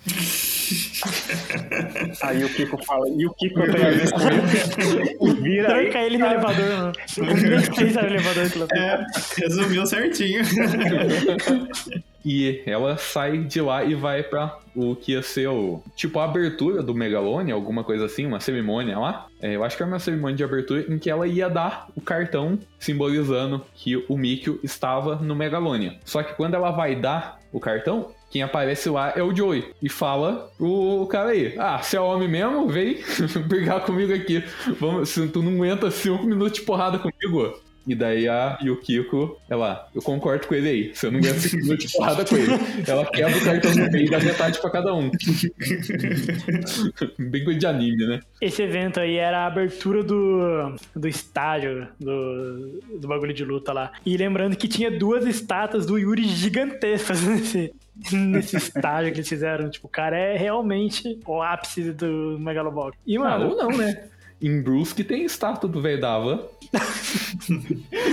Aí 2.23 2.45
o 2.45 2.49
Kiko 2.49 2.85
fala, 2.85 3.09
e 3.09 3.27
o 3.27 3.31
Kiko 3.35 3.63
tem 3.63 3.85
a 3.85 3.91
ver 3.91 4.11
com 4.11 4.21
isso? 4.21 5.43
Vira 5.43 5.75
aí, 5.75 5.85
Tranca 5.85 5.99
ele 6.01 6.19
no 6.19 6.27
elevador, 6.27 6.69
mano. 6.69 6.93
Elevador 8.07 8.69
É, 8.75 9.05
resumiu 9.39 9.87
certinho. 9.87 10.43
E 12.29 12.61
ela 12.67 12.97
sai 12.97 13.39
de 13.39 13.61
lá 13.61 13.85
e 13.85 13.95
vai 13.95 14.21
pra 14.21 14.59
o 14.75 14.97
que 14.97 15.13
ia 15.13 15.23
ser 15.23 15.47
o. 15.47 15.81
Tipo 15.95 16.19
a 16.19 16.25
abertura 16.25 16.83
do 16.83 16.93
Megalonia, 16.93 17.55
alguma 17.55 17.85
coisa 17.85 18.07
assim, 18.07 18.27
uma 18.27 18.41
cerimônia 18.41 18.99
lá. 18.99 19.29
É, 19.41 19.55
eu 19.55 19.63
acho 19.63 19.77
que 19.77 19.83
era 19.85 19.93
uma 19.93 20.01
cerimônia 20.01 20.37
de 20.37 20.43
abertura 20.43 20.93
em 20.93 20.99
que 20.99 21.09
ela 21.09 21.29
ia 21.29 21.49
dar 21.49 21.87
o 21.95 22.01
cartão 22.01 22.59
simbolizando 22.81 23.65
que 23.77 24.05
o 24.09 24.19
Mikio 24.19 24.59
estava 24.65 25.15
no 25.15 25.37
Megalonia. 25.37 26.01
Só 26.05 26.21
que 26.21 26.35
quando 26.35 26.55
ela 26.55 26.73
vai 26.73 26.97
dar 26.97 27.39
o 27.57 27.61
cartão, 27.61 28.11
quem 28.31 28.43
aparece 28.43 28.91
lá 28.91 29.15
é 29.17 29.23
o 29.23 29.35
Joey. 29.35 29.73
E 29.83 29.89
fala 29.89 30.51
o 30.61 31.07
cara 31.07 31.31
aí: 31.31 31.55
Ah, 31.59 31.79
se 31.79 31.97
é 31.97 32.01
homem 32.01 32.29
mesmo, 32.29 32.69
vem 32.69 32.99
brigar 33.49 33.81
comigo 33.81 34.13
aqui. 34.13 34.45
Vamos, 34.79 35.15
tu 35.33 35.43
não 35.43 35.55
aguenta 35.55 35.91
cinco 35.91 36.25
minutos 36.25 36.59
de 36.59 36.67
porrada 36.67 36.99
comigo. 36.99 37.59
E 37.87 37.95
daí 37.95 38.29
a 38.29 38.59
Yukiko, 38.63 39.39
ela, 39.49 39.89
eu 39.95 40.03
concordo 40.03 40.47
com 40.47 40.55
ele 40.55 40.69
aí. 40.69 40.91
Se 40.95 41.07
eu 41.07 41.13
não 41.13 41.21
ganhar 41.21 41.35
5 41.35 41.57
minutos 41.57 41.87
de 41.87 41.93
porrada 41.97 42.25
com 42.25 42.37
ele, 42.37 42.53
ela 42.87 43.07
quebra 43.07 43.37
o 43.37 43.45
cartão 43.45 43.75
no 43.75 43.91
meio 43.93 44.07
e 44.07 44.11
dá 44.11 44.19
metade 44.19 44.61
pra 44.61 44.71
cada 44.71 44.93
um. 44.95 45.11
Bem 47.19 47.45
coisa 47.45 47.59
de 47.59 47.67
anime, 47.67 48.07
né? 48.07 48.21
Esse 48.41 48.63
evento 48.63 49.01
aí 49.01 49.17
era 49.17 49.39
a 49.39 49.47
abertura 49.47 50.03
do, 50.03 50.75
do 50.95 51.09
estádio 51.09 51.89
do, 51.99 52.81
do 52.99 53.09
bagulho 53.09 53.33
de 53.35 53.45
luta 53.45 53.73
lá. 53.73 53.93
E 54.05 54.17
lembrando 54.17 54.57
que 54.57 54.69
tinha 54.69 54.91
duas 54.91 55.25
estátuas 55.27 55.87
do 55.87 55.99
Yuri 55.99 56.25
gigantescas 56.25 57.23
nesse, 57.27 57.73
nesse 58.13 58.57
estádio 58.57 59.13
que 59.13 59.19
eles 59.19 59.29
fizeram. 59.29 59.71
Tipo, 59.71 59.87
o 59.87 59.91
cara 59.91 60.17
é 60.19 60.37
realmente 60.37 61.21
o 61.27 61.43
ápice 61.43 61.93
do 61.93 62.37
Megalobox. 62.41 62.97
E, 63.07 63.17
Ah, 63.17 63.21
mano, 63.21 63.51
ou 63.51 63.57
não, 63.57 63.77
né? 63.77 64.09
Em 64.41 64.61
Brusque 64.61 65.03
tem 65.03 65.25
estátua 65.25 65.69
do 65.69 65.81
velho 65.81 66.01
da 66.01 66.15
Havan. 66.15 66.41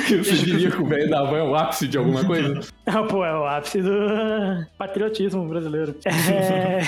que 0.08 0.18
você 0.24 0.36
diria 0.38 0.72
que 0.72 0.82
o 0.82 0.86
velho 0.86 1.10
da 1.10 1.20
Havan 1.20 1.38
é 1.38 1.44
o 1.44 1.56
ápice 1.56 1.88
de 1.88 1.98
alguma 1.98 2.24
coisa? 2.24 2.62
Ah, 2.86 3.04
pô, 3.04 3.26
é 3.26 3.38
o 3.38 3.46
ápice 3.46 3.82
do 3.82 4.66
patriotismo 4.78 5.48
brasileiro. 5.48 5.96
É... 6.06 6.80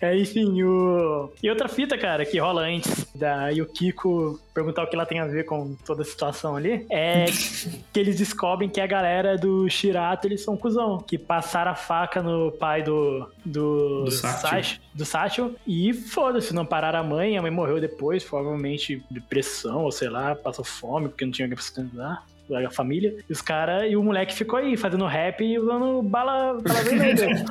É, 0.00 0.16
enfim, 0.16 0.62
o... 0.62 1.30
E 1.42 1.48
outra 1.48 1.68
fita, 1.68 1.96
cara, 1.96 2.24
que 2.24 2.38
rola 2.38 2.62
antes 2.62 3.06
da 3.14 3.48
Yukiko 3.48 4.38
perguntar 4.54 4.84
o 4.84 4.86
que 4.86 4.94
ela 4.94 5.04
tem 5.04 5.18
a 5.18 5.26
ver 5.26 5.44
com 5.44 5.74
toda 5.84 6.02
a 6.02 6.04
situação 6.04 6.54
ali, 6.54 6.86
é 6.88 7.24
que 7.92 8.00
eles 8.00 8.16
descobrem 8.16 8.68
que 8.68 8.80
a 8.80 8.86
galera 8.86 9.36
do 9.36 9.68
Shirato, 9.68 10.28
eles 10.28 10.42
são 10.42 10.56
cuzão, 10.56 10.98
que 10.98 11.18
passaram 11.18 11.72
a 11.72 11.74
faca 11.74 12.22
no 12.22 12.52
pai 12.52 12.82
do... 12.82 13.28
Do, 13.44 14.04
Do 14.04 14.10
Satchel. 14.10 14.80
Do 14.94 15.04
Satchel, 15.04 15.54
e 15.66 15.92
foda-se, 15.92 16.54
não 16.54 16.64
pararam 16.64 17.00
a 17.00 17.02
mãe, 17.02 17.36
a 17.36 17.42
mãe 17.42 17.50
morreu 17.50 17.80
depois, 17.80 18.22
provavelmente 18.22 19.04
depressão, 19.10 19.82
ou 19.82 19.90
sei 19.90 20.08
lá, 20.08 20.34
passou 20.36 20.64
fome, 20.64 21.08
porque 21.08 21.24
não 21.24 21.32
tinha 21.32 21.46
alguém 21.46 21.56
pra 21.56 21.64
sustentar 21.64 22.24
a 22.52 22.70
família. 22.70 23.16
E 23.28 23.32
os 23.32 23.40
caras, 23.40 23.90
e 23.90 23.96
o 23.96 24.02
moleque 24.02 24.34
ficou 24.34 24.58
aí, 24.58 24.76
fazendo 24.76 25.06
rap 25.06 25.42
e 25.42 25.58
usando 25.58 26.02
bala, 26.02 26.58
bala 26.60 26.82
vermelha. 26.82 27.44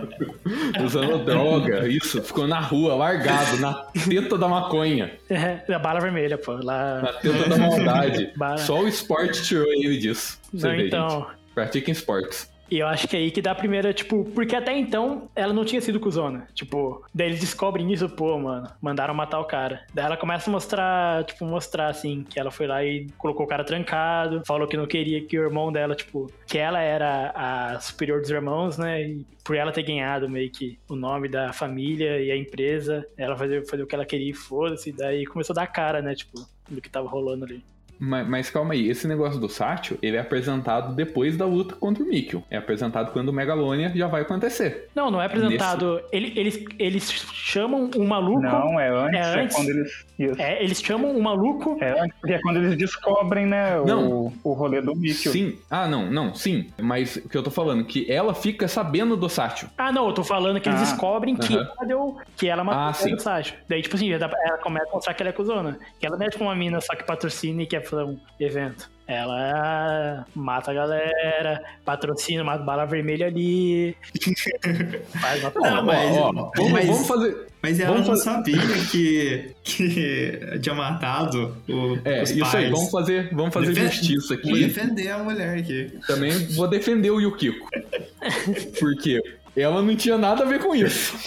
usando 0.83 1.25
droga, 1.25 1.87
isso. 1.87 2.21
Ficou 2.21 2.47
na 2.47 2.59
rua, 2.59 2.95
largado, 2.95 3.59
na 3.59 3.73
teta 3.73 4.37
da 4.37 4.47
maconha. 4.47 5.11
É, 5.29 5.73
a 5.73 5.79
bala 5.79 5.99
vermelha, 5.99 6.37
pô. 6.37 6.53
Lá. 6.53 7.01
Na 7.01 7.13
teta 7.13 7.49
da 7.49 7.57
maldade. 7.57 8.33
Só 8.59 8.81
o 8.81 8.87
esporte 8.87 9.43
tirou 9.43 9.71
ele 9.71 9.97
disso. 9.97 10.39
Você 10.53 10.67
Não, 10.67 10.75
vê, 10.75 10.87
então. 10.87 11.09
gente. 11.09 11.43
Pratiquem 11.53 11.91
esportes. 11.91 12.52
E 12.73 12.79
eu 12.79 12.87
acho 12.87 13.07
que 13.07 13.15
é 13.15 13.19
aí 13.19 13.29
que 13.29 13.39
dá 13.39 13.51
a 13.51 13.55
primeira, 13.55 13.93
tipo, 13.93 14.25
porque 14.33 14.55
até 14.55 14.75
então 14.75 15.29
ela 15.35 15.53
não 15.53 15.63
tinha 15.63 15.79
sido 15.79 15.99
cuzona. 15.99 16.47
Tipo, 16.55 17.05
daí 17.13 17.27
eles 17.27 17.39
descobrem 17.39 17.93
isso, 17.93 18.09
pô, 18.09 18.35
mano, 18.39 18.67
mandaram 18.81 19.13
matar 19.13 19.39
o 19.39 19.45
cara. 19.45 19.85
Daí 19.93 20.05
ela 20.05 20.17
começa 20.17 20.49
a 20.49 20.51
mostrar, 20.51 21.23
tipo, 21.23 21.45
mostrar 21.45 21.89
assim, 21.89 22.23
que 22.23 22.39
ela 22.39 22.49
foi 22.49 22.65
lá 22.65 22.83
e 22.83 23.05
colocou 23.15 23.45
o 23.45 23.47
cara 23.47 23.63
trancado, 23.63 24.41
falou 24.43 24.67
que 24.67 24.75
não 24.75 24.87
queria 24.87 25.23
que 25.23 25.37
o 25.37 25.43
irmão 25.43 25.71
dela, 25.71 25.93
tipo, 25.93 26.31
que 26.47 26.57
ela 26.57 26.81
era 26.81 27.31
a 27.35 27.79
superior 27.79 28.19
dos 28.19 28.31
irmãos, 28.31 28.75
né? 28.75 29.03
E 29.03 29.23
por 29.43 29.55
ela 29.55 29.71
ter 29.71 29.83
ganhado 29.83 30.27
meio 30.27 30.49
que 30.49 30.79
o 30.89 30.95
nome 30.95 31.29
da 31.29 31.53
família 31.53 32.19
e 32.19 32.31
a 32.31 32.35
empresa, 32.35 33.05
ela 33.15 33.37
fazer, 33.37 33.67
fazer 33.67 33.83
o 33.83 33.87
que 33.87 33.93
ela 33.93 34.03
queria 34.03 34.31
e 34.31 34.33
foda-se. 34.33 34.91
Daí 34.91 35.27
começou 35.27 35.53
a 35.53 35.61
dar 35.61 35.67
cara, 35.67 36.01
né, 36.01 36.15
tipo, 36.15 36.43
do 36.67 36.81
que 36.81 36.89
tava 36.89 37.07
rolando 37.07 37.45
ali. 37.45 37.63
Mas, 37.99 38.27
mas 38.27 38.49
calma 38.49 38.73
aí, 38.73 38.89
esse 38.89 39.07
negócio 39.07 39.39
do 39.39 39.47
Satchel, 39.49 39.97
ele 40.01 40.17
é 40.17 40.19
apresentado 40.19 40.93
depois 40.95 41.37
da 41.37 41.45
luta 41.45 41.75
contra 41.75 42.03
o 42.03 42.07
Mikio. 42.07 42.43
É 42.49 42.57
apresentado 42.57 43.11
quando 43.11 43.29
o 43.29 43.33
Megalonia 43.33 43.91
já 43.95 44.07
vai 44.07 44.21
acontecer. 44.23 44.89
Não, 44.95 45.09
não 45.09 45.21
é 45.21 45.25
apresentado. 45.25 46.01
Ele- 46.11 46.33
eles, 46.35 46.63
eles 46.77 47.11
chamam 47.33 47.89
um 47.95 48.05
maluco. 48.05 48.41
Não, 48.41 48.79
é 48.79 48.89
antes, 48.89 49.19
É 49.19 49.21
é, 49.39 49.43
antes? 49.43 49.55
quando 49.55 49.69
eles. 49.69 50.05
Isso. 50.19 50.41
É. 50.41 50.53
É, 50.53 50.63
eles 50.63 50.81
chamam 50.81 51.11
um 51.15 51.21
maluco. 51.21 51.77
antes, 51.81 52.15
porque 52.19 52.33
é 52.33 52.39
quando 52.41 52.57
eles 52.57 52.77
descobrem, 52.77 53.45
né, 53.45 53.77
Não. 53.85 54.11
o, 54.11 54.33
o 54.43 54.53
rolê 54.53 54.81
do 54.81 54.95
Mikio. 54.95 55.31
Sim. 55.31 55.57
Ah, 55.69 55.87
não, 55.87 56.09
não, 56.11 56.33
sim. 56.35 56.67
Mas 56.81 57.15
o 57.17 57.29
que 57.29 57.37
eu 57.37 57.43
tô 57.43 57.51
falando, 57.51 57.83
que 57.85 58.09
ela 58.11 58.33
fica 58.33 58.67
sabendo 58.67 59.15
do 59.17 59.29
Satchel. 59.29 59.69
Ah, 59.77 59.91
não, 59.91 60.07
eu 60.07 60.13
tô 60.13 60.23
falando 60.23 60.59
que 60.59 60.69
eles 60.69 60.79
Ah, 60.81 60.83
descobrem 60.83 61.35
que 61.35 61.53
aham. 61.55 61.69
ela 61.77 61.87
deu. 61.87 62.17
Que 62.37 62.47
ela 62.47 62.63
matou 62.63 62.81
Ah, 62.81 62.89
o 62.89 62.93
sim. 62.93 63.17
Sasha. 63.17 63.55
Daí, 63.69 63.81
tipo 63.81 63.95
assim, 63.95 64.11
ela 64.11 64.29
começa 64.61 64.89
a 64.89 64.93
mostrar 64.93 65.13
que 65.13 65.23
ela 65.23 65.29
é 65.29 65.33
cuzona. 65.33 65.77
Que 65.99 66.05
ela 66.05 66.17
não 66.17 66.25
é 66.25 66.29
tipo 66.29 66.43
uma 66.43 66.55
mina 66.55 66.79
só 66.81 66.95
que 66.95 67.03
patrocina 67.03 67.61
e 67.61 67.65
quer 67.65 67.82
fazer 67.89 68.03
um 68.03 68.17
evento. 68.39 68.91
Ela 69.05 70.25
mata 70.33 70.71
a 70.71 70.73
galera, 70.73 71.61
patrocina, 71.83 72.41
mata 72.43 72.63
bala 72.63 72.85
vermelha 72.85 73.27
ali. 73.27 73.95
faz 75.19 75.43
uma 75.43 75.51
Não, 75.55 75.85
mas- 75.85 76.17
ó, 76.17 76.31
vamos, 76.31 76.71
mas- 76.71 76.85
vamos 76.87 77.07
fazer. 77.07 77.47
Mas 77.61 77.79
ela 77.79 77.91
Vamos 77.93 78.07
não 78.09 78.15
fazer- 78.17 78.23
sabia 78.29 78.85
que, 78.91 79.55
que 79.63 80.59
tinha 80.61 80.75
matado 80.75 81.55
o, 81.69 81.97
É, 82.03 82.21
os 82.21 82.31
isso 82.31 82.39
pais. 82.41 82.55
aí, 82.55 82.69
vamos 82.69 82.91
fazer, 82.91 83.29
vamos 83.33 83.53
fazer 83.53 83.73
Defen- 83.73 83.89
justiça 83.89 84.35
Vou 84.43 84.51
aqui. 84.53 84.65
defender 84.65 85.09
a 85.09 85.17
mulher 85.19 85.57
aqui. 85.59 85.97
Também 86.05 86.31
vou 86.55 86.67
defender 86.67 87.09
o 87.11 87.21
Yukiko. 87.21 87.65
Porque 88.79 89.21
ela 89.61 89.81
não 89.81 89.95
tinha 89.95 90.17
nada 90.17 90.43
a 90.43 90.47
ver 90.47 90.59
com 90.59 90.75
isso. 90.75 91.15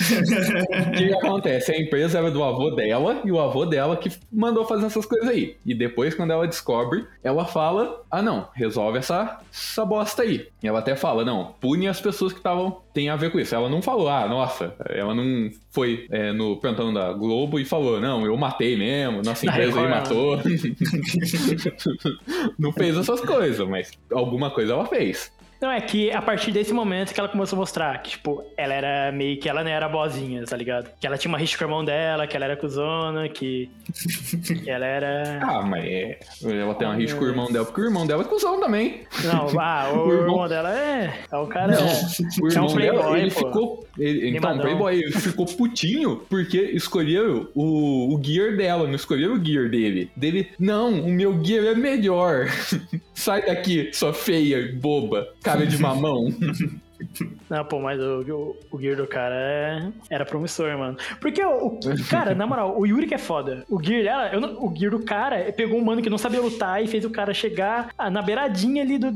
O 0.86 0.90
que 0.92 1.14
acontece? 1.14 1.72
A 1.72 1.80
empresa 1.80 2.18
era 2.18 2.30
do 2.30 2.42
avô 2.42 2.70
dela 2.70 3.20
e 3.24 3.30
o 3.30 3.40
avô 3.40 3.66
dela 3.66 3.96
que 3.96 4.10
mandou 4.32 4.64
fazer 4.64 4.86
essas 4.86 5.04
coisas 5.04 5.28
aí. 5.28 5.56
E 5.64 5.74
depois, 5.74 6.14
quando 6.14 6.32
ela 6.32 6.46
descobre, 6.46 7.04
ela 7.22 7.44
fala: 7.44 8.02
Ah, 8.10 8.22
não, 8.22 8.48
resolve 8.54 8.98
essa, 8.98 9.40
essa 9.52 9.84
bosta 9.84 10.22
aí. 10.22 10.48
E 10.62 10.68
ela 10.68 10.80
até 10.80 10.96
fala: 10.96 11.24
Não, 11.24 11.54
pune 11.60 11.88
as 11.88 12.00
pessoas 12.00 12.32
que 12.32 12.38
estavam. 12.38 12.80
tem 12.92 13.08
a 13.08 13.16
ver 13.16 13.30
com 13.30 13.38
isso. 13.38 13.54
Ela 13.54 13.68
não 13.68 13.82
falou: 13.82 14.08
Ah, 14.08 14.26
nossa, 14.28 14.74
ela 14.88 15.14
não 15.14 15.50
foi 15.70 16.06
é, 16.10 16.32
no 16.32 16.56
plantão 16.56 16.92
da 16.92 17.12
Globo 17.12 17.58
e 17.58 17.64
falou: 17.64 18.00
Não, 18.00 18.24
eu 18.24 18.36
matei 18.36 18.76
mesmo, 18.76 19.22
nossa 19.22 19.46
empresa 19.46 19.80
aí 19.80 19.88
matou. 19.88 20.38
não 22.58 22.72
fez 22.72 22.96
essas 22.96 23.20
coisas, 23.20 23.66
mas 23.68 23.90
alguma 24.10 24.50
coisa 24.50 24.72
ela 24.72 24.86
fez. 24.86 25.32
Não, 25.66 25.72
é 25.72 25.80
que 25.80 26.12
a 26.12 26.22
partir 26.22 26.52
desse 26.52 26.72
momento 26.72 27.12
que 27.12 27.18
ela 27.18 27.28
começou 27.28 27.56
a 27.56 27.60
mostrar 27.60 28.00
que, 28.00 28.10
tipo, 28.10 28.40
ela 28.56 28.72
era 28.72 29.10
meio 29.10 29.36
que 29.40 29.48
ela 29.48 29.64
não 29.64 29.70
era 29.70 29.88
boazinha, 29.88 30.44
tá 30.44 30.56
ligado? 30.56 30.88
Que 31.00 31.08
ela 31.08 31.18
tinha 31.18 31.28
uma 31.28 31.38
rixa 31.38 31.58
com 31.58 31.64
o 31.64 31.66
irmão 31.66 31.84
dela, 31.84 32.24
que 32.24 32.36
ela 32.36 32.44
era 32.44 32.56
cuzona, 32.56 33.28
que, 33.28 33.68
que 34.62 34.70
ela 34.70 34.86
era. 34.86 35.40
Ah, 35.56 35.62
mas 35.62 35.84
é, 35.84 36.18
ela 36.44 36.72
tem 36.74 36.86
uma 36.86 36.94
rixa 36.94 37.16
com 37.16 37.24
o 37.24 37.28
irmão 37.28 37.50
dela, 37.50 37.64
porque 37.64 37.80
o 37.80 37.84
irmão 37.84 38.06
dela 38.06 38.22
é 38.22 38.26
cuzão 38.26 38.60
também. 38.60 39.02
Não, 39.24 39.48
ah, 39.60 39.90
o, 39.92 39.96
O 40.06 40.12
irmão- 40.12 40.20
irmão 40.28 40.48
dela 40.48 40.72
é. 40.72 41.14
É 41.32 41.36
o 41.36 41.46
cara. 41.48 41.72
Não, 41.72 41.80
é, 41.80 41.92
o 42.42 42.46
é 42.46 42.50
irmão 42.52 42.66
um 42.68 42.72
playboy, 42.74 43.02
dela, 43.02 43.18
ele 43.18 43.30
pô. 43.32 43.38
ficou. 43.46 43.86
ele- 43.98 44.18
então, 44.18 44.32
Mimadão. 44.50 44.60
Playboy, 44.60 44.94
ele 45.02 45.12
ficou 45.12 45.46
putinho 45.46 46.22
porque 46.30 46.60
escolheram 46.60 47.48
o, 47.56 48.14
o 48.14 48.22
gear 48.22 48.56
dela, 48.56 48.86
não 48.86 48.94
escolheram 48.94 49.34
o 49.34 49.44
gear 49.44 49.68
dele. 49.68 50.10
Dele, 50.14 50.50
não, 50.60 50.92
o 51.00 51.08
meu 51.10 51.42
gear 51.44 51.64
é 51.66 51.74
melhor. 51.74 52.46
Sai 53.16 53.46
daqui, 53.46 53.90
sua 53.94 54.12
feia, 54.12 54.70
boba, 54.74 55.26
cara 55.42 55.66
de 55.66 55.78
mamão. 55.78 56.28
Não, 57.48 57.64
pô, 57.64 57.80
mas 57.80 58.00
o, 58.00 58.22
o, 58.22 58.56
o 58.72 58.80
gear 58.80 58.96
do 58.96 59.06
cara 59.06 59.34
é- 59.34 59.88
era 60.10 60.24
promissor, 60.24 60.76
mano. 60.78 60.96
Porque 61.20 61.42
o, 61.44 61.66
o- 61.66 61.80
Cara, 62.10 62.34
na 62.34 62.46
moral, 62.46 62.78
o 62.78 62.86
Yuri 62.86 63.06
que 63.06 63.14
é 63.14 63.18
foda. 63.18 63.64
O 63.68 63.82
gear 63.82 64.02
dela, 64.02 64.28
eu 64.32 64.40
não- 64.40 64.64
o 64.64 64.74
gear 64.76 64.90
do 64.90 65.00
cara 65.04 65.52
pegou 65.52 65.78
um 65.78 65.84
mano 65.84 66.02
que 66.02 66.10
não 66.10 66.18
sabia 66.18 66.40
lutar 66.40 66.82
e 66.82 66.86
fez 66.86 67.04
o 67.04 67.10
cara 67.10 67.32
chegar 67.34 67.88
ah, 67.96 68.10
na 68.10 68.22
beiradinha 68.22 68.82
ali 68.82 68.98
do, 68.98 69.10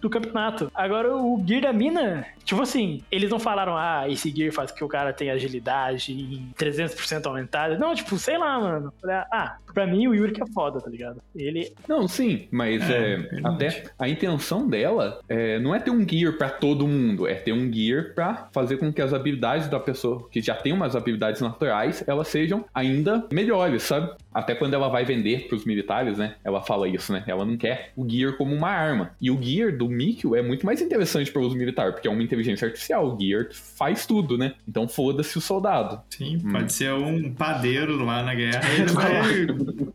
do 0.00 0.10
campeonato. 0.10 0.70
Agora, 0.74 1.14
o 1.14 1.42
gear 1.46 1.62
da 1.62 1.72
mina, 1.72 2.26
tipo 2.44 2.60
assim, 2.62 3.02
eles 3.10 3.30
não 3.30 3.38
falaram, 3.38 3.76
ah, 3.76 4.04
esse 4.08 4.30
gear 4.30 4.52
faz 4.52 4.70
que 4.70 4.82
o 4.84 4.88
cara 4.88 5.12
tenha 5.12 5.32
agilidade 5.34 6.12
em 6.12 6.52
300% 6.58 7.26
aumentada. 7.26 7.78
Não, 7.78 7.94
tipo, 7.94 8.16
sei 8.18 8.38
lá, 8.38 8.58
mano. 8.60 8.92
Ah, 9.32 9.56
pra 9.72 9.86
mim 9.86 10.06
o 10.06 10.14
Yuri 10.14 10.32
que 10.32 10.42
é 10.42 10.46
foda, 10.52 10.80
tá 10.80 10.88
ligado? 10.90 11.20
Ele. 11.34 11.72
Não, 11.88 12.06
sim, 12.08 12.46
mas 12.50 12.88
É, 12.90 13.14
é, 13.14 13.28
até 13.44 13.84
a 13.98 14.08
intenção 14.08 14.68
dela 14.68 15.20
é, 15.28 15.58
não 15.58 15.74
é 15.74 15.80
ter 15.80 15.90
um 15.90 16.06
gear 16.08 16.32
pra 16.36 16.48
todo 16.50 16.86
mundo. 16.86 17.23
Objetivo 17.24 17.26
é 17.26 17.34
ter 17.34 17.52
um 17.52 17.72
gear 17.72 18.14
pra 18.14 18.48
fazer 18.52 18.76
com 18.76 18.92
que 18.92 19.00
as 19.00 19.12
habilidades 19.12 19.68
da 19.68 19.80
pessoa 19.80 20.28
que 20.30 20.40
já 20.40 20.54
tem 20.54 20.72
umas 20.72 20.94
habilidades 20.94 21.40
naturais, 21.40 22.04
elas 22.06 22.28
sejam 22.28 22.64
ainda 22.74 23.26
melhores, 23.32 23.82
sabe? 23.82 24.12
Até 24.32 24.54
quando 24.54 24.74
ela 24.74 24.88
vai 24.88 25.04
vender 25.04 25.46
pros 25.48 25.64
militares, 25.64 26.18
né? 26.18 26.34
Ela 26.44 26.60
fala 26.60 26.88
isso, 26.88 27.12
né? 27.12 27.22
Ela 27.26 27.44
não 27.44 27.56
quer 27.56 27.92
o 27.96 28.08
gear 28.08 28.36
como 28.36 28.54
uma 28.54 28.68
arma. 28.68 29.12
E 29.20 29.30
o 29.30 29.40
gear 29.40 29.76
do 29.76 29.88
Mikio 29.88 30.34
é 30.34 30.42
muito 30.42 30.66
mais 30.66 30.80
interessante 30.82 31.30
para 31.30 31.40
uso 31.40 31.56
militar, 31.56 31.92
porque 31.92 32.08
é 32.08 32.10
uma 32.10 32.22
inteligência 32.22 32.66
artificial. 32.66 33.06
O 33.06 33.20
gear 33.20 33.48
faz 33.52 34.06
tudo, 34.06 34.36
né? 34.36 34.54
Então 34.66 34.88
foda-se 34.88 35.38
o 35.38 35.40
soldado. 35.40 36.00
Sim, 36.10 36.38
pode 36.50 36.72
ser 36.72 36.92
um 36.92 37.32
padeiro 37.32 38.04
lá 38.04 38.22
na 38.22 38.34
guerra. 38.34 38.60
Ele 38.74 38.86
vai 38.92 39.46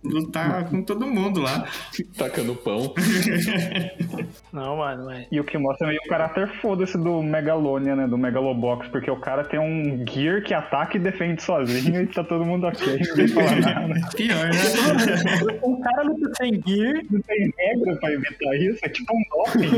lutar 0.03 0.69
com 0.69 0.81
todo 0.83 1.05
mundo 1.05 1.41
lá. 1.41 1.67
Tacando 2.17 2.55
pão. 2.55 2.93
Não, 4.53 4.77
mano, 4.77 5.05
mas. 5.05 5.27
E 5.31 5.39
o 5.39 5.43
que 5.43 5.57
mostra 5.57 5.87
meio 5.87 5.99
o 6.05 6.09
caráter 6.09 6.47
foda-se 6.61 6.97
do 6.97 7.18
Megalonia, 7.23 7.95
né? 7.95 8.07
Do 8.07 8.17
Megalobox, 8.17 8.87
porque 8.89 9.09
o 9.09 9.17
cara 9.17 9.43
tem 9.43 9.59
um 9.59 10.03
gear 10.09 10.41
que 10.43 10.53
ataca 10.53 10.97
e 10.97 10.99
defende 10.99 11.41
sozinho 11.41 12.01
e 12.01 12.07
tá 12.07 12.23
todo 12.23 12.45
mundo 12.45 12.67
ok, 12.67 12.99
fala 13.29 13.55
nada. 13.87 13.93
Pior, 14.15 14.45
né? 14.47 15.59
Um 15.63 15.79
cara 15.81 16.03
luta 16.03 16.31
sem 16.37 16.61
gear. 16.65 17.01
Não 17.09 17.21
tem 17.21 17.53
regra 17.57 17.95
pra 17.97 18.11
evitar 18.11 18.55
isso, 18.55 18.79
é 18.83 18.89
tipo 18.89 19.13
um 19.13 19.23
doping. 19.31 19.69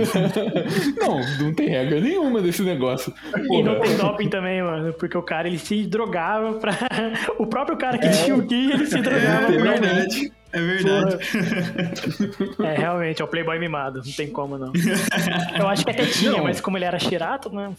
não, 0.99 1.45
não 1.45 1.53
tem 1.53 1.69
regra 1.69 1.99
nenhuma 1.99 2.41
desse 2.41 2.61
negócio. 2.63 3.13
E 3.51 3.63
não 3.63 3.75
Porra. 3.75 3.87
tem 3.87 3.97
doping 3.97 4.29
também, 4.29 4.61
mano. 4.63 4.93
Porque 4.93 5.17
o 5.17 5.23
cara 5.23 5.47
ele 5.47 5.57
se 5.59 5.85
drogava 5.87 6.53
pra. 6.53 6.71
O 7.37 7.45
próprio 7.47 7.77
cara 7.77 7.97
que 7.97 8.09
tinha 8.09 8.35
o 8.35 8.47
gear, 8.47 8.73
ele 8.73 8.85
se 8.85 8.99
drogava 9.01 9.51
É 9.53 9.57
pra 9.57 9.71
verdade. 9.71 10.31
É 10.53 10.59
verdade. 10.61 11.17
É, 12.63 12.73
realmente, 12.77 13.21
é 13.21 13.25
o 13.25 13.27
Playboy 13.27 13.57
mimado. 13.59 14.01
Não 14.05 14.11
tem 14.11 14.27
como, 14.29 14.57
não. 14.57 14.71
Eu 15.57 15.67
acho 15.67 15.83
que 15.85 15.91
até 15.91 16.05
tinha, 16.05 16.31
Não. 16.31 16.43
mas 16.43 16.59
como 16.61 16.77
ele 16.77 16.85
era 16.85 16.99
chirato, 16.99 17.49
né? 17.53 17.71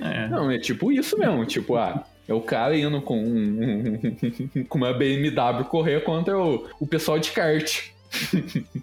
É. 0.00 0.28
Não, 0.28 0.50
é 0.50 0.58
tipo 0.58 0.92
isso 0.92 1.18
mesmo. 1.18 1.44
Tipo, 1.44 1.76
ah, 1.76 2.04
é 2.28 2.32
o 2.34 2.40
cara 2.40 2.76
indo 2.76 3.00
com, 3.02 3.18
um- 3.18 4.64
com 4.68 4.78
uma 4.78 4.92
BMW 4.92 5.64
correr 5.68 6.00
contra 6.02 6.38
o, 6.38 6.66
o 6.78 6.86
pessoal 6.86 7.18
de 7.18 7.30
kart. 7.32 7.90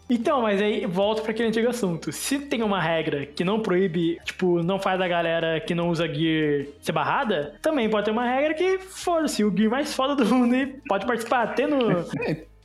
Então, 0.10 0.42
mas 0.42 0.62
aí 0.62 0.86
volto 0.86 1.22
pra 1.22 1.32
aquele 1.32 1.50
antigo 1.50 1.68
assunto. 1.68 2.14
Se 2.14 2.40
tem 2.40 2.64
uma 2.64 2.82
regra 2.82 3.26
que 3.26 3.44
não 3.44 3.60
proíbe, 3.60 4.18
tipo, 4.24 4.64
não 4.64 4.80
faz 4.80 5.02
a 5.02 5.08
galera 5.08 5.60
que 5.60 5.76
não 5.76 5.90
usa 5.90 6.08
gear 6.08 6.66
ser 6.82 6.94
barrada, 6.94 7.54
também 7.62 7.90
pode 7.90 8.06
ter 8.06 8.12
uma 8.12 8.26
regra 8.26 8.54
que, 8.54 8.78
foda-se, 8.80 9.44
o 9.44 9.54
gear 9.54 9.70
mais 9.70 9.94
foda 9.94 10.16
do 10.16 10.26
mundo 10.34 10.56
e 10.56 10.68
pode 10.88 11.06
participar. 11.06 11.48
Tendo. 11.56 12.06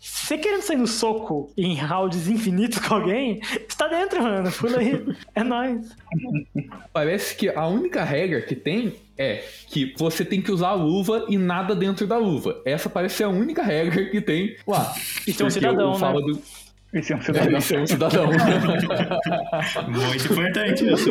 Você 0.05 0.37
querendo 0.37 0.63
sair 0.63 0.79
no 0.79 0.87
soco 0.89 1.53
em 1.57 1.77
rounds 1.77 2.27
infinitos 2.27 2.81
com 2.81 2.95
alguém, 2.95 3.41
está 3.69 3.87
dentro, 3.87 4.21
mano. 4.21 4.51
Pula 4.51 4.79
aí. 4.79 5.01
É 5.37 5.45
nóis. 5.45 5.95
Parece 6.93 7.37
que 7.37 7.49
a 7.49 7.67
única 7.69 8.03
regra 8.03 8.43
que 8.43 8.57
tem 8.57 8.95
é 9.17 9.45
que 9.69 9.95
você 9.97 10.25
tem 10.25 10.43
que 10.43 10.51
usar 10.51 10.71
a 10.71 10.75
luva 10.75 11.25
e 11.29 11.39
nada 11.39 11.75
dentro 11.77 12.05
da 12.05 12.19
luva. 12.19 12.61
Essa 12.65 12.91
parece 12.91 13.17
ser 13.17 13.25
a 13.25 13.29
única 13.29 13.63
regra 13.63 14.05
que 14.07 14.21
tem 14.21 14.57
lá. 14.67 14.93
E 15.27 15.33
ser 15.33 15.45
um 15.45 15.51
cidadão, 15.51 15.97
né? 15.97 16.13
do... 16.13 16.43
Esse 16.93 17.13
é 17.13 17.17
um 17.17 17.21
É, 17.21 17.23
cidadão. 17.23 17.59
isso 17.59 17.75
é 17.75 17.81
um 17.81 17.87
cidadão. 17.87 18.27
Muito 19.89 20.33
importante 20.33 20.93
isso. 20.93 21.11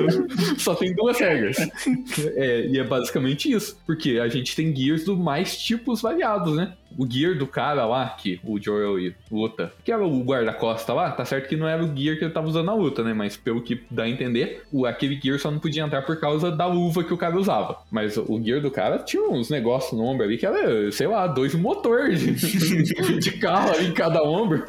Só 0.60 0.76
tem 0.76 0.94
duas 0.94 1.18
regras. 1.18 1.58
É, 2.36 2.68
e 2.68 2.78
é 2.78 2.84
basicamente 2.84 3.52
isso. 3.52 3.80
Porque 3.86 4.20
a 4.22 4.28
gente 4.28 4.56
tem 4.56 4.76
gears 4.76 5.06
do 5.06 5.16
mais 5.18 5.58
tipos 5.58 6.02
variados, 6.02 6.56
né? 6.56 6.74
O 6.98 7.10
gear 7.10 7.38
do 7.38 7.48
cara 7.48 7.86
lá, 7.86 8.10
que 8.10 8.40
o 8.44 8.60
Joel 8.60 9.14
luta, 9.32 9.72
que 9.84 9.92
era 9.92 10.06
o 10.06 10.24
guarda-costa 10.24 10.94
lá, 10.94 11.12
tá 11.12 11.26
certo 11.26 11.48
que 11.48 11.56
não 11.56 11.68
era 11.68 11.84
o 11.84 11.96
gear 11.96 12.18
que 12.18 12.26
ele 12.26 12.34
tava 12.34 12.48
usando 12.48 12.66
na 12.66 12.74
luta, 12.74 13.04
né? 13.04 13.14
Mas 13.14 13.38
pelo 13.38 13.62
que 13.62 13.84
dá 13.90 14.04
a 14.04 14.10
entender, 14.10 14.64
o, 14.72 14.86
aquele 14.86 15.20
gear 15.20 15.40
só 15.40 15.50
não 15.50 15.60
podia 15.60 15.84
entrar 15.84 16.02
por 16.04 16.20
causa 16.20 16.52
da 16.52 16.66
luva 16.66 17.04
que 17.04 17.14
o 17.14 17.18
cara 17.18 17.38
usava. 17.38 17.78
Mas 17.90 18.18
o 18.18 18.42
gear 18.44 18.62
do 18.62 18.72
cara 18.72 19.00
tinha 19.00 19.24
uns 19.24 19.50
negócios 19.50 19.98
no 19.98 20.06
ombro 20.06 20.26
ali 20.26 20.38
que 20.38 20.46
era, 20.46 20.92
sei 20.92 21.08
lá, 21.08 21.28
dois 21.28 21.56
motores 21.56 22.20
de, 22.20 23.20
de 23.20 23.32
carro 23.34 23.72
ali 23.72 23.88
em 23.88 23.94
cada 23.94 24.24
ombro. 24.24 24.64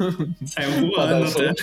Saiu 0.45 0.89
voando 0.89 1.27
som. 1.27 1.39
até. 1.41 1.53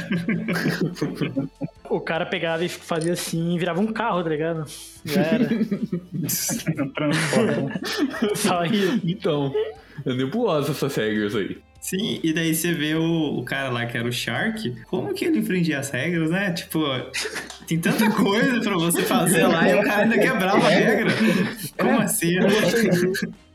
O 1.88 2.00
cara 2.00 2.24
pegava 2.24 2.64
e 2.64 2.68
fazia 2.68 3.12
assim 3.12 3.54
e 3.54 3.58
virava 3.58 3.80
um 3.80 3.92
carro, 3.92 4.22
tá 4.22 4.30
ligado? 4.30 4.64
Já 5.04 5.22
era. 5.22 5.48
Transforma. 6.94 7.72
Só 8.36 8.64
isso. 8.64 9.00
Então, 9.04 9.52
é 10.04 10.14
nebulosa 10.14 10.72
essas 10.72 10.94
regras 10.94 11.34
aí. 11.34 11.58
Sim, 11.80 12.20
e 12.22 12.32
daí 12.34 12.54
você 12.54 12.74
vê 12.74 12.94
o, 12.94 13.38
o 13.38 13.44
cara 13.44 13.70
lá 13.70 13.86
que 13.86 13.96
era 13.96 14.06
o 14.06 14.12
Shark, 14.12 14.70
como 14.86 15.14
que 15.14 15.24
ele 15.24 15.38
infringia 15.38 15.78
as 15.78 15.88
regras, 15.88 16.30
né? 16.30 16.52
Tipo, 16.52 16.84
tem 17.66 17.78
tanta 17.80 18.08
coisa 18.12 18.60
pra 18.60 18.76
você 18.76 19.02
fazer 19.02 19.46
lá 19.46 19.66
e 19.68 19.78
o 19.78 19.82
cara 19.82 20.02
ainda 20.02 20.18
quebrava 20.18 20.66
a 20.66 20.70
regra. 20.70 21.10
Como 21.78 21.98
assim? 22.00 22.34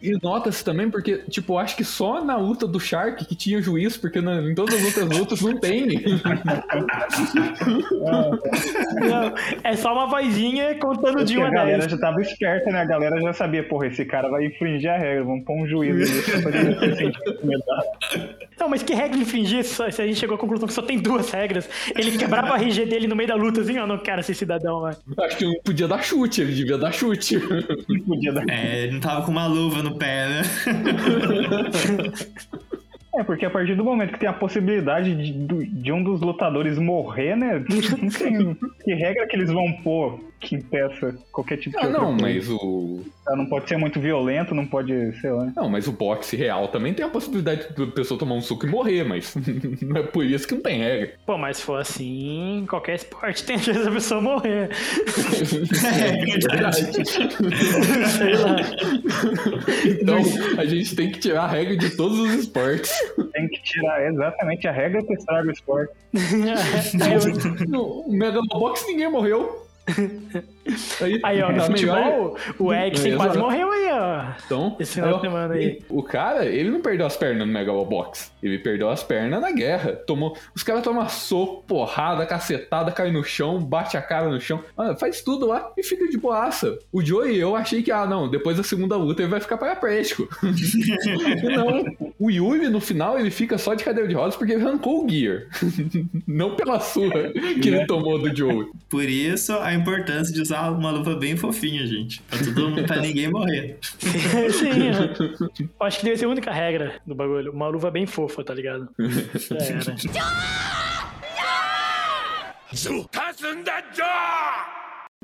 E 0.06 0.18
nota-se 0.22 0.64
também 0.64 0.90
porque, 0.90 1.18
tipo, 1.30 1.58
acho 1.58 1.76
que 1.76 1.84
só 1.84 2.24
na 2.24 2.38
luta 2.38 2.68
do 2.68 2.80
Shark 2.80 3.26
que 3.26 3.36
tinha 3.36 3.62
juiz, 3.62 3.98
porque 3.98 4.22
na- 4.22 4.42
em 4.42 4.54
todas 4.56 4.76
as 4.76 4.84
outras 4.86 5.10
lutas 5.20 5.42
não 5.42 5.58
tem. 5.60 5.88
Não, 9.02 9.34
é 9.64 9.76
só 9.76 9.94
uma 9.94 10.08
vozinha 10.08 10.76
contando 10.76 11.24
de 11.24 11.36
Porque 11.36 11.40
1 11.40 11.44
a 11.46 11.48
a 11.48 11.52
galera 11.52 11.80
10. 11.80 11.92
já 11.92 11.98
tava 11.98 12.22
esperta, 12.22 12.72
né? 12.72 12.82
A 12.82 12.86
galera 12.86 13.20
já 13.22 13.34
sabia, 13.34 13.64
porra, 13.68 13.88
esse 13.88 14.06
cara 14.06 14.30
vai 14.30 14.46
infringir 14.46 14.90
a 14.92 14.98
regra, 14.98 15.24
vamos 15.24 15.44
pôr 15.46 15.62
um 15.64 15.68
juiz 15.68 15.96
ele. 15.96 17.14
Não, 18.60 18.70
mas 18.70 18.84
que 18.84 18.94
regra 18.94 19.18
infringir 19.18 19.64
se 19.64 19.76
se 19.92 20.02
a 20.02 20.08
gente 20.08 20.18
chegou 20.20 20.36
à 20.36 20.40
conclusão 20.40 20.68
que 20.68 20.74
só 20.74 20.82
tem 20.82 20.98
duas 20.98 21.30
regras? 21.32 21.70
Ele 21.96 22.18
quebrava 22.18 22.56
a 22.56 22.58
RG 22.58 22.86
dele 22.86 23.08
no 23.08 23.16
meio 23.16 23.28
da 23.30 23.36
luta, 23.36 23.62
assim, 23.62 23.78
ó, 23.78 23.86
não 23.86 23.98
quero 23.98 24.24
ser 24.24 24.34
cidadão, 24.34 24.82
mano. 24.82 24.96
acho 25.20 25.38
que 25.38 25.46
não 25.46 25.54
podia 25.64 25.88
dar 25.88 26.02
chute, 26.04 26.42
ele 26.42 26.54
devia 26.54 26.78
dar 26.78 26.92
chute. 26.92 27.38
Não 27.88 28.00
podia 28.06 28.32
dar. 28.34 28.44
É, 28.50 28.84
ele 28.84 28.94
não 28.94 29.00
tava 29.00 29.26
com 29.26 29.32
uma 29.32 29.46
luva 29.48 29.82
no 29.84 29.95
pé, 29.98 30.28
né? 30.28 30.42
É, 33.18 33.24
porque 33.24 33.46
a 33.46 33.50
partir 33.50 33.76
do 33.76 33.84
momento 33.84 34.12
que 34.12 34.20
tem 34.20 34.28
a 34.28 34.34
possibilidade 34.34 35.16
de, 35.16 35.66
de 35.68 35.92
um 35.92 36.04
dos 36.04 36.20
lutadores 36.20 36.78
morrer, 36.78 37.38
né? 37.38 37.64
Não 37.70 38.56
que 38.84 38.94
regra 38.94 39.26
que 39.26 39.38
eles 39.38 39.50
vão 39.50 39.72
pôr 39.84 40.20
que 40.40 40.56
impeça 40.56 41.16
qualquer 41.32 41.58
tipo 41.58 41.80
de 41.80 41.86
Ah, 41.86 41.90
não, 41.90 42.12
mas 42.12 42.50
o. 42.50 43.02
Não 43.28 43.48
pode 43.48 43.68
ser 43.68 43.78
muito 43.78 44.00
violento, 44.00 44.54
não 44.54 44.66
pode, 44.68 44.94
sei 45.20 45.32
lá. 45.32 45.52
Não, 45.56 45.68
mas 45.68 45.88
o 45.88 45.92
boxe 45.92 46.36
real 46.36 46.68
também 46.68 46.94
tem 46.94 47.04
a 47.06 47.10
possibilidade 47.10 47.74
da 47.76 47.88
pessoa 47.88 48.20
tomar 48.20 48.36
um 48.36 48.42
suco 48.42 48.68
e 48.68 48.70
morrer, 48.70 49.04
mas 49.04 49.34
não 49.82 49.98
é 49.98 50.04
por 50.04 50.24
isso 50.24 50.48
que 50.48 50.54
não 50.54 50.62
tem 50.62 50.80
regra. 50.80 51.14
Pô, 51.26 51.38
mas 51.38 51.58
se 51.58 51.64
for 51.64 51.80
assim, 51.80 52.66
qualquer 52.70 52.96
esporte 52.96 53.44
tem 53.44 53.56
a 53.56 53.60
chance 53.60 53.84
da 53.84 53.92
pessoa 53.92 54.22
morrer. 54.22 54.70
É 55.96 56.26
verdade. 56.26 57.06
Sei 57.06 58.36
lá. 58.36 58.56
Então 59.86 60.18
a 60.60 60.66
gente 60.66 60.96
tem 60.96 61.12
que 61.12 61.20
tirar 61.20 61.44
a 61.44 61.48
regra 61.48 61.78
de 61.78 61.90
todos 61.96 62.20
os 62.20 62.34
esportes. 62.34 62.92
Tem 63.34 63.48
que 63.48 63.62
tirar 63.64 64.06
exatamente 64.08 64.68
a 64.68 64.72
regra 64.72 65.04
que 65.04 65.14
estraga 65.14 65.48
o 65.48 65.52
esporte. 65.52 65.94
No 67.68 68.06
Megalobox 68.08 68.86
ninguém 68.88 69.10
morreu. 69.10 69.65
哼 69.88 70.30
哼 70.34 70.55
Aí, 71.02 71.20
Aí, 71.24 71.42
ó, 71.42 71.52
no 71.52 71.58
tá 71.62 71.70
melhor. 71.70 71.70
futebol, 71.70 72.38
o 72.60 72.74
Eriksen 72.74 73.14
É, 73.14 73.16
quase 73.16 73.38
morreu 73.38 73.72
aí, 73.72 73.88
ó. 73.92 74.26
Então, 74.46 74.76
Esse 74.80 74.94
final 74.96 75.10
aí, 75.10 75.16
de 75.16 75.22
semana 75.22 75.54
aí. 75.54 75.80
O 75.90 76.02
cara, 76.04 76.46
ele 76.46 76.70
não 76.70 76.82
perdeu 76.82 77.06
as 77.06 77.16
pernas 77.16 77.46
no 77.48 77.54
Megalobox. 77.54 78.32
Ele 78.42 78.58
perdeu 78.60 78.90
as 78.90 79.04
pernas 79.04 79.42
na 79.42 79.52
guerra. 79.52 79.94
Tomou, 79.94 80.36
os 80.56 80.64
caras 80.64 80.84
tomam 80.84 81.08
soco, 81.08 81.64
porrada, 81.68 82.26
cacetada, 82.26 82.92
cai 82.92 83.12
no 83.12 83.24
chão, 83.24 83.60
bate 83.60 83.96
a 83.98 84.02
cara 84.02 84.30
no 84.30 84.40
chão. 84.40 84.62
Mano, 84.76 84.98
faz 84.98 85.22
tudo 85.22 85.48
lá 85.48 85.72
e 85.78 85.84
fica 85.84 86.08
de 86.08 86.18
boaça. 86.18 86.78
O 86.92 87.04
Joey, 87.04 87.38
eu 87.38 87.56
achei 87.56 87.82
que, 87.84 87.92
ah, 87.92 88.06
não, 88.06 88.30
depois 88.30 88.58
da 88.58 88.64
segunda 88.64 88.96
luta 88.98 89.22
ele 89.22 89.30
vai 89.30 89.40
ficar 89.40 89.58
paraplético. 89.58 90.28
não. 91.56 92.12
O 92.20 92.30
Yuri, 92.32 92.70
no 92.70 92.80
final, 92.80 93.20
ele 93.20 93.30
fica 93.30 93.58
só 93.58 93.74
de 93.74 93.84
cadeira 93.84 94.08
de 94.08 94.16
rodas 94.16 94.36
porque 94.36 94.54
ele 94.54 94.64
arrancou 94.64 95.06
o 95.06 95.10
gear. 95.10 95.48
não 96.28 96.56
pela 96.56 96.80
surra 96.80 97.32
que 97.62 97.68
ele 97.68 97.86
tomou 97.86 98.18
do 98.18 98.36
Joey. 98.36 98.68
Por 98.90 99.04
isso, 99.04 99.54
a 99.54 99.74
importância 99.74 100.34
de 100.34 100.42
usar 100.42 100.55
uma 100.62 100.92
luva 100.92 101.16
bem 101.16 101.36
fofinha, 101.36 101.86
gente. 101.86 102.22
Pra, 102.24 102.40
todo 102.40 102.70
mundo, 102.70 102.84
pra 102.86 102.98
ninguém 102.98 103.30
morrer. 103.30 103.78
Sim, 104.02 104.92
ó. 104.92 105.60
Eu 105.60 105.70
Acho 105.80 106.00
que 106.00 106.06
deve 106.06 106.18
ser 106.18 106.26
a 106.26 106.30
única 106.30 106.52
regra 106.52 107.02
do 107.06 107.16
bagulho. 107.16 107.52
Uma 107.52 107.68
luva 107.68 107.92
bem 107.92 108.06
fofa, 108.06 108.44
tá 108.44 108.54
ligado? 108.54 108.90
Já 109.00 109.56
era. 109.58 109.96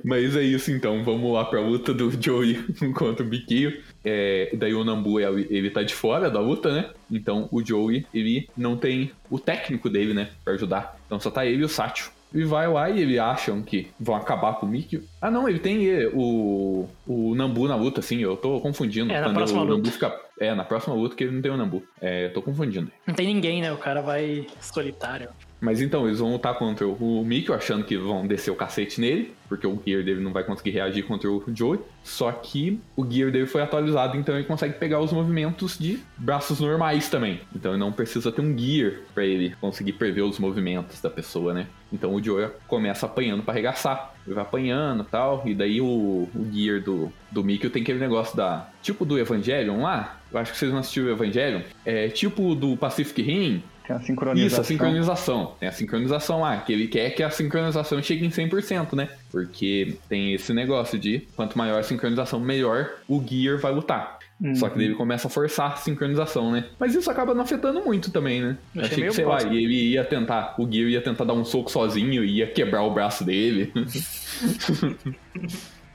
Mas 0.04 0.36
é 0.36 0.42
isso 0.42 0.72
então, 0.72 1.04
vamos 1.04 1.32
lá 1.32 1.46
pra 1.46 1.60
luta 1.60 1.94
do 1.94 2.12
Joey 2.12 2.64
contra 2.96 3.26
o 3.26 3.30
Biquinho. 3.30 3.78
É, 4.04 4.50
daí 4.54 4.74
o 4.74 4.84
Nambu, 4.84 5.20
ele, 5.20 5.48
ele 5.50 5.70
tá 5.70 5.84
de 5.84 5.94
fora 5.94 6.30
da 6.30 6.40
luta, 6.40 6.74
né? 6.74 6.90
Então 7.10 7.48
o 7.52 7.64
Joey, 7.64 8.06
ele 8.14 8.50
não 8.58 8.76
tem 8.76 9.12
o 9.30 9.38
técnico 9.38 9.90
dele, 9.90 10.14
né? 10.14 10.30
Pra 10.44 10.54
ajudar. 10.54 10.98
Então 11.06 11.20
só 11.20 11.30
tá 11.30 11.46
ele 11.46 11.62
e 11.62 11.66
o 11.66 11.70
Satchel. 11.70 12.12
E 12.34 12.44
vai 12.44 12.68
lá 12.68 12.90
e 12.90 13.02
eles 13.02 13.20
acham 13.20 13.62
que 13.62 13.90
vão 14.00 14.16
acabar 14.16 14.54
com 14.54 14.66
o 14.66 14.70
Mickey. 14.70 15.04
Ah 15.22 15.30
não, 15.30 15.48
ele 15.50 15.60
tem 15.60 15.88
eh, 15.90 16.10
o, 16.14 16.88
o 17.06 17.36
Nambu 17.36 17.68
na 17.68 17.76
luta, 17.76 18.00
assim, 18.00 18.20
eu 18.20 18.38
tô 18.38 18.60
confundindo. 18.62 19.12
É, 19.12 19.20
na 19.20 19.28
Quando 19.28 19.36
próxima 19.36 19.60
o 19.62 19.64
luta. 19.64 19.76
Nambu 19.76 19.92
fica. 19.92 20.22
É, 20.40 20.56
na 20.56 20.64
próxima 20.64 20.96
luta 20.96 21.16
que 21.16 21.24
ele 21.24 21.34
não 21.36 21.42
tem 21.42 21.52
o 21.52 21.58
Nambu. 21.58 21.84
É, 22.02 22.26
eu 22.26 22.34
tô 22.34 22.42
confundindo. 22.42 22.92
Não 23.06 23.14
tem 23.14 23.28
ninguém, 23.28 23.62
né? 23.62 23.72
O 23.72 23.78
cara 23.78 24.02
vai 24.02 24.48
solitário. 24.60 25.30
Mas 25.62 25.80
então, 25.80 26.08
eles 26.08 26.18
vão 26.18 26.32
lutar 26.32 26.56
contra 26.56 26.88
o 26.88 27.24
Mikio, 27.24 27.54
achando 27.54 27.86
que 27.86 27.96
vão 27.96 28.26
descer 28.26 28.50
o 28.50 28.56
cacete 28.56 29.00
nele, 29.00 29.32
porque 29.48 29.68
o 29.68 29.80
Gear 29.86 30.04
dele 30.04 30.20
não 30.20 30.34
vai 30.34 30.44
conseguir 30.44 30.72
reagir 30.72 31.04
contra 31.04 31.30
o 31.30 31.44
Joey. 31.54 31.80
Só 32.04 32.32
que 32.32 32.80
o 32.96 33.08
Gear 33.08 33.32
dele 33.32 33.46
foi 33.46 33.62
atualizado, 33.62 34.18
então 34.18 34.34
ele 34.34 34.46
consegue 34.46 34.74
pegar 34.80 35.00
os 35.00 35.14
movimentos 35.14 35.78
de 35.78 36.00
braços 36.18 36.60
normais 36.60 37.10
também. 37.10 37.42
Então 37.56 37.74
ele 37.74 37.80
não 37.80 37.92
precisa 37.92 38.32
ter 38.32 38.42
um 38.42 38.58
Gear 38.58 38.94
pra 39.14 39.24
ele 39.24 39.56
conseguir 39.62 39.94
prever 39.94 40.24
os 40.24 40.40
movimentos 40.40 41.00
da 41.00 41.12
pessoa, 41.12 41.54
né? 41.54 41.68
Então 41.94 42.16
o 42.16 42.24
Joey 42.24 42.50
começa 42.68 43.06
apanhando 43.06 43.44
pra 43.44 43.54
arregaçar. 43.54 44.16
Ele 44.26 44.34
vai 44.34 44.44
apanhando 44.44 45.04
tal, 45.04 45.44
e 45.46 45.54
daí 45.54 45.80
o, 45.80 46.28
o 46.34 46.50
Gear 46.52 46.82
do, 46.82 47.14
do 47.32 47.44
Mikio 47.44 47.70
tem 47.70 47.84
aquele 47.84 48.00
negócio 48.00 48.36
da... 48.36 48.68
Tipo 48.82 49.06
do 49.06 49.20
Evangelion 49.20 49.82
lá, 49.82 50.20
eu 50.32 50.40
acho 50.40 50.54
que 50.54 50.58
vocês 50.58 50.72
não 50.72 50.80
assistiram 50.80 51.08
o 51.08 51.12
Evangelion. 51.12 51.62
É 51.86 52.08
tipo 52.08 52.56
do 52.56 52.76
Pacific 52.78 53.22
Rim, 53.22 53.62
Tem 53.86 53.96
a 53.96 54.00
sincronização. 54.00 54.48
isso, 54.48 54.62
a 54.62 54.64
sincronização. 54.64 55.56
Tem 55.60 55.70
a 55.70 55.72
sincronização 55.72 56.42
lá, 56.42 56.58
que 56.58 56.72
ele 56.72 56.88
quer 56.88 57.10
que 57.12 57.24
a 57.24 57.30
sincronização 57.30 58.02
chegue 58.02 58.26
em 58.26 58.30
100%, 58.30 58.94
né? 58.94 59.10
Porque 59.32 59.96
tem 60.08 60.34
esse 60.34 60.54
negócio 60.54 60.98
de 61.00 61.28
quanto 61.36 61.58
maior 61.58 61.80
a 61.80 61.84
sincronização, 61.84 62.40
melhor 62.40 62.90
o 63.08 63.24
Gear 63.26 63.58
vai 63.60 63.74
lutar. 63.74 64.20
Uhum. 64.42 64.56
Só 64.56 64.70
que 64.70 64.78
daí 64.78 64.86
ele 64.86 64.96
começa 64.96 65.28
a 65.28 65.30
forçar 65.30 65.74
a 65.74 65.76
sincronização, 65.76 66.52
né? 66.52 66.66
Mas 66.80 66.96
isso 66.96 67.12
acaba 67.12 67.34
não 67.36 67.44
afetando 67.44 67.80
muito 67.82 68.10
também, 68.12 68.42
né? 68.42 68.58
Eu 68.74 68.82
achei 68.82 68.94
Achei 68.94 69.08
que, 69.08 69.14
sei 69.14 69.26
bosta. 69.26 69.48
lá, 69.48 69.54
ele 69.54 69.90
ia 69.92 70.04
tentar, 70.04 70.56
o 70.58 70.72
Gear 70.72 70.90
ia 70.90 71.02
tentar 71.02 71.26
dar 71.26 71.34
um 71.34 71.46
soco 71.46 71.70
sozinho 71.70 72.24
e 72.24 72.38
ia 72.38 72.48
quebrar 72.48 72.82
o 72.82 72.92
braço 72.92 73.24
dele. 73.24 73.72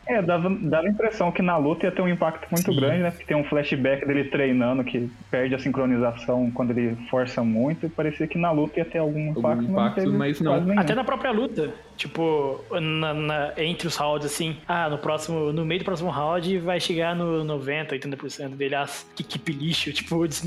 É, 0.07 0.23
dava, 0.23 0.49
dava 0.49 0.87
a 0.87 0.91
impressão 0.91 1.33
que 1.33 1.43
na 1.43 1.57
luta 1.57 1.87
ia 1.87 1.93
ter 1.93 2.01
um 2.01 2.09
impacto 2.09 2.47
muito 2.51 2.73
Sim. 2.73 2.79
grande, 2.79 3.03
né? 3.03 3.11
Porque 3.11 3.25
tem 3.25 3.37
um 3.37 3.43
flashback 3.45 4.07
dele 4.07 4.25
treinando 4.25 4.85
que 4.85 5.11
perde 5.31 5.55
a 5.55 5.59
sincronização 5.59 6.49
quando 6.53 6.71
ele 6.71 6.97
força 7.11 7.43
muito. 7.43 7.87
E 7.87 7.89
parecia 7.89 8.27
que 8.27 8.39
na 8.39 8.53
luta 8.53 8.79
ia 8.79 8.85
ter 8.85 8.99
algum 8.99 9.31
impacto, 9.31 9.43
mas 9.47 9.57
não 9.69 9.71
impacto, 9.73 10.13
mas 10.13 10.41
não. 10.41 10.53
quase 10.53 10.67
nenhum. 10.67 10.81
Até 10.81 10.95
na 10.95 11.03
própria 11.03 11.33
luta, 11.33 11.71
tipo, 11.97 12.61
na- 12.81 13.15
na- 13.15 13.53
entre 13.59 13.89
os 13.89 13.97
rounds, 13.97 14.27
assim, 14.27 14.57
ah, 14.69 14.89
no 14.89 14.99
próximo, 14.99 15.53
no 15.53 15.65
meio 15.67 15.81
do 15.81 15.85
próximo 15.85 16.11
round 16.11 16.59
vai 16.61 16.79
chegar 16.79 17.17
no 17.17 17.43
90, 17.43 17.95
80% 17.95 18.51
dele, 18.57 18.77
ah, 18.77 18.87
que 19.17 19.23
equipe 19.25 19.53
lixo, 19.53 19.93
tipo, 19.93 20.27
des, 20.29 20.45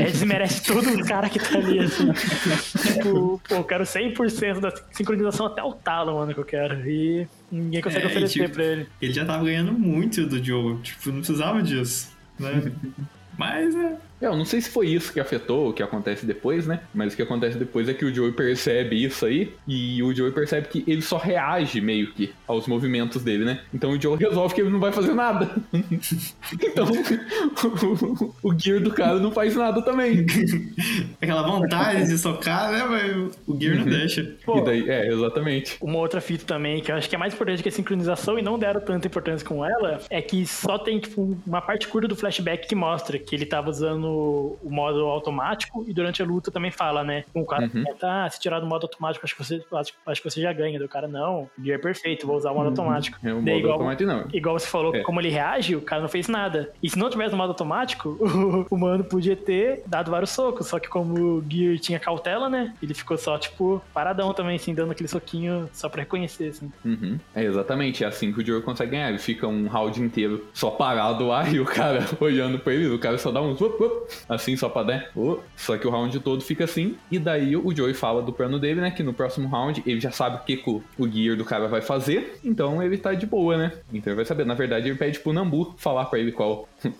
é, 0.00 0.04
desmerece 0.04 0.64
todo 0.64 0.88
o 0.88 1.04
cara 1.06 1.28
que 1.28 1.38
tá 1.38 1.58
ali, 1.58 1.78
assim. 1.80 2.10
tipo, 2.94 3.40
pô, 3.48 3.54
eu 3.56 3.64
quero 3.64 3.84
100% 3.84 4.60
da 4.60 4.72
sincronização 4.92 5.44
até 5.46 5.62
o 5.62 5.72
talo, 5.72 6.14
mano, 6.18 6.32
que 6.32 6.40
eu 6.40 6.44
quero. 6.44 6.88
E 6.88 7.26
ninguém 7.54 7.80
consegue 7.80 8.04
É, 8.04 8.08
oferecer 8.08 8.42
tipo, 8.42 8.54
pra 8.54 8.64
ele. 8.64 8.86
Ele 9.00 9.12
já 9.12 9.24
tava 9.24 9.44
ganhando 9.44 9.72
muito 9.72 10.26
do 10.26 10.42
Joe. 10.42 10.78
Tipo, 10.82 11.10
não 11.10 11.18
precisava 11.18 11.62
disso, 11.62 12.10
né? 12.38 12.72
Mas, 13.38 13.74
né? 13.74 13.96
É, 14.20 14.26
eu 14.26 14.36
não 14.36 14.44
sei 14.44 14.60
se 14.60 14.70
foi 14.70 14.88
isso 14.88 15.12
que 15.12 15.20
afetou 15.20 15.68
o 15.70 15.72
que 15.72 15.82
acontece 15.82 16.24
depois, 16.24 16.66
né? 16.66 16.80
Mas 16.94 17.12
o 17.12 17.16
que 17.16 17.22
acontece 17.22 17.58
depois 17.58 17.88
é 17.88 17.94
que 17.94 18.04
o 18.04 18.14
Joey 18.14 18.32
percebe 18.32 19.02
isso 19.02 19.26
aí 19.26 19.52
e 19.66 20.02
o 20.02 20.14
Joey 20.14 20.32
percebe 20.32 20.68
que 20.68 20.84
ele 20.86 21.02
só 21.02 21.16
reage 21.16 21.80
meio 21.80 22.12
que 22.12 22.32
aos 22.46 22.66
movimentos 22.66 23.22
dele, 23.22 23.44
né? 23.44 23.60
Então 23.72 23.90
o 23.90 24.00
Joey 24.00 24.18
resolve 24.18 24.54
que 24.54 24.60
ele 24.60 24.70
não 24.70 24.80
vai 24.80 24.92
fazer 24.92 25.14
nada. 25.14 25.50
então 26.62 26.86
o, 28.42 28.48
o 28.50 28.58
Gear 28.58 28.80
do 28.80 28.92
cara 28.92 29.18
não 29.18 29.30
faz 29.30 29.54
nada 29.56 29.82
também. 29.82 30.24
Aquela 31.20 31.42
vontade 31.42 32.06
de 32.06 32.16
socar, 32.16 32.70
né? 32.70 32.84
Mas 32.84 33.36
o 33.46 33.60
Gear 33.60 33.78
não 33.78 33.84
deixa. 33.84 34.36
Pô, 34.44 34.58
E 34.58 34.64
daí, 34.64 34.88
é, 34.88 35.08
exatamente. 35.08 35.76
Uma 35.80 35.98
outra 35.98 36.20
fita 36.20 36.44
também, 36.44 36.80
que 36.80 36.90
eu 36.90 36.96
acho 36.96 37.08
que 37.08 37.14
é 37.14 37.18
mais 37.18 37.34
importante 37.34 37.62
que 37.62 37.68
a 37.68 37.72
sincronização 37.72 38.38
e 38.38 38.42
não 38.42 38.58
deram 38.58 38.80
tanta 38.80 39.06
importância 39.06 39.46
com 39.46 39.64
ela, 39.64 40.00
é 40.08 40.22
que 40.22 40.46
só 40.46 40.78
tem, 40.78 40.98
tipo, 40.98 41.36
uma 41.46 41.60
parte 41.60 41.88
curta 41.88 42.08
do 42.08 42.16
flashback 42.16 42.68
que 42.68 42.74
mostra 42.74 43.18
que 43.18 43.34
ele 43.34 43.46
tava 43.46 43.70
usando 43.70 44.13
o 44.14 44.70
modo 44.70 45.00
automático 45.06 45.84
e 45.86 45.92
durante 45.92 46.22
a 46.22 46.26
luta 46.26 46.50
também 46.50 46.70
fala, 46.70 47.02
né? 47.04 47.24
O 47.34 47.44
cara 47.44 47.64
Uhum. 47.74 47.84
ah, 48.02 48.28
se 48.30 48.38
tirar 48.40 48.60
do 48.60 48.66
modo 48.66 48.84
automático, 48.84 49.24
acho 49.24 49.34
que 49.36 49.44
você, 49.44 49.62
acho, 49.72 49.92
acho 50.06 50.22
que 50.22 50.30
você 50.30 50.40
já 50.40 50.52
ganha. 50.52 50.78
Do 50.78 50.88
cara, 50.88 51.06
não, 51.08 51.48
o 51.58 51.62
gear 51.64 51.78
é 51.78 51.82
perfeito, 51.82 52.26
vou 52.26 52.36
usar 52.36 52.50
o 52.50 52.54
modo 52.54 52.68
automático. 52.68 53.18
É 53.24 53.32
o 53.32 53.36
Daí, 53.36 53.44
modo 53.44 53.58
igual, 53.58 53.72
automático, 53.74 54.10
não. 54.10 54.24
igual 54.32 54.58
você 54.58 54.66
falou, 54.66 54.94
É. 54.94 55.02
como 55.02 55.20
ele 55.20 55.28
reage, 55.30 55.74
o 55.76 55.80
cara 55.80 56.02
não 56.02 56.08
fez 56.08 56.28
nada. 56.28 56.72
E 56.82 56.88
se 56.90 56.98
não 56.98 57.08
tivesse 57.10 57.32
no 57.32 57.38
modo 57.38 57.50
automático, 57.50 58.08
o, 58.70 58.74
o 58.74 58.78
mano 58.78 59.04
podia 59.04 59.36
ter 59.36 59.82
dado 59.86 60.10
vários 60.10 60.30
socos. 60.30 60.66
Só 60.68 60.78
que 60.78 60.88
como 60.88 61.14
o 61.38 61.44
Gear 61.48 61.78
tinha 61.78 61.98
cautela, 62.00 62.48
né? 62.48 62.74
Ele 62.82 62.94
ficou 62.94 63.16
só, 63.16 63.38
tipo, 63.38 63.82
paradão 63.92 64.32
também, 64.32 64.56
assim, 64.56 64.74
dando 64.74 64.92
aquele 64.92 65.08
soquinho 65.08 65.68
só 65.72 65.88
pra 65.88 66.00
reconhecer, 66.02 66.48
assim. 66.48 66.70
Uhum. 66.84 67.18
É 67.34 67.42
exatamente, 67.44 68.04
é 68.04 68.06
assim 68.06 68.32
que 68.32 68.40
o 68.40 68.46
Joey 68.46 68.62
consegue 68.62 68.92
ganhar. 68.92 69.08
Ele 69.08 69.18
fica 69.18 69.46
um 69.46 69.66
round 69.68 70.00
inteiro 70.00 70.44
só 70.52 70.70
parado 70.70 71.26
lá 71.26 71.48
e 71.48 71.60
o 71.60 71.64
cara 71.64 72.00
olhando 72.20 72.58
pra 72.58 72.72
ele, 72.74 72.88
o 72.88 72.98
cara 72.98 73.18
só 73.18 73.30
dá 73.30 73.40
um 73.40 73.52
up, 73.52 73.64
up, 73.64 73.93
assim 74.28 74.56
só 74.56 74.68
pra 74.68 74.82
dar. 74.82 75.06
oh. 75.16 75.38
Só 75.56 75.76
que 75.76 75.86
o 75.86 75.90
round 75.90 76.18
todo 76.20 76.42
fica 76.42 76.64
assim. 76.64 76.96
E 77.10 77.18
daí 77.18 77.56
o 77.56 77.74
Joey 77.74 77.94
fala 77.94 78.22
do 78.22 78.32
plano 78.32 78.58
dele, 78.58 78.80
né? 78.80 78.90
Que 78.90 79.02
no 79.02 79.12
próximo 79.12 79.48
round 79.48 79.82
ele 79.86 80.00
já 80.00 80.10
sabe 80.10 80.36
o 80.36 80.40
que, 80.44 80.56
que 80.56 80.70
o, 80.70 80.82
o 80.98 81.08
gear 81.08 81.36
do 81.36 81.44
cara 81.44 81.68
vai 81.68 81.80
fazer. 81.80 82.38
Então 82.44 82.82
ele 82.82 82.98
tá 82.98 83.12
de 83.14 83.26
boa, 83.26 83.56
né? 83.56 83.72
Então 83.92 84.10
ele 84.12 84.16
vai 84.16 84.24
saber. 84.24 84.44
Na 84.44 84.54
verdade, 84.54 84.88
ele 84.88 84.96
pede 84.98 85.18
pro 85.20 85.32
Nambu 85.32 85.74
falar 85.78 86.06
pra 86.06 86.18
ele 86.18 86.32
qual, 86.32 86.68
qual 86.82 86.92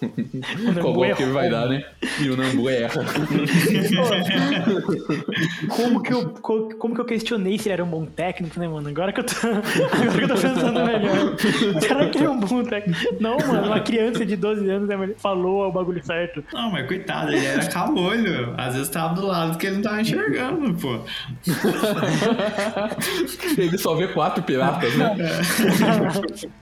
Nambu 0.74 0.92
golpe 0.92 1.14
que 1.14 1.22
ele 1.22 1.32
vai 1.32 1.50
dar, 1.50 1.68
né? 1.68 1.84
E 2.20 2.28
o 2.30 2.36
Nambu 2.36 2.68
erra. 2.68 3.04
Como 5.68 6.02
que, 6.02 6.12
eu, 6.12 6.28
co- 6.30 6.68
como 6.78 6.94
que 6.94 7.00
eu 7.00 7.04
questionei 7.04 7.58
se 7.58 7.68
ele 7.68 7.74
era 7.74 7.84
um 7.84 7.88
bom 7.88 8.04
técnico, 8.04 8.58
né, 8.58 8.68
mano? 8.68 8.88
Agora 8.88 9.12
que 9.12 9.20
eu 9.20 9.24
tô, 9.24 9.34
agora 9.46 9.62
que 10.16 10.22
eu 10.24 10.28
tô 10.28 10.34
pensando 10.34 10.84
melhor. 10.84 11.36
Será 11.80 12.08
que 12.08 12.18
ele 12.18 12.26
é 12.26 12.30
um 12.30 12.40
bom 12.40 12.62
técnico? 12.62 13.00
Não, 13.20 13.36
mano, 13.38 13.66
uma 13.66 13.80
criança 13.80 14.24
de 14.24 14.36
12 14.36 14.68
anos 14.70 14.88
né, 14.88 15.14
falou 15.18 15.68
o 15.68 15.72
bagulho 15.72 16.04
certo. 16.04 16.44
Não, 16.52 16.70
mas 16.70 16.83
coitado, 16.84 17.32
ele 17.32 17.44
era 17.46 17.66
caolho. 17.66 18.54
Às 18.56 18.74
vezes 18.74 18.88
tava 18.88 19.14
do 19.14 19.26
lado 19.26 19.58
que 19.58 19.66
ele 19.66 19.76
não 19.76 19.82
tava 19.82 20.00
enxergando, 20.00 20.74
pô. 20.74 21.00
ele 23.58 23.78
só 23.78 23.94
vê 23.94 24.08
quatro 24.08 24.42
piratas, 24.42 24.94
né? 24.96 25.14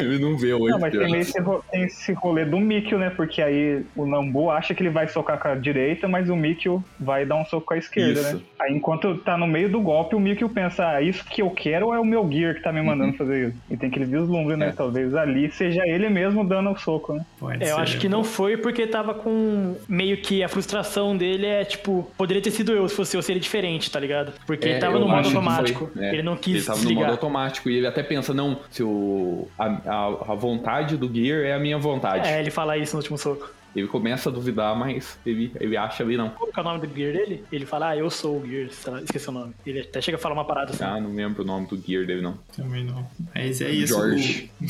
ele 0.00 0.18
não 0.18 0.36
vê 0.36 0.52
oito 0.54 0.72
Não, 0.72 0.80
mas 0.80 0.90
tem 0.92 1.00
piratas. 1.02 1.28
esse, 1.28 1.40
ro- 1.40 1.64
tem 1.70 1.82
esse 1.84 2.12
rolê 2.14 2.44
do 2.44 2.58
Mikio, 2.58 2.98
né? 2.98 3.10
Porque 3.10 3.42
aí 3.42 3.84
o 3.94 4.06
Nambu 4.06 4.50
acha 4.50 4.74
que 4.74 4.82
ele 4.82 4.90
vai 4.90 5.06
socar 5.08 5.38
com 5.38 5.48
a 5.48 5.54
direita, 5.54 6.08
mas 6.08 6.28
o 6.30 6.36
Mikio 6.36 6.82
vai 6.98 7.24
dar 7.26 7.36
um 7.36 7.44
soco 7.44 7.66
com 7.66 7.74
a 7.74 7.78
esquerda, 7.78 8.20
Isso. 8.20 8.36
né? 8.36 8.40
Aí 8.58 8.74
enquanto 8.74 9.16
tá 9.18 9.36
no 9.36 9.46
meio 9.46 9.68
do 9.68 9.80
golpe, 9.80 10.14
o 10.16 10.20
Mikio 10.20 10.48
pensa, 10.48 10.88
ah, 10.88 11.02
isso 11.02 11.24
que 11.26 11.42
eu 11.42 11.50
quero 11.50 11.86
ou 11.86 11.94
é 11.94 12.00
o 12.00 12.04
meu 12.04 12.26
Gear 12.30 12.54
que 12.54 12.62
tá 12.62 12.72
me 12.72 12.80
mandando 12.82 13.14
fazer 13.16 13.48
isso? 13.48 13.56
E 13.70 13.76
tem 13.76 13.88
aquele 13.90 14.06
vislumbre, 14.06 14.56
né? 14.56 14.68
É. 14.68 14.72
Talvez 14.72 15.14
ali 15.14 15.50
seja 15.50 15.86
ele 15.86 16.08
mesmo 16.08 16.44
dando 16.44 16.70
o 16.70 16.78
soco, 16.78 17.12
né? 17.14 17.24
Pode 17.38 17.62
É, 17.62 17.70
eu 17.70 17.74
ser. 17.76 17.80
acho 17.82 17.98
que 17.98 18.08
não 18.08 18.24
foi 18.24 18.56
porque 18.56 18.86
tava 18.86 19.12
com. 19.14 19.35
Meio 19.88 20.16
que 20.18 20.42
a 20.42 20.48
frustração 20.48 21.16
dele 21.16 21.46
é 21.46 21.64
tipo, 21.64 22.10
poderia 22.16 22.42
ter 22.42 22.50
sido 22.50 22.72
eu 22.72 22.88
se 22.88 22.94
fosse 22.94 23.16
eu 23.16 23.22
seria 23.22 23.40
diferente, 23.40 23.90
tá 23.90 23.98
ligado? 24.00 24.32
Porque 24.46 24.66
ele 24.66 24.74
É, 24.74 24.78
tava 24.78 24.94
eu 24.96 25.00
no 25.00 25.08
modo 25.08 25.26
automático. 25.26 25.90
foi, 25.92 26.04
é. 26.04 26.12
Ele 26.14 26.22
não 26.22 26.36
quis 26.36 26.56
Ele 26.56 26.64
tava 26.64 26.78
no 26.78 26.82
modo 26.84 26.88
desligar. 26.94 27.10
automático 27.12 27.70
e 27.70 27.76
ele 27.76 27.86
até 27.86 28.02
pensa, 28.02 28.32
não, 28.34 28.58
se 28.70 28.82
o, 28.82 29.48
a, 29.58 29.64
a, 29.66 30.06
a 30.32 30.34
vontade 30.34 30.96
do 30.96 31.12
Gear 31.12 31.44
é 31.44 31.52
a 31.54 31.58
minha 31.58 31.78
vontade. 31.78 32.28
É, 32.28 32.40
ele 32.40 32.50
fala 32.50 32.76
isso 32.76 32.94
no 32.94 33.00
último 33.00 33.18
soco. 33.18 33.50
Ele 33.74 33.86
começa 33.88 34.30
a 34.30 34.32
duvidar, 34.32 34.74
mas 34.74 35.18
ele, 35.26 35.52
ele 35.60 35.76
acha 35.76 36.02
ali 36.02 36.16
não. 36.16 36.30
Qual 36.30 36.50
que 36.50 36.58
é 36.58 36.62
o 36.62 36.64
nome 36.64 36.86
do 36.86 36.94
Gear 36.96 37.12
dele? 37.12 37.44
Ele 37.52 37.66
fala, 37.66 37.90
ah, 37.90 37.96
eu 37.98 38.08
sou 38.08 38.38
o 38.40 38.46
Gear, 38.46 38.68
esqueci 39.04 39.28
o 39.28 39.32
nome. 39.32 39.52
Ele 39.66 39.80
até 39.80 40.00
chega 40.00 40.16
a 40.16 40.18
falar 40.18 40.32
uma 40.34 40.46
parada 40.46 40.72
assim. 40.72 40.82
Ah, 40.82 40.98
não 40.98 41.14
lembro 41.14 41.42
o 41.42 41.46
nome 41.46 41.66
do 41.66 41.76
Gear 41.76 42.06
dele, 42.06 42.22
não. 42.22 42.38
Também 42.56 42.84
não. 42.84 43.06
Mas 43.34 43.60
é 43.60 43.68
isso. 43.68 43.92
George. 43.92 44.50
O, 44.62 44.64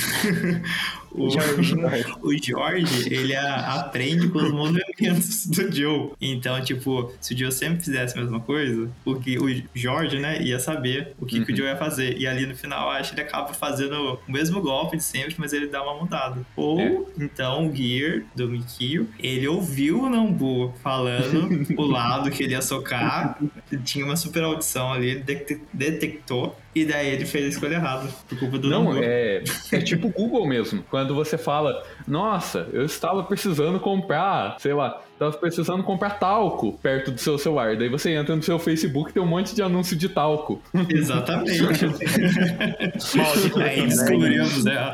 o, 1.16 1.26
o 2.28 2.32
George, 2.42 3.12
ele 3.14 3.34
a- 3.34 3.74
aprende 3.80 4.28
com 4.28 4.38
os 4.38 4.50
movimentos 4.52 5.46
do 5.46 5.74
Joe. 5.74 6.10
Então, 6.20 6.60
tipo, 6.62 7.12
se 7.20 7.34
o 7.34 7.38
Joe 7.38 7.52
sempre 7.52 7.82
fizesse 7.84 8.16
a 8.18 8.20
mesma 8.20 8.40
coisa, 8.40 8.88
o, 9.04 9.14
que, 9.16 9.38
o 9.38 9.46
George, 9.74 10.18
né, 10.18 10.40
ia 10.42 10.58
saber 10.58 11.14
o 11.20 11.26
que, 11.26 11.44
que 11.44 11.52
o 11.52 11.56
Joe 11.56 11.66
ia 11.66 11.76
fazer. 11.76 12.16
E 12.18 12.26
ali 12.26 12.46
no 12.46 12.54
final, 12.54 12.90
acho 12.90 13.14
que 13.14 13.20
ele 13.20 13.28
acaba 13.28 13.52
fazendo 13.54 14.18
o 14.26 14.32
mesmo 14.32 14.60
golpe 14.60 14.96
de 14.96 15.02
sempre, 15.02 15.34
mas 15.38 15.52
ele 15.52 15.66
dá 15.68 15.82
uma 15.82 15.94
mudada. 16.00 16.40
Ou, 16.56 16.80
É. 16.80 17.02
então, 17.18 17.68
o 17.68 17.74
Gear 17.74 18.22
do 18.34 18.48
Mikio, 18.48 19.08
ele 19.18 19.46
ouviu 19.48 20.02
o 20.02 20.10
Nambu 20.10 20.74
falando 20.82 21.66
o 21.76 21.82
lado 21.86 22.30
que 22.30 22.42
ele 22.42 22.52
ia 22.52 22.62
socar, 22.62 23.38
tinha 23.84 24.04
uma 24.04 24.16
super 24.16 24.42
audição 24.42 24.92
ali, 24.92 25.10
ele 25.10 25.20
detec- 25.20 25.62
detectou, 25.72 26.56
e 26.76 26.84
daí 26.84 27.08
ele 27.08 27.24
fez 27.24 27.46
a 27.46 27.48
escolha 27.48 27.76
errada, 27.76 28.06
por 28.28 28.38
culpa 28.38 28.58
do 28.58 28.68
Não, 28.68 28.94
é, 28.98 29.42
é 29.72 29.78
tipo 29.80 30.10
Google 30.10 30.46
mesmo. 30.46 30.84
Quando 30.90 31.14
você 31.14 31.38
fala, 31.38 31.82
nossa, 32.06 32.68
eu 32.70 32.84
estava 32.84 33.22
precisando 33.22 33.80
comprar, 33.80 34.56
sei 34.60 34.74
lá, 34.74 35.00
estava 35.14 35.32
precisando 35.32 35.82
comprar 35.82 36.18
talco 36.18 36.74
perto 36.82 37.10
do 37.10 37.18
seu 37.18 37.38
celular. 37.38 37.76
Daí 37.78 37.88
você 37.88 38.10
entra 38.10 38.36
no 38.36 38.42
seu 38.42 38.58
Facebook 38.58 39.08
e 39.10 39.14
tem 39.14 39.22
um 39.22 39.26
monte 39.26 39.54
de 39.54 39.62
anúncio 39.62 39.96
de 39.96 40.06
talco. 40.10 40.60
Exatamente. 40.90 41.62
Aí 43.62 43.86
descobrimos, 43.86 44.62
né? 44.62 44.92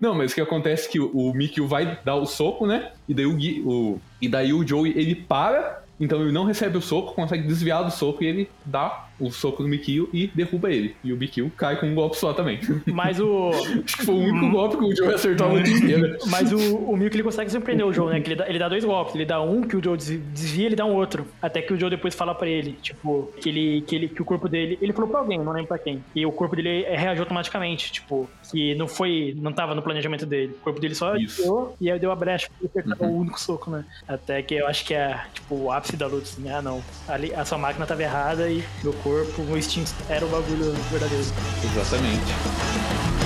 Não, 0.00 0.16
mas 0.16 0.32
o 0.32 0.34
que 0.34 0.40
acontece 0.40 0.88
é 0.88 0.90
que 0.90 1.00
o, 1.00 1.10
o 1.14 1.32
Mikio 1.32 1.68
vai 1.68 1.96
dar 2.04 2.16
o 2.16 2.26
soco, 2.26 2.66
né? 2.66 2.90
E 3.08 3.14
daí 3.14 3.26
o, 3.26 3.34
Gui- 3.34 3.62
o, 3.64 4.00
e 4.20 4.28
daí 4.28 4.52
o 4.52 4.66
Joey, 4.66 4.92
ele 4.96 5.14
para, 5.14 5.82
então 6.00 6.20
ele 6.20 6.32
não 6.32 6.44
recebe 6.44 6.76
o 6.76 6.82
soco, 6.82 7.14
consegue 7.14 7.46
desviar 7.46 7.84
do 7.84 7.90
soco 7.92 8.24
e 8.24 8.26
ele 8.26 8.50
dá 8.64 9.07
o 9.20 9.30
soco 9.30 9.62
do 9.62 9.68
Mikio 9.68 10.08
e 10.12 10.28
derruba 10.34 10.70
ele. 10.72 10.94
E 11.02 11.12
o 11.12 11.16
Mikio 11.16 11.50
cai 11.56 11.78
com 11.78 11.86
um 11.86 11.94
golpe 11.94 12.16
só 12.16 12.32
também. 12.32 12.60
Mas 12.86 13.18
o. 13.20 13.50
Acho 13.84 13.96
que 13.98 14.04
foi 14.06 14.14
o 14.14 14.18
único 14.18 14.50
golpe 14.50 14.76
que 14.76 14.84
o 14.84 14.96
Joe 14.96 15.14
acertou 15.14 15.46
a 15.48 15.52
luta 15.52 15.68
inteira. 15.70 16.18
Mas 16.26 16.52
o, 16.52 16.76
o 16.76 16.96
Milk 16.96 17.14
ele 17.16 17.22
consegue 17.22 17.50
surpreender 17.50 17.86
o 17.86 17.92
Joe, 17.92 18.12
né? 18.12 18.20
Que 18.20 18.28
ele 18.28 18.36
dá, 18.36 18.48
ele 18.48 18.58
dá 18.58 18.68
dois 18.68 18.84
golpes. 18.84 19.14
Ele 19.14 19.24
dá 19.24 19.40
um 19.40 19.62
que 19.62 19.76
o 19.76 19.82
Joe 19.82 19.96
des- 19.96 20.20
desvia, 20.32 20.66
ele 20.66 20.76
dá 20.76 20.84
um 20.84 20.94
outro. 20.94 21.26
Até 21.40 21.62
que 21.62 21.72
o 21.72 21.78
Joe 21.78 21.90
depois 21.90 22.14
fala 22.14 22.34
pra 22.34 22.48
ele, 22.48 22.72
tipo, 22.82 23.30
que 23.40 23.48
ele, 23.48 23.80
que 23.82 23.94
ele, 23.96 24.08
que 24.08 24.22
o 24.22 24.24
corpo 24.24 24.48
dele. 24.48 24.78
Ele 24.80 24.92
falou 24.92 25.08
pra 25.10 25.20
alguém, 25.20 25.38
não 25.38 25.52
lembro 25.52 25.68
pra 25.68 25.78
quem. 25.78 26.02
E 26.14 26.24
o 26.24 26.32
corpo 26.32 26.54
dele 26.56 26.82
reagiu 26.88 27.22
automaticamente, 27.22 27.92
tipo, 27.92 28.28
que 28.50 28.74
não 28.74 28.86
foi. 28.88 29.34
não 29.38 29.52
tava 29.52 29.74
no 29.74 29.82
planejamento 29.82 30.24
dele. 30.26 30.52
O 30.60 30.64
corpo 30.64 30.80
dele 30.80 30.94
só 30.94 31.12
deu 31.14 31.74
e 31.80 31.90
aí 31.90 31.98
deu 31.98 32.10
a 32.10 32.16
brecha 32.16 32.48
pra 32.48 32.56
ele 32.60 32.70
acertar 32.88 33.08
o 33.08 33.16
único 33.18 33.40
soco, 33.40 33.70
né? 33.70 33.84
Até 34.06 34.42
que 34.42 34.54
eu 34.54 34.66
acho 34.66 34.84
que 34.84 34.94
é, 34.94 35.20
tipo, 35.34 35.54
o 35.54 35.72
ápice 35.72 35.96
da 35.96 36.06
luta, 36.06 36.22
assim, 36.22 36.48
ah 36.50 36.62
não. 36.62 36.82
Ali, 37.08 37.32
a 37.34 37.44
sua 37.44 37.58
máquina 37.58 37.86
tava 37.86 38.02
errada 38.02 38.48
e 38.50 38.62
meu 38.82 38.92
corpo, 38.92 39.07
o 39.08 39.56
instinto 39.56 39.92
era 40.08 40.24
o 40.24 40.28
bagulho 40.28 40.72
verdadeiro. 40.90 41.24
Exatamente. 41.64 43.17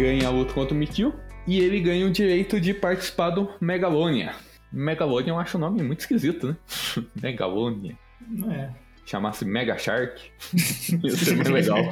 Ganha 0.00 0.28
a 0.28 0.30
luta 0.30 0.52
contra 0.52 0.74
o 0.74 0.76
Mikio 0.78 1.14
e 1.46 1.60
ele 1.60 1.80
ganha 1.80 2.06
o 2.06 2.10
direito 2.10 2.60
de 2.60 2.72
participar 2.74 3.30
do 3.30 3.50
Megalonia. 3.60 4.32
Megalonia 4.72 5.30
eu 5.32 5.38
acho 5.38 5.56
o 5.56 5.60
nome 5.60 5.82
muito 5.82 6.00
esquisito, 6.00 6.48
né? 6.48 6.56
Megalonia. 7.20 7.96
Não 8.28 8.50
é. 8.50 8.70
Chamasse 9.06 9.44
Mega 9.44 9.76
Shark. 9.76 10.20
Ia 11.02 11.10
ser 11.10 11.36
mais 11.36 11.48
legal. 11.48 11.78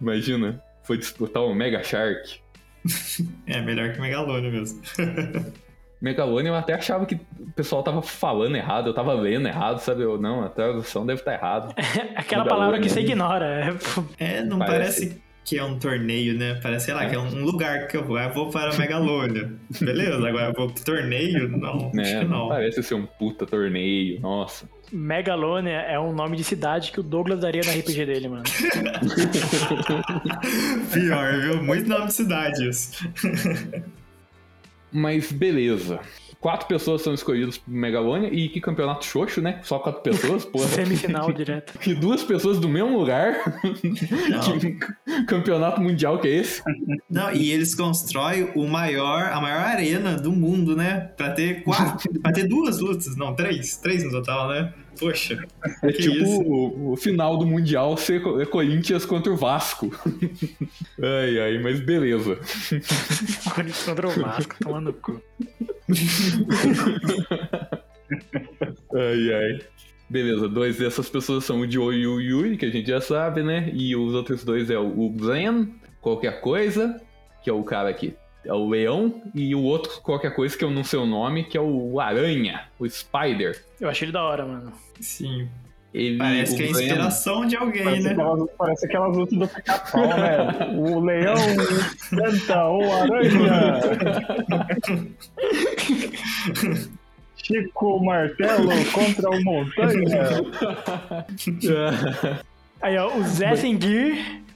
Imagina, 0.00 0.62
foi 0.82 0.96
disputar 0.98 1.42
o 1.42 1.54
Mega 1.54 1.82
Shark. 1.82 2.40
É 3.46 3.60
melhor 3.60 3.92
que 3.92 4.00
Megalônia 4.00 4.50
mesmo. 4.50 4.80
Megalonia 6.00 6.50
eu 6.50 6.54
até 6.54 6.72
achava 6.74 7.04
que 7.04 7.14
o 7.16 7.52
pessoal 7.54 7.82
tava 7.82 8.00
falando 8.00 8.56
errado, 8.56 8.86
eu 8.88 8.94
tava 8.94 9.12
lendo 9.12 9.46
errado, 9.48 9.80
sabe? 9.80 10.02
Eu, 10.02 10.18
não, 10.18 10.42
a 10.42 10.48
tradução 10.48 11.04
deve 11.04 11.20
estar 11.20 11.34
errada. 11.34 11.74
Aquela 11.76 12.44
Megalônia. 12.44 12.48
palavra 12.48 12.80
que 12.80 12.88
você 12.88 13.00
ignora. 13.00 13.76
é, 14.18 14.38
É, 14.38 14.42
não 14.44 14.58
Parece- 14.58 15.06
parece, 15.08 15.22
que 15.50 15.58
é 15.58 15.64
um 15.64 15.76
torneio, 15.80 16.38
né? 16.38 16.60
Parece, 16.62 16.84
sei 16.84 16.94
lá, 16.94 17.08
que 17.08 17.16
é 17.16 17.18
um 17.18 17.42
lugar 17.42 17.88
que 17.88 17.96
eu 17.96 18.04
vou. 18.04 18.16
Ah, 18.16 18.26
eu 18.26 18.32
vou 18.32 18.50
para 18.50 18.72
Megalônia. 18.78 19.50
Beleza, 19.82 20.14
agora 20.28 20.50
eu 20.50 20.52
vou 20.52 20.70
pro 20.70 20.84
torneio? 20.84 21.48
Não, 21.48 21.88
acho 21.88 21.96
Né? 21.96 22.20
que 22.20 22.24
Não 22.24 22.38
não. 22.38 22.48
parece 22.48 22.80
ser 22.84 22.94
um 22.94 23.04
puta 23.04 23.44
torneio, 23.44 24.20
nossa. 24.20 24.70
Megalonia 24.92 25.80
é 25.80 25.98
um 25.98 26.12
nome 26.14 26.36
de 26.36 26.44
cidade 26.44 26.92
que 26.92 27.00
o 27.00 27.02
Douglas 27.02 27.40
daria 27.40 27.62
no 27.64 27.70
RPG 27.80 28.06
dele, 28.06 28.28
mano. 28.28 28.44
Pior, 30.92 31.40
viu? 31.40 31.60
Muito 31.64 31.88
nome 31.88 32.06
de 32.06 32.14
cidade 32.14 32.68
isso. 32.68 33.10
Mas 34.92 35.32
beleza. 35.32 35.98
Quatro 36.40 36.66
pessoas 36.66 37.02
são 37.02 37.12
escolhidas 37.12 37.58
pro 37.58 37.70
Megalonia 37.70 38.30
e 38.32 38.48
que 38.48 38.62
campeonato 38.62 39.04
xoxo, 39.04 39.42
né? 39.42 39.60
Só 39.62 39.78
quatro 39.78 40.00
pessoas, 40.00 40.42
porra. 40.46 40.68
Semifinal 40.68 41.30
direto. 41.32 41.78
E 41.86 41.94
duas 41.94 42.22
pessoas 42.22 42.58
do 42.58 42.68
mesmo 42.68 42.98
lugar. 42.98 43.60
Não. 44.28 44.58
que 44.58 45.24
campeonato 45.26 45.80
mundial 45.80 46.18
que 46.18 46.28
é 46.28 46.36
esse? 46.36 46.62
Não, 47.10 47.32
e 47.32 47.50
eles 47.50 47.74
constroem 47.74 48.50
o 48.54 48.66
maior, 48.66 49.24
a 49.24 49.40
maior 49.40 49.60
arena 49.60 50.16
do 50.16 50.32
mundo, 50.32 50.76
né? 50.76 51.10
Pra 51.16 51.30
ter 51.30 51.62
quatro, 51.62 52.10
pra 52.20 52.32
ter 52.32 52.46
duas 52.46 52.78
lutas, 52.78 53.16
não, 53.16 53.34
três, 53.34 53.76
três 53.76 54.04
no 54.04 54.10
total, 54.10 54.48
né? 54.48 54.72
Poxa, 55.00 55.42
É 55.82 55.92
que 55.92 56.02
tipo 56.02 56.16
isso? 56.16 56.40
o, 56.42 56.92
o 56.92 56.96
final 56.96 57.36
do 57.38 57.46
mundial 57.46 57.96
ser 57.96 58.22
é 58.40 58.44
Corinthians 58.46 59.04
contra 59.06 59.32
o 59.32 59.36
Vasco. 59.36 59.90
ai, 61.02 61.40
ai, 61.40 61.58
mas 61.58 61.80
beleza. 61.80 62.38
Corinthians 63.54 63.82
contra 63.84 64.06
o 64.06 64.10
Vasco, 64.10 64.54
tomando 64.62 64.84
no 64.86 64.92
cu. 64.92 65.20
Ai, 68.94 69.32
ai. 69.32 69.58
Beleza, 70.08 70.48
dois 70.48 70.76
dessas 70.78 71.08
pessoas 71.08 71.44
são 71.44 71.60
o 71.60 71.70
Joe 71.70 71.94
e 71.94 72.06
o 72.06 72.20
Yuri, 72.20 72.56
que 72.56 72.66
a 72.66 72.70
gente 72.70 72.88
já 72.88 73.00
sabe, 73.00 73.42
né? 73.42 73.70
E 73.72 73.94
os 73.94 74.12
outros 74.14 74.44
dois 74.44 74.68
é 74.68 74.78
o 74.78 75.08
Glenn, 75.10 75.68
qualquer 76.00 76.40
coisa, 76.40 77.00
que 77.44 77.48
é 77.48 77.52
o 77.52 77.62
cara 77.62 77.92
que 77.94 78.14
é 78.44 78.52
o 78.52 78.68
Leão, 78.68 79.22
e 79.34 79.54
o 79.54 79.62
outro, 79.62 80.00
qualquer 80.02 80.34
coisa, 80.34 80.56
que 80.56 80.64
eu 80.64 80.70
não 80.70 80.82
sei 80.84 80.98
o 80.98 81.06
nome, 81.06 81.44
que 81.44 81.56
é 81.58 81.60
o 81.60 82.00
Aranha, 82.00 82.62
o 82.78 82.88
Spider. 82.88 83.62
Eu 83.80 83.88
achei 83.88 84.06
ele 84.06 84.12
da 84.12 84.22
hora, 84.22 84.44
mano. 84.46 84.72
sim. 85.00 85.48
Ele, 85.92 86.18
Parece 86.18 86.56
que 86.56 86.62
é 86.62 86.66
Glenn- 86.68 86.82
inspiração 86.84 87.46
de 87.46 87.56
alguém, 87.56 87.82
Parece, 87.82 88.02
né? 88.04 88.10
aquelas, 88.12 88.48
parece 88.56 88.86
aquelas 88.86 89.16
lutas 89.16 89.36
do 89.40 89.48
pica-pau, 89.48 90.06
né? 90.06 90.68
O 90.78 91.00
leão 91.00 91.34
enfrenta 91.34 92.68
o 92.68 92.92
aranha. 92.92 93.80
Chico 97.36 98.04
Martelo 98.04 98.68
contra 98.92 99.30
o 99.30 99.42
Montanha. 99.44 100.28
Aí, 102.82 102.96
ó, 102.96 103.14
o 103.16 103.22
Zé 103.24 103.56
Senguir 103.56 104.14
co- 104.16 104.49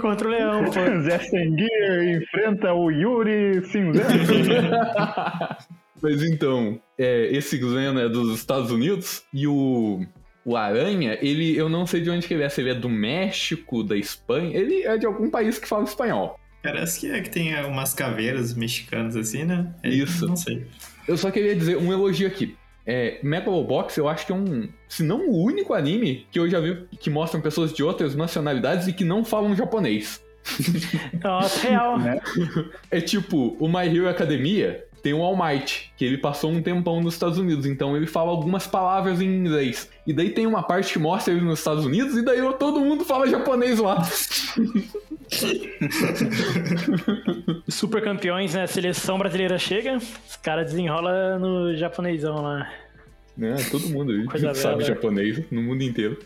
contra 0.00 0.28
o 0.28 0.30
Leão, 0.30 0.64
pô. 0.64 0.72
Zé 1.02 1.18
Senguir 1.18 2.22
enfrenta 2.22 2.72
o 2.72 2.90
Yuri 2.90 3.62
Cinzento. 3.66 4.08
Mas 6.00 6.22
então, 6.22 6.80
é, 6.96 7.28
esse 7.32 7.58
Glenn 7.58 7.98
é 7.98 8.08
dos 8.08 8.32
Estados 8.38 8.70
Unidos 8.70 9.24
e 9.34 9.48
o, 9.48 10.06
o 10.44 10.56
Aranha, 10.56 11.18
ele, 11.20 11.56
eu 11.56 11.68
não 11.68 11.86
sei 11.86 12.00
de 12.00 12.08
onde 12.08 12.26
que 12.26 12.34
ele 12.34 12.44
é, 12.44 12.48
se 12.48 12.60
ele 12.60 12.70
é 12.70 12.74
do 12.74 12.88
México, 12.88 13.82
da 13.82 13.96
Espanha, 13.96 14.56
ele 14.56 14.82
é 14.82 14.96
de 14.96 15.06
algum 15.06 15.28
país 15.28 15.58
que 15.58 15.66
fala 15.66 15.82
espanhol. 15.82 16.38
Parece 16.62 17.00
que 17.00 17.10
é 17.10 17.20
que 17.20 17.30
tem 17.30 17.54
umas 17.64 17.94
caveiras 17.94 18.54
mexicanas 18.54 19.16
assim, 19.16 19.44
né? 19.44 19.72
É, 19.82 19.88
Isso. 19.88 20.26
Não 20.26 20.36
sei. 20.36 20.66
Eu 21.06 21.16
só 21.16 21.30
queria 21.30 21.56
dizer 21.56 21.76
um 21.78 21.92
elogio 21.92 22.26
aqui. 22.28 22.56
É, 22.90 23.18
Megalobox 23.22 23.98
eu 23.98 24.08
acho 24.08 24.24
que 24.24 24.32
é 24.32 24.34
um, 24.34 24.66
se 24.88 25.02
não 25.02 25.28
o 25.28 25.44
único 25.44 25.74
anime 25.74 26.26
que 26.32 26.38
eu 26.38 26.48
já 26.48 26.58
vi 26.58 26.86
que 26.98 27.10
mostram 27.10 27.38
pessoas 27.38 27.70
de 27.70 27.84
outras 27.84 28.14
nacionalidades 28.14 28.88
e 28.88 28.94
que 28.94 29.04
não 29.04 29.22
falam 29.22 29.54
japonês. 29.54 30.24
Nossa, 31.22 31.68
real. 31.68 31.98
Né? 31.98 32.18
É 32.90 32.98
tipo, 33.02 33.54
o 33.60 33.68
My 33.68 33.86
Hero 33.86 34.08
Academia 34.08 34.86
tem 35.02 35.14
o 35.14 35.22
All 35.22 35.36
Might, 35.36 35.92
que 35.96 36.04
ele 36.04 36.18
passou 36.18 36.50
um 36.50 36.62
tempão 36.62 37.00
nos 37.00 37.14
Estados 37.14 37.38
Unidos, 37.38 37.66
então 37.66 37.96
ele 37.96 38.06
fala 38.06 38.30
algumas 38.30 38.66
palavras 38.66 39.20
em 39.20 39.26
inglês. 39.26 39.88
E 40.06 40.12
daí 40.12 40.30
tem 40.30 40.46
uma 40.46 40.62
parte 40.62 40.92
que 40.92 40.98
mostra 40.98 41.32
ele 41.32 41.42
nos 41.42 41.58
Estados 41.60 41.84
Unidos, 41.84 42.16
e 42.16 42.24
daí 42.24 42.40
todo 42.58 42.80
mundo 42.80 43.04
fala 43.04 43.26
japonês 43.28 43.78
lá. 43.78 44.02
Super 47.68 48.02
campeões, 48.02 48.54
né? 48.54 48.66
Seleção 48.66 49.18
brasileira 49.18 49.58
chega, 49.58 49.96
os 49.96 50.36
caras 50.36 50.70
desenrolam 50.70 51.38
no 51.38 51.76
japonesão 51.76 52.42
lá. 52.42 52.68
Né? 53.38 53.54
Todo 53.70 53.88
mundo 53.88 54.26
Coisa 54.26 54.52
sabe 54.52 54.78
bela. 54.78 54.88
japonês 54.88 55.44
no 55.48 55.62
mundo 55.62 55.80
inteiro. 55.84 56.18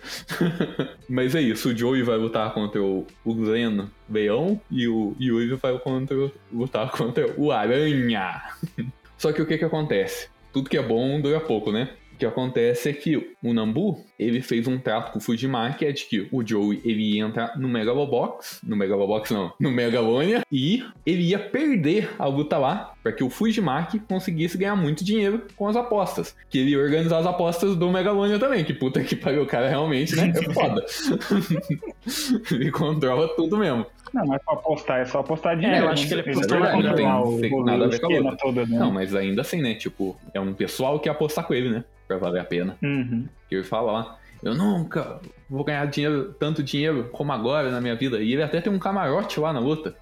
Mas 1.06 1.34
é 1.34 1.42
isso, 1.42 1.68
o 1.68 1.76
Joey 1.76 2.02
vai 2.02 2.16
lutar 2.16 2.54
contra 2.54 2.82
o, 2.82 3.06
o 3.22 3.34
Glenn 3.34 3.84
Leão 4.08 4.58
e 4.70 4.88
o 4.88 5.14
Yuri 5.20 5.54
vai 5.56 5.78
contra, 5.78 6.16
lutar 6.50 6.90
contra 6.90 7.30
o 7.38 7.52
Aranha. 7.52 8.40
Só 9.18 9.30
que 9.30 9.42
o 9.42 9.46
que 9.46 9.58
que 9.58 9.64
acontece? 9.64 10.28
Tudo 10.54 10.70
que 10.70 10.78
é 10.78 10.82
bom 10.82 11.20
dura 11.20 11.38
pouco, 11.38 11.70
né? 11.70 11.90
O 12.14 12.16
que 12.16 12.24
acontece 12.24 12.88
é 12.88 12.92
que 12.94 13.34
o 13.42 13.52
Nambu, 13.52 14.02
ele 14.22 14.40
fez 14.42 14.66
um 14.66 14.78
trato 14.78 15.12
com 15.12 15.18
o 15.18 15.22
Fujimaki, 15.22 15.78
que 15.78 15.84
é 15.86 15.92
de 15.92 16.04
que 16.04 16.28
o 16.30 16.46
Joey, 16.46 16.80
ele 16.84 17.16
ia 17.16 17.24
entrar 17.24 17.58
no 17.58 17.68
Megalobox, 17.68 18.60
no 18.62 18.76
Megalobox 18.76 19.30
não, 19.30 19.52
no 19.58 19.70
Megalonia, 19.70 20.42
e 20.50 20.84
ele 21.04 21.22
ia 21.22 21.38
perder 21.38 22.10
a 22.18 22.26
luta 22.26 22.58
lá, 22.58 22.92
para 23.02 23.12
que 23.12 23.24
o 23.24 23.30
Fujimaki 23.30 23.98
conseguisse 23.98 24.56
ganhar 24.56 24.76
muito 24.76 25.04
dinheiro 25.04 25.42
com 25.56 25.66
as 25.68 25.76
apostas. 25.76 26.34
Que 26.48 26.58
ele 26.58 26.70
ia 26.70 26.78
organizar 26.78 27.18
as 27.18 27.26
apostas 27.26 27.74
do 27.76 27.90
Megalonia 27.90 28.38
também, 28.38 28.64
que 28.64 28.72
puta 28.72 29.02
que 29.02 29.16
pariu, 29.16 29.42
o 29.42 29.46
cara 29.46 29.68
realmente, 29.68 30.14
né, 30.16 30.32
é 30.34 30.52
foda. 30.54 30.84
ele 32.50 32.70
controla 32.70 33.28
tudo 33.36 33.56
mesmo. 33.58 33.86
Não, 34.12 34.26
não 34.26 34.34
é 34.34 34.38
só 34.44 34.52
apostar, 34.52 35.00
é 35.00 35.04
só 35.06 35.20
apostar 35.20 35.56
dinheiro. 35.58 35.86
eu 35.86 35.88
acho 35.90 36.06
que 36.06 36.12
ele 36.14 36.20
apostou 36.20 36.58
vai 36.58 36.82
não 36.82 36.94
tem- 36.94 37.06
o- 37.06 37.40
tem 37.40 37.54
o 37.54 37.64
nada 37.64 37.84
a 37.86 37.88
ver 37.88 37.98
com 38.00 38.12
a 38.14 38.18
luta. 38.18 38.36
todo, 38.36 38.66
né? 38.66 38.78
Não, 38.78 38.90
mas 38.92 39.14
ainda 39.14 39.40
assim, 39.40 39.62
né, 39.62 39.74
tipo, 39.74 40.16
é 40.34 40.40
um 40.40 40.52
pessoal 40.52 41.00
que 41.00 41.08
ia 41.08 41.12
apostar 41.12 41.46
com 41.46 41.54
ele, 41.54 41.70
né, 41.70 41.84
pra 42.06 42.18
valer 42.18 42.40
a 42.40 42.44
pena. 42.44 42.76
Uhum. 42.82 43.26
Que 43.52 43.56
ele 43.58 43.64
fala 43.64 43.92
lá, 43.92 44.18
eu 44.42 44.54
nunca 44.54 45.20
vou 45.48 45.62
ganhar 45.62 45.84
dinheiro, 45.86 46.34
tanto 46.38 46.62
dinheiro 46.62 47.10
como 47.12 47.32
agora 47.32 47.70
na 47.70 47.80
minha 47.82 47.94
vida. 47.94 48.22
E 48.22 48.32
ele 48.32 48.42
até 48.42 48.60
tem 48.62 48.72
um 48.72 48.78
camarote 48.78 49.38
lá 49.38 49.52
na 49.52 49.60
luta. 49.60 49.94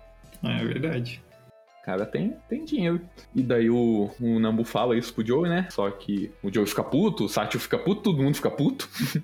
É 0.44 0.64
verdade. 0.64 1.20
O 1.80 1.84
cara 1.84 2.06
tem, 2.06 2.36
tem 2.48 2.64
dinheiro. 2.64 3.00
E 3.34 3.42
daí 3.42 3.68
o, 3.68 4.10
o 4.20 4.38
Nambu 4.38 4.62
fala 4.64 4.96
isso 4.96 5.12
pro 5.12 5.26
Joey, 5.26 5.50
né? 5.50 5.66
Só 5.70 5.90
que 5.90 6.30
o 6.42 6.52
Joey 6.52 6.66
fica 6.66 6.84
puto, 6.84 7.24
o 7.24 7.28
Satchel 7.28 7.60
fica 7.60 7.78
puto, 7.78 8.02
todo 8.02 8.22
mundo 8.22 8.34
fica 8.36 8.50
puto. 8.50 8.88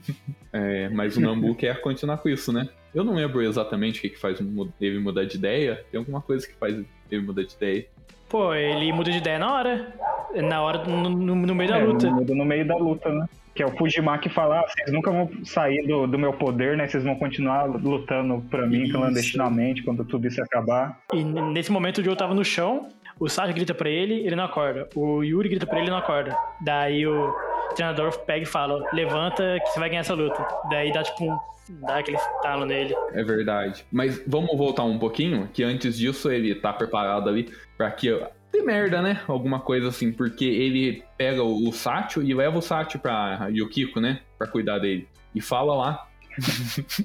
É, 0.52 0.88
mas 0.88 1.16
o 1.18 1.20
Nambu 1.20 1.54
quer 1.56 1.80
continuar 1.82 2.16
com 2.16 2.28
isso, 2.30 2.50
né? 2.52 2.66
Eu 2.94 3.04
não 3.04 3.14
lembro 3.14 3.42
exatamente 3.42 3.98
o 3.98 4.02
que, 4.02 4.08
que 4.08 4.18
faz 4.18 4.38
ele 4.80 4.98
mudar 4.98 5.24
de 5.26 5.36
ideia. 5.36 5.84
Tem 5.92 5.98
alguma 5.98 6.22
coisa 6.22 6.46
que 6.46 6.54
faz 6.54 6.74
ele 7.10 7.20
mudar 7.22 7.42
de 7.44 7.52
ideia. 7.54 7.86
Pô, 8.28 8.54
ele 8.54 8.90
muda 8.92 9.10
de 9.10 9.18
ideia 9.18 9.38
na 9.38 9.52
hora. 9.52 9.94
Na 10.34 10.62
hora, 10.62 10.82
no, 10.84 11.10
no- 11.10 11.34
no 11.36 11.54
meio 11.54 11.70
da 11.70 11.78
É, 11.78 11.84
luta. 11.84 12.10
muda 12.10 12.34
no 12.34 12.44
meio 12.44 12.66
da 12.66 12.74
luta, 12.76 13.08
né? 13.10 13.26
Que 13.56 13.62
é 13.62 13.66
o 13.66 13.74
Fujimaki 13.76 14.28
falar, 14.28 14.60
ah, 14.60 14.68
vocês 14.68 14.92
nunca 14.92 15.10
vão 15.10 15.30
sair 15.42 15.86
do, 15.86 16.06
do 16.06 16.18
meu 16.18 16.32
poder, 16.32 16.76
né? 16.76 16.86
Vocês 16.86 17.02
vão 17.02 17.14
continuar 17.16 17.64
lutando 17.64 18.44
pra 18.50 18.66
mim 18.66 18.82
Isso. 18.82 18.92
clandestinamente 18.92 19.82
quando 19.82 20.04
tudo 20.04 20.26
isso 20.26 20.42
acabar. 20.42 21.00
E 21.12 21.24
nesse 21.24 21.72
momento 21.72 21.98
o 22.02 22.04
Joe 22.04 22.14
tava 22.14 22.34
no 22.34 22.44
chão, 22.44 22.88
o 23.18 23.28
Sasha 23.30 23.52
grita 23.52 23.72
pra 23.74 23.88
ele, 23.88 24.26
ele 24.26 24.36
não 24.36 24.44
acorda. 24.44 24.88
O 24.94 25.22
Yuri 25.22 25.48
grita 25.48 25.66
pra 25.66 25.76
ele, 25.78 25.86
ele 25.86 25.90
não 25.90 25.98
acorda. 25.98 26.36
Daí 26.60 27.06
o 27.06 27.34
treinador 27.74 28.16
pega 28.20 28.42
e 28.42 28.46
fala, 28.46 28.86
levanta 28.92 29.58
que 29.60 29.70
você 29.70 29.80
vai 29.80 29.88
ganhar 29.88 30.02
essa 30.02 30.14
luta. 30.14 30.46
Daí 30.68 30.92
dá 30.92 31.02
tipo 31.02 31.24
um... 31.24 31.38
dá 31.80 31.96
aquele 31.98 32.18
talo 32.42 32.66
nele. 32.66 32.94
É 33.14 33.24
verdade. 33.24 33.86
Mas 33.90 34.22
vamos 34.26 34.56
voltar 34.56 34.84
um 34.84 34.98
pouquinho, 34.98 35.48
que 35.52 35.64
antes 35.64 35.96
disso 35.96 36.30
ele 36.30 36.54
tá 36.54 36.74
preparado 36.74 37.28
ali 37.30 37.50
pra 37.76 37.90
que 37.90 38.22
dê 38.52 38.62
merda, 38.62 39.02
né? 39.02 39.22
Alguma 39.26 39.60
coisa 39.60 39.88
assim, 39.88 40.12
porque 40.12 40.44
ele 40.44 41.02
pega 41.16 41.42
o, 41.42 41.68
o 41.68 41.72
Satchel 41.72 42.22
e 42.22 42.34
leva 42.34 42.58
o 42.58 42.62
Satchel 42.62 43.00
pra 43.00 43.48
Yukiko, 43.50 44.00
né? 44.00 44.20
Pra 44.38 44.46
cuidar 44.46 44.78
dele. 44.78 45.08
E 45.34 45.40
fala 45.40 45.74
lá. 45.74 46.08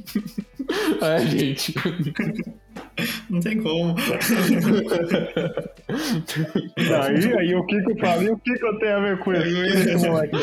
é, 1.01 1.19
gente. 1.26 1.73
Não 3.29 3.39
tem 3.39 3.61
como. 3.61 3.95
Aí, 7.03 7.33
aí 7.37 7.55
o 7.55 7.65
Kiko 7.65 7.97
fala, 7.99 8.23
e 8.23 8.29
o 8.29 8.37
Kiko 8.37 8.79
tem 8.79 8.89
a 8.91 8.99
ver 8.99 9.17
com 9.19 9.33
isso? 9.33 10.11
Daqui. 10.13 10.37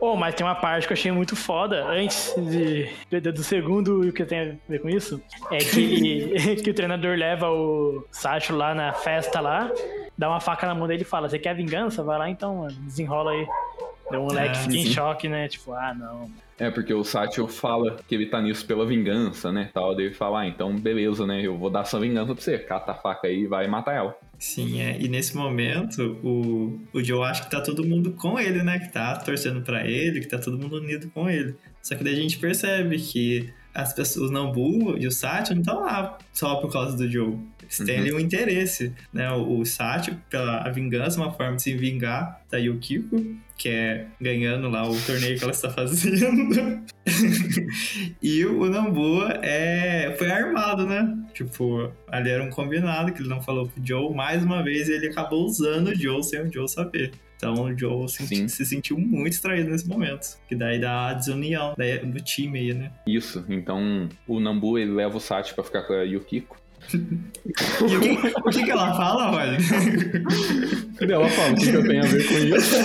Oh, 0.00 0.16
mas 0.16 0.34
tem 0.34 0.46
uma 0.46 0.54
parte 0.54 0.86
que 0.86 0.92
eu 0.92 0.96
achei 0.96 1.12
muito 1.12 1.36
foda, 1.36 1.84
antes 1.86 2.34
de, 2.36 2.88
de- 3.10 3.32
do 3.32 3.42
segundo, 3.42 4.04
e 4.04 4.08
o 4.08 4.12
que 4.12 4.24
tem 4.24 4.40
a 4.40 4.52
ver 4.68 4.80
com 4.80 4.88
isso, 4.88 5.20
é 5.50 5.58
que, 5.58 6.56
que 6.62 6.70
o 6.70 6.74
treinador 6.74 7.16
leva 7.16 7.50
o 7.50 8.04
Sacho 8.10 8.54
lá 8.56 8.74
na 8.74 8.92
festa 8.92 9.40
lá, 9.40 9.70
dá 10.16 10.28
uma 10.28 10.40
faca 10.40 10.66
na 10.66 10.74
mão 10.74 10.86
dele 10.88 11.02
e 11.02 11.04
fala, 11.04 11.28
você 11.28 11.38
quer 11.38 11.54
vingança? 11.54 12.02
Vai 12.02 12.18
lá 12.18 12.30
então, 12.30 12.56
mano, 12.56 12.72
desenrola 12.82 13.32
aí. 13.32 13.46
O 14.10 14.16
moleque 14.24 14.56
Ah, 14.58 14.62
fica 14.62 14.74
em 14.76 14.84
sim. 14.86 14.92
choque, 14.92 15.28
né? 15.28 15.46
Tipo, 15.46 15.72
ah, 15.72 15.94
não. 15.94 16.28
É, 16.60 16.70
porque 16.70 16.92
o 16.92 17.02
Satchel 17.02 17.48
fala 17.48 17.96
que 18.06 18.14
ele 18.14 18.26
tá 18.26 18.40
nisso 18.40 18.66
pela 18.66 18.84
vingança, 18.84 19.50
né? 19.50 19.70
Tal, 19.72 19.96
daí 19.96 20.06
ele 20.06 20.14
fala, 20.14 20.40
ah, 20.40 20.46
então 20.46 20.76
beleza, 20.76 21.26
né? 21.26 21.40
Eu 21.40 21.56
vou 21.56 21.70
dar 21.70 21.80
essa 21.80 21.98
vingança 21.98 22.34
pra 22.34 22.42
você. 22.42 22.58
Cata 22.58 22.92
a 22.92 22.94
faca 22.94 23.28
aí 23.28 23.44
e 23.44 23.46
vai 23.46 23.66
matar 23.66 23.94
ela. 23.94 24.14
Sim, 24.38 24.80
é. 24.80 25.00
E 25.00 25.08
nesse 25.08 25.34
momento, 25.34 26.18
o, 26.22 26.78
o 26.92 27.02
Joe 27.02 27.22
acha 27.24 27.44
que 27.44 27.50
tá 27.50 27.62
todo 27.62 27.86
mundo 27.86 28.12
com 28.12 28.38
ele, 28.38 28.62
né? 28.62 28.78
Que 28.78 28.92
tá 28.92 29.16
torcendo 29.16 29.62
pra 29.62 29.86
ele, 29.86 30.20
que 30.20 30.28
tá 30.28 30.38
todo 30.38 30.58
mundo 30.58 30.76
unido 30.76 31.10
com 31.14 31.30
ele. 31.30 31.56
Só 31.82 31.94
que 31.94 32.04
daí 32.04 32.12
a 32.12 32.16
gente 32.16 32.38
percebe 32.38 32.98
que 32.98 33.50
as 33.74 33.92
pessoas, 33.92 34.30
o 34.30 34.32
Nambu 34.32 34.98
e 34.98 35.06
o 35.06 35.10
Satya 35.10 35.54
não 35.54 35.62
estão 35.62 35.80
lá 35.80 36.18
só 36.32 36.56
por 36.56 36.70
causa 36.70 36.96
do 36.96 37.10
Joe. 37.10 37.38
Eles 37.70 37.86
têm 37.86 37.96
Uhum. 37.96 38.00
ali 38.02 38.12
um 38.14 38.20
interesse, 38.20 38.92
né? 39.12 39.30
O, 39.32 39.60
o 39.60 39.64
Satya, 39.66 40.18
pela 40.28 40.58
a 40.62 40.70
vingança, 40.70 41.20
uma 41.20 41.30
forma 41.32 41.54
de 41.56 41.62
se 41.62 41.74
vingar 41.76 42.40
da 42.50 42.58
Yukiko, 42.58 43.24
que 43.56 43.68
é 43.68 44.06
ganhando 44.20 44.68
lá 44.68 44.88
o 44.88 45.00
torneio 45.02 45.38
que 45.38 45.44
ela 45.44 45.52
está 45.52 45.70
fazendo. 45.70 46.82
e 48.22 48.44
o 48.44 48.66
Nambu 48.68 49.22
é, 49.42 50.14
foi 50.18 50.30
armado, 50.30 50.86
né? 50.86 51.16
Tipo, 51.32 51.92
ali 52.08 52.30
era 52.30 52.42
um 52.42 52.50
combinado 52.50 53.12
que 53.12 53.20
ele 53.22 53.28
não 53.28 53.40
falou 53.40 53.68
pro 53.68 53.82
Joe. 53.84 54.14
Mais 54.14 54.42
uma 54.42 54.62
vez, 54.62 54.88
ele 54.88 55.08
acabou 55.08 55.44
usando 55.44 55.88
o 55.88 55.94
Joe 55.94 56.22
sem 56.22 56.40
o 56.42 56.52
Joe 56.52 56.68
saber. 56.68 57.12
Então 57.36 57.54
o 57.54 57.78
Joe 57.78 58.06
se, 58.08 58.26
Sim. 58.26 58.48
se 58.48 58.66
sentiu 58.66 58.98
muito 58.98 59.40
traído 59.40 59.70
nesse 59.70 59.88
momento. 59.88 60.36
Que 60.48 60.54
daí 60.54 60.78
dá 60.80 61.08
a 61.08 61.14
desunião 61.14 61.74
daí- 61.76 61.98
do 62.04 62.20
time 62.20 62.58
aí, 62.58 62.74
né? 62.74 62.90
Isso, 63.06 63.44
então 63.48 64.08
o 64.26 64.38
Nambu 64.40 64.78
ele 64.78 64.90
leva 64.92 65.16
o 65.16 65.20
Satchel 65.20 65.54
pra 65.54 65.64
ficar 65.64 65.82
com 65.82 65.94
a 65.94 66.02
Yukiko. 66.02 66.60
E 67.80 67.96
o 67.96 68.00
que, 68.00 68.32
o 68.36 68.50
que, 68.50 68.64
que 68.64 68.70
ela 68.70 68.94
fala, 68.94 69.32
olha? 69.36 69.58
E 71.00 71.10
ela 71.10 71.28
fala, 71.30 71.52
o 71.52 71.56
que, 71.56 71.70
que 71.70 71.76
eu 71.76 71.82
tenho 71.82 72.04
a 72.04 72.06
ver 72.06 72.28
com 72.28 72.34
isso? 72.34 72.76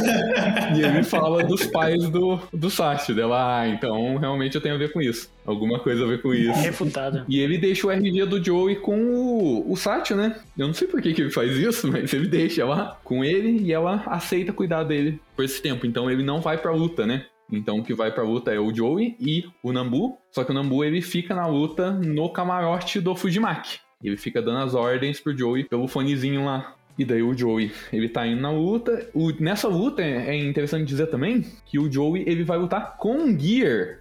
e 0.74 0.82
ele 0.82 1.04
fala 1.04 1.44
dos 1.44 1.66
pais 1.66 2.08
do, 2.10 2.40
do 2.54 2.70
Satchel. 2.70 3.14
Dela, 3.14 3.60
ah, 3.60 3.68
então 3.68 4.16
realmente 4.16 4.56
eu 4.56 4.62
tenho 4.62 4.76
a 4.76 4.78
ver 4.78 4.94
com 4.94 5.02
isso. 5.02 5.30
Alguma 5.46 5.80
coisa 5.80 6.06
a 6.06 6.08
ver 6.08 6.22
com 6.22 6.34
isso. 6.34 6.58
Refutada. 6.62 7.26
E 7.28 7.40
ele 7.40 7.58
deixa 7.58 7.86
o 7.86 7.92
RG 7.92 8.26
do 8.26 8.44
Joey 8.44 8.78
com 8.78 8.98
o, 8.98 9.70
o 9.70 9.76
Satchel, 9.76 10.16
né? 10.16 10.40
Eu 10.58 10.68
não 10.68 10.74
sei 10.74 10.88
por 10.88 11.02
que, 11.02 11.14
que 11.14 11.22
ele 11.22 11.32
faz 11.32 11.52
isso, 11.58 11.88
mas 11.92 12.14
ele 12.14 12.28
deixa 12.28 12.66
lá 12.66 12.98
com 13.04 13.24
ele 13.24 13.62
e 13.62 13.74
ela 13.74 14.02
aceita 14.06 14.54
cuidar 14.54 14.84
dele 14.84 15.20
por 15.36 15.44
esse 15.44 15.62
tempo. 15.62 15.86
Então 15.86 16.10
ele 16.10 16.24
não 16.24 16.40
vai 16.40 16.58
pra 16.58 16.72
luta, 16.72 17.06
né? 17.06 17.26
Então 17.52 17.80
o 17.80 17.84
que 17.84 17.94
vai 17.94 18.12
pra 18.12 18.24
luta 18.24 18.52
é 18.52 18.60
o 18.60 18.74
Joey 18.74 19.16
e 19.20 19.44
o 19.62 19.74
Nambu. 19.74 20.18
Só 20.32 20.44
que 20.44 20.52
o 20.52 20.54
Nambu 20.54 20.84
ele 20.84 21.02
fica 21.02 21.36
na 21.36 21.48
luta 21.48 21.92
no 21.92 22.30
camarote 22.30 23.02
do 23.02 23.14
Fujimaki. 23.14 23.85
Ele 24.04 24.18
fica 24.18 24.42
dando 24.42 24.60
as 24.60 24.74
ordens 24.76 25.20
pro 25.20 25.36
Joey 25.38 25.64
pelo 25.66 25.88
fonezinho 25.88 26.46
lá. 26.46 26.76
E 26.98 27.04
daí 27.04 27.22
o 27.22 27.38
Joey, 27.38 27.72
ele 27.92 28.08
tá 28.08 28.26
indo 28.26 28.42
na 28.42 28.52
luta. 28.52 29.10
O- 29.14 29.32
nessa 29.42 29.68
luta 29.68 30.02
é 30.02 30.30
é 30.30 30.36
interessante 30.38 30.88
dizer 30.88 31.08
também 31.08 31.46
que 31.66 31.78
o 31.78 31.92
Joey 31.92 32.24
ele 32.26 32.44
vai 32.44 32.58
lutar 32.58 32.96
com 32.98 33.38
Gear. 33.38 34.00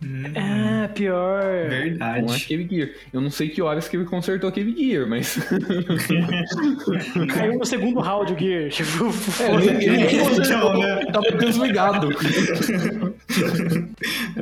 Hum, 0.00 0.22
Ah, 0.36 0.88
pior. 0.94 1.42
Com 1.64 1.68
verdade. 1.68 2.34
aquele 2.44 2.68
Gear. 2.68 2.88
Eu 3.12 3.20
não 3.20 3.30
sei 3.30 3.48
que 3.48 3.60
horas 3.60 3.88
que 3.88 3.96
ele 3.96 4.04
consertou 4.04 4.48
aquele 4.48 4.72
Gear, 4.76 5.08
mas. 5.08 5.36
Caiu 7.34 7.58
no 7.58 7.64
segundo 7.64 7.98
round 8.00 8.32
o 8.32 8.38
Gear. 8.38 8.68
Tipo, 8.70 9.06
É, 9.42 9.54
ele 9.54 9.72
nem 9.96 10.04
Então, 10.14 10.28
consertou, 10.36 10.78
né? 10.78 11.04
tava 11.12 11.32
desligado. 11.38 12.08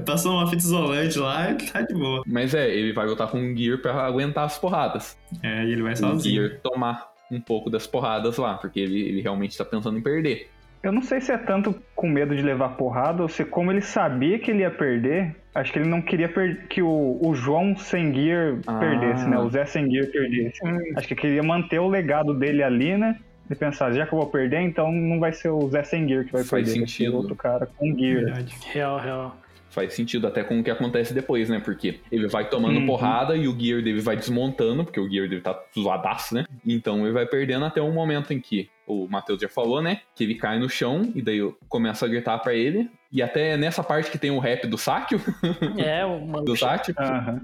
Passou 0.05 0.33
uma 0.33 0.47
fita 0.47 0.63
isolante 0.63 1.19
lá 1.19 1.51
e 1.51 1.55
tá 1.57 1.81
de 1.83 1.95
boa. 1.95 2.23
Mas 2.27 2.55
é, 2.55 2.69
ele 2.71 2.93
vai 2.93 3.07
lutar 3.07 3.29
com 3.29 3.39
o 3.39 3.57
Gear 3.57 3.79
pra 3.79 3.93
aguentar 4.07 4.45
as 4.45 4.59
porradas. 4.59 5.17
É, 5.43 5.65
e 5.65 5.73
ele 5.73 5.83
vai 5.83 5.93
O 5.93 5.97
sozinho. 5.97 6.49
Gear 6.49 6.61
tomar 6.63 7.09
um 7.31 7.41
pouco 7.41 7.69
das 7.71 7.87
porradas 7.87 8.37
lá, 8.37 8.55
porque 8.55 8.79
ele, 8.81 9.01
ele 9.01 9.21
realmente 9.21 9.57
tá 9.57 9.65
pensando 9.65 9.99
em 9.99 10.03
perder. 10.03 10.49
Eu 10.83 10.93
não 10.93 11.03
sei 11.03 11.21
se 11.21 11.33
é 11.33 11.39
tanto 11.39 11.75
com 11.97 12.09
medo 12.09 12.37
de 12.37 12.43
levar 12.43 12.69
porrada 12.77 13.23
ou 13.23 13.29
se 13.29 13.45
como 13.45 13.73
ele 13.73 13.81
sabia 13.81 14.39
que 14.39 14.51
ele 14.53 14.61
ia 14.61 14.71
perder, 14.71 15.35
acho 15.61 15.73
que 15.73 15.79
ele 15.79 15.89
não 15.89 16.01
queria 16.03 16.29
que 16.69 16.83
o, 16.83 17.19
o 17.21 17.35
João 17.35 17.77
sem 17.77 18.15
gear 18.15 18.59
Ah. 18.67 18.79
perdesse, 18.79 19.29
né? 19.29 19.39
O 19.39 19.49
Zé 19.51 19.65
sem 19.67 19.91
gear 19.91 20.07
perdesse. 20.07 20.59
Acho 20.97 21.09
que 21.09 21.15
queria 21.15 21.43
manter 21.43 21.79
o 21.81 21.89
legado 21.89 22.33
dele 22.35 22.63
ali, 22.63 22.97
né? 22.97 23.19
E 23.51 23.55
pensar, 23.55 23.93
já 23.93 24.07
que 24.07 24.13
eu 24.13 24.19
vou 24.19 24.29
perder, 24.29 24.61
então 24.61 24.91
não 24.91 25.21
vai 25.21 25.33
ser 25.33 25.51
o 25.51 25.69
Zé 25.69 25.83
sem 25.85 26.07
gear 26.09 26.25
que 26.25 26.33
vai 26.33 26.43
Faz 26.45 26.65
perder, 26.65 26.81
vai 26.81 26.89
ser 26.89 26.95
sentido. 26.97 27.17
outro 27.17 27.35
cara 27.37 27.67
com 27.77 27.87
gear. 27.97 28.25
Verdade. 28.25 28.55
real, 28.73 28.99
real. 28.99 29.37
Faz 29.71 29.93
sentido 29.93 30.27
até 30.27 30.43
com 30.43 30.59
o 30.59 30.65
que 30.65 30.71
acontece 30.71 31.13
depois, 31.13 31.51
né? 31.51 31.61
Porque 31.63 32.01
ele 32.11 32.27
vai 32.29 32.49
tomando 32.49 32.79
Uhum. 32.79 32.87
porrada 32.87 33.37
e 33.37 33.47
o 33.47 33.53
Gear 33.59 33.83
dele 33.83 34.01
vai 34.01 34.17
desmontando, 34.17 34.85
porque 34.85 34.99
o 34.99 35.07
Gear 35.11 35.29
dele 35.29 35.43
tá 35.43 35.55
zoadaço, 35.79 36.35
né? 36.35 36.47
Então 36.67 37.05
ele 37.05 37.13
vai 37.13 37.27
perdendo 37.27 37.67
até 37.67 37.83
um 37.83 37.93
momento 37.93 38.33
em 38.33 38.41
que 38.41 38.71
o 38.87 39.07
Matheus 39.09 39.41
já 39.41 39.49
falou, 39.49 39.83
né? 39.83 40.01
Que 40.15 40.25
ele 40.25 40.35
cai 40.35 40.59
no 40.59 40.69
chão 40.69 41.11
e 41.15 41.23
daí 41.23 41.39
eu 41.39 41.57
começo 41.69 42.05
a 42.05 42.09
gritar 42.09 42.39
pra 42.39 42.55
ele. 42.55 42.91
E 43.11 43.23
até 43.23 43.57
nessa 43.57 43.83
parte 43.83 44.11
que 44.11 44.19
tem 44.19 44.31
o 44.31 44.39
rap 44.39 44.67
do 44.67 44.77
Sáquio, 44.79 45.21
É, 45.79 46.05
uma 46.05 46.43
do 46.45 46.57
Sáquio, 46.57 46.95
Aham. 46.99 47.41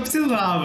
Eu 0.00 0.02
precisava. 0.02 0.64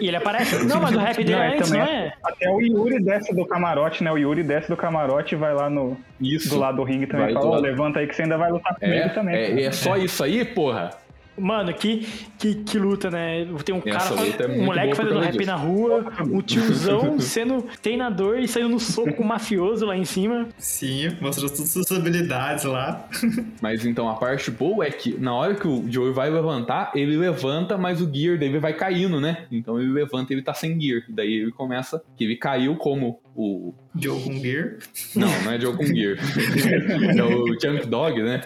E 0.00 0.08
ele 0.08 0.16
aparece. 0.16 0.64
Não, 0.64 0.80
mas 0.80 0.94
o 0.94 0.98
rap 0.98 1.16
dele 1.16 1.32
Não, 1.32 1.42
é 1.42 1.46
é 1.52 1.56
antes, 1.56 1.70
não 1.70 1.78
também- 1.80 1.94
é? 1.94 2.12
Até 2.24 2.50
o 2.50 2.60
Yuri 2.60 3.02
desce 3.02 3.34
do 3.34 3.46
camarote, 3.46 4.02
né? 4.04 4.12
O 4.12 4.16
Yuri 4.18 4.42
desce 4.42 4.68
do 4.68 4.76
camarote 4.76 5.34
e 5.34 5.38
vai 5.38 5.54
lá 5.54 5.68
no, 5.70 5.96
Isso. 6.20 6.48
do 6.50 6.58
lado 6.58 6.76
do 6.76 6.82
ringue 6.84 7.06
também. 7.06 7.26
Vai 7.26 7.34
Fala, 7.34 7.50
lado. 7.50 7.62
levanta 7.62 8.00
aí 8.00 8.06
que 8.06 8.14
você 8.16 8.22
ainda 8.22 8.36
vai 8.38 8.50
lutar 8.50 8.74
comigo 8.74 8.96
É, 8.98 9.08
também. 9.10 9.34
é, 9.34 9.62
é 9.64 9.72
só 9.72 9.96
isso 9.96 10.22
aí, 10.24 10.44
porra. 10.44 10.90
Mano, 11.36 11.72
que, 11.72 12.06
que, 12.38 12.56
que 12.56 12.78
luta, 12.78 13.10
né? 13.10 13.46
Tem 13.64 13.74
um 13.74 13.82
Essa 13.84 14.14
cara, 14.14 14.52
é 14.52 14.60
um 14.60 14.64
moleque 14.64 14.94
fazendo 14.94 15.20
rap 15.20 15.32
disso. 15.32 15.46
na 15.46 15.56
rua, 15.56 16.12
um 16.20 16.42
tiozão 16.42 17.18
sendo 17.20 17.62
treinador 17.80 18.38
e 18.38 18.46
saindo 18.46 18.68
no 18.68 18.80
soco 18.80 19.14
com 19.14 19.22
um 19.22 19.26
mafioso 19.26 19.86
lá 19.86 19.96
em 19.96 20.04
cima. 20.04 20.48
Sim, 20.58 21.16
mostrou 21.20 21.48
todas 21.48 21.76
as 21.76 21.86
suas 21.86 22.00
habilidades 22.00 22.64
lá. 22.64 23.08
Mas 23.60 23.86
então 23.86 24.08
a 24.08 24.14
parte 24.14 24.50
boa 24.50 24.84
é 24.84 24.90
que 24.90 25.18
na 25.18 25.34
hora 25.34 25.54
que 25.54 25.66
o 25.66 25.84
Joey 25.90 26.12
vai 26.12 26.30
levantar, 26.30 26.92
ele 26.94 27.16
levanta, 27.16 27.78
mas 27.78 28.00
o 28.00 28.12
gear 28.12 28.38
dele 28.38 28.58
vai 28.58 28.72
caindo, 28.74 29.20
né? 29.20 29.46
Então 29.50 29.80
ele 29.80 29.90
levanta 29.90 30.32
e 30.32 30.36
ele 30.36 30.42
tá 30.42 30.52
sem 30.52 30.80
gear. 30.80 31.02
Daí 31.08 31.32
ele 31.32 31.52
começa 31.52 32.02
que 32.16 32.24
ele 32.24 32.36
caiu 32.36 32.76
como 32.76 33.20
o. 33.34 33.74
Joe 33.94 34.20
Gear. 34.40 34.78
Não, 35.14 35.28
não 35.42 35.52
é 35.52 35.60
Joe 35.60 35.76
gear. 35.86 36.16
é 37.16 37.22
o 37.22 37.46
Junk 37.60 37.86
Dog, 37.86 38.22
né? 38.22 38.42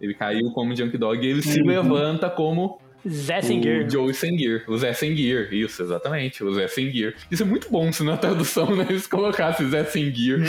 Ele 0.00 0.14
caiu 0.14 0.50
como 0.52 0.74
Junk 0.74 0.96
Dog 0.96 1.24
e 1.24 1.30
ele 1.30 1.42
se 1.42 1.62
levanta 1.62 2.30
como 2.30 2.80
Zé 3.08 3.38
o 3.38 3.42
Singer. 3.42 3.90
Joey 3.90 4.14
sem 4.14 4.36
gear. 4.38 4.62
O 4.68 4.76
Zé 4.76 4.92
sem 4.92 5.16
gear. 5.16 5.52
Isso, 5.52 5.82
exatamente. 5.82 6.42
O 6.42 6.52
Zé 6.52 6.66
sem 6.68 6.90
gear. 6.90 7.14
Isso 7.30 7.42
é 7.42 7.46
muito 7.46 7.70
bom 7.70 7.92
se 7.92 8.02
na 8.02 8.16
tradução 8.16 8.74
né, 8.74 8.86
eles 8.88 9.06
colocassem 9.06 9.68
Zé 9.68 9.84
sem 9.84 10.12
gear. 10.14 10.40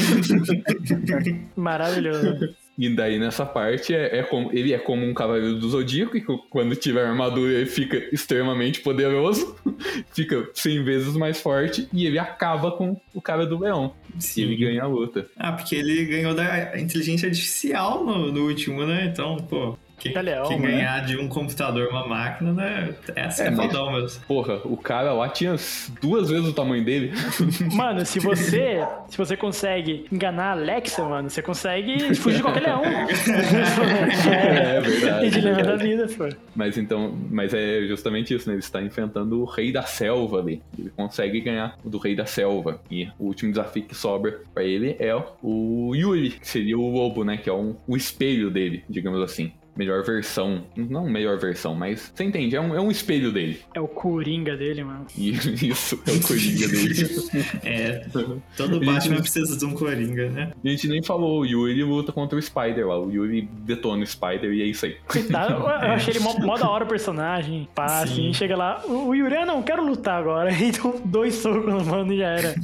Maravilhoso. 1.55 2.55
E 2.78 2.90
daí 2.90 3.18
nessa 3.18 3.45
parte 3.45 3.94
é, 3.94 4.20
é 4.20 4.24
como 4.24 4.52
ele 4.54 4.72
é 4.72 4.78
como 4.78 5.04
um 5.04 5.14
cavaleiro 5.14 5.56
do 5.56 5.70
zodíaco 5.70 6.12
que 6.12 6.22
quando 6.49 6.76
tiver 6.76 7.06
armadura 7.06 7.52
ele 7.52 7.66
fica 7.66 7.98
extremamente 8.12 8.82
poderoso, 8.82 9.56
fica 10.14 10.48
100 10.54 10.84
vezes 10.84 11.16
mais 11.16 11.41
forte 11.41 11.88
e 11.91 12.06
ele 12.06 12.20
acaba 12.20 12.72
com 12.72 12.99
o 13.14 13.22
cara 13.22 13.45
do 13.45 13.60
leão. 13.60 13.94
E 14.36 14.41
ele 14.41 14.56
ganha 14.56 14.84
a 14.84 14.88
luta. 14.88 15.28
Ah, 15.36 15.54
porque 15.54 15.76
ele 15.76 16.06
ganhou 16.06 16.36
da 16.36 16.80
inteligência 16.80 17.28
artificial 17.28 18.06
no, 18.06 18.32
no 18.32 18.48
último, 18.48 18.86
né? 18.86 19.06
Então, 19.12 19.38
pô. 19.38 19.78
Leão, 20.22 20.48
quem 20.48 20.60
né? 20.60 20.68
ganhar 20.72 21.06
de 21.06 21.18
um 21.18 21.28
computador 21.28 21.88
uma 21.90 22.07
máquina, 22.07 22.53
né? 22.53 22.94
Essa 23.15 23.44
é, 23.44 23.48
É, 23.48 23.49
mas- 23.52 23.65
fodão 23.68 23.91
mesmo. 23.94 24.22
Porra, 24.28 24.56
o 24.65 24.78
cara 24.78 25.11
lá 25.14 25.28
tinha 25.30 25.56
duas 26.02 26.30
vezes 26.30 26.48
o 26.48 26.53
tamanho 26.53 26.84
dele. 26.84 27.11
Mano, 27.74 28.06
se 28.06 28.19
você, 28.19 28.86
se 29.10 29.18
você 29.18 29.36
consegue 29.38 30.06
enganar 30.11 30.45
a 30.49 30.52
Alexa, 30.52 31.03
mano, 31.03 31.30
você 31.30 31.41
consegue 31.41 32.14
fugir 32.15 32.38
de 32.38 32.44
qualquer 32.44 32.64
leão. 32.64 32.82
É 34.28 34.80
verdade, 34.82 35.22
Tem 35.22 35.30
dilema 35.30 35.64
da 35.64 35.76
vida, 35.76 36.07
pô. 36.18 36.28
Mas 36.56 36.78
então, 36.78 37.18
mas 37.30 37.53
é 37.53 37.82
justamente 37.88 38.34
isso, 38.34 38.48
né? 38.48 38.56
Ele 38.56 38.60
está 38.61 38.82
enfrentando 38.82 39.41
o 39.41 39.45
rei 39.45 39.72
da 39.72 39.84
selva 39.84 40.40
ali. 40.40 40.61
Ele 40.78 40.90
consegue 40.90 41.40
ganhar 41.41 41.78
o 41.84 41.90
do 41.90 41.98
rei 41.98 42.15
da 42.15 42.26
selva. 42.26 42.80
E 42.90 43.06
o 43.19 43.26
último 43.26 43.52
desafio 43.52 43.84
que 43.84 43.95
sobra 43.95 44.40
pra 44.53 44.64
ele 44.64 44.95
é 44.99 45.15
o 45.41 45.94
Yuri, 45.95 46.32
que 46.32 46.48
seria 46.48 46.78
o 46.78 46.90
lobo, 46.90 47.24
né? 47.24 47.38
Que 47.38 47.49
é 47.49 47.53
um, 47.53 47.76
o 47.88 47.95
espelho 47.95 48.49
dele, 48.49 48.84
digamos 48.90 49.22
assim. 49.22 49.52
Melhor 49.78 50.04
versão. 50.04 50.64
Não 50.76 51.08
melhor 51.10 51.38
versão, 51.38 51.76
mas 51.76 52.12
você 52.14 52.24
entende, 52.24 52.56
é 52.56 52.62
um, 52.62 52.76
é 52.76 52.82
um 52.82 52.91
espelho 52.91 53.32
dele. 53.32 53.60
É 53.74 53.80
o 53.80 53.88
Coringa 53.88 54.56
dele, 54.58 54.84
mano. 54.84 55.06
Isso 55.18 56.02
é 56.08 56.12
o 56.12 56.22
coringa 56.22 56.68
dele. 56.68 57.08
É, 57.64 58.06
todo 58.56 58.80
Batman 58.80 59.18
precisa 59.18 59.58
de 59.58 59.66
um 59.66 59.74
Coringa, 59.74 60.30
né? 60.30 60.52
A 60.64 60.68
gente 60.68 60.88
nem 60.88 61.02
falou, 61.04 61.41
o 61.41 61.45
Yuri 61.45 61.84
luta 61.84 62.12
contra 62.12 62.38
o 62.38 62.41
Spider 62.41 62.88
lá. 62.88 62.99
O 62.99 63.12
Yuri 63.12 63.41
detona 63.41 64.04
o 64.04 64.08
Spider 64.08 64.52
e 64.52 64.62
é 64.62 64.66
isso 64.66 64.86
aí. 64.86 64.98
Coitado, 65.08 65.54
eu, 65.54 65.60
eu 65.60 65.91
achei 65.91 66.14
ele 66.14 66.20
mó, 66.20 66.34
mó 66.40 66.58
da 66.58 66.70
hora 66.70 66.84
o 66.84 66.88
personagem. 66.88 67.68
Pá, 67.74 68.04
assim, 68.04 68.34
chega 68.34 68.56
lá, 68.56 68.82
o, 68.86 69.10
o 69.10 69.16
Yuri, 69.16 69.36
ah, 69.38 69.45
não, 69.45 69.62
quero 69.62 69.86
lutar 69.86 70.20
agora. 70.20 70.52
Então, 70.68 71.02
dois 71.06 71.36
socos 71.36 71.74
no 71.74 71.86
mano 71.86 72.12
e 72.12 72.18
já 72.18 72.28
era. 72.28 72.56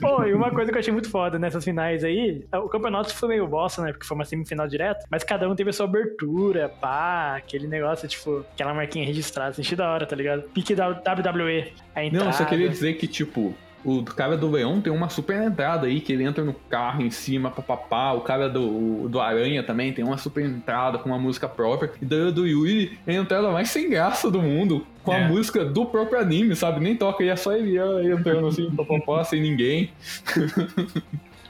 Pô, 0.00 0.22
e 0.24 0.34
uma 0.34 0.50
coisa 0.50 0.70
que 0.70 0.76
eu 0.76 0.80
achei 0.80 0.92
muito 0.92 1.08
foda 1.08 1.38
nessas 1.38 1.64
finais 1.64 2.04
aí, 2.04 2.44
o 2.52 2.68
campeonato 2.68 3.14
foi 3.14 3.28
meio 3.30 3.46
bosta, 3.46 3.82
né? 3.82 3.92
Porque 3.92 4.06
foi 4.06 4.14
uma 4.14 4.24
semifinal 4.24 4.68
direto, 4.68 5.06
mas 5.10 5.24
cada 5.24 5.48
um 5.48 5.54
teve 5.54 5.70
a 5.70 5.72
sua 5.72 5.86
abertura, 5.86 6.55
pá, 6.68 7.36
aquele 7.36 7.66
negócio, 7.66 8.06
tipo, 8.08 8.44
aquela 8.54 8.72
marquinha 8.74 9.04
registrada, 9.06 9.50
assim, 9.50 9.62
achei 9.62 9.76
da 9.76 9.90
hora, 9.90 10.06
tá 10.06 10.16
ligado? 10.16 10.42
Pique 10.54 10.74
da 10.74 10.88
WWE. 10.88 11.72
A 11.94 12.04
entrada. 12.04 12.24
Não, 12.26 12.32
só 12.32 12.44
queria 12.44 12.68
dizer 12.68 12.94
que, 12.94 13.06
tipo, 13.06 13.54
o 13.84 14.02
cara 14.02 14.36
do 14.36 14.50
Leão 14.50 14.80
tem 14.80 14.92
uma 14.92 15.08
super 15.08 15.40
entrada 15.40 15.86
aí, 15.86 16.00
que 16.00 16.12
ele 16.12 16.24
entra 16.24 16.42
no 16.42 16.52
carro 16.52 17.02
em 17.02 17.10
cima, 17.10 17.50
papapá. 17.50 18.12
O 18.12 18.20
cara 18.22 18.48
do, 18.48 19.08
do 19.08 19.20
Aranha 19.20 19.62
também 19.62 19.92
tem 19.92 20.04
uma 20.04 20.18
super 20.18 20.44
entrada 20.44 20.98
com 20.98 21.08
uma 21.08 21.18
música 21.18 21.48
própria. 21.48 21.92
E 22.02 22.04
daí 22.04 22.20
o 22.22 22.32
do 22.32 22.46
Yuri 22.46 22.98
é 23.06 23.12
a 23.12 23.20
entrada 23.20 23.48
mais 23.50 23.70
sem 23.70 23.88
graça 23.88 24.28
do 24.30 24.42
mundo, 24.42 24.84
com 25.04 25.12
a 25.12 25.18
É. 25.18 25.28
música 25.28 25.64
do 25.64 25.86
próprio 25.86 26.18
anime, 26.18 26.56
sabe? 26.56 26.80
Nem 26.80 26.96
toca, 26.96 27.22
e 27.22 27.28
é 27.28 27.36
só 27.36 27.52
ele 27.52 27.78
ó, 27.78 28.00
entrando 28.00 28.48
assim, 28.48 28.68
papapá, 28.72 29.22
sem 29.22 29.40
ninguém. 29.40 29.90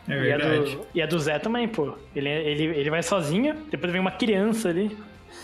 É 0.08 0.12
E 0.12 0.32
a, 0.32 0.36
verdade. 0.38 0.76
do, 0.76 0.86
e 0.94 1.02
a 1.02 1.06
do 1.06 1.18
Zé 1.18 1.38
também, 1.38 1.66
pô. 1.68 1.94
Ele, 2.14 2.28
ele, 2.28 2.64
ele 2.64 2.90
vai 2.90 3.02
sozinho, 3.02 3.54
depois 3.70 3.90
vem 3.92 4.00
uma 4.00 4.12
criança 4.12 4.68
ali. 4.68 4.96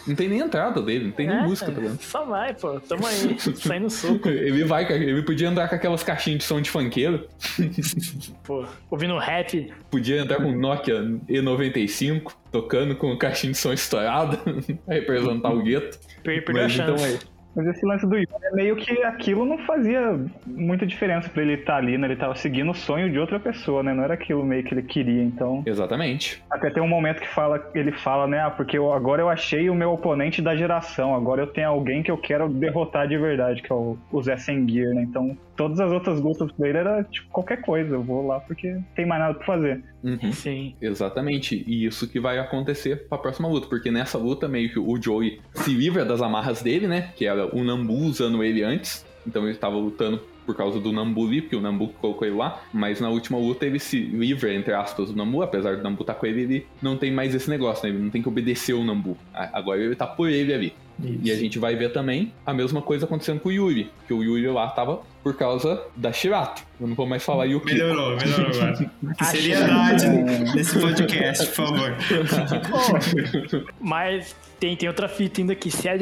Não 0.07 0.15
tem 0.17 0.29
nem 0.29 0.39
entrada 0.41 0.81
dele, 0.83 1.05
não 1.07 1.13
tem 1.13 1.27
nem 1.29 1.37
É, 1.37 1.43
música 1.43 1.71
pra 1.71 1.83
dentro. 1.83 2.05
Só 2.05 2.25
vai, 2.25 2.55
pô. 2.55 2.81
Tamo 2.81 3.07
aí, 3.07 3.37
saindo 3.57 3.91
soco. 3.91 4.29
Ele 4.29 4.65
vai, 4.65 4.91
ele 4.91 5.23
podia 5.23 5.49
andar 5.49 5.69
com 5.69 5.75
aquelas 5.75 6.03
caixinhas 6.03 6.39
de 6.41 6.45
som 6.45 6.61
de 6.61 6.71
funkeiro, 6.71 7.29
Pô, 8.45 8.65
ouvindo 8.91 9.17
rap. 9.19 9.73
podia 9.91 10.21
entrar 10.21 10.37
com 10.39 10.51
o 10.51 10.59
Nokia 10.59 11.01
E95, 11.29 12.33
tocando 12.51 12.97
com 12.97 13.17
caixinha 13.17 13.53
de 13.53 13.59
som 13.59 13.73
estourada, 13.73 14.39
pra 14.39 14.55
representar 14.95 15.51
o 15.53 15.63
gueto. 15.63 15.99
Per- 16.23 16.45
Perdeu 16.45 16.63
a 16.63 16.65
Mas 16.65 16.73
chance. 16.73 16.93
então 16.93 17.05
é. 17.07 17.19
Mas 17.55 17.67
esse 17.67 17.85
lance 17.85 18.07
do 18.07 18.15
Yuri 18.17 18.29
é 18.45 18.51
meio 18.55 18.77
que 18.77 19.03
aquilo 19.03 19.45
não 19.45 19.59
fazia 19.59 20.19
muita 20.47 20.87
diferença 20.87 21.29
pra 21.29 21.43
ele 21.43 21.55
estar 21.55 21.77
ali, 21.77 21.99
né? 21.99 22.07
Ele 22.07 22.17
tava 22.17 22.35
seguindo 22.35 22.71
o 22.71 22.75
sonho 22.75 23.11
de 23.11 23.19
outra 23.19 23.39
pessoa, 23.39 23.83
né? 23.83 23.93
Não 23.93 24.03
era 24.05 24.15
aquilo 24.15 24.45
meio 24.45 24.65
que 24.65 24.73
ele 24.75 24.83
queria, 24.83 25.23
então. 25.23 25.63
Exatamente. 25.67 26.43
Até 26.51 26.71
tem 26.71 26.83
um 26.83 26.89
momento 26.89 27.21
que 27.21 27.29
fala, 27.29 27.63
ele 27.75 27.93
fala, 27.93 28.27
né? 28.27 28.41
Ah, 28.41 28.51
porque 28.51 28.79
eu- 28.79 28.93
agora 28.93 29.21
eu 29.23 29.29
achei 29.29 29.69
o 29.69 29.75
meu 29.75 29.93
oponente 29.93 30.41
da 30.41 30.57
geração, 30.57 31.15
agora 31.15 31.43
eu 31.43 31.47
tenho 31.47 31.69
alguém 31.69 32.03
que 32.03 32.11
eu 32.11 32.17
quero 32.19 32.49
derrotar 32.49 33.07
de 33.07 33.19
verdade, 33.19 33.63
que 33.63 33.71
é 33.73 33.75
o, 33.75 33.97
o 34.11 34.23
Zé 34.23 34.37
Senguir, 34.37 34.89
né? 34.95 35.03
Então, 35.03 35.37
todas 35.57 35.79
as 35.81 35.93
outras 35.93 36.21
lutas 36.21 36.51
dele 36.59 36.79
era 36.79 37.05
tipo 37.05 37.29
qualquer 37.31 37.61
coisa, 37.61 37.95
eu 37.95 38.03
vou 38.03 38.27
lá 38.27 38.41
porque 38.41 38.71
não 38.73 38.83
tem 38.97 39.05
mais 39.07 39.21
nada 39.21 39.35
pra 39.35 39.45
fazer. 39.47 39.83
Uhum. 40.03 40.33
Sim. 40.33 40.75
Exatamente. 40.81 41.63
E 41.67 41.85
isso 41.87 42.09
que 42.09 42.19
vai 42.19 42.39
acontecer 42.39 43.07
pra 43.09 43.17
próxima 43.19 43.49
luta. 43.49 43.69
Porque 43.69 43.89
nessa 43.91 44.19
luta, 44.19 44.49
meio 44.49 44.69
que 44.73 44.79
o 44.79 45.01
Joey 45.01 45.41
se 45.55 45.73
livra 45.73 46.05
das 46.05 46.21
amarras 46.21 46.61
dele, 46.61 46.89
né? 46.89 47.11
Que 47.15 47.25
era 47.27 47.42
o 47.53 47.65
Nambu 47.65 47.95
usando 47.95 48.43
ele 48.43 48.63
antes. 48.63 49.05
Então 49.27 49.47
ele 49.47 49.57
tava 49.57 49.77
lutando 49.77 50.21
por 50.45 50.57
causa 50.57 50.81
do 50.81 50.93
Nambu 50.93 51.27
ali, 51.27 51.41
porque 51.41 51.57
o 51.57 51.61
Nambu 51.61 51.89
colocou 52.01 52.27
ele 52.27 52.37
lá. 52.37 52.61
Mas 52.73 53.01
na 53.01 53.09
última 53.09 53.39
luta 53.39 53.65
ele 53.65 53.79
se 53.79 54.01
livra, 54.01 54.53
entre 54.53 54.75
aspas, 54.75 55.11
do 55.11 55.17
Nambu. 55.17 55.43
Apesar 55.43 55.77
do 55.77 55.83
Nambu 55.83 56.03
estar 56.03 56.15
com 56.15 56.27
ele, 56.27 56.43
ele 56.43 56.67
não 56.81 56.97
tem 56.97 57.13
mais 57.13 57.35
esse 57.35 57.49
negócio, 57.49 57.87
né? 57.89 57.95
Ele 57.95 58.03
não 58.03 58.11
tem 58.11 58.21
que 58.23 58.29
obedecer 58.29 58.73
o 58.73 58.85
Nambu. 58.85 59.17
Agora 59.33 59.81
ele 59.81 59.95
tá 59.95 60.07
por 60.07 60.29
ele 60.29 60.53
ali. 60.53 60.73
E 61.03 61.31
a 61.31 61.37
gente 61.37 61.59
vai 61.59 61.75
ver 61.75 61.93
também 61.93 62.33
a 62.45 62.55
mesma 62.55 62.81
coisa 62.81 63.05
acontecendo 63.05 63.41
com 63.41 63.49
o 63.49 63.53
Yuri. 63.53 63.91
Que 64.07 64.15
o 64.15 64.23
Yuri 64.23 64.47
lá 64.49 64.69
tava 64.69 65.01
por 65.23 65.37
causa 65.37 65.83
da 65.97 66.13
Shirato. 66.13 66.63
Eu 66.81 66.87
não 66.89 66.95
vou 66.95 67.07
mais 67.07 67.23
falar 67.23 67.45
Yuki. 67.45 67.73
Melhorou, 67.73 68.17
melhorou 68.17 68.47
agora. 68.47 68.91
Seriedade 69.25 70.07
nesse 70.55 70.79
podcast, 70.79 71.47
por 71.47 71.55
favor. 71.55 71.97
Mas 73.81 74.35
tem, 74.59 74.77
tem 74.77 74.89
outra 74.89 75.09
fita 75.09 75.41
ainda 75.41 75.55
que, 75.55 75.71
se 75.71 75.89
a, 75.89 75.97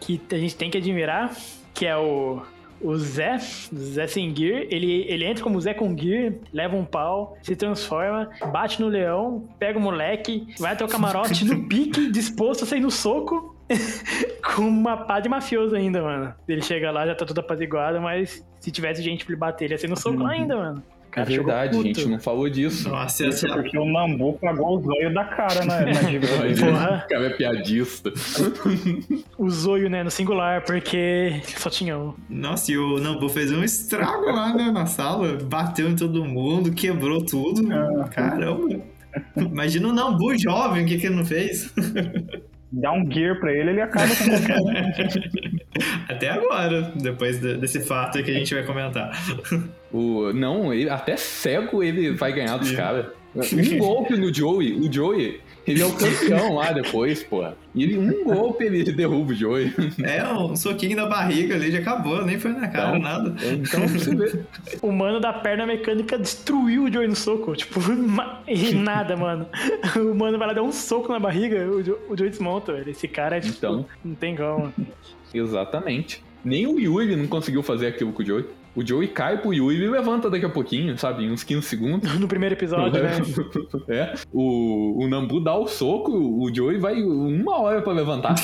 que 0.00 0.20
a 0.30 0.38
gente 0.38 0.56
tem 0.56 0.70
que 0.70 0.78
admirar, 0.78 1.34
que 1.74 1.86
é 1.86 1.96
o, 1.96 2.42
o 2.80 2.96
Zé, 2.96 3.38
Zé 3.38 4.06
sem 4.06 4.34
gear. 4.34 4.64
Ele, 4.70 5.04
ele 5.08 5.24
entra 5.24 5.42
como 5.42 5.60
Zé 5.60 5.74
com 5.74 5.96
gear, 5.96 6.32
leva 6.52 6.76
um 6.76 6.84
pau, 6.84 7.36
se 7.42 7.56
transforma, 7.56 8.30
bate 8.52 8.80
no 8.80 8.88
leão, 8.88 9.48
pega 9.58 9.78
o 9.78 9.82
moleque, 9.82 10.46
vai 10.58 10.72
até 10.72 10.84
o 10.84 10.88
camarote 10.88 11.44
no 11.44 11.64
pique, 11.68 12.10
disposto 12.10 12.64
a 12.64 12.66
sair 12.66 12.80
no 12.80 12.90
soco. 12.90 13.55
com 14.54 14.62
uma 14.62 14.96
pá 14.96 15.20
de 15.20 15.28
mafioso 15.28 15.74
ainda, 15.74 16.02
mano. 16.02 16.34
Ele 16.48 16.62
chega 16.62 16.90
lá, 16.90 17.06
já 17.06 17.14
tá 17.14 17.24
tudo 17.24 17.40
apaziguado, 17.40 18.00
mas 18.00 18.46
se 18.60 18.70
tivesse 18.70 19.02
gente 19.02 19.24
pra 19.24 19.32
ele 19.32 19.40
bater, 19.40 19.64
ele 19.66 19.74
ia 19.74 19.78
ser 19.78 19.88
no 19.88 19.96
soco 19.96 20.22
lá 20.22 20.30
ainda, 20.30 20.56
mano. 20.56 20.82
É 20.88 20.96
cara 21.16 21.30
chegou 21.30 21.46
verdade, 21.46 21.78
a 21.78 21.82
gente 21.82 22.08
não 22.08 22.18
falou 22.18 22.48
disso. 22.48 22.90
Nossa, 22.90 23.26
Isso 23.26 23.46
essa, 23.46 23.54
porque 23.54 23.78
o 23.78 23.86
Nambu 23.86 24.34
pagou 24.34 24.78
o 24.78 24.82
zóio 24.82 25.14
da 25.14 25.24
cara 25.24 25.64
na, 25.64 25.80
na. 25.80 25.92
Porra. 26.60 27.04
O 27.04 27.08
cara 27.08 27.26
é 27.26 27.30
piadista. 27.30 28.12
O 29.38 29.50
zoio, 29.50 29.88
né, 29.88 30.02
no 30.02 30.10
singular, 30.10 30.62
porque 30.64 31.40
só 31.44 31.68
tinha 31.68 31.98
um. 31.98 32.14
nossa, 32.28 32.72
e 32.72 32.78
o 32.78 32.98
Nambu 32.98 33.28
fez 33.28 33.52
um 33.52 33.62
estrago 33.62 34.26
lá 34.26 34.54
né, 34.54 34.70
na 34.70 34.86
sala. 34.86 35.38
Bateu 35.42 35.88
em 35.88 35.96
todo 35.96 36.24
mundo, 36.24 36.72
quebrou 36.72 37.24
tudo. 37.24 37.62
Caramba. 38.10 38.80
Imagina 39.36 39.88
o 39.88 39.92
Nambu 39.92 40.36
jovem, 40.38 40.84
o 40.84 40.88
que, 40.88 40.98
que 40.98 41.06
ele 41.06 41.16
não 41.16 41.24
fez? 41.24 41.72
Dá 42.72 42.92
um 42.92 43.10
gear 43.10 43.38
pra 43.38 43.52
ele, 43.52 43.70
ele 43.70 43.80
acaba 43.80 44.08
com 44.08 44.26
Até 46.12 46.28
agora, 46.30 46.92
depois 46.96 47.38
de- 47.40 47.56
desse 47.56 47.80
fato 47.80 48.22
que 48.22 48.30
a 48.30 48.34
gente 48.34 48.54
vai 48.54 48.64
comentar. 48.64 49.10
O, 49.92 50.32
não, 50.32 50.72
ele, 50.74 50.90
até 50.90 51.16
cego 51.16 51.82
ele 51.82 52.12
vai 52.12 52.32
ganhar 52.32 52.56
dos 52.56 52.72
caras. 52.72 53.06
Um 53.34 53.78
golpe 53.78 54.16
no 54.16 54.32
Joey. 54.32 54.74
O 54.74 54.92
Joey, 54.92 55.40
Ele 55.66 55.82
é 55.82 55.86
o 55.86 55.92
campeão 55.92 56.54
lá 56.54 56.72
depois, 56.72 57.22
porra. 57.24 57.56
E 57.74 57.82
ele, 57.82 57.98
um 57.98 58.24
golpe, 58.24 58.64
ele 58.64 58.84
derruba 58.92 59.32
o 59.32 59.34
Joey. 59.34 59.72
É, 60.02 60.24
um 60.24 60.54
soquinho 60.54 60.96
na 60.96 61.06
barriga 61.06 61.54
ali 61.56 61.70
já 61.72 61.78
acabou, 61.80 62.24
nem 62.24 62.38
foi 62.38 62.52
na 62.52 62.68
cara, 62.68 62.96
Então, 62.96 63.00
nada. 63.00 63.34
Então, 63.52 63.88
você 63.88 64.14
ver. 64.14 64.46
O 64.80 64.92
mano 64.92 65.18
da 65.20 65.32
perna 65.32 65.66
mecânica 65.66 66.16
destruiu 66.18 66.84
o 66.84 66.92
Joey 66.92 67.08
no 67.08 67.16
soco. 67.16 67.54
Tipo, 67.56 67.80
e 68.46 68.74
nada, 68.74 69.16
mano. 69.16 69.46
O 69.96 70.14
mano 70.14 70.38
vai 70.38 70.48
lá 70.48 70.52
dar 70.54 70.62
um 70.62 70.70
soco 70.72 71.12
na 71.12 71.18
barriga, 71.18 71.68
o, 71.68 71.82
Jo- 71.82 71.98
o 72.08 72.16
Joey 72.16 72.30
desmonta, 72.30 72.72
velho. 72.72 72.90
Esse 72.90 73.08
cara 73.08 73.36
é 73.36 73.40
tipo. 73.40 73.56
Então. 73.56 73.84
Não 74.04 74.14
tem 74.14 74.36
como. 74.36 74.72
Exatamente. 75.34 76.22
Nem 76.44 76.66
o 76.66 76.78
Yui 76.78 77.16
não 77.16 77.26
conseguiu 77.26 77.62
fazer 77.62 77.88
aquilo 77.88 78.12
com 78.12 78.22
o 78.22 78.26
Joey. 78.26 78.44
O 78.76 78.86
Joey 78.86 79.08
cai 79.08 79.38
pro 79.38 79.54
Yui 79.54 79.76
e 79.76 79.88
levanta 79.88 80.28
daqui 80.28 80.44
a 80.44 80.50
pouquinho, 80.50 80.96
sabe? 80.98 81.24
Em 81.24 81.32
uns 81.32 81.42
15 81.42 81.66
segundos. 81.66 82.12
No 82.20 82.28
primeiro 82.28 82.54
episódio, 82.54 83.02
né? 83.02 83.12
É. 83.88 84.14
O, 84.32 85.04
o 85.04 85.08
Nambu 85.08 85.40
dá 85.40 85.54
o 85.56 85.66
soco, 85.66 86.12
o 86.12 86.52
Joey 86.54 86.78
vai 86.78 87.02
uma 87.02 87.58
hora 87.60 87.80
pra 87.82 87.92
levantar. 87.92 88.34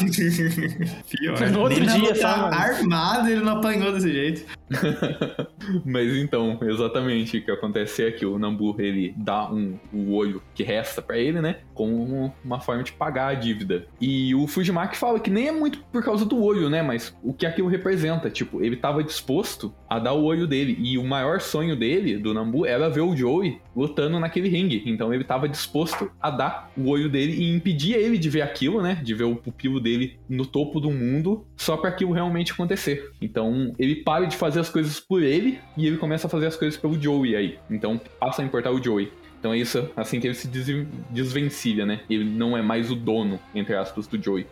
Pior. 1.11 1.51
No 1.51 1.61
outro 1.61 1.85
Nem 1.85 2.01
dia, 2.01 2.15
só, 2.15 2.37
mano. 2.37 2.55
armado 2.55 3.29
ele 3.29 3.41
não 3.41 3.59
apanhou 3.59 3.93
desse 3.93 4.11
jeito. 4.13 4.43
Mas 5.85 6.17
então, 6.17 6.59
exatamente 6.63 7.39
o 7.39 7.45
que 7.45 7.51
acontece 7.51 8.05
é 8.05 8.11
que 8.11 8.27
o 8.27 8.39
Nambu 8.39 8.75
ele 8.79 9.15
dá 9.17 9.51
um, 9.51 9.79
o 9.93 10.15
olho 10.15 10.43
que 10.55 10.63
resta 10.63 11.01
pra 11.01 11.19
ele, 11.19 11.41
né? 11.41 11.59
Como 11.75 12.33
uma 12.45 12.61
forma 12.61 12.83
de 12.83 12.93
pagar 12.93 13.29
a 13.29 13.35
dívida. 13.35 13.87
E 14.01 14.35
o 14.35 14.47
Fujimaki 14.47 14.97
fala 14.97 15.21
que 15.21 15.31
nem 15.31 15.49
é 15.49 15.53
muito 15.53 15.81
por 15.93 16.03
causa 16.03 16.25
do 16.25 16.43
olho, 16.43 16.69
né? 16.69 16.83
Mas 16.83 17.17
o 17.23 17.33
que 17.33 17.47
aquilo 17.47 17.69
representa. 17.69 18.31
Tipo, 18.31 18.63
ele 18.63 18.77
tava 18.77 19.03
disposto 19.03 19.75
a 19.89 19.99
dar 19.99 20.13
o 20.13 20.25
olho 20.25 20.47
dele. 20.47 20.77
E 20.81 20.99
o 20.99 21.05
maior 21.05 21.41
sonho 21.41 21.77
dele, 21.77 22.17
do 22.17 22.35
Nambu, 22.35 22.67
era 22.67 22.89
ver 22.89 23.03
o 23.03 23.17
Joey 23.17 23.61
lutando 23.75 24.19
naquele 24.19 24.49
ringue. 24.49 24.83
Então 24.87 25.13
ele 25.13 25.25
tava 25.25 25.49
disposto 25.49 26.11
a 26.21 26.31
dar 26.31 26.71
o 26.77 26.89
olho 26.89 27.09
dele 27.09 27.33
e 27.35 27.55
impedir 27.55 27.95
ele 27.95 28.19
de 28.19 28.31
ver 28.31 28.43
aquilo, 28.43 28.83
né? 28.83 29.01
De 29.03 29.15
ver 29.15 29.25
o 29.25 29.37
pupilo 29.37 29.81
dele 29.81 30.19
no 30.29 30.47
topo 30.47 30.81
do 30.81 30.91
mundo, 30.91 31.45
só 31.57 31.77
pra 31.77 31.91
aquilo 31.91 32.13
realmente 32.13 32.53
acontecer. 32.53 33.11
Então 33.21 33.73
ele 33.79 33.97
para 33.97 34.27
de 34.27 34.37
fazer 34.37 34.62
as 34.63 34.71
coisas 34.71 34.99
por 34.99 35.23
ele 35.23 35.61
e 35.77 35.87
ele 35.87 35.97
começa 35.99 36.27
a 36.27 36.31
fazer 36.31 36.47
as 36.47 36.57
coisas 36.57 36.79
pelo 36.81 37.01
Joey 37.01 37.37
aí. 37.37 37.59
Então 37.71 38.01
passa 38.19 38.41
a 38.43 38.45
importar 38.45 38.71
o 38.71 38.83
Joey. 38.83 39.13
Então 39.39 39.53
é 39.53 39.59
isso, 39.59 39.91
assim 39.97 40.21
que 40.21 40.27
ele 40.29 40.35
se 40.35 40.47
des- 40.49 40.87
desvencilha, 41.11 41.85
né? 41.85 42.01
Ele 42.09 42.25
não 42.25 42.57
é 42.57 42.63
mais 42.63 42.91
o 42.91 42.95
dono, 42.97 43.39
entre 43.55 43.75
aspas, 43.75 44.07
do 44.07 44.23
Joey. 44.23 44.47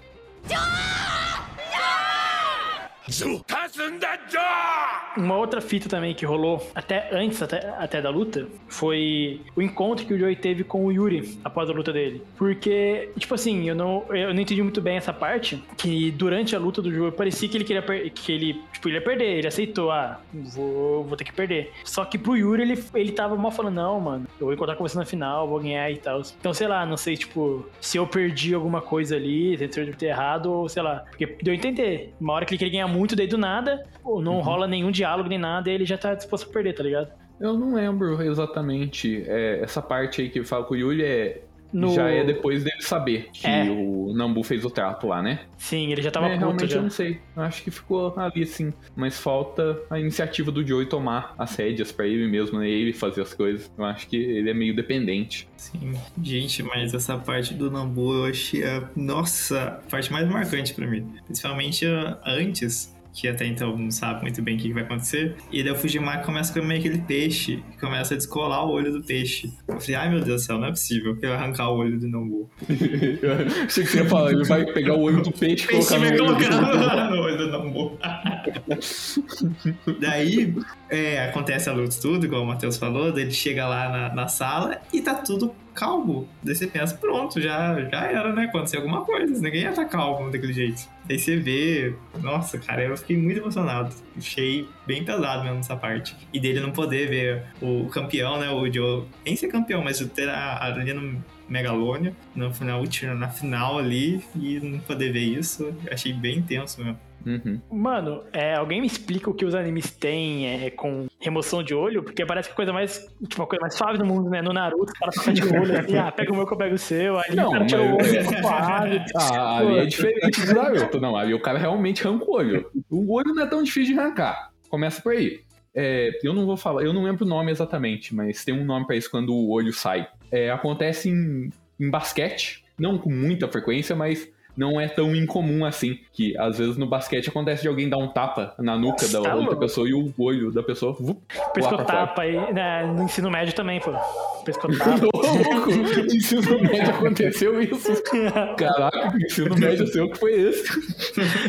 Uma 5.16 5.36
outra 5.36 5.60
fita 5.60 5.88
também 5.88 6.14
que 6.14 6.24
rolou, 6.24 6.70
até 6.74 7.08
antes 7.12 7.42
até, 7.42 7.68
até 7.78 8.00
da 8.00 8.10
luta, 8.10 8.46
foi 8.68 9.40
o 9.56 9.62
encontro 9.62 10.06
que 10.06 10.14
o 10.14 10.18
Joey 10.18 10.36
teve 10.36 10.64
com 10.64 10.84
o 10.86 10.92
Yuri 10.92 11.38
após 11.44 11.68
a 11.68 11.72
luta 11.72 11.92
dele. 11.92 12.22
Porque, 12.36 13.10
tipo 13.18 13.34
assim, 13.34 13.68
eu 13.68 13.74
não, 13.74 14.04
eu 14.10 14.32
não 14.32 14.40
entendi 14.40 14.62
muito 14.62 14.80
bem 14.80 14.96
essa 14.96 15.12
parte, 15.12 15.62
que 15.76 16.10
durante 16.12 16.54
a 16.54 16.58
luta 16.58 16.80
do 16.80 16.92
Joey 16.92 17.12
parecia 17.12 17.48
que 17.48 17.56
ele 17.56 17.64
queria 17.64 17.82
que 18.10 18.32
ele, 18.32 18.60
tipo, 18.72 18.88
ele 18.88 18.96
ia 18.96 19.02
perder, 19.02 19.38
ele 19.38 19.46
aceitou, 19.48 19.90
ah, 19.90 20.20
vou, 20.32 21.04
vou 21.04 21.16
ter 21.16 21.24
que 21.24 21.32
perder. 21.32 21.72
Só 21.84 22.04
que 22.04 22.18
pro 22.18 22.36
Yuri 22.36 22.62
ele, 22.62 22.84
ele 22.94 23.12
tava 23.12 23.36
mal 23.36 23.50
falando, 23.50 23.74
não, 23.74 24.00
mano, 24.00 24.26
eu 24.38 24.46
vou 24.46 24.54
encontrar 24.54 24.76
com 24.76 24.86
você 24.86 24.96
na 24.96 25.04
final, 25.04 25.48
vou 25.48 25.60
ganhar 25.60 25.90
e 25.90 25.96
tal. 25.96 26.22
Então, 26.38 26.54
sei 26.54 26.68
lá, 26.68 26.86
não 26.86 26.96
sei, 26.96 27.16
tipo, 27.16 27.66
se 27.80 27.96
eu 27.96 28.06
perdi 28.06 28.54
alguma 28.54 28.80
coisa 28.80 29.16
ali, 29.16 29.54
eu 29.60 29.94
ter 29.94 30.06
errado, 30.06 30.52
ou 30.52 30.68
sei 30.68 30.82
lá. 30.82 31.04
Porque 31.10 31.26
deu 31.42 31.52
a 31.52 31.56
entender. 31.56 32.14
Uma 32.20 32.34
hora 32.34 32.44
que 32.44 32.52
ele 32.52 32.58
queria 32.58 32.72
ganhar 32.72 32.88
muito, 32.88 32.99
daí 33.16 33.26
do 33.26 33.38
nada, 33.38 33.84
pô, 34.02 34.20
não 34.20 34.40
rola 34.40 34.66
nenhum 34.66 34.90
diálogo 34.90 35.28
nem 35.28 35.38
nada, 35.38 35.70
e 35.70 35.74
ele 35.74 35.84
já 35.84 35.98
tá 35.98 36.14
disposto 36.14 36.48
a 36.48 36.52
perder, 36.52 36.74
tá 36.74 36.82
ligado? 36.82 37.12
Eu 37.40 37.54
não 37.54 37.74
lembro 37.74 38.22
exatamente. 38.22 39.24
é, 39.26 39.60
essa 39.62 39.80
parte 39.80 40.20
aí 40.20 40.28
que 40.28 40.44
fala 40.44 40.64
com 40.64 40.74
o 40.74 40.76
Yuri 40.76 41.02
é. 41.02 41.42
No- 41.72 41.94
Já 41.94 42.08
é 42.08 42.24
depois 42.24 42.64
dele 42.64 42.80
saber 42.82 43.28
que 43.32 43.46
É. 43.46 43.64
o 43.70 44.12
Nambu 44.14 44.42
fez 44.42 44.64
o 44.64 44.70
trato 44.70 45.06
lá, 45.06 45.22
né? 45.22 45.40
Sim, 45.56 45.92
ele 45.92 46.02
já 46.02 46.10
tava 46.10 46.26
é, 46.26 46.30
puto 46.30 46.40
realmente 46.40 46.68
já. 46.70 46.76
eu 46.76 46.82
não 46.82 46.90
sei. 46.90 47.20
Eu 47.36 47.42
Acho 47.42 47.62
que 47.62 47.70
ficou 47.70 48.12
ali 48.16 48.44
sim. 48.46 48.72
Mas 48.96 49.18
falta 49.20 49.78
a 49.88 49.98
iniciativa 50.00 50.50
do 50.50 50.66
Joey 50.66 50.86
tomar 50.86 51.34
as 51.38 51.54
rédeas 51.56 51.92
pra 51.92 52.06
ele 52.06 52.26
mesmo, 52.28 52.58
né? 52.58 52.68
Ele 52.68 52.92
fazer 52.92 53.22
as 53.22 53.32
coisas. 53.34 53.70
Eu 53.78 53.84
acho 53.84 54.08
que 54.08 54.16
ele 54.16 54.50
é 54.50 54.54
meio 54.54 54.74
dependente. 54.74 55.48
Sim, 55.56 55.92
gente, 56.22 56.62
mas 56.62 56.92
essa 56.94 57.16
parte 57.16 57.54
do 57.54 57.70
Nambu 57.70 58.14
eu 58.14 58.24
achei, 58.30 58.64
a, 58.64 58.88
nossa, 58.96 59.62
a 59.86 59.90
parte 59.90 60.12
mais 60.12 60.28
marcante 60.28 60.74
pra 60.74 60.86
mim. 60.86 61.06
Principalmente 61.26 61.86
antes, 62.24 62.94
que 63.12 63.28
até 63.28 63.46
então 63.46 63.76
não 63.76 63.90
sabe 63.90 64.22
muito 64.22 64.40
bem 64.42 64.56
o 64.56 64.58
que 64.58 64.72
vai 64.72 64.82
acontecer. 64.82 65.36
E 65.50 65.62
daí 65.62 65.72
o 65.72 65.76
Fujimaki 65.76 66.24
começa 66.24 66.52
a 66.52 66.60
comer 66.60 66.78
aquele 66.78 66.98
peixe, 66.98 67.62
começa 67.80 68.14
a 68.14 68.16
descolar 68.16 68.64
o 68.64 68.70
olho 68.70 68.92
do 68.92 69.02
peixe. 69.02 69.52
Eu 69.66 69.80
falei, 69.80 69.96
ai 69.96 70.10
meu 70.10 70.20
Deus 70.20 70.42
do 70.42 70.46
céu, 70.46 70.58
não 70.58 70.68
é 70.68 70.70
possível 70.70 71.16
que 71.16 71.24
ele 71.24 71.34
vai 71.34 71.42
arrancar 71.42 71.70
o 71.70 71.76
olho 71.76 71.98
do. 71.98 72.10
Eu 72.10 72.48
Achei 73.66 73.84
que 73.84 73.90
você 73.90 73.98
ia 73.98 74.06
falar, 74.06 74.32
ele 74.32 74.44
vai 74.44 74.64
pegar 74.66 74.94
o 74.94 75.00
olho 75.00 75.22
do 75.22 75.32
peixe 75.32 75.64
e 75.64 75.68
colocar 75.68 75.98
vai 75.98 76.10
no 76.10 76.24
olho 76.24 76.36
colocar 76.36 77.10
no 77.10 77.20
olho 77.20 77.38
do 77.38 77.50
Nambu. 77.50 77.98
Daí 80.00 80.54
é, 80.88 81.24
acontece 81.24 81.68
a 81.68 81.72
luta 81.72 81.96
tudo, 82.00 82.26
igual 82.26 82.42
o 82.42 82.46
Matheus 82.46 82.76
falou, 82.76 83.12
daí 83.12 83.24
ele 83.24 83.32
chega 83.32 83.66
lá 83.66 83.88
na, 83.88 84.14
na 84.14 84.28
sala 84.28 84.80
e 84.92 85.00
tá 85.00 85.14
tudo 85.14 85.52
calmo. 85.74 86.28
Daí 86.42 86.54
você 86.54 86.66
pensa, 86.66 86.96
pronto, 86.96 87.40
já, 87.40 87.80
já 87.88 88.02
era, 88.04 88.32
né? 88.32 88.44
Aconteceu 88.44 88.80
alguma 88.80 89.04
coisa, 89.04 89.40
ninguém 89.40 89.62
ia 89.62 89.70
estar 89.70 89.84
calmo 89.86 90.30
daquele 90.30 90.52
jeito. 90.52 90.82
Daí 91.04 91.18
você 91.18 91.36
vê, 91.36 91.94
nossa, 92.20 92.58
cara, 92.58 92.82
eu 92.82 92.96
fiquei 92.96 93.16
muito 93.16 93.38
emocionado. 93.38 93.94
Achei 94.16 94.68
bem 94.86 95.04
pesado 95.04 95.44
mesmo 95.44 95.60
essa 95.60 95.76
parte. 95.76 96.16
E 96.32 96.38
dele 96.38 96.60
não 96.60 96.70
poder 96.70 97.08
ver 97.08 97.42
o 97.60 97.88
campeão, 97.88 98.38
né? 98.38 98.50
O 98.50 98.70
Joe, 98.72 99.04
nem 99.24 99.36
ser 99.36 99.48
campeão, 99.48 99.82
mas 99.82 99.98
ter 100.14 100.28
a, 100.28 100.64
ali 100.64 100.92
no 100.92 101.22
Megalônia, 101.48 102.14
no 102.34 102.52
final, 102.52 102.84
na 103.16 103.28
final 103.28 103.78
ali, 103.78 104.22
e 104.36 104.60
não 104.60 104.78
poder 104.78 105.12
ver 105.12 105.24
isso, 105.24 105.74
achei 105.90 106.12
bem 106.12 106.40
tenso 106.40 106.82
mesmo. 106.82 106.98
Uhum. 107.26 107.60
Mano, 107.70 108.22
é, 108.32 108.54
alguém 108.54 108.80
me 108.80 108.86
explica 108.86 109.28
o 109.28 109.34
que 109.34 109.44
os 109.44 109.54
animes 109.54 109.90
têm 109.90 110.46
é, 110.46 110.70
com 110.70 111.06
remoção 111.20 111.62
de 111.62 111.74
olho? 111.74 112.02
Porque 112.02 112.24
parece 112.24 112.48
que 112.48 112.52
a 112.52 112.56
coisa 112.56 112.72
mais, 112.72 113.06
tipo, 113.28 113.42
a 113.42 113.46
coisa 113.46 113.60
mais 113.60 113.74
suave 113.74 113.98
do 113.98 114.06
mundo, 114.06 114.30
né? 114.30 114.40
No 114.40 114.52
Naruto, 114.52 114.92
o 114.92 114.98
cara 114.98 115.12
fica 115.12 115.32
de 115.32 115.42
olho 115.44 115.78
assim, 115.78 115.96
ah, 115.98 116.10
pega 116.10 116.32
o 116.32 116.36
meu 116.36 116.46
que 116.46 116.52
eu 116.52 116.58
pego 116.58 116.74
o 116.74 116.78
seu, 116.78 117.18
aí 117.18 117.36
Não, 117.36 117.48
o 117.48 117.52
cara 117.52 117.66
tira 117.66 117.82
o 117.82 117.94
olho, 117.94 118.04
fica 118.04 118.42
suave. 118.42 119.00
Ah, 119.14 119.58
ali 119.58 119.78
é 119.78 119.86
diferente 119.86 120.46
do 120.46 120.54
Naruto. 120.54 121.00
Não, 121.00 121.16
ali 121.16 121.34
o 121.34 121.40
cara 121.40 121.58
realmente 121.58 122.06
arranca 122.06 122.24
o 122.24 122.32
olho. 122.32 122.70
O 122.88 123.12
olho 123.14 123.34
não 123.34 123.42
é 123.42 123.46
tão 123.46 123.62
difícil 123.62 123.94
de 123.94 124.00
arrancar. 124.00 124.50
Começa 124.68 125.02
por 125.02 125.12
aí. 125.12 125.40
É, 125.74 126.10
eu 126.24 126.32
não 126.32 126.46
vou 126.46 126.56
falar, 126.56 126.82
eu 126.82 126.92
não 126.92 127.04
lembro 127.04 127.24
o 127.24 127.28
nome 127.28 127.50
exatamente, 127.52 128.14
mas 128.14 128.44
tem 128.44 128.52
um 128.52 128.64
nome 128.64 128.86
pra 128.86 128.96
isso 128.96 129.10
quando 129.10 129.32
o 129.32 129.50
olho 129.50 129.72
sai. 129.72 130.08
É, 130.32 130.50
acontece 130.50 131.08
em, 131.08 131.50
em 131.78 131.90
basquete, 131.90 132.64
não 132.78 132.98
com 132.98 133.10
muita 133.10 133.46
frequência, 133.46 133.94
mas 133.94 134.28
não 134.56 134.80
é 134.80 134.88
tão 134.88 135.14
incomum 135.14 135.64
assim. 135.64 135.98
Que 136.12 136.36
às 136.38 136.58
vezes 136.58 136.76
no 136.76 136.86
basquete 136.86 137.28
acontece 137.28 137.62
de 137.62 137.68
alguém 137.68 137.88
dar 137.88 137.98
um 137.98 138.08
tapa 138.08 138.54
na 138.58 138.76
nuca 138.76 139.06
da 139.08 139.20
Tá 139.20 139.34
outra 139.34 139.50
louco. 139.50 139.56
pessoa 139.60 139.88
e 139.88 139.94
o 139.94 140.12
olho 140.18 140.50
da 140.52 140.62
pessoa 140.62 140.92
vup. 140.92 141.18
Pescotapa 141.54 142.22
aí, 142.22 142.52
né, 142.52 142.84
no 142.86 143.04
ensino 143.04 143.30
médio 143.30 143.54
também, 143.54 143.80
pô. 143.80 143.92
Pescotapa. 144.44 145.00
Louco, 145.00 145.70
ensino 146.14 146.60
médio 146.60 146.90
aconteceu 146.90 147.60
isso. 147.62 148.02
Caraca, 148.56 149.10
que 149.12 149.24
ensino 149.26 149.56
médio 149.56 149.86
seu 149.86 150.10
que 150.10 150.18
foi 150.18 150.32
esse? 150.32 150.68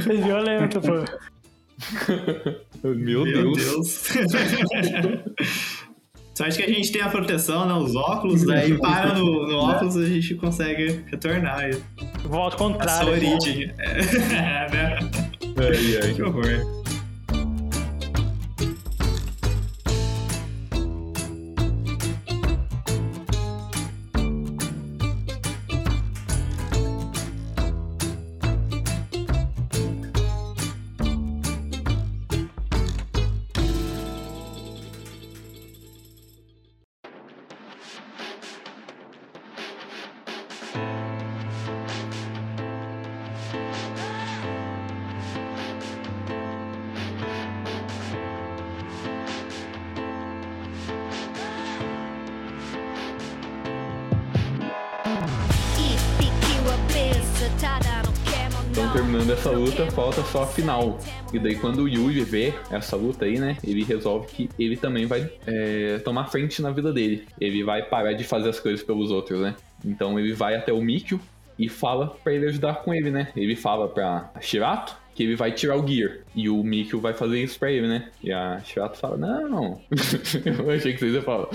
É 0.09 0.13
violento, 0.15 0.79
pô. 0.81 1.03
Meu, 2.83 3.23
Deus. 3.25 4.09
Sorte 6.33 6.57
que 6.57 6.63
a 6.63 6.73
gente 6.73 6.91
tem 6.91 7.01
a 7.01 7.09
proteção, 7.09 7.65
né? 7.67 7.73
Os 7.73 7.95
óculos, 7.95 8.45
daí 8.45 8.77
para 8.77 9.13
no, 9.13 9.47
no 9.47 9.57
óculos 9.69 9.97
a 9.97 10.05
gente 10.05 10.35
consegue 10.35 11.01
retornar 11.07 11.59
aí. 11.59 11.77
Volta 12.23 12.55
ao 12.63 12.69
a 12.69 12.71
contrário. 12.73 13.07
sua 13.07 13.11
origem. 13.11 13.71
É, 14.31 14.71
né? 14.71 14.99
Ai, 15.57 15.99
ai. 16.03 16.13
Que 16.13 16.23
horror. 16.23 16.80
Só 60.31 60.43
a 60.43 60.47
final. 60.47 60.97
E 61.33 61.39
daí, 61.39 61.55
quando 61.55 61.83
o 61.83 61.89
Yui 61.89 62.21
vê 62.21 62.53
essa 62.69 62.95
luta 62.95 63.25
aí, 63.25 63.37
né? 63.37 63.57
Ele 63.63 63.83
resolve 63.83 64.27
que 64.27 64.49
ele 64.57 64.77
também 64.77 65.05
vai 65.05 65.29
é, 65.45 65.99
tomar 65.99 66.27
frente 66.27 66.61
na 66.61 66.71
vida 66.71 66.93
dele. 66.93 67.27
Ele 67.39 67.63
vai 67.63 67.83
parar 67.83 68.13
de 68.13 68.23
fazer 68.23 68.49
as 68.49 68.59
coisas 68.59 68.81
pelos 68.81 69.11
outros, 69.11 69.41
né? 69.41 69.55
Então 69.83 70.17
ele 70.17 70.33
vai 70.33 70.55
até 70.55 70.71
o 70.71 70.81
Mikio 70.81 71.19
e 71.59 71.67
fala 71.67 72.15
pra 72.23 72.33
ele 72.33 72.47
ajudar 72.47 72.75
com 72.75 72.93
ele, 72.93 73.11
né? 73.11 73.27
Ele 73.35 73.55
fala 73.55 73.89
pra 73.89 74.31
Shirato 74.39 75.00
que 75.13 75.23
ele 75.23 75.35
vai 75.35 75.51
tirar 75.51 75.77
o 75.77 75.87
Gear. 75.87 76.19
E 76.35 76.49
o 76.49 76.63
Mikio 76.63 76.99
vai 76.99 77.13
fazer 77.13 77.41
isso 77.41 77.59
pra 77.59 77.71
ele, 77.71 77.87
né? 77.87 78.09
E 78.23 78.31
a 78.31 78.59
Shirato 78.61 78.97
fala, 78.97 79.17
não. 79.17 79.81
eu 80.45 80.71
achei 80.71 80.93
que 80.93 80.99
vocês 80.99 81.13
iam 81.13 81.21
falar, 81.21 81.47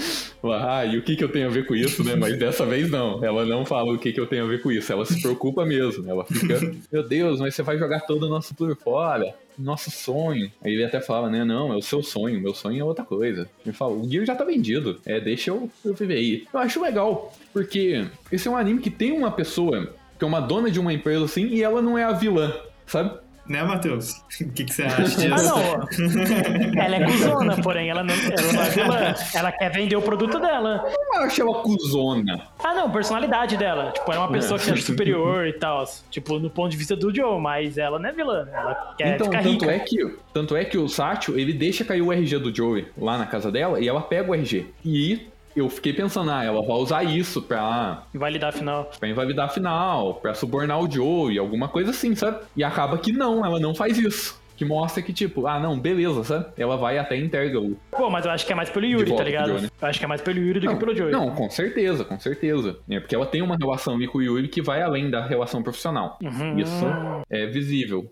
ah, 0.78 0.84
e 0.84 0.98
o 0.98 1.02
que 1.02 1.16
que 1.16 1.24
eu 1.24 1.30
tenho 1.30 1.46
a 1.46 1.50
ver 1.50 1.66
com 1.66 1.74
isso, 1.74 2.04
né? 2.04 2.14
Mas 2.14 2.38
dessa 2.38 2.66
vez 2.66 2.90
não. 2.90 3.24
Ela 3.24 3.44
não 3.44 3.64
fala 3.64 3.92
o 3.92 3.98
que 3.98 4.12
que 4.12 4.20
eu 4.20 4.26
tenho 4.26 4.44
a 4.44 4.48
ver 4.48 4.62
com 4.62 4.70
isso. 4.70 4.92
Ela 4.92 5.04
se 5.04 5.20
preocupa 5.20 5.64
mesmo. 5.64 6.08
Ela 6.08 6.24
fica, 6.24 6.60
meu 6.92 7.02
Deus, 7.02 7.40
mas 7.40 7.54
você 7.54 7.62
vai 7.62 7.78
jogar 7.78 8.00
todo 8.00 8.24
o 8.24 8.28
nosso 8.28 8.54
por 8.54 8.76
fora. 8.76 9.34
Nosso 9.58 9.90
sonho. 9.90 10.52
Aí 10.62 10.74
ele 10.74 10.84
até 10.84 11.00
fala, 11.00 11.30
né? 11.30 11.42
Não, 11.42 11.72
é 11.72 11.76
o 11.76 11.82
seu 11.82 12.02
sonho. 12.02 12.38
Meu 12.40 12.52
sonho 12.52 12.80
é 12.80 12.84
outra 12.84 13.04
coisa. 13.04 13.48
Ele 13.64 13.74
fala, 13.74 13.94
o 13.94 14.08
Gear 14.08 14.26
já 14.26 14.34
tá 14.34 14.44
vendido. 14.44 15.00
É, 15.06 15.18
deixa 15.18 15.50
eu, 15.50 15.70
eu 15.82 15.94
viver 15.94 16.16
aí. 16.16 16.46
Eu 16.52 16.60
acho 16.60 16.82
legal, 16.82 17.32
porque 17.54 18.06
esse 18.30 18.46
é 18.46 18.50
um 18.50 18.56
anime 18.56 18.80
que 18.80 18.90
tem 18.90 19.12
uma 19.12 19.30
pessoa 19.30 19.94
que 20.18 20.24
é 20.24 20.26
uma 20.26 20.40
dona 20.40 20.70
de 20.70 20.80
uma 20.80 20.92
empresa 20.92 21.24
assim 21.24 21.46
e 21.48 21.62
ela 21.62 21.82
não 21.82 21.96
é 21.96 22.04
a 22.04 22.12
vilã, 22.12 22.54
sabe? 22.86 23.18
Né, 23.48 23.62
Matheus? 23.62 24.24
O 24.40 24.50
que, 24.52 24.64
que 24.64 24.72
você 24.74 24.82
acha 24.82 25.02
disso? 25.04 25.34
Ah, 25.34 25.42
não. 25.42 26.82
Ela 26.82 26.96
é 26.96 27.04
cuzona, 27.04 27.56
porém, 27.62 27.88
ela 27.88 28.02
não, 28.02 28.14
ela 28.14 28.52
não 28.52 28.62
é 28.62 28.70
vilã. 28.70 29.14
Ela 29.34 29.52
quer 29.52 29.70
vender 29.70 29.96
o 29.96 30.02
produto 30.02 30.38
dela. 30.40 30.84
Eu 31.14 31.22
acho 31.22 31.42
ela 31.42 31.62
cuzona. 31.62 32.48
Ah, 32.62 32.74
não, 32.74 32.90
personalidade 32.90 33.56
dela. 33.56 33.92
Tipo, 33.92 34.12
é 34.12 34.18
uma 34.18 34.30
pessoa 34.30 34.58
que 34.58 34.70
acha 34.70 34.82
superior 34.82 35.46
e 35.46 35.52
tal. 35.52 35.84
Tipo, 36.10 36.38
no 36.38 36.50
ponto 36.50 36.70
de 36.70 36.76
vista 36.76 36.96
do 36.96 37.14
Joe, 37.14 37.40
mas 37.40 37.78
ela 37.78 37.98
não 37.98 38.08
é 38.08 38.12
vilã. 38.12 38.48
Ela 38.52 38.94
quer 38.98 39.14
então, 39.14 39.26
ficar 39.26 39.42
tanto 39.42 39.64
rica. 39.64 39.72
é, 39.72 39.78
que, 39.78 40.16
tanto 40.32 40.56
é 40.56 40.64
que 40.64 40.76
o 40.78 40.88
Satchel, 40.88 41.38
ele 41.38 41.52
deixa 41.52 41.84
cair 41.84 42.02
o 42.02 42.12
RG 42.12 42.38
do 42.38 42.54
Joey 42.54 42.86
lá 42.98 43.16
na 43.16 43.26
casa 43.26 43.50
dela 43.50 43.80
e 43.80 43.88
ela 43.88 44.00
pega 44.00 44.30
o 44.30 44.34
RG. 44.34 44.66
E 44.84 45.28
eu 45.56 45.68
fiquei 45.70 45.92
pensando, 45.92 46.30
ah, 46.30 46.44
ela 46.44 46.62
vai 46.62 46.76
usar 46.76 47.02
isso 47.02 47.40
pra, 47.40 48.02
Validar 48.14 48.50
a 48.50 48.52
final. 48.52 48.90
pra 49.00 49.08
invalidar 49.08 49.46
a 49.46 49.48
final, 49.48 50.14
pra 50.14 50.34
subornar 50.34 50.78
o 50.78 50.90
Joey, 50.90 51.38
alguma 51.38 51.68
coisa 51.68 51.90
assim, 51.90 52.14
sabe? 52.14 52.44
E 52.54 52.62
acaba 52.62 52.98
que 52.98 53.10
não, 53.10 53.44
ela 53.44 53.58
não 53.58 53.74
faz 53.74 53.98
isso. 53.98 54.40
Que 54.56 54.64
mostra 54.64 55.02
que, 55.02 55.12
tipo, 55.12 55.46
ah, 55.46 55.60
não, 55.60 55.78
beleza, 55.78 56.24
sabe? 56.24 56.46
Ela 56.56 56.76
vai 56.78 56.96
até 56.96 57.14
entrega 57.16 57.60
o. 57.60 57.76
Pô, 57.90 58.08
mas 58.08 58.24
eu 58.24 58.30
acho 58.30 58.46
que 58.46 58.52
é 58.52 58.56
mais 58.56 58.70
pelo 58.70 58.86
Yuri, 58.86 59.10
volta 59.10 59.22
tá 59.22 59.28
ligado? 59.28 59.48
Joe, 59.48 59.60
né? 59.60 59.68
Eu 59.82 59.88
acho 59.88 59.98
que 59.98 60.04
é 60.04 60.08
mais 60.08 60.20
pelo 60.22 60.38
Yuri 60.38 60.60
do 60.60 60.68
que 60.68 60.76
pelo 60.76 60.96
Joey. 60.96 61.12
Não, 61.12 61.30
com 61.30 61.50
certeza, 61.50 62.04
com 62.04 62.18
certeza. 62.18 62.78
É 62.88 62.98
porque 62.98 63.14
ela 63.14 63.26
tem 63.26 63.42
uma 63.42 63.56
relação 63.60 63.94
ali 63.94 64.08
com 64.08 64.16
o 64.16 64.22
Yuri 64.22 64.48
que 64.48 64.62
vai 64.62 64.80
além 64.80 65.10
da 65.10 65.26
relação 65.26 65.62
profissional. 65.62 66.18
Uhum. 66.22 66.58
Isso 66.58 66.86
é 67.28 67.44
visível. 67.46 68.10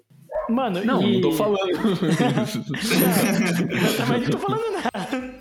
Mano, 0.51 0.85
Não, 0.85 1.03
e... 1.03 1.15
não 1.15 1.21
tô 1.23 1.33
falando. 1.33 1.71
Eu 3.81 3.97
também 3.97 4.21
não 4.21 4.31
tô 4.31 4.39
falando 4.39 4.65
nada. 4.73 5.35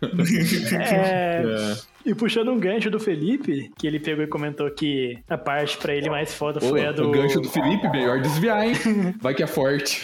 É, 0.72 1.42
É. 1.42 1.96
E 2.06 2.14
puxando 2.14 2.52
um 2.52 2.58
gancho 2.60 2.88
do 2.88 3.00
Felipe, 3.00 3.68
que 3.76 3.84
ele 3.84 3.98
pegou 3.98 4.22
e 4.22 4.28
comentou 4.28 4.70
que 4.70 5.18
a 5.28 5.36
parte 5.36 5.76
pra 5.76 5.92
ele 5.92 6.08
mais 6.08 6.32
foda 6.32 6.60
Pô, 6.60 6.68
foi 6.68 6.86
a 6.86 6.92
do 6.92 7.08
O 7.08 7.10
gancho 7.10 7.40
do 7.40 7.48
Felipe, 7.48 7.88
melhor 7.90 8.20
desviar, 8.20 8.64
hein? 8.64 8.74
Vai 9.20 9.34
que 9.34 9.42
é 9.42 9.46
forte. 9.48 10.02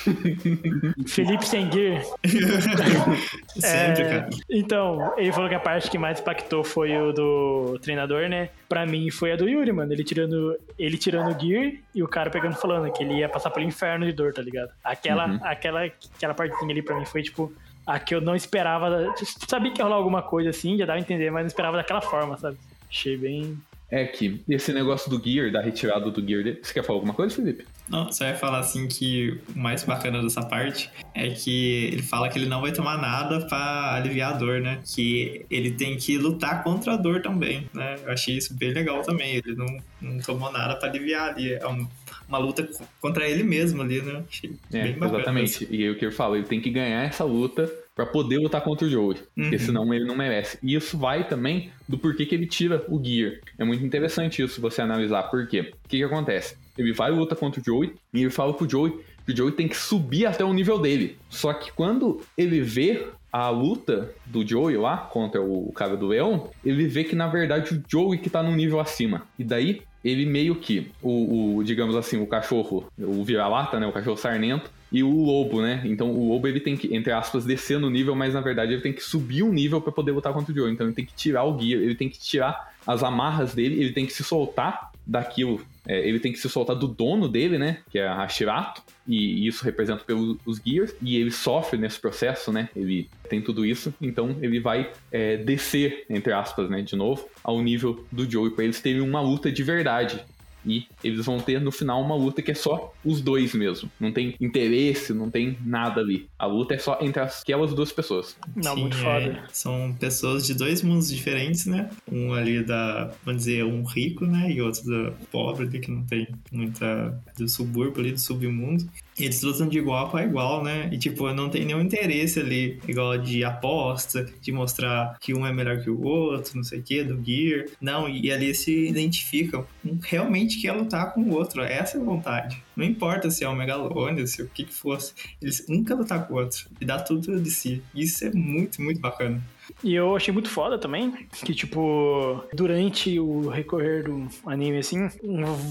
Felipe 1.06 1.46
sem 1.46 1.70
gear. 1.70 2.02
Sempre, 3.56 4.02
É, 4.02 4.08
cara. 4.08 4.28
Então, 4.50 5.12
ele 5.16 5.32
falou 5.32 5.48
que 5.48 5.54
a 5.54 5.60
parte 5.60 5.90
que 5.90 5.96
mais 5.98 6.18
impactou 6.20 6.64
foi 6.64 6.96
o 6.96 7.12
do 7.12 7.78
treinador, 7.80 8.28
né? 8.28 8.48
Pra 8.68 8.84
mim 8.84 9.08
foi 9.10 9.32
a 9.32 9.36
do 9.36 9.48
Yuri, 9.48 9.70
mano. 9.72 9.92
Ele 9.92 10.02
tirando, 10.04 10.56
ele 10.78 10.98
tirando 10.98 11.36
o 11.36 11.40
gear 11.40 11.72
e 11.94 12.02
o 12.02 12.08
cara 12.08 12.30
pegando 12.30 12.54
falando 12.56 12.92
que 12.92 13.02
ele 13.04 13.14
ia 13.18 13.28
passar 13.28 13.50
pelo 13.50 13.64
inferno 13.66 14.04
de 14.06 14.12
dor, 14.12 14.32
tá 14.32 14.42
ligado? 14.42 14.70
Aquela, 14.82 15.26
Uhum. 15.28 15.38
aquela, 15.42 15.84
aquela 15.84 16.34
partezinha 16.34 16.70
ali 16.72 16.82
pra 16.82 16.98
mim 16.98 17.04
foi 17.04 17.22
tipo. 17.22 17.52
A 17.86 17.98
que 17.98 18.14
eu 18.14 18.20
não 18.20 18.36
esperava. 18.36 19.12
Sabia 19.48 19.72
que 19.72 19.80
ia 19.80 19.84
rolar 19.84 19.96
alguma 19.96 20.22
coisa 20.22 20.50
assim, 20.50 20.76
já 20.78 20.86
dava 20.86 20.98
a 20.98 21.00
entender, 21.00 21.30
mas 21.30 21.42
não 21.42 21.48
esperava 21.48 21.76
daquela 21.76 22.00
forma, 22.00 22.36
sabe? 22.38 22.56
Achei 22.88 23.16
bem. 23.16 23.58
É 23.90 24.06
que 24.06 24.40
esse 24.48 24.72
negócio 24.72 25.10
do 25.10 25.22
Gear, 25.22 25.52
da 25.52 25.60
retirada 25.60 26.10
do 26.10 26.26
Gear 26.26 26.42
dele. 26.42 26.60
Você 26.62 26.72
quer 26.72 26.82
falar 26.82 26.96
alguma 26.98 27.12
coisa, 27.12 27.34
Felipe? 27.36 27.66
Não, 27.90 28.10
só 28.10 28.24
ia 28.24 28.34
falar 28.34 28.60
assim 28.60 28.88
que 28.88 29.38
o 29.54 29.58
mais 29.58 29.84
bacana 29.84 30.22
dessa 30.22 30.40
parte 30.46 30.88
é 31.14 31.28
que 31.28 31.88
ele 31.92 32.02
fala 32.02 32.30
que 32.30 32.38
ele 32.38 32.46
não 32.48 32.62
vai 32.62 32.72
tomar 32.72 32.96
nada 32.96 33.44
pra 33.46 33.94
aliviar 33.96 34.32
a 34.32 34.36
dor, 34.38 34.60
né? 34.62 34.80
Que 34.94 35.44
ele 35.50 35.72
tem 35.72 35.98
que 35.98 36.16
lutar 36.16 36.62
contra 36.64 36.94
a 36.94 36.96
dor 36.96 37.20
também, 37.20 37.68
né? 37.74 37.96
Eu 38.06 38.12
achei 38.12 38.38
isso 38.38 38.54
bem 38.54 38.72
legal 38.72 39.02
também. 39.02 39.34
Ele 39.36 39.54
não, 39.54 39.66
não 40.00 40.18
tomou 40.22 40.50
nada 40.50 40.74
pra 40.76 40.88
aliviar 40.88 41.28
ali. 41.30 41.52
É 41.52 41.66
um- 41.68 41.86
uma 42.32 42.38
luta 42.38 42.62
co- 42.66 42.84
contra 43.00 43.28
ele 43.28 43.42
mesmo 43.42 43.82
ali, 43.82 44.00
né? 44.00 44.22
Achei 44.28 44.52
É, 44.72 44.82
bem 44.84 44.92
bacana. 44.94 45.16
exatamente. 45.18 45.68
E 45.70 45.82
aí 45.84 45.90
o 45.90 45.96
que 45.98 46.04
ele 46.04 46.12
fala, 46.12 46.36
ele 46.38 46.46
tem 46.46 46.60
que 46.60 46.70
ganhar 46.70 47.02
essa 47.04 47.24
luta 47.24 47.70
pra 47.94 48.06
poder 48.06 48.38
lutar 48.38 48.62
contra 48.62 48.86
o 48.86 48.90
Joey. 48.90 49.18
Porque 49.34 49.56
Uhum. 49.56 49.58
senão 49.58 49.94
ele 49.94 50.06
não 50.06 50.16
merece. 50.16 50.58
E 50.62 50.74
isso 50.74 50.96
vai 50.96 51.28
também 51.28 51.70
do 51.86 51.98
porquê 51.98 52.24
que 52.24 52.34
ele 52.34 52.46
tira 52.46 52.84
o 52.88 53.02
Gear. 53.04 53.34
É 53.58 53.64
muito 53.64 53.84
interessante 53.84 54.42
isso 54.42 54.60
você 54.60 54.80
analisar. 54.80 55.24
Por 55.24 55.46
quê? 55.46 55.72
O 55.84 55.88
que, 55.88 55.98
que 55.98 56.02
acontece? 56.02 56.56
Ele 56.78 56.92
vai 56.92 57.10
luta 57.10 57.36
contra 57.36 57.60
o 57.60 57.64
Joey 57.64 57.92
e 58.14 58.22
ele 58.22 58.30
fala 58.30 58.54
pro 58.54 58.68
Joey 58.68 58.92
que 59.26 59.32
o 59.32 59.36
Joey 59.36 59.52
tem 59.52 59.68
que 59.68 59.76
subir 59.76 60.24
até 60.26 60.42
o 60.44 60.52
nível 60.54 60.78
dele. 60.78 61.16
Só 61.28 61.52
que 61.52 61.70
quando 61.70 62.22
ele 62.36 62.60
vê 62.62 63.06
a 63.30 63.48
luta 63.50 64.10
do 64.26 64.46
Joey 64.46 64.76
lá 64.76 64.96
contra 64.96 65.40
o 65.40 65.70
cara 65.72 65.96
do 65.96 66.06
Leão, 66.06 66.50
ele 66.64 66.86
vê 66.86 67.04
que 67.04 67.14
na 67.14 67.28
verdade 67.28 67.74
o 67.74 67.82
Joey 67.86 68.18
que 68.18 68.28
tá 68.30 68.42
num 68.42 68.54
nível 68.56 68.80
acima. 68.80 69.26
E 69.38 69.44
daí 69.44 69.82
ele 70.04 70.26
meio 70.26 70.56
que, 70.56 70.90
o, 71.00 71.56
o, 71.56 71.64
digamos 71.64 71.94
assim, 71.94 72.20
o 72.20 72.26
cachorro, 72.26 72.90
o 72.98 73.24
vira-lata, 73.24 73.78
né, 73.78 73.86
o 73.86 73.92
cachorro 73.92 74.16
sarnento, 74.16 74.70
e 74.92 75.02
o 75.02 75.24
lobo, 75.24 75.62
né? 75.62 75.80
Então 75.86 76.10
o 76.10 76.28
lobo 76.28 76.46
ele 76.46 76.60
tem 76.60 76.76
que, 76.76 76.94
entre 76.94 77.12
aspas, 77.12 77.46
descer 77.46 77.78
no 77.78 77.88
nível, 77.88 78.14
mas 78.14 78.34
na 78.34 78.42
verdade 78.42 78.74
ele 78.74 78.82
tem 78.82 78.92
que 78.92 79.02
subir 79.02 79.42
um 79.42 79.50
nível 79.50 79.80
pra 79.80 79.90
poder 79.90 80.12
lutar 80.12 80.34
contra 80.34 80.52
o 80.52 80.54
Joey. 80.54 80.72
Então 80.72 80.86
ele 80.86 80.94
tem 80.94 81.06
que 81.06 81.14
tirar 81.14 81.44
o 81.44 81.54
guia, 81.54 81.76
ele 81.76 81.94
tem 81.94 82.10
que 82.10 82.18
tirar 82.18 82.74
as 82.86 83.02
amarras 83.02 83.54
dele, 83.54 83.80
ele 83.80 83.92
tem 83.92 84.04
que 84.04 84.12
se 84.12 84.22
soltar 84.22 84.91
daquilo. 85.06 85.60
É, 85.86 86.06
ele 86.06 86.20
tem 86.20 86.32
que 86.32 86.38
se 86.38 86.48
soltar 86.48 86.76
do 86.76 86.86
dono 86.86 87.28
dele, 87.28 87.58
né? 87.58 87.78
Que 87.90 87.98
é 87.98 88.06
a 88.06 88.26
Shirato. 88.28 88.82
E 89.06 89.46
isso 89.46 89.64
representa 89.64 90.04
pelos 90.04 90.36
os 90.46 90.60
Gears. 90.64 90.94
E 91.02 91.16
ele 91.16 91.30
sofre 91.30 91.78
nesse 91.78 91.98
processo, 91.98 92.52
né? 92.52 92.68
Ele 92.74 93.08
tem 93.28 93.40
tudo 93.40 93.66
isso. 93.66 93.92
Então 94.00 94.36
ele 94.40 94.60
vai 94.60 94.90
é, 95.10 95.36
descer, 95.36 96.04
entre 96.08 96.32
aspas, 96.32 96.70
né? 96.70 96.82
De 96.82 96.94
novo, 96.94 97.28
ao 97.42 97.60
nível 97.60 98.04
do 98.12 98.30
Joey. 98.30 98.52
Pra 98.52 98.64
eles 98.64 98.80
terem 98.80 99.00
uma 99.00 99.20
luta 99.20 99.50
de 99.50 99.62
verdade. 99.62 100.24
E 100.64 100.86
eles 101.02 101.26
vão 101.26 101.38
ter 101.38 101.60
no 101.60 101.72
final 101.72 102.00
uma 102.00 102.14
luta 102.14 102.42
que 102.42 102.50
é 102.50 102.54
só 102.54 102.92
os 103.04 103.20
dois 103.20 103.54
mesmo. 103.54 103.90
Não 103.98 104.12
tem 104.12 104.34
interesse, 104.40 105.12
não 105.12 105.30
tem 105.30 105.56
nada 105.64 106.00
ali. 106.00 106.28
A 106.38 106.46
luta 106.46 106.74
é 106.74 106.78
só 106.78 106.98
entre 107.00 107.20
aquelas 107.20 107.74
duas 107.74 107.92
pessoas. 107.92 108.36
Não, 108.54 108.74
Sim, 108.74 108.80
muito 108.82 108.96
é, 108.96 109.00
foda. 109.00 109.44
São 109.52 109.96
pessoas 109.98 110.46
de 110.46 110.54
dois 110.54 110.82
mundos 110.82 111.08
diferentes, 111.08 111.66
né? 111.66 111.90
Um 112.10 112.32
ali 112.32 112.64
da, 112.64 113.12
vamos 113.24 113.44
dizer, 113.44 113.64
um 113.64 113.84
rico, 113.84 114.26
né? 114.26 114.50
E 114.50 114.60
outro 114.60 114.84
da 114.84 115.12
pobre 115.30 115.66
ali, 115.66 115.80
que 115.80 115.90
não 115.90 116.04
tem 116.04 116.28
muita 116.50 117.20
do 117.36 117.48
subúrbio 117.48 118.00
ali, 118.00 118.12
do 118.12 118.20
submundo. 118.20 118.88
Eles 119.18 119.42
lutam 119.42 119.68
de 119.68 119.78
igual 119.78 120.10
para 120.10 120.24
igual, 120.24 120.62
né? 120.62 120.88
E 120.92 120.98
tipo, 120.98 121.32
não 121.32 121.48
tem 121.48 121.64
nenhum 121.64 121.80
interesse 121.80 122.40
ali, 122.40 122.80
igual 122.88 123.18
de 123.18 123.44
aposta, 123.44 124.26
de 124.40 124.52
mostrar 124.52 125.16
que 125.20 125.34
um 125.34 125.46
é 125.46 125.52
melhor 125.52 125.82
que 125.82 125.90
o 125.90 126.02
outro, 126.02 126.56
não 126.56 126.64
sei 126.64 126.80
o 126.80 126.82
que, 126.82 127.04
do 127.04 127.22
gear. 127.22 127.66
Não, 127.80 128.08
e 128.08 128.30
ali 128.30 128.54
se 128.54 128.88
identificam. 128.88 129.66
Um 129.84 129.98
realmente 130.02 130.60
quer 130.60 130.72
lutar 130.72 131.12
com 131.12 131.22
o 131.22 131.34
outro. 131.34 131.62
Essa 131.62 131.98
é 131.98 132.00
a 132.00 132.04
vontade. 132.04 132.62
Não 132.74 132.84
importa 132.84 133.30
se 133.30 133.44
é 133.44 133.48
o 133.48 133.54
Megalônia, 133.54 134.26
se 134.26 134.42
o 134.42 134.48
que 134.48 134.64
que 134.64 134.74
fosse. 134.74 135.12
Eles 135.40 135.64
um 135.68 135.84
quer 135.84 135.94
lutar 135.94 136.26
com 136.26 136.34
o 136.34 136.38
outro 136.38 136.66
e 136.80 136.84
dá 136.84 136.98
tudo 136.98 137.40
de 137.40 137.50
si. 137.50 137.82
Isso 137.94 138.24
é 138.24 138.30
muito, 138.32 138.80
muito 138.80 139.00
bacana. 139.00 139.42
E 139.82 139.94
eu 139.94 140.16
achei 140.16 140.32
muito 140.32 140.48
foda 140.48 140.78
também, 140.78 141.26
que 141.44 141.54
tipo, 141.54 142.44
durante 142.52 143.18
o 143.18 143.48
recorrer 143.48 144.04
do 144.04 144.26
anime, 144.46 144.78
assim, 144.78 145.08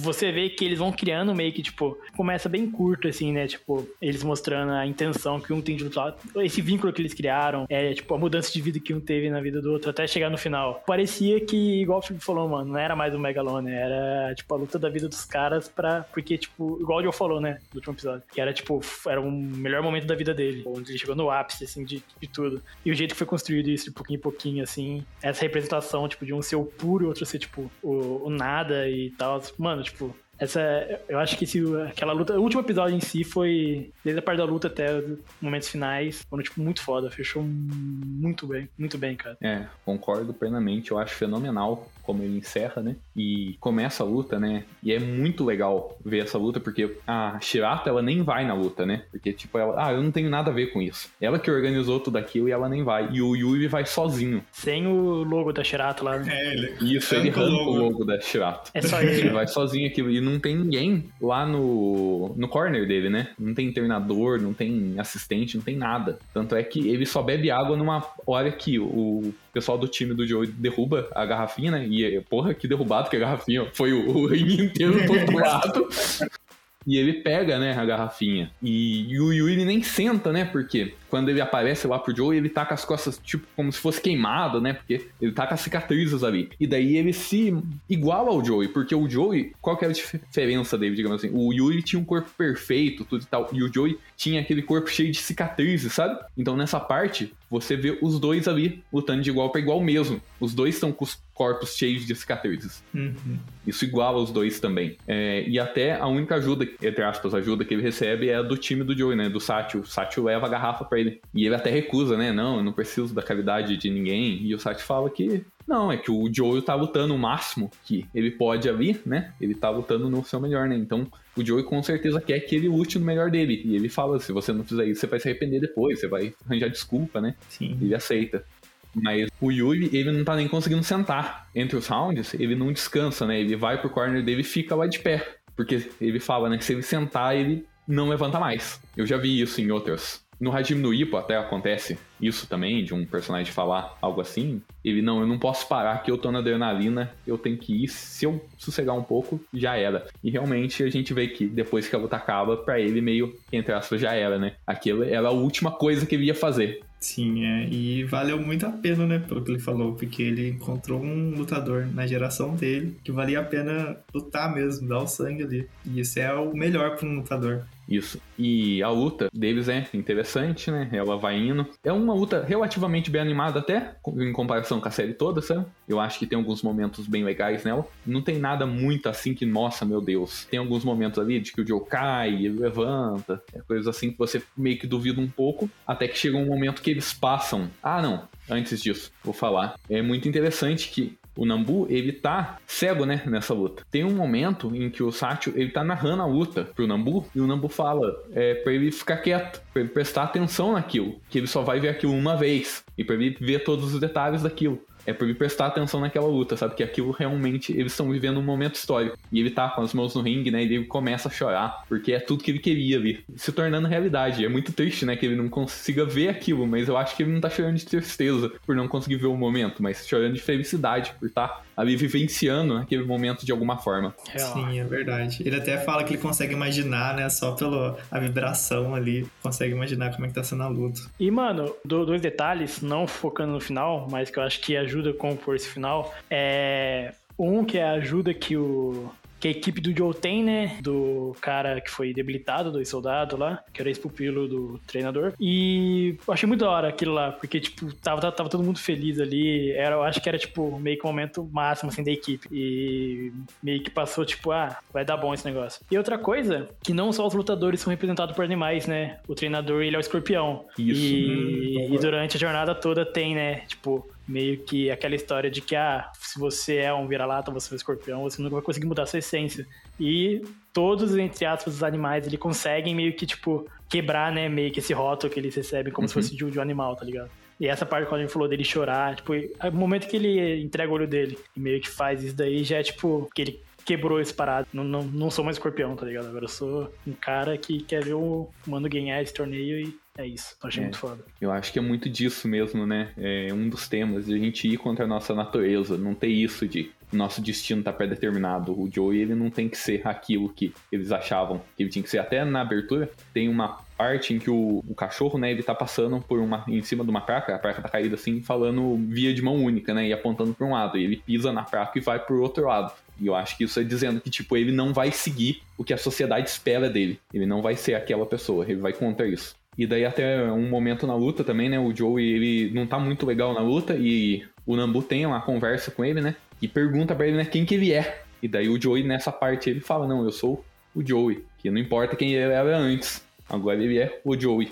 você 0.02 0.32
vê 0.32 0.50
que 0.50 0.66
eles 0.66 0.80
vão 0.80 0.92
criando 0.92 1.34
meio 1.36 1.54
que, 1.54 1.62
tipo, 1.62 1.98
começa 2.16 2.50
bem 2.50 2.70
curto, 2.70 3.08
assim, 3.08 3.32
né? 3.32 3.48
Tipo, 3.48 3.88
eles 4.02 4.24
mostrando 4.24 4.72
a 4.74 4.86
intenção 4.86 5.40
que 5.40 5.54
um 5.54 5.62
tem 5.62 5.76
de 5.76 5.84
lutar, 5.84 6.16
esse 6.38 6.62
vínculo 6.62 6.92
que 6.94 7.02
eles 7.02 7.14
criaram, 7.14 7.66
é, 7.70 7.94
tipo, 7.94 8.14
a 8.14 8.18
mudança 8.18 8.52
de 8.52 8.62
vida 8.62 8.80
que 8.80 8.94
um 8.94 9.00
teve 9.00 9.30
na 9.30 9.42
vida 9.42 9.62
do 9.62 9.72
outro, 9.72 9.90
até 9.90 10.06
chegar 10.08 10.30
no 10.30 10.38
final. 10.38 10.84
Parecia 10.86 11.40
que, 11.40 11.82
igual 11.82 12.00
o 12.00 12.02
Felipe 12.02 12.24
falou, 12.24 12.48
mano, 12.48 12.72
não 12.72 12.80
era 12.80 12.96
mais 12.96 13.14
o 13.14 13.20
Megalone, 13.20 13.72
era, 13.72 14.34
tipo, 14.36 14.54
a 14.54 14.58
luta 14.58 14.78
da 14.78 14.90
vida 14.90 15.08
dos 15.08 15.26
caras 15.26 15.68
pra. 15.68 16.04
Porque, 16.12 16.38
tipo, 16.38 16.78
igual 16.82 17.00
o 17.00 17.04
Joe 17.04 17.14
falou, 17.14 17.40
né, 17.42 17.60
no 17.72 17.78
último 17.78 17.94
episódio, 17.94 18.24
que 18.32 18.42
era, 18.42 18.54
tipo, 18.54 18.82
era 19.08 19.22
o 19.22 19.32
melhor 19.32 19.82
momento 19.82 20.06
da 20.06 20.16
vida 20.16 20.34
dele, 20.34 20.64
onde 20.66 20.92
ele 20.92 21.00
chegou 21.00 21.16
no 21.16 21.30
ápice, 21.30 21.64
assim, 21.64 21.84
de, 21.84 22.04
de 22.20 22.28
tudo. 22.28 22.62
E 22.86 22.92
o 22.92 22.94
jeito 22.94 23.12
que 23.12 23.18
foi 23.18 23.28
construído 23.28 23.70
isso, 23.70 23.81
de 23.86 23.92
pouquinho 23.92 24.18
em 24.18 24.22
pouquinho, 24.22 24.64
assim, 24.64 25.06
essa 25.22 25.42
representação, 25.42 26.08
tipo, 26.08 26.26
de 26.26 26.34
um 26.34 26.42
ser 26.42 26.56
o 26.56 26.66
puro 26.66 27.06
e 27.06 27.08
outro 27.08 27.26
ser, 27.26 27.40
tipo, 27.40 27.72
o, 27.82 28.26
o 28.26 28.30
nada 28.30 28.90
e 28.90 29.12
tal. 29.12 29.42
Mano, 29.58 29.84
tipo, 29.84 30.16
Essa, 30.42 31.00
eu 31.08 31.20
acho 31.20 31.38
que 31.38 31.44
esse, 31.44 31.62
aquela 31.88 32.14
luta, 32.14 32.34
o 32.38 32.42
último 32.42 32.62
episódio 32.62 32.96
em 32.96 33.00
si 33.00 33.24
foi, 33.24 33.92
desde 34.04 34.20
a 34.20 34.24
parte 34.24 34.40
da 34.40 34.46
luta 34.46 34.68
até 34.68 34.98
os 34.98 35.20
momentos 35.40 35.70
finais, 35.70 36.26
foram, 36.30 36.42
tipo, 36.44 36.60
muito 36.60 36.82
foda. 36.82 37.12
Fechou 37.12 37.44
muito 37.44 38.48
bem, 38.48 38.68
muito 38.78 38.98
bem, 38.98 39.16
cara. 39.16 39.38
É, 39.42 39.66
concordo 39.86 40.34
plenamente. 40.34 40.92
Eu 40.92 40.98
acho 40.98 41.14
fenomenal 41.16 41.90
como 42.02 42.24
ele 42.24 42.40
encerra, 42.40 42.82
né? 42.82 42.96
E 43.16 43.56
começa 43.60 44.02
a 44.04 44.06
luta, 44.06 44.40
né? 44.40 44.64
E 44.82 44.92
é 44.92 45.00
muito 45.00 45.46
legal 45.46 45.96
ver 46.04 46.24
essa 46.24 46.38
luta, 46.38 46.60
porque 46.60 46.98
a 47.06 47.40
Shirata, 47.40 47.90
ela 47.90 48.02
nem 48.02 48.24
vai 48.24 48.46
na 48.46 48.56
luta, 48.56 48.86
né? 48.86 49.04
Porque, 49.12 49.32
tipo, 49.32 49.58
ela, 49.60 49.76
ah, 49.88 49.94
eu 49.94 50.02
não 50.02 50.12
tenho 50.12 50.30
nada 50.30 50.50
a 50.50 50.54
ver 50.54 50.68
com 50.74 50.82
isso. 50.82 51.10
Ela 51.22 51.38
que 51.38 51.52
organizou 51.52 52.00
tudo 52.00 52.18
aquilo 52.18 52.50
e 52.50 52.52
ela 52.52 52.68
nem 52.68 52.84
vai. 52.84 53.10
E 53.12 53.22
o 53.22 53.36
Yui 53.36 53.68
vai 53.68 53.86
sozinho. 53.86 54.44
Sem 54.52 54.88
o 54.88 55.24
logo 55.24 55.54
da 55.54 55.64
Shirata 55.64 56.04
lá. 56.04 56.18
né? 56.18 56.26
É, 56.36 56.54
ele 56.54 56.98
Isso, 56.98 57.14
ele 57.14 57.30
arranca 57.30 57.42
o 57.44 57.76
logo. 57.76 58.04
da 58.04 58.20
Shirata. 58.20 58.72
É 58.74 58.82
só 58.82 59.00
Ele 59.00 59.12
ele. 59.22 59.30
vai 59.30 59.48
sozinho 59.48 59.88
aquilo. 59.88 60.10
E 60.10 60.20
não 60.20 60.31
tem 60.40 60.56
ninguém 60.56 61.06
lá 61.22 61.46
no, 61.46 62.34
no 62.36 62.48
corner 62.48 62.88
dele, 62.88 63.10
né? 63.10 63.30
Não 63.38 63.54
tem 63.54 63.72
treinador, 63.72 64.42
não 64.42 64.54
tem 64.54 64.96
assistente, 64.98 65.58
não 65.58 65.64
tem 65.64 65.76
nada. 65.76 66.20
Tanto 66.34 66.56
é 66.56 66.64
que 66.64 66.90
ele 66.90 67.06
só 67.06 67.22
bebe 67.22 67.52
água 67.52 67.76
numa 67.78 68.06
hora 68.26 68.52
que 68.52 68.80
o 68.80 69.34
pessoal 69.54 69.78
do 69.78 69.88
time 69.88 70.14
do 70.14 70.26
Joe 70.26 70.48
derruba 70.48 71.08
a 71.14 71.26
garrafinha, 71.26 71.72
né? 71.72 71.86
E, 71.88 72.20
porra, 72.22 72.54
que 72.54 72.68
derrubado 72.68 73.10
que 73.10 73.16
a 73.16 73.20
garrafinha. 73.20 73.68
Foi 73.74 73.94
o, 73.94 74.10
o 74.10 74.28
ringue 74.28 74.64
inteiro 74.64 75.00
outro 75.02 75.36
lado. 75.38 75.88
E 76.86 76.98
ele 76.98 77.14
pega, 77.14 77.60
né, 77.60 77.74
a 77.74 77.86
garrafinha. 77.86 78.52
E, 78.62 79.12
e 79.12 79.20
o 79.20 79.32
Yui 79.32 79.64
nem 79.64 79.84
senta, 79.84 80.32
né? 80.32 80.46
Porque 80.46 80.94
quando 81.12 81.30
ele 81.30 81.42
aparece 81.42 81.86
lá 81.88 82.00
pro 82.00 82.16
Joe, 82.16 82.36
ele 82.36 82.50
tá 82.50 82.66
com 82.66 82.74
as 82.74 82.86
costas, 82.86 83.20
tipo, 83.22 83.46
como 83.56 83.72
se 83.72 83.78
fosse 83.78 84.02
queimado, 84.02 84.62
né? 84.62 84.74
Porque 84.74 85.08
ele 85.22 85.34
tá 85.34 85.46
com 85.46 85.54
as 85.54 85.60
cicatrizes 85.60 86.24
ali. 86.24 86.50
E 86.60 86.66
daí 86.66 86.96
ele 86.96 87.12
se 87.12 87.54
iguala 87.90 88.30
ao 88.30 88.44
Joey, 88.44 88.70
porque 88.70 88.96
o 88.96 89.10
Joey, 89.10 89.54
qual 89.62 89.78
que 89.78 89.84
era 89.84 89.94
a 89.94 89.96
diferença 89.96 90.78
dele, 90.78 90.96
digamos 90.96 91.18
assim? 91.18 91.34
O 91.36 91.52
Yui 91.52 91.84
tinha 91.84 92.00
um 92.00 92.06
corpo 92.06 92.32
perfeito, 92.38 93.04
tudo 93.04 93.24
e 93.24 93.28
tal, 93.28 93.50
e 93.52 93.62
o 93.62 93.72
Joey 93.72 94.00
tinha 94.16 94.40
aquele 94.40 94.62
corpo 94.62 94.90
cheio 94.90 95.12
de 95.12 95.18
cicatrizes, 95.18 95.92
sabe? 95.94 96.18
Então 96.38 96.56
nessa 96.56 96.80
parte, 96.80 97.34
você 97.50 97.76
vê 97.76 97.98
os 98.02 98.18
dois 98.18 98.48
ali 98.48 98.82
lutando 98.92 99.22
de 99.22 99.30
igual 99.30 99.50
para 99.50 99.60
igual 99.60 99.82
mesmo. 99.82 100.22
Os 100.40 100.54
dois 100.54 100.76
estão 100.76 100.94
com 100.94 101.04
os 101.04 101.20
corpos 101.42 101.76
cheios 101.76 102.06
de 102.06 102.14
cicatrizes. 102.14 102.84
Uhum. 102.94 103.40
Isso 103.66 103.84
iguala 103.84 104.20
os 104.20 104.30
dois 104.30 104.60
também. 104.60 104.96
É, 105.08 105.44
e 105.48 105.58
até 105.58 106.00
a 106.00 106.06
única 106.06 106.36
ajuda, 106.36 106.68
entre 106.80 107.04
aspas, 107.04 107.34
ajuda 107.34 107.66
que 107.66 107.74
ele 107.74 107.82
recebe 107.82 108.30
é 108.30 108.36
a 108.36 108.44
do 108.44 108.56
time 108.56 108.84
do 108.84 108.96
Joey, 108.96 109.18
né? 109.18 109.28
Do 109.28 109.40
Satchel. 109.40 109.82
O 109.82 109.88
Satchel 109.88 110.26
leva 110.26 110.46
a 110.46 110.50
garrafa 110.50 110.86
pra 110.86 111.00
ele. 111.00 111.20
E 111.34 111.44
ele 111.44 111.56
até 111.56 111.72
recusa, 111.72 112.16
né? 112.16 112.32
Não, 112.32 112.58
eu 112.58 112.64
não 112.64 112.72
preciso 112.72 113.12
da 113.12 113.24
caridade 113.24 113.76
de 113.76 113.90
ninguém. 113.90 114.40
E 114.44 114.54
o 114.54 114.60
Satchel 114.60 114.86
fala 114.86 115.10
que. 115.10 115.44
Não, 115.68 115.92
é 115.92 115.98
que 115.98 116.12
o 116.12 116.30
Joey 116.32 116.62
tá 116.62 116.76
lutando 116.76 117.16
o 117.16 117.18
máximo 117.18 117.72
que 117.86 118.06
ele 118.14 118.30
pode 118.30 118.70
ali, 118.70 119.00
né? 119.04 119.34
Ele 119.42 119.56
tá 119.56 119.72
lutando 119.72 120.12
no 120.12 120.24
seu 120.24 120.40
melhor, 120.40 120.70
né? 120.70 120.76
Então, 120.76 121.08
o 121.36 121.44
Joey 121.44 121.64
com 121.64 121.82
certeza 121.82 122.22
quer 122.22 122.40
que 122.42 122.56
ele 122.56 122.68
lute 122.68 123.00
no 123.00 123.06
melhor 123.06 123.32
dele. 123.32 123.64
E 123.66 123.76
ele 123.76 123.90
fala: 123.90 124.20
se 124.20 124.32
você 124.32 124.54
não 124.54 124.64
fizer 124.64 124.86
isso, 124.86 125.02
você 125.02 125.08
vai 125.08 125.20
se 125.20 125.28
arrepender 125.28 125.60
depois, 125.60 126.00
você 126.00 126.08
vai 126.08 126.36
arranjar 126.46 126.70
desculpa, 126.70 127.20
né? 127.20 127.36
Sim. 127.50 127.76
Ele 127.82 127.96
aceita. 127.96 128.46
Mas 128.94 129.30
o 129.40 129.52
Yui, 129.52 129.90
ele 129.94 130.12
não 130.12 130.24
tá 130.24 130.36
nem 130.36 130.48
conseguindo 130.48 130.84
sentar. 130.84 131.48
Entre 131.56 131.78
os 131.78 131.88
rounds, 131.88 132.34
ele 132.34 132.56
não 132.56 132.72
descansa, 132.72 133.26
né? 133.26 133.40
Ele 133.40 133.56
vai 133.56 133.80
pro 133.80 133.90
corner 133.90 134.24
dele 134.24 134.42
e 134.42 134.46
fica 134.46 134.76
lá 134.76 134.88
de 134.88 135.00
pé. 135.00 135.38
Porque 135.56 135.90
ele 136.00 136.20
fala, 136.20 136.50
né? 136.50 136.58
Que 136.58 136.66
se 136.66 136.74
ele 136.74 136.84
sentar, 136.84 137.36
ele 137.36 137.66
não 137.88 138.10
levanta 138.10 138.40
mais. 138.40 138.82
Eu 138.96 139.06
já 139.06 139.18
vi 139.18 139.42
isso 139.42 139.62
em 139.62 139.72
outras. 139.72 140.24
No 140.42 140.52
Hajime 140.52 140.82
no 140.82 140.92
Ippo 140.92 141.18
até 141.18 141.38
acontece 141.38 142.00
isso 142.20 142.48
também, 142.48 142.84
de 142.84 142.96
um 142.96 143.06
personagem 143.06 143.54
falar 143.54 143.96
algo 144.02 144.22
assim. 144.22 144.60
Ele, 144.84 145.00
não, 145.00 145.22
eu 145.22 145.28
não 145.28 145.38
posso 145.38 145.68
parar 145.68 146.02
que 146.02 146.10
eu 146.10 146.18
tô 146.18 146.32
na 146.32 146.40
adrenalina, 146.40 147.14
eu 147.28 147.38
tenho 147.38 147.58
que 147.58 147.84
ir. 147.84 147.88
Se 147.88 148.26
eu 148.26 148.44
sossegar 148.58 148.98
um 148.98 149.04
pouco, 149.04 149.40
já 149.54 149.78
era. 149.78 150.08
E 150.24 150.32
realmente 150.32 150.82
a 150.82 150.90
gente 150.90 151.14
vê 151.14 151.28
que 151.28 151.46
depois 151.46 151.88
que 151.88 151.96
a 151.96 152.00
luta 152.00 152.16
acaba, 152.16 152.58
pra 152.58 152.80
ele 152.80 153.02
meio, 153.02 153.38
entre 153.54 153.72
aspas, 153.72 154.02
já 154.02 154.16
era, 154.16 154.40
né? 154.40 154.54
Aquilo 154.66 155.04
era 155.04 155.28
a 155.28 155.32
última 155.32 155.70
coisa 155.70 156.08
que 156.08 156.16
ele 156.16 156.26
ia 156.26 156.36
fazer. 156.36 156.82
Sim, 157.02 157.44
é. 157.44 157.68
E 157.68 158.04
valeu 158.04 158.40
muito 158.40 158.64
a 158.64 158.72
pena, 158.72 159.08
né, 159.08 159.18
pelo 159.18 159.44
que 159.44 159.52
ele 159.52 159.60
falou, 159.60 159.96
porque 159.96 160.22
ele 160.22 160.50
encontrou 160.50 161.02
um 161.02 161.32
lutador 161.32 161.88
na 161.88 162.06
geração 162.06 162.56
dele 162.56 162.96
que 163.04 163.12
valia 163.12 163.40
a 163.40 163.44
pena 163.44 163.98
lutar 164.14 164.54
mesmo, 164.54 164.88
dar 164.88 165.00
o 165.00 165.08
sangue 165.08 165.44
ali. 165.44 165.70
E 165.84 166.00
isso 166.00 166.20
é 166.20 166.32
o 166.32 166.54
melhor 166.56 166.96
para 166.96 167.08
um 167.08 167.16
lutador. 167.16 167.66
Isso. 167.92 168.22
E 168.40 168.82
a 168.82 168.90
luta 168.90 169.30
deles 169.34 169.68
é 169.68 169.86
interessante, 169.94 170.72
né? 170.72 170.90
Ela 170.94 171.18
vai 171.18 171.38
indo. 171.38 171.68
É 171.84 171.92
uma 171.92 172.14
luta 172.14 172.42
relativamente 172.42 173.12
bem 173.12 173.22
animada 173.22 173.60
até, 173.60 173.96
em 174.08 174.32
comparação 174.32 174.80
com 174.80 174.88
a 174.88 174.92
série 174.92 175.14
toda, 175.14 175.42
sabe? 175.42 175.66
Eu 175.90 176.00
acho 176.00 176.18
que 176.18 176.26
tem 176.26 176.38
alguns 176.38 176.64
momentos 176.64 177.06
bem 177.06 177.26
legais 177.26 177.66
nela. 177.66 177.86
Não 178.06 178.22
tem 178.22 178.40
nada 178.40 178.66
muito 178.66 179.10
assim 179.10 179.34
que, 179.34 179.46
nossa, 179.46 179.84
meu 179.84 180.00
Deus. 180.00 180.46
Tem 180.46 180.58
alguns 180.58 180.86
momentos 180.86 181.20
ali 181.20 181.42
de 181.42 181.52
que 181.52 181.62
o 181.62 181.68
Joe 181.68 181.82
cai, 181.86 182.34
ele 182.34 182.60
levanta, 182.60 183.44
é 183.54 183.60
coisas 183.60 183.88
assim 183.88 184.12
que 184.12 184.18
você 184.18 184.42
meio 184.56 184.80
que 184.80 184.88
duvida 184.88 185.20
um 185.20 185.28
pouco, 185.28 185.70
até 185.86 186.08
que 186.08 186.18
chega 186.18 186.38
um 186.38 186.46
momento 186.46 186.82
que 186.82 186.92
eles 186.92 187.14
passam. 187.14 187.70
Ah, 187.84 188.02
não. 188.02 188.28
Antes 188.50 188.82
disso, 188.82 189.12
vou 189.24 189.34
falar. 189.34 189.76
É 189.90 190.02
muito 190.02 190.28
interessante 190.30 190.90
que 190.90 191.18
o 191.36 191.46
Nambu, 191.46 191.88
ele 191.90 192.12
tá 192.12 192.58
cego, 192.68 193.06
né, 193.06 193.22
nessa 193.26 193.54
luta. 193.54 193.84
Tem 193.90 194.04
um 194.04 194.16
momento 194.16 194.76
em 194.76 194.90
que 194.90 195.02
o 195.04 195.12
Satchel, 195.12 195.54
ele 195.56 195.70
tá 195.70 195.84
narrando 195.84 196.22
a 196.22 196.26
luta 196.26 196.66
pro 196.76 196.88
Nambu, 196.88 197.26
e 197.34 197.40
o 197.40 197.48
Nambu 197.48 197.68
fala 197.68 198.14
é, 198.34 198.56
pra 198.56 198.74
ele 198.74 198.92
ficar 198.92 199.18
quieto, 199.18 199.62
pra 199.72 199.82
ele 199.82 199.90
prestar 199.90 200.24
atenção 200.24 200.74
naquilo, 200.74 201.20
que 201.30 201.38
ele 201.38 201.48
só 201.48 201.62
vai 201.62 201.80
ver 201.80 201.90
aquilo 201.90 202.14
uma 202.14 202.36
vez, 202.36 202.84
e 202.98 203.04
pra 203.04 203.16
ele 203.16 203.38
ver 203.40 203.64
todos 203.64 203.94
os 203.94 204.00
detalhes 204.00 204.44
daquilo. 204.44 204.82
É 205.06 205.14
pra 205.14 205.26
ele 205.26 205.36
prestar 205.36 205.68
atenção 205.68 206.00
naquela 206.00 206.28
luta, 206.28 206.56
sabe? 206.56 206.76
Que 206.76 206.84
aquilo 206.84 207.12
realmente, 207.12 207.72
eles 207.72 207.92
estão 207.92 208.10
vivendo 208.10 208.40
um 208.40 208.44
momento 208.44 208.76
histórico. 208.76 209.18
E 209.32 209.40
ele 209.40 209.50
tá 209.50 209.70
com 209.70 209.82
as 209.82 209.94
mãos 209.94 210.16
no 210.16 210.22
ringue, 210.22 210.52
né? 210.52 210.64
E 210.64 210.66
ele 210.66 210.86
começa 210.86 211.28
a 211.28 211.32
chorar, 211.32 211.84
porque 211.88 212.14
é 212.14 212.20
tudo 212.20 212.44
que 212.44 212.52
ele 212.52 212.60
queria 212.60 212.98
ali, 212.98 213.24
se 213.36 213.52
tornando 213.52 213.88
realidade. 213.88 214.46
É 214.46 214.50
muito 214.50 214.74
triste, 214.74 215.06
né? 215.06 215.16
Que 215.16 215.26
ele 215.26 215.36
não 215.36 215.50
consiga 215.50 216.06
ver 216.06 216.30
aquilo, 216.30 216.68
mas 216.68 216.88
eu 216.88 216.98
acho 216.98 217.16
que 217.16 217.24
ele 217.24 217.32
não 217.32 217.42
tá 217.42 217.50
chorando 217.50 217.78
de 217.78 217.86
tristeza 217.86 218.52
por 218.66 218.76
não 218.76 218.88
conseguir 218.88 219.18
ver 219.18 219.28
o 219.28 219.36
momento, 219.36 219.82
mas 219.82 220.08
chorando 220.08 220.34
de 220.34 220.42
felicidade 220.42 221.14
por 221.20 221.28
estar 221.28 221.66
ali 221.76 221.96
vivenciando 221.96 222.78
aquele 222.78 223.04
momento 223.04 223.46
de 223.46 223.52
alguma 223.52 223.78
forma. 223.78 224.14
Real. 224.30 224.54
Sim, 224.54 224.80
é 224.80 224.84
verdade. 224.84 225.42
Ele 225.46 225.56
até 225.56 225.78
fala 225.78 226.04
que 226.04 226.14
ele 226.14 226.22
consegue 226.22 226.54
imaginar, 226.54 227.16
né, 227.16 227.30
só 227.30 227.52
pela 227.54 227.98
a 228.10 228.20
vibração 228.20 228.94
ali, 228.96 229.28
consegue 229.42 229.74
imaginar 229.74 230.12
como 230.14 230.26
é 230.26 230.30
que 230.30 230.36
tá 230.36 230.44
sendo 230.44 230.64
a 230.64 230.68
luta. 230.68 231.02
E, 231.20 231.30
mano, 231.32 231.74
do- 231.86 232.06
dois 232.06 232.22
detalhes, 232.22 232.82
não 232.82 233.08
focando 233.08 233.54
no 233.54 233.60
final, 233.60 234.08
mas 234.10 234.30
que 234.30 234.38
eu 234.40 234.44
acho 234.44 234.60
que 234.62 234.76
ajuda 234.76 235.12
a 235.12 235.14
compor 235.14 235.56
esse 235.56 235.70
final. 235.70 236.14
É. 236.30 237.14
Um 237.40 237.64
que 237.66 237.78
é 237.78 237.84
a 237.84 237.92
ajuda 237.94 238.34
que 238.34 238.56
o. 238.56 239.10
Que 239.42 239.48
a 239.48 239.52
equipe 239.52 239.82
do 239.82 239.96
Joe 239.96 240.14
tem, 240.14 240.44
né? 240.44 240.78
Do 240.82 241.36
cara 241.42 241.82
que 241.82 241.90
foi 241.90 242.14
debilitado, 242.14 242.72
do 242.72 242.86
soldado 242.86 243.36
lá, 243.36 243.64
que 243.74 243.82
era 243.82 243.90
ex-pupilo 243.90 244.48
do 244.48 244.80
treinador. 244.86 245.34
E 245.40 246.16
eu 246.28 246.34
achei 246.34 246.48
muito 246.48 246.62
da 246.62 246.70
hora 246.70 246.88
aquilo 246.88 247.14
lá, 247.14 247.32
porque, 247.32 247.60
tipo, 247.60 247.92
tava, 247.96 248.22
tava, 248.22 248.36
tava 248.36 248.50
todo 248.50 248.64
mundo 248.64 248.78
feliz 248.78 249.20
ali. 249.20 249.72
Era, 249.72 249.96
eu 249.96 250.04
acho 250.04 250.22
que 250.22 250.30
era, 250.30 250.38
tipo, 250.38 250.80
meio 250.80 250.98
que 250.98 251.04
o 251.04 251.08
momento 251.08 251.50
máximo, 251.52 251.90
assim, 251.90 252.04
da 252.04 252.12
equipe. 252.12 252.48
E 252.52 253.34
meio 253.64 253.82
que 253.82 253.90
passou, 253.90 254.24
tipo, 254.24 254.52
ah, 254.52 254.78
vai 254.94 255.04
dar 255.04 255.18
bom 255.18 255.34
esse 255.34 255.46
negócio. 255.46 255.84
E 255.90 255.98
outra 255.98 256.20
coisa, 256.20 256.70
que 256.84 256.94
não 256.94 257.12
só 257.12 257.26
os 257.26 257.34
lutadores 257.34 257.82
são 257.82 257.90
representados 257.90 258.36
por 258.36 258.46
animais, 258.46 258.86
né? 258.86 259.18
O 259.28 259.34
treinador, 259.34 259.82
ele 259.82 259.96
é 259.96 260.00
o 260.00 260.02
escorpião. 260.02 260.66
Isso. 260.78 261.02
E, 261.02 261.96
e 261.96 261.98
durante 261.98 262.38
a 262.38 262.40
jornada 262.40 262.76
toda 262.76 263.04
tem, 263.04 263.34
né? 263.34 263.62
Tipo, 263.68 264.08
meio 264.28 264.60
que 264.60 264.90
aquela 264.90 265.16
história 265.16 265.50
de 265.50 265.62
que, 265.62 265.76
ah, 265.76 266.12
se 266.20 266.40
você 266.40 266.78
é 266.78 266.94
um 266.94 267.08
vira-lata, 267.08 267.52
você 267.52 267.72
é 267.72 267.74
um 267.74 267.76
escorpião, 267.76 268.24
você 268.24 268.42
nunca 268.42 268.56
vai 268.56 268.64
conseguir 268.64 268.86
mudar 268.86 269.04
a 269.04 269.06
sua 269.06 269.20
essência. 269.20 269.68
E 270.00 270.42
todos, 270.72 271.16
entre 271.18 271.46
aspas, 271.46 271.76
os 271.76 271.84
animais, 271.84 272.26
ele 272.26 272.38
conseguem 272.38 272.96
meio 272.96 273.14
que, 273.14 273.26
tipo, 273.26 273.68
quebrar, 273.90 274.32
né, 274.32 274.48
meio 274.48 274.72
que 274.72 274.80
esse 274.80 274.94
rótulo 274.94 275.32
que 275.32 275.40
eles 275.40 275.56
recebem 275.56 275.92
como 275.92 276.08
se 276.08 276.14
fosse 276.14 276.36
de 276.36 276.46
um 276.46 276.50
de 276.50 276.60
um 276.60 276.62
animal, 276.62 276.96
tá 276.96 277.06
ligado? 277.06 277.30
E 277.60 277.68
essa 277.68 277.86
parte 277.86 278.10
quando 278.10 278.22
ele 278.22 278.30
falou 278.30 278.48
dele 278.48 278.64
chorar, 278.64 279.16
tipo, 279.16 279.34
o 279.34 279.72
momento 279.72 280.08
que 280.08 280.16
ele 280.16 280.62
entrega 280.64 280.92
o 280.92 280.96
olho 280.96 281.08
dele 281.08 281.38
e 281.56 281.60
meio 281.60 281.80
que 281.80 281.90
faz 281.90 282.24
isso 282.24 282.36
daí 282.36 282.64
já 282.64 282.78
é, 282.78 282.84
tipo, 282.84 283.30
que 283.36 283.42
ele 283.42 283.62
quebrou 283.86 284.20
esse 284.20 284.34
parado. 284.34 284.68
Não, 284.74 284.84
não, 284.84 285.04
não 285.04 285.30
sou 285.30 285.44
mais 285.46 285.58
escorpião, 285.58 285.96
tá 285.96 286.06
ligado? 286.06 286.28
Agora 286.28 286.46
eu 286.46 286.50
sou 286.50 286.92
um 287.06 287.14
cara 287.14 287.58
que 287.58 287.84
quer 287.84 288.04
ver 288.04 288.14
o 288.14 288.50
mano 288.66 288.90
ganhar 288.90 289.22
esse 289.22 289.34
torneio 289.34 289.80
e 289.80 289.96
é 290.18 290.26
isso. 290.26 290.56
Eu 290.62 290.68
achei 290.68 290.82
É. 290.82 290.84
muito 290.86 290.98
foda. 290.98 291.24
Eu 291.40 291.52
acho 291.52 291.72
que 291.72 291.80
é 291.80 291.82
muito 291.82 292.10
disso 292.10 292.48
mesmo, 292.48 292.86
né? 292.86 293.12
É 293.18 293.54
um 293.54 293.70
dos 293.70 293.88
temas, 293.88 294.26
de 294.26 294.34
a 294.34 294.38
gente 294.38 294.68
ir 294.68 294.78
contra 294.78 295.06
a 295.06 295.08
nossa 295.08 295.34
natureza, 295.34 295.98
não 295.98 296.14
ter 296.14 296.28
isso 296.28 296.68
de 296.68 296.92
nosso 297.12 297.42
destino 297.42 297.84
tá 297.84 297.92
pré-determinado. 297.92 298.72
O 298.72 298.90
Joey, 298.90 299.20
ele 299.20 299.36
não 299.36 299.50
tem 299.50 299.68
que 299.68 299.78
ser 299.78 300.08
aquilo 300.08 300.48
que 300.48 300.74
eles 300.92 301.12
achavam 301.12 301.62
que 301.76 301.84
ele 301.84 301.90
tinha 301.90 302.02
que 302.04 302.10
ser. 302.10 302.20
Até 302.20 302.44
na 302.46 302.62
abertura, 302.62 303.10
tem 303.34 303.50
uma 303.50 303.80
parte 303.98 304.34
em 304.34 304.40
que 304.40 304.50
o, 304.50 304.84
o 304.88 304.96
cachorro, 304.96 305.38
né, 305.38 305.52
ele 305.52 305.62
tá 305.62 305.76
passando 305.76 306.20
por 306.22 306.40
uma, 306.40 306.64
em 306.68 306.82
cima 306.82 307.04
de 307.04 307.10
uma 307.10 307.22
placa, 307.22 307.54
a 307.54 307.60
placa 307.60 307.82
tá 307.82 307.90
caída 307.90 308.16
assim, 308.16 308.42
falando 308.42 308.96
via 309.10 309.34
de 309.34 309.42
mão 309.42 309.56
única, 309.58 309.94
né, 309.94 310.08
e 310.08 310.14
apontando 310.14 310.54
pra 310.54 310.66
um 310.66 310.72
lado. 310.72 310.98
E 310.98 311.04
ele 311.04 311.18
pisa 311.18 311.52
na 311.52 311.64
placa 311.64 311.98
e 311.98 312.02
vai 312.02 312.18
pro 312.18 312.42
outro 312.42 312.66
lado. 312.66 312.94
E 313.20 313.28
eu 313.28 313.36
acho 313.36 313.58
que 313.58 313.66
isso 313.66 313.80
é 313.80 313.84
dizendo 313.84 314.20
que, 314.22 314.30
tipo, 314.30 314.56
ele 314.58 314.72
não 314.72 314.94
vai 314.94 315.12
seguir 315.12 315.62
o 315.78 315.84
que 315.84 315.94
a 315.94 315.98
sociedade 315.98 316.50
espera 316.50 316.90
dele. 316.90 317.20
Ele 317.34 317.46
não 317.46 317.62
vai 317.62 317.76
ser 317.76 317.94
aquela 317.94 318.26
pessoa, 318.26 318.64
ele 318.68 318.80
vai 318.80 318.94
contra 318.94 319.28
isso. 319.28 319.56
E 319.78 319.88
daí 319.88 320.06
até 320.06 320.52
um 320.52 320.70
momento 320.70 321.08
na 321.08 321.16
luta 321.16 321.44
também, 321.44 321.70
né? 321.70 321.80
O 321.80 321.96
Joey, 321.96 322.34
ele 322.34 322.72
não 322.74 322.86
tá 322.86 323.00
muito 323.00 323.26
legal 323.26 323.54
na 323.54 323.62
luta 323.62 323.96
e 323.96 324.44
o 324.66 324.76
Nambu 324.76 325.02
tem 325.02 325.26
uma 325.26 325.42
conversa 325.42 325.92
com 325.92 326.04
ele, 326.04 326.22
né? 326.22 326.36
E 326.62 326.68
pergunta 326.68 327.16
pra 327.16 327.28
ele, 327.28 327.38
né, 327.38 327.46
quem 327.46 327.66
que 327.66 327.76
ele 327.76 327.92
é. 327.92 328.24
E 328.42 328.48
daí 328.48 328.70
o 328.70 328.80
Joey, 328.80 329.04
nessa 329.04 329.32
parte, 329.32 329.70
ele 329.70 329.80
fala, 329.80 330.08
não, 330.08 330.24
eu 330.24 330.32
sou 330.32 330.64
o 330.94 331.06
Joey, 331.06 331.44
que 331.58 331.72
não 331.72 331.80
importa 331.80 332.16
quem 332.16 332.34
ele 332.34 332.54
era 332.54 332.78
antes. 332.78 333.24
Agora 333.50 333.84
ele 333.84 333.98
é 333.98 334.22
o 334.24 334.40
Joey. 334.40 334.72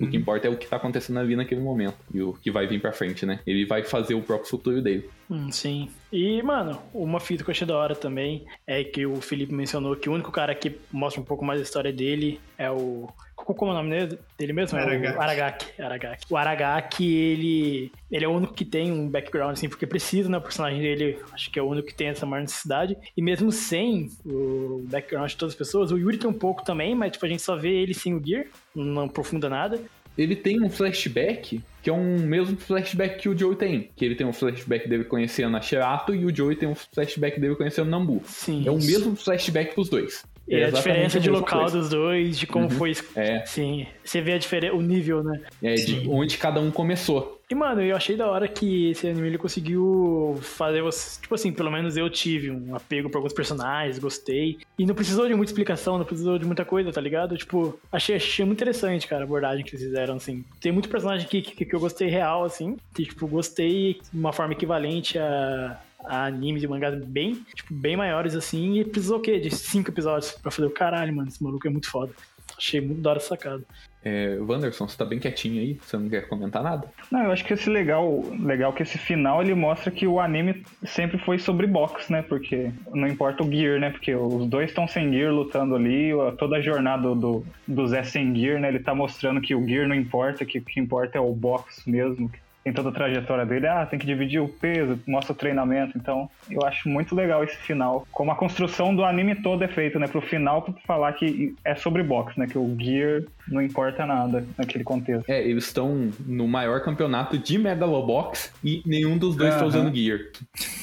O 0.00 0.08
que 0.08 0.16
importa 0.16 0.48
é 0.48 0.50
o 0.50 0.56
que 0.56 0.66
tá 0.66 0.76
acontecendo 0.76 1.18
ali 1.20 1.36
naquele 1.36 1.60
momento. 1.60 1.96
E 2.12 2.20
o 2.20 2.32
que 2.32 2.50
vai 2.50 2.66
vir 2.66 2.80
pra 2.80 2.92
frente, 2.92 3.24
né? 3.24 3.38
Ele 3.46 3.64
vai 3.64 3.84
fazer 3.84 4.14
o 4.14 4.22
próprio 4.22 4.50
futuro 4.50 4.82
dele. 4.82 5.08
Hum, 5.30 5.52
sim. 5.52 5.88
E, 6.12 6.42
mano, 6.42 6.80
uma 6.92 7.20
fita 7.20 7.44
que 7.44 7.50
eu 7.50 7.52
achei 7.52 7.66
da 7.66 7.76
hora 7.76 7.94
também 7.94 8.44
é 8.66 8.82
que 8.82 9.06
o 9.06 9.20
Felipe 9.20 9.54
mencionou 9.54 9.94
que 9.94 10.08
o 10.08 10.12
único 10.12 10.32
cara 10.32 10.54
que 10.54 10.76
mostra 10.90 11.20
um 11.20 11.24
pouco 11.24 11.44
mais 11.44 11.60
a 11.60 11.62
história 11.62 11.92
dele 11.92 12.40
é 12.58 12.70
o. 12.70 13.08
Como 13.54 13.70
é 13.70 13.74
o 13.74 13.76
nome 13.76 14.18
dele, 14.38 14.52
mesmo? 14.52 14.78
É 14.78 14.82
Aragaki. 14.82 15.16
o 15.16 15.20
Aragaki. 15.20 15.82
Aragaki. 15.82 16.26
O 16.30 16.36
Aragaki, 16.36 17.14
ele, 17.14 17.92
ele 18.10 18.24
é 18.24 18.28
o 18.28 18.32
único 18.32 18.54
que 18.54 18.64
tem 18.64 18.90
um 18.90 19.08
background, 19.08 19.52
assim, 19.52 19.68
porque 19.68 19.86
precisa, 19.86 20.28
né? 20.28 20.38
O 20.38 20.42
personagem 20.42 20.80
dele, 20.80 21.18
acho 21.32 21.50
que 21.50 21.58
é 21.58 21.62
o 21.62 21.66
único 21.66 21.88
que 21.88 21.94
tem 21.94 22.08
essa 22.08 22.26
maior 22.26 22.42
necessidade. 22.42 22.96
E 23.16 23.22
mesmo 23.22 23.52
sem 23.52 24.10
o 24.24 24.84
background 24.88 25.30
de 25.30 25.36
todas 25.36 25.54
as 25.54 25.58
pessoas, 25.58 25.92
o 25.92 25.98
Yuri 25.98 26.18
tem 26.18 26.28
um 26.28 26.34
pouco 26.34 26.64
também, 26.64 26.94
mas, 26.94 27.12
tipo, 27.12 27.24
a 27.24 27.28
gente 27.28 27.42
só 27.42 27.56
vê 27.56 27.70
ele 27.70 27.94
sem 27.94 28.14
o 28.14 28.22
Gear, 28.24 28.46
não 28.74 29.04
aprofunda 29.04 29.48
nada. 29.48 29.80
Ele 30.16 30.34
tem 30.34 30.62
um 30.62 30.70
flashback, 30.70 31.60
que 31.82 31.90
é 31.90 31.92
um 31.92 32.18
mesmo 32.18 32.56
flashback 32.56 33.18
que 33.20 33.28
o 33.28 33.38
Joey 33.38 33.56
tem. 33.56 33.90
Que 33.94 34.04
ele 34.04 34.14
tem 34.14 34.26
um 34.26 34.32
flashback 34.32 34.88
dele 34.88 35.04
conhecendo 35.04 35.56
a 35.56 35.60
Sherato 35.60 36.14
e 36.14 36.24
o 36.24 36.34
Joey 36.34 36.56
tem 36.56 36.68
um 36.68 36.74
flashback 36.74 37.38
dele 37.38 37.54
conhecendo 37.54 37.90
Nambu. 37.90 38.22
Sim. 38.24 38.66
É 38.66 38.70
o 38.70 38.78
mesmo 38.78 39.14
flashback 39.14 39.74
pros 39.74 39.90
dois. 39.90 40.24
E 40.48 40.54
a 40.54 40.58
exatamente 40.68 40.76
diferença 40.76 41.20
de 41.20 41.28
mesma 41.30 41.40
local 41.44 41.60
coisa. 41.62 41.78
dos 41.78 41.88
dois, 41.90 42.38
de 42.38 42.46
como 42.46 42.64
Uhum. 42.66 42.70
foi. 42.70 42.92
É. 43.16 43.44
Sim. 43.46 43.86
Você 44.04 44.20
vê 44.20 44.34
a 44.34 44.38
diferença, 44.38 44.74
o 44.76 44.80
nível, 44.80 45.22
né? 45.24 45.40
É 45.62 45.74
de 45.74 45.82
Sim. 45.82 46.06
onde 46.08 46.38
cada 46.38 46.60
um 46.60 46.70
começou. 46.70 47.34
E, 47.48 47.54
mano, 47.54 47.80
eu 47.80 47.94
achei 47.96 48.16
da 48.16 48.28
hora 48.28 48.48
que 48.48 48.90
esse 48.90 49.06
anime 49.08 49.28
ele 49.28 49.38
conseguiu 49.38 50.36
fazer 50.42 50.82
você. 50.82 51.20
Tipo 51.20 51.34
assim, 51.36 51.52
pelo 51.52 51.70
menos 51.70 51.96
eu 51.96 52.10
tive 52.10 52.50
um 52.50 52.74
apego 52.74 53.08
por 53.08 53.18
alguns 53.18 53.32
personagens, 53.32 53.98
gostei. 54.00 54.58
E 54.78 54.84
não 54.84 54.94
precisou 54.96 55.28
de 55.28 55.34
muita 55.34 55.50
explicação, 55.52 55.96
não 55.98 56.04
precisou 56.04 56.38
de 56.38 56.44
muita 56.44 56.64
coisa, 56.64 56.92
tá 56.92 57.00
ligado? 57.00 57.36
Tipo, 57.36 57.78
achei, 57.92 58.16
achei 58.16 58.44
muito 58.44 58.58
interessante, 58.58 59.06
cara, 59.06 59.22
a 59.22 59.24
abordagem 59.24 59.64
que 59.64 59.70
eles 59.76 59.82
fizeram, 59.84 60.16
assim. 60.16 60.44
Tem 60.60 60.72
muito 60.72 60.88
personagem 60.88 61.28
que, 61.28 61.40
que, 61.40 61.64
que 61.64 61.74
eu 61.74 61.80
gostei 61.80 62.08
real, 62.08 62.42
assim. 62.44 62.76
Que, 62.94 63.04
tipo, 63.04 63.26
gostei 63.28 64.00
de 64.12 64.18
uma 64.18 64.32
forma 64.32 64.52
equivalente 64.52 65.16
a. 65.18 65.78
a 66.06 66.26
animes 66.26 66.62
e 66.62 66.66
mangás 66.66 67.02
bem, 67.04 67.34
tipo, 67.54 67.74
bem 67.74 67.96
maiores 67.96 68.34
assim, 68.34 68.78
e 68.78 68.84
precisou 68.84 69.18
o 69.18 69.20
quê? 69.20 69.38
De 69.38 69.54
cinco 69.54 69.90
episódios 69.90 70.32
pra 70.32 70.50
fazer 70.50 70.66
o 70.66 70.70
caralho, 70.70 71.14
mano. 71.14 71.28
Esse 71.28 71.42
maluco 71.42 71.66
é 71.66 71.70
muito 71.70 71.90
foda. 71.90 72.12
Achei 72.56 72.80
muito 72.80 73.02
da 73.02 73.10
hora 73.10 73.18
essa 73.18 73.28
sacada. 73.28 73.62
É, 74.08 74.38
Wanderson, 74.40 74.86
você 74.86 74.96
tá 74.96 75.04
bem 75.04 75.18
quietinho 75.18 75.60
aí? 75.60 75.80
Você 75.82 75.96
não 75.96 76.08
quer 76.08 76.28
comentar 76.28 76.62
nada? 76.62 76.88
Não, 77.10 77.24
eu 77.24 77.32
acho 77.32 77.44
que 77.44 77.52
esse 77.52 77.68
legal, 77.68 78.22
legal 78.40 78.72
que 78.72 78.84
esse 78.84 78.96
final 78.96 79.42
ele 79.42 79.52
mostra 79.52 79.90
que 79.90 80.06
o 80.06 80.20
anime 80.20 80.64
sempre 80.84 81.18
foi 81.18 81.40
sobre 81.40 81.66
boxe, 81.66 82.12
né? 82.12 82.22
Porque 82.22 82.70
não 82.94 83.08
importa 83.08 83.42
o 83.42 83.50
gear, 83.50 83.80
né? 83.80 83.90
Porque 83.90 84.14
os 84.14 84.46
dois 84.46 84.70
estão 84.70 84.86
sem 84.86 85.12
gear 85.12 85.32
lutando 85.32 85.74
ali, 85.74 86.12
toda 86.38 86.56
a 86.56 86.60
jornada 86.60 87.16
do, 87.16 87.44
do 87.66 87.88
Zé 87.88 88.04
sem 88.04 88.32
gear, 88.32 88.60
né? 88.60 88.68
Ele 88.68 88.78
tá 88.78 88.94
mostrando 88.94 89.40
que 89.40 89.56
o 89.56 89.66
gear 89.66 89.88
não 89.88 89.94
importa, 89.96 90.44
que 90.44 90.58
o 90.58 90.62
que 90.64 90.78
importa 90.78 91.18
é 91.18 91.20
o 91.20 91.32
boxe 91.32 91.90
mesmo. 91.90 92.30
Tem 92.66 92.72
toda 92.72 92.88
a 92.88 92.92
trajetória 92.92 93.46
dele, 93.46 93.68
ah, 93.68 93.86
tem 93.86 93.96
que 93.96 94.04
dividir 94.04 94.42
o 94.42 94.48
peso, 94.48 94.98
mostra 95.06 95.32
o 95.32 95.36
treinamento, 95.36 95.96
então 95.96 96.28
eu 96.50 96.66
acho 96.66 96.88
muito 96.88 97.14
legal 97.14 97.44
esse 97.44 97.56
final. 97.58 98.04
Como 98.10 98.32
a 98.32 98.34
construção 98.34 98.92
do 98.92 99.04
anime 99.04 99.36
todo 99.36 99.62
é 99.62 99.68
feita, 99.68 100.00
né? 100.00 100.08
Pro 100.08 100.20
final 100.20 100.62
pra 100.62 100.74
falar 100.84 101.12
que 101.12 101.54
é 101.64 101.76
sobre 101.76 102.02
boxe, 102.02 102.36
né? 102.36 102.48
Que 102.48 102.58
o 102.58 102.76
gear 102.76 103.22
não 103.46 103.62
importa 103.62 104.04
nada 104.04 104.44
naquele 104.58 104.82
contexto. 104.82 105.30
É, 105.30 105.48
eles 105.48 105.66
estão 105.66 106.10
no 106.26 106.48
maior 106.48 106.82
campeonato 106.82 107.38
de 107.38 107.56
Megalobox 107.56 108.52
e 108.64 108.82
nenhum 108.84 109.16
dos 109.16 109.36
dois 109.36 109.54
tá 109.54 109.60
Aham. 109.60 109.68
usando 109.68 109.94
gear. 109.94 110.18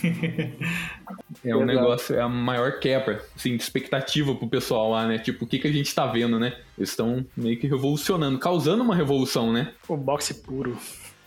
É 1.43 1.53
um 1.53 1.63
Exato. 1.63 1.65
negócio, 1.65 2.15
é 2.15 2.21
a 2.21 2.29
maior 2.29 2.79
quebra, 2.79 3.21
assim, 3.35 3.57
de 3.57 3.61
expectativa 3.61 4.33
pro 4.33 4.47
pessoal 4.47 4.91
lá, 4.91 5.05
né? 5.05 5.17
Tipo, 5.17 5.43
o 5.43 5.47
que, 5.47 5.59
que 5.59 5.67
a 5.67 5.71
gente 5.71 5.93
tá 5.93 6.05
vendo, 6.05 6.39
né? 6.39 6.53
Eles 6.77 6.91
estão 6.91 7.25
meio 7.35 7.59
que 7.59 7.67
revolucionando, 7.67 8.39
causando 8.39 8.83
uma 8.83 8.95
revolução, 8.95 9.51
né? 9.51 9.73
O 9.87 9.97
boxe 9.97 10.35
puro. 10.35 10.77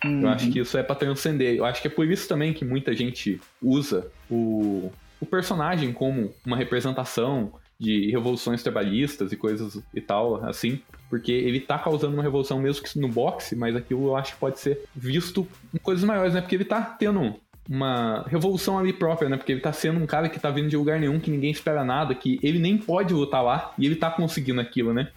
Eu 0.04 0.28
acho 0.28 0.50
que 0.50 0.60
isso 0.60 0.76
é 0.76 0.82
pra 0.82 0.94
transcender. 0.94 1.56
Eu 1.56 1.64
acho 1.64 1.80
que 1.80 1.88
é 1.88 1.90
por 1.90 2.06
isso 2.10 2.28
também 2.28 2.52
que 2.52 2.64
muita 2.64 2.94
gente 2.94 3.40
usa 3.62 4.06
o, 4.30 4.92
o 5.20 5.26
personagem 5.26 5.92
como 5.92 6.32
uma 6.44 6.56
representação 6.56 7.52
de 7.78 8.10
revoluções 8.10 8.62
trabalhistas 8.62 9.32
e 9.32 9.36
coisas 9.36 9.82
e 9.94 10.00
tal, 10.00 10.44
assim, 10.46 10.80
porque 11.10 11.32
ele 11.32 11.60
tá 11.60 11.78
causando 11.78 12.14
uma 12.14 12.22
revolução 12.22 12.58
mesmo 12.58 12.82
que 12.82 12.98
no 12.98 13.08
boxe, 13.08 13.54
mas 13.54 13.76
aquilo 13.76 14.06
eu 14.06 14.16
acho 14.16 14.32
que 14.32 14.40
pode 14.40 14.58
ser 14.58 14.84
visto 14.94 15.46
em 15.74 15.78
coisas 15.78 16.04
maiores, 16.04 16.34
né? 16.34 16.40
Porque 16.40 16.54
ele 16.54 16.64
tá 16.64 16.80
tendo 16.80 17.34
uma 17.68 18.24
revolução 18.28 18.78
ali 18.78 18.92
própria, 18.92 19.28
né? 19.28 19.36
Porque 19.36 19.52
ele 19.52 19.60
tá 19.60 19.72
sendo 19.72 20.00
um 20.00 20.06
cara 20.06 20.28
que 20.28 20.40
tá 20.40 20.50
vindo 20.50 20.68
de 20.68 20.76
lugar 20.76 20.98
nenhum, 20.98 21.20
que 21.20 21.30
ninguém 21.30 21.50
espera 21.50 21.84
nada, 21.84 22.14
que 22.14 22.38
ele 22.42 22.58
nem 22.58 22.78
pode 22.78 23.12
lutar 23.12 23.42
lá, 23.42 23.74
e 23.78 23.84
ele 23.84 23.96
tá 23.96 24.10
conseguindo 24.10 24.60
aquilo, 24.60 24.94
né? 24.94 25.08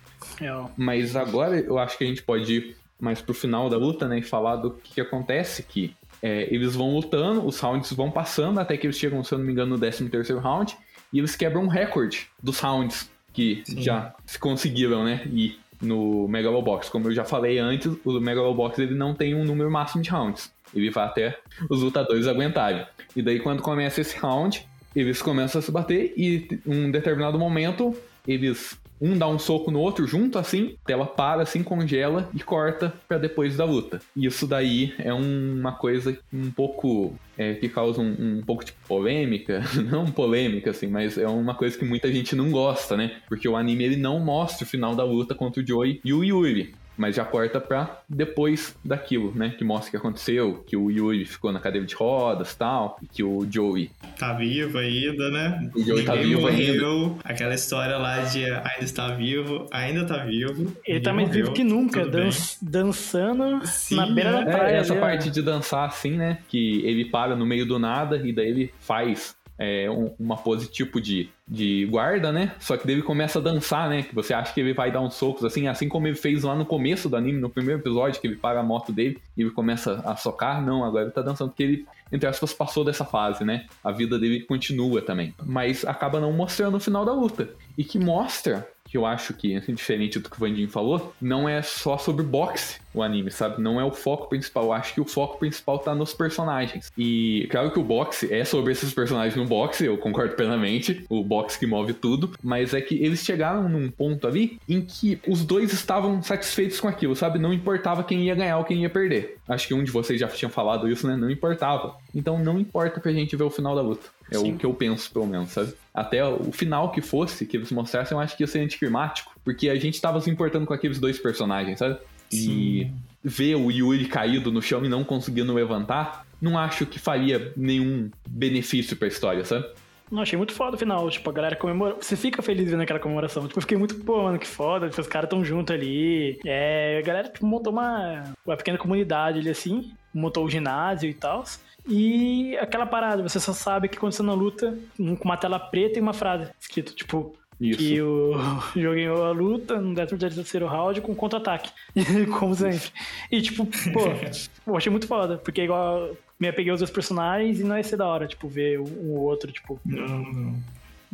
É. 0.41 0.51
Mas 0.75 1.15
agora 1.15 1.57
eu 1.57 1.77
acho 1.77 1.97
que 1.97 2.03
a 2.03 2.07
gente 2.07 2.23
pode 2.23 2.53
ir 2.53 2.75
mais 2.99 3.21
pro 3.21 3.33
final 3.33 3.69
da 3.69 3.77
luta, 3.77 4.07
né? 4.07 4.19
E 4.19 4.21
falar 4.21 4.57
do 4.57 4.71
que, 4.71 4.95
que 4.95 5.01
acontece, 5.01 5.63
que 5.63 5.95
é, 6.21 6.53
eles 6.53 6.75
vão 6.75 6.93
lutando, 6.93 7.45
os 7.45 7.59
rounds 7.59 7.91
vão 7.93 8.11
passando, 8.11 8.59
até 8.59 8.75
que 8.77 8.85
eles 8.85 8.97
chegam, 8.97 9.23
se 9.23 9.33
eu 9.33 9.37
não 9.37 9.45
me 9.45 9.51
engano, 9.51 9.71
no 9.71 9.79
13 9.79 10.09
terceiro 10.09 10.41
round, 10.41 10.75
e 11.11 11.19
eles 11.19 11.35
quebram 11.35 11.63
um 11.63 11.67
recorde 11.67 12.27
dos 12.41 12.59
rounds 12.59 13.09
que 13.33 13.63
Sim. 13.65 13.81
já 13.81 14.13
se 14.25 14.37
conseguiram, 14.37 15.03
né? 15.03 15.21
E 15.31 15.57
no 15.81 16.27
Megalobox, 16.27 16.89
como 16.89 17.07
eu 17.07 17.13
já 17.13 17.23
falei 17.23 17.57
antes, 17.57 17.91
o 18.03 18.19
Megalobox 18.19 18.77
ele 18.79 18.95
não 18.95 19.13
tem 19.13 19.33
um 19.33 19.45
número 19.45 19.71
máximo 19.71 20.03
de 20.03 20.09
rounds. 20.09 20.51
Ele 20.73 20.89
vai 20.89 21.05
até 21.05 21.39
os 21.69 21.81
lutadores 21.81 22.27
aguentarem. 22.27 22.85
E 23.15 23.21
daí 23.21 23.39
quando 23.39 23.61
começa 23.61 24.01
esse 24.01 24.17
round, 24.17 24.67
eles 24.95 25.21
começam 25.21 25.59
a 25.59 25.61
se 25.61 25.71
bater 25.71 26.13
e 26.17 26.47
em 26.65 26.85
um 26.85 26.91
determinado 26.91 27.39
momento 27.39 27.95
eles 28.27 28.77
um 29.01 29.17
dá 29.17 29.27
um 29.27 29.39
soco 29.39 29.71
no 29.71 29.79
outro 29.79 30.05
junto 30.05 30.37
assim, 30.37 30.75
a 30.83 30.87
tela 30.87 31.05
para 31.05 31.43
assim, 31.43 31.63
congela 31.63 32.29
e 32.33 32.39
corta 32.39 32.93
pra 33.07 33.17
depois 33.17 33.57
da 33.57 33.65
luta. 33.65 34.01
Isso 34.15 34.45
daí 34.45 34.93
é 34.97 35.13
uma 35.13 35.71
coisa 35.71 36.17
um 36.33 36.51
pouco 36.51 37.13
é, 37.37 37.53
que 37.53 37.69
causa 37.69 38.01
um, 38.01 38.39
um 38.39 38.41
pouco 38.45 38.65
de 38.65 38.73
polêmica, 38.87 39.63
não 39.89 40.05
polêmica 40.05 40.71
assim, 40.71 40.87
mas 40.87 41.17
é 41.17 41.27
uma 41.27 41.55
coisa 41.55 41.77
que 41.77 41.85
muita 41.85 42.11
gente 42.11 42.35
não 42.35 42.51
gosta, 42.51 42.97
né? 42.97 43.17
Porque 43.27 43.47
o 43.47 43.55
anime 43.55 43.83
ele 43.83 43.95
não 43.95 44.19
mostra 44.19 44.65
o 44.65 44.69
final 44.69 44.95
da 44.95 45.03
luta 45.03 45.33
contra 45.33 45.61
o 45.61 45.65
Joey 45.65 46.01
e 46.03 46.13
o 46.13 46.23
Yuri. 46.23 46.73
Mas 46.99 47.15
já 47.15 47.23
corta 47.23 47.59
pra 47.61 48.01
depois 48.09 48.75
daquilo, 48.83 49.31
né? 49.33 49.55
Que 49.57 49.63
mostra 49.63 49.87
o 49.87 49.91
que 49.91 49.97
aconteceu, 49.97 50.63
que 50.67 50.75
o 50.75 50.91
Yuri 50.91 51.23
ficou 51.25 51.51
na 51.51 51.59
cadeira 51.59 51.87
de 51.87 51.95
rodas 51.95 52.53
tal, 52.53 52.99
e 53.01 53.07
que 53.07 53.23
o 53.23 53.47
Joey 53.49 53.89
Tá 54.17 54.33
vivo 54.33 54.77
ainda, 54.77 55.29
né? 55.31 55.69
O 55.73 55.81
Joey 55.81 56.03
tá 56.03 56.15
vivo 56.15 56.41
morreu. 56.41 57.17
Aquela 57.23 57.55
história 57.55 57.97
lá 57.97 58.19
de 58.19 58.43
ainda 58.45 58.83
está 58.83 59.07
vivo, 59.15 59.65
ainda 59.71 60.05
tá 60.05 60.17
vivo. 60.25 60.75
Ele 60.85 60.99
tá 60.99 61.13
mais 61.13 61.29
vivo 61.29 61.53
que 61.53 61.63
nunca, 61.63 62.05
dan 62.05 62.29
dançando 62.61 63.65
Sim, 63.65 63.95
na 63.95 64.05
beira 64.07 64.31
né? 64.31 64.45
da 64.45 64.51
É, 64.51 64.55
praia. 64.57 64.75
essa 64.77 64.93
ali, 64.93 65.01
ó. 65.01 65.05
parte 65.05 65.29
de 65.29 65.41
dançar 65.41 65.87
assim, 65.87 66.11
né? 66.17 66.39
Que 66.49 66.81
ele 66.85 67.05
para 67.05 67.35
no 67.35 67.45
meio 67.45 67.65
do 67.65 67.79
nada 67.79 68.17
e 68.17 68.33
daí 68.33 68.49
ele 68.49 68.73
faz 68.79 69.35
é, 69.59 69.91
um- 69.91 70.15
uma 70.17 70.37
pose 70.37 70.67
tipo 70.67 71.01
de, 71.01 71.29
de 71.45 71.85
guarda, 71.87 72.31
né? 72.31 72.53
Só 72.59 72.77
que 72.77 72.87
daí 72.87 72.95
ele 72.95 73.03
começa 73.03 73.39
a 73.39 73.41
dançar, 73.41 73.89
né? 73.89 74.03
Que 74.03 74.15
você 74.15 74.33
acha 74.33 74.53
que 74.53 74.61
ele 74.61 74.73
vai 74.73 74.89
dar 74.89 75.01
uns 75.01 75.15
socos 75.15 75.43
assim, 75.43 75.67
assim 75.67 75.89
como 75.89 76.07
ele 76.07 76.15
fez 76.15 76.43
lá 76.43 76.55
no 76.55 76.65
começo 76.65 77.09
do 77.09 77.17
anime, 77.17 77.39
no 77.41 77.49
primeiro 77.49 77.81
episódio, 77.81 78.19
que 78.21 78.25
ele 78.27 78.37
para 78.37 78.61
a 78.61 78.63
moto 78.63 78.93
dele 78.93 79.19
e 79.35 79.41
ele 79.41 79.51
começa 79.51 80.01
a 80.05 80.15
socar. 80.15 80.65
Não, 80.65 80.85
agora 80.85 81.03
ele 81.03 81.11
tá 81.11 81.21
dançando 81.21 81.49
porque 81.49 81.63
ele, 81.63 81.85
entre 82.11 82.27
aspas, 82.29 82.53
passou 82.53 82.85
dessa 82.85 83.03
fase, 83.03 83.43
né? 83.43 83.65
A 83.83 83.91
vida 83.91 84.17
dele 84.17 84.39
continua 84.41 85.01
também. 85.01 85.33
Mas 85.45 85.83
acaba 85.83 86.19
não 86.21 86.31
mostrando 86.31 86.77
o 86.77 86.79
final 86.79 87.03
da 87.03 87.11
luta. 87.13 87.49
E 87.77 87.83
que 87.83 87.99
mostra 87.99 88.65
que 88.89 88.97
eu 88.97 89.05
acho 89.05 89.33
que, 89.33 89.59
diferente 89.71 90.19
do 90.19 90.29
que 90.29 90.35
o 90.35 90.39
Vandinho 90.39 90.69
falou, 90.69 91.13
não 91.21 91.47
é 91.47 91.61
só 91.61 91.97
sobre 91.97 92.23
boxe 92.23 92.79
o 92.93 93.03
anime, 93.03 93.29
sabe? 93.29 93.61
Não 93.61 93.79
é 93.79 93.83
o 93.83 93.91
foco 93.91 94.27
principal. 94.27 94.65
Eu 94.65 94.73
acho 94.73 94.93
que 94.93 95.01
o 95.01 95.05
foco 95.05 95.37
principal 95.37 95.77
tá 95.79 95.93
nos 95.93 96.13
personagens. 96.13 96.91
E 96.97 97.47
claro 97.51 97.71
que 97.71 97.79
o 97.79 97.83
boxe 97.83 98.33
é 98.33 98.43
sobre 98.43 98.71
esses 98.71 98.93
personagens 98.93 99.35
no 99.35 99.45
boxe, 99.45 99.85
eu 99.85 99.97
concordo 99.97 100.35
plenamente. 100.35 101.05
O 101.07 101.23
boxe 101.23 101.59
que 101.59 101.67
move 101.67 101.93
tudo. 101.93 102.31
Mas 102.41 102.73
é 102.73 102.81
que 102.81 102.95
eles 102.95 103.23
chegaram 103.23 103.69
num 103.69 103.89
ponto 103.91 104.27
ali 104.27 104.59
em 104.67 104.81
que 104.81 105.19
os 105.27 105.45
dois 105.45 105.71
estavam 105.71 106.21
satisfeitos 106.23 106.79
com 106.79 106.87
aquilo, 106.87 107.15
sabe? 107.15 107.37
Não 107.37 107.53
importava 107.53 108.03
quem 108.03 108.23
ia 108.23 108.35
ganhar 108.35 108.57
ou 108.57 108.63
quem 108.63 108.81
ia 108.81 108.89
perder. 108.89 109.37
Acho 109.47 109.67
que 109.67 109.73
um 109.73 109.83
de 109.83 109.91
vocês 109.91 110.19
já 110.19 110.27
tinha 110.27 110.49
falado 110.49 110.89
isso, 110.89 111.07
né? 111.07 111.15
Não 111.15 111.29
importava. 111.29 111.95
Então 112.13 112.39
não 112.39 112.59
importa 112.59 112.99
pra 112.99 113.11
gente 113.11 113.35
ver 113.35 113.43
o 113.43 113.49
final 113.49 113.75
da 113.75 113.81
luta. 113.81 114.09
É 114.31 114.37
Sim. 114.37 114.53
o 114.53 114.57
que 114.57 114.65
eu 114.65 114.73
penso, 114.73 115.11
pelo 115.11 115.25
menos, 115.27 115.49
sabe? 115.49 115.73
Até 115.93 116.23
o 116.25 116.51
final 116.51 116.91
que 116.91 117.01
fosse, 117.01 117.45
que 117.45 117.57
eles 117.57 117.71
mostrassem, 117.71 118.15
eu 118.15 118.21
acho 118.21 118.37
que 118.37 118.43
ia 118.43 118.47
ser 118.47 118.59
anticlimático. 118.59 119.33
Porque 119.43 119.69
a 119.69 119.75
gente 119.75 119.99
tava 119.99 120.21
se 120.21 120.29
importando 120.29 120.65
com 120.65 120.73
aqueles 120.73 120.99
dois 120.99 121.17
personagens, 121.17 121.79
sabe? 121.79 121.97
E 122.31 122.37
Sim. 122.37 122.93
ver 123.23 123.55
o 123.55 123.71
Yuri 123.71 124.05
caído 124.05 124.51
no 124.51 124.61
chão 124.61 124.85
e 124.85 124.89
não 124.89 125.03
conseguindo 125.03 125.53
levantar, 125.53 126.25
não 126.41 126.57
acho 126.57 126.85
que 126.85 126.99
faria 126.99 127.51
nenhum 127.57 128.09
benefício 128.27 128.95
pra 128.95 129.07
história, 129.07 129.43
sabe? 129.43 129.65
Não, 130.11 130.23
achei 130.23 130.37
muito 130.37 130.53
foda 130.53 130.75
o 130.75 130.79
final. 130.79 131.09
Tipo, 131.09 131.29
a 131.29 131.33
galera 131.33 131.55
comemora. 131.55 131.95
Você 131.99 132.15
fica 132.15 132.41
feliz 132.41 132.69
vendo 132.69 132.81
aquela 132.81 132.99
comemoração. 132.99 133.47
Tipo, 133.47 133.59
eu 133.59 133.61
fiquei 133.61 133.77
muito, 133.77 133.95
pô, 133.95 134.23
mano, 134.23 134.39
que 134.39 134.47
foda. 134.47 134.89
Tipo, 134.89 135.01
os 135.01 135.07
caras 135.07 135.29
tão 135.29 135.43
juntos 135.45 135.73
ali. 135.75 136.39
É, 136.45 136.99
a 136.99 137.05
galera 137.05 137.29
tipo, 137.29 137.45
montou 137.45 137.71
uma, 137.71 138.33
uma 138.45 138.57
pequena 138.57 138.77
comunidade 138.77 139.39
ali 139.39 139.49
assim. 139.49 139.91
montou 140.13 140.45
o 140.45 140.49
ginásio 140.49 141.09
e 141.09 141.13
tal. 141.13 141.43
E 141.87 142.57
aquela 142.57 142.85
parada, 142.85 143.21
você 143.21 143.39
só 143.39 143.53
sabe 143.53 143.87
que 143.87 143.97
quando 143.97 144.13
você 144.13 144.23
na 144.23 144.33
luta, 144.33 144.77
com 144.97 145.25
uma 145.25 145.37
tela 145.37 145.59
preta 145.59 145.99
e 145.99 146.01
uma 146.01 146.13
frase 146.13 146.51
escrito, 146.59 146.93
tipo, 146.93 147.35
Isso. 147.59 147.79
que 147.79 148.01
o 148.01 148.33
jogo 148.75 148.95
ganhou 148.95 149.25
a 149.25 149.31
luta 149.31 149.79
no 149.79 149.95
13 149.95 150.35
terceiro 150.35 150.67
round 150.67 151.01
com 151.01 151.15
contra-ataque. 151.15 151.71
Como 152.39 152.53
sempre. 152.55 152.89
E 153.31 153.41
tipo, 153.41 153.65
pô, 153.65 154.01
eu 154.67 154.77
achei 154.77 154.91
muito 154.91 155.07
foda, 155.07 155.37
porque 155.37 155.61
é 155.61 155.63
igual 155.65 156.15
me 156.39 156.47
apeguei 156.47 156.71
aos 156.71 156.79
dois 156.79 156.91
personagens 156.91 157.59
e 157.59 157.63
não 157.63 157.75
ia 157.77 157.83
ser 157.83 157.97
da 157.97 158.07
hora, 158.07 158.27
tipo, 158.27 158.47
ver 158.47 158.79
um 158.79 159.09
um 159.09 159.17
outro, 159.17 159.51
tipo. 159.51 159.79
Não, 159.85 160.19
não. 160.19 160.55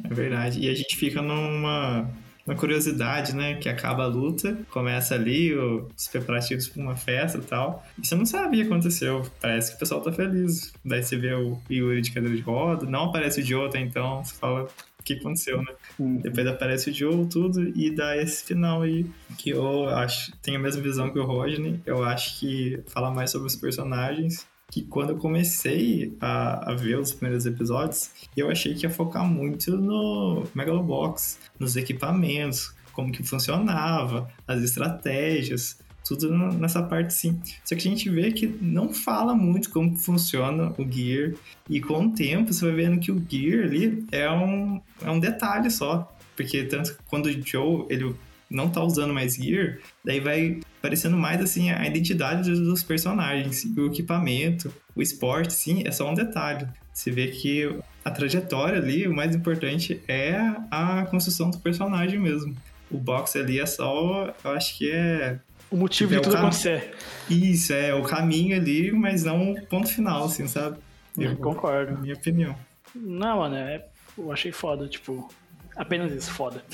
É 0.04 0.14
verdade. 0.14 0.60
E 0.60 0.70
a 0.70 0.76
gente 0.76 0.96
fica 0.96 1.22
numa, 1.22 2.08
uma 2.46 2.56
curiosidade, 2.56 3.36
né? 3.36 3.56
Que 3.56 3.68
acaba 3.68 4.04
a 4.04 4.08
luta, 4.08 4.58
começa 4.70 5.16
ali 5.16 5.54
os 5.56 6.08
preparativos 6.08 6.68
pra 6.68 6.82
uma 6.82 6.96
festa 6.96 7.38
e 7.40 7.42
tal. 7.42 7.84
E 7.98 8.06
você 8.06 8.16
não 8.16 8.26
sabe 8.26 8.58
o 8.58 8.62
que 8.62 8.68
aconteceu. 8.68 9.24
Parece 9.42 9.72
que 9.72 9.78
o 9.78 9.80
pessoal 9.80 10.02
tá 10.02 10.12
feliz. 10.12 10.72
Daí 10.84 11.04
você 11.04 11.18
vê 11.18 11.34
o 11.34 11.60
Yuri 11.70 12.02
de 12.02 12.12
cadeira 12.12 12.36
de 12.36 12.42
roda, 12.42 12.86
não 12.86 13.06
aparece 13.06 13.42
o 13.42 13.46
Joe 13.46 13.68
até 13.68 13.80
então. 13.80 14.24
Você 14.24 14.36
fala 14.36 14.64
o 15.00 15.04
que 15.04 15.14
aconteceu, 15.14 15.58
né? 15.58 15.74
Hum. 16.00 16.18
Depois 16.18 16.46
aparece 16.46 16.92
o 16.92 16.94
Joe, 16.94 17.28
tudo, 17.28 17.62
e 17.76 17.90
dá 17.90 18.16
esse 18.16 18.44
final 18.44 18.84
aí. 18.84 19.06
Que 19.38 19.50
eu 19.50 19.90
acho, 19.90 20.32
tenho 20.42 20.60
a 20.60 20.62
mesma 20.62 20.82
visão 20.82 21.12
que 21.12 21.18
o 21.18 21.26
Rodney. 21.26 21.80
Eu 21.86 22.04
acho 22.04 22.40
que 22.40 22.80
fala 22.88 23.12
mais 23.12 23.32
sobre 23.32 23.48
os 23.48 23.56
personagens. 23.56 24.48
Que 24.72 24.82
quando 24.84 25.12
eu 25.12 25.18
comecei 25.18 26.16
a, 26.20 26.72
a 26.72 26.76
ver 26.76 27.00
os 27.00 27.14
primeiros 27.14 27.46
episódios, 27.46 28.10
eu 28.36 28.50
achei 28.50 28.74
que 28.74 28.86
ia 28.86 28.90
focar 28.90 29.26
muito 29.26 29.78
no 29.78 30.44
Megalobox, 30.54 31.40
nos 31.60 31.76
equipamentos, 31.76 32.74
como 32.92 33.12
que 33.12 33.24
funcionava, 33.24 34.30
as 34.48 34.62
estratégias, 34.64 35.78
tudo 36.06 36.30
nessa 36.30 36.84
parte 36.84 37.14
sim. 37.14 37.40
Só 37.64 37.76
que 37.76 37.88
a 37.88 37.92
gente 37.92 38.10
vê 38.10 38.32
que 38.32 38.48
não 38.48 38.94
fala 38.94 39.36
muito 39.36 39.70
como 39.72 39.94
que 39.94 40.04
funciona 40.04 40.74
o 40.78 40.90
Gear, 40.90 41.34
e 41.70 41.82
com 41.82 42.06
o 42.06 42.12
tempo 42.14 42.54
você 42.54 42.66
vai 42.66 42.76
vendo 42.76 43.00
que 43.00 43.12
o 43.12 43.26
Gear 43.28 43.66
ali 43.66 44.06
é 44.12 44.30
um, 44.32 44.82
é 45.02 45.10
um 45.10 45.20
detalhe 45.20 45.70
só. 45.70 46.12
Porque 46.36 46.64
tanto 46.66 46.98
quando 47.08 47.28
o 47.28 47.48
Joe 47.48 47.86
ele 47.90 48.14
não 48.50 48.70
tá 48.70 48.84
usando 48.84 49.14
mais 49.14 49.36
Gear, 49.36 49.80
daí 50.04 50.20
vai 50.20 50.60
parecendo 50.86 51.18
mais 51.18 51.42
assim 51.42 51.72
a 51.72 51.88
identidade 51.88 52.48
dos 52.48 52.60
dos 52.60 52.84
personagens, 52.84 53.66
o 53.76 53.88
equipamento, 53.88 54.72
o 54.96 55.02
esporte, 55.02 55.52
sim, 55.52 55.82
é 55.84 55.92
só 55.92 56.08
um 56.08 56.14
detalhe. 56.14 56.68
Você 56.94 57.10
vê 57.10 57.28
que 57.28 57.76
a 58.04 58.12
trajetória 58.12 58.78
ali, 58.78 59.08
o 59.08 59.14
mais 59.14 59.36
importante 59.36 60.00
é 60.08 60.36
a 60.70 61.04
construção 61.10 61.50
do 61.50 61.58
personagem 61.58 62.20
mesmo. 62.20 62.56
O 62.92 63.00
box 63.00 63.36
ali 63.36 63.60
é 63.60 63.66
só, 63.66 64.32
eu 64.44 64.52
acho 64.52 64.78
que 64.78 64.92
é 64.92 65.40
O 65.72 65.76
motivo 65.76 66.14
É 66.14 66.18
de 66.18 66.22
tudo 66.24 66.38
acontecer. 66.38 66.94
isso, 67.28 67.74
é 67.74 67.92
o 67.96 68.04
caminho 68.04 68.56
ali, 68.56 68.92
mas 68.92 69.24
não 69.24 69.54
o 69.54 69.66
ponto 69.66 69.88
final, 69.88 70.26
assim, 70.26 70.48
sabe? 70.48 70.78
Eu, 71.18 71.36
Concordo. 71.38 71.98
minha 72.00 72.14
opinião. 72.14 72.56
Não, 72.96 73.40
mano, 73.40 73.56
é, 73.56 73.86
eu 74.16 74.32
achei 74.32 74.52
foda, 74.52 74.88
tipo. 74.88 75.34
Apenas 75.76 76.14
isso, 76.14 76.32
foda. 76.32 76.64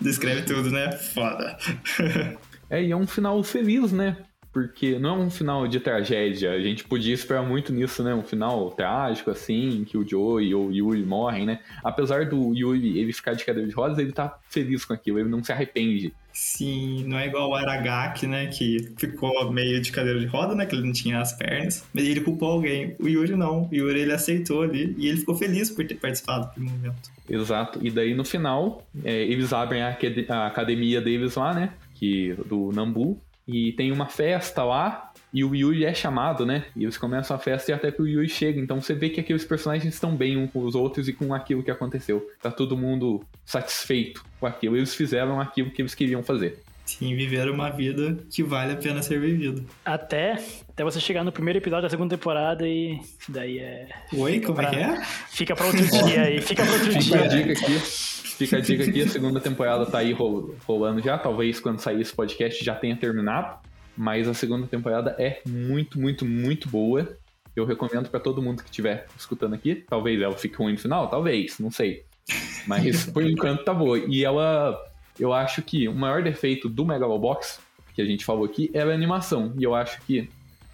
Descreve 0.00 0.42
tudo, 0.42 0.70
né? 0.70 0.90
Foda. 0.92 1.56
É, 2.68 2.82
e 2.82 2.90
é 2.90 2.96
um 2.96 3.06
final 3.06 3.42
feliz, 3.44 3.92
né? 3.92 4.16
Porque 4.52 4.98
não 4.98 5.22
é 5.22 5.24
um 5.24 5.30
final 5.30 5.68
de 5.68 5.80
tragédia. 5.80 6.52
A 6.52 6.60
gente 6.60 6.84
podia 6.84 7.14
esperar 7.14 7.42
muito 7.42 7.72
nisso, 7.72 8.02
né? 8.02 8.14
Um 8.14 8.22
final 8.22 8.70
trágico, 8.72 9.30
assim, 9.30 9.84
que 9.84 9.96
o 9.96 10.06
Joe 10.06 10.44
e 10.44 10.54
o 10.54 10.70
Yuri 10.70 11.02
morrem, 11.04 11.46
né? 11.46 11.60
Apesar 11.82 12.26
do 12.26 12.54
Yuri 12.54 12.98
ele 12.98 13.12
ficar 13.12 13.32
de 13.34 13.44
cadeira 13.44 13.68
de 13.68 13.74
rodas, 13.74 13.98
ele 13.98 14.12
tá 14.12 14.38
feliz 14.48 14.84
com 14.84 14.92
aquilo, 14.92 15.20
ele 15.20 15.28
não 15.28 15.42
se 15.42 15.52
arrepende. 15.52 16.12
Sim, 16.32 17.04
não 17.04 17.18
é 17.18 17.26
igual 17.26 17.50
o 17.50 17.54
Aragaki, 17.54 18.26
né? 18.26 18.46
Que 18.46 18.92
ficou 18.96 19.52
meio 19.52 19.80
de 19.80 19.92
cadeira 19.92 20.18
de 20.18 20.26
roda, 20.26 20.54
né? 20.54 20.64
Que 20.64 20.74
ele 20.74 20.86
não 20.86 20.92
tinha 20.92 21.20
as 21.20 21.32
pernas. 21.32 21.84
Mas 21.92 22.04
ele 22.04 22.20
culpou 22.20 22.52
alguém. 22.52 22.96
O 22.98 23.08
Yuri 23.08 23.36
não. 23.36 23.68
O 23.70 23.74
Yuri 23.74 24.00
ele 24.00 24.12
aceitou 24.12 24.62
ali 24.62 24.94
e 24.98 25.08
ele 25.08 25.18
ficou 25.18 25.34
feliz 25.34 25.70
por 25.70 25.86
ter 25.86 25.96
participado 25.96 26.46
daquele 26.46 26.66
momento. 26.66 27.10
Exato. 27.28 27.78
E 27.82 27.90
daí 27.90 28.14
no 28.14 28.24
final, 28.24 28.86
é, 29.04 29.22
eles 29.22 29.52
abrem 29.52 29.82
a, 29.82 29.96
a 30.28 30.46
academia 30.46 31.00
deles 31.00 31.34
lá, 31.34 31.52
né? 31.52 31.74
Que, 31.94 32.34
do 32.46 32.72
Nambu. 32.72 33.20
E 33.46 33.72
tem 33.72 33.92
uma 33.92 34.06
festa 34.06 34.64
lá. 34.64 35.11
E 35.32 35.42
o 35.44 35.54
Yuri 35.54 35.84
é 35.86 35.94
chamado, 35.94 36.44
né? 36.44 36.64
E 36.76 36.82
eles 36.84 36.98
começam 36.98 37.34
a 37.34 37.38
festa 37.38 37.70
e 37.70 37.74
até 37.74 37.90
que 37.90 38.02
o 38.02 38.06
Yuri 38.06 38.28
chega. 38.28 38.60
Então 38.60 38.80
você 38.80 38.92
vê 38.94 39.08
que 39.08 39.18
aqueles 39.20 39.44
personagens 39.44 39.94
estão 39.94 40.14
bem 40.14 40.36
uns 40.36 40.50
com 40.52 40.62
os 40.62 40.74
outros 40.74 41.08
e 41.08 41.12
com 41.12 41.32
aquilo 41.32 41.62
que 41.62 41.70
aconteceu. 41.70 42.28
Tá 42.42 42.50
todo 42.50 42.76
mundo 42.76 43.22
satisfeito 43.44 44.24
com 44.38 44.46
aquilo. 44.46 44.76
Eles 44.76 44.94
fizeram 44.94 45.40
aquilo 45.40 45.70
que 45.70 45.80
eles 45.80 45.94
queriam 45.94 46.22
fazer. 46.22 46.58
Sim, 46.84 47.14
viveram 47.14 47.54
uma 47.54 47.70
vida 47.70 48.18
que 48.30 48.42
vale 48.42 48.72
a 48.72 48.76
pena 48.76 49.00
ser 49.02 49.18
vivida. 49.20 49.62
Até, 49.84 50.32
até 50.68 50.84
você 50.84 51.00
chegar 51.00 51.24
no 51.24 51.32
primeiro 51.32 51.58
episódio 51.58 51.84
da 51.84 51.88
segunda 51.88 52.16
temporada 52.16 52.68
e 52.68 53.00
daí 53.28 53.58
é. 53.58 53.88
Oi, 54.12 54.40
como 54.40 54.60
é 54.60 54.66
que 54.68 54.76
é? 54.76 55.00
Fica 55.30 55.54
pra 55.54 55.64
outro 55.66 55.80
dia 56.04 56.22
aí, 56.24 56.40
fica 56.42 56.62
pra 56.64 56.72
outro 56.74 56.92
Fica 56.92 57.20
a 57.22 57.26
dia. 57.28 57.42
dica 57.44 57.52
aqui. 57.52 57.72
Fica 57.80 58.56
a 58.56 58.60
dica 58.60 58.84
aqui, 58.84 59.02
a 59.02 59.08
segunda 59.08 59.40
temporada 59.40 59.86
tá 59.86 59.98
aí 59.98 60.12
ro- 60.12 60.54
rolando 60.66 61.00
já. 61.00 61.16
Talvez 61.16 61.60
quando 61.60 61.78
sair 61.78 62.00
esse 62.00 62.12
podcast 62.14 62.62
já 62.62 62.74
tenha 62.74 62.96
terminado. 62.96 63.56
Mas 63.96 64.26
a 64.26 64.34
segunda 64.34 64.66
temporada 64.66 65.14
é 65.18 65.42
muito, 65.46 66.00
muito, 66.00 66.24
muito 66.24 66.68
boa. 66.68 67.16
Eu 67.54 67.64
recomendo 67.64 68.08
pra 68.08 68.18
todo 68.18 68.42
mundo 68.42 68.62
que 68.62 68.70
estiver 68.70 69.06
escutando 69.16 69.54
aqui. 69.54 69.74
Talvez 69.74 70.20
ela 70.20 70.36
fique 70.36 70.56
ruim 70.56 70.72
no 70.72 70.78
final, 70.78 71.08
talvez, 71.08 71.58
não 71.58 71.70
sei. 71.70 72.04
Mas 72.66 73.04
por 73.12 73.22
enquanto 73.22 73.64
tá 73.64 73.74
boa. 73.74 73.98
E 73.98 74.24
ela, 74.24 74.78
eu 75.18 75.32
acho 75.32 75.62
que 75.62 75.86
o 75.86 75.94
maior 75.94 76.22
defeito 76.22 76.68
do 76.68 76.84
Megalobox, 76.86 77.60
que 77.94 78.00
a 78.00 78.06
gente 78.06 78.24
falou 78.24 78.44
aqui, 78.44 78.70
era 78.72 78.90
a 78.90 78.94
animação. 78.94 79.52
E 79.58 79.62
eu 79.62 79.74
acho 79.74 80.00
que 80.02 80.30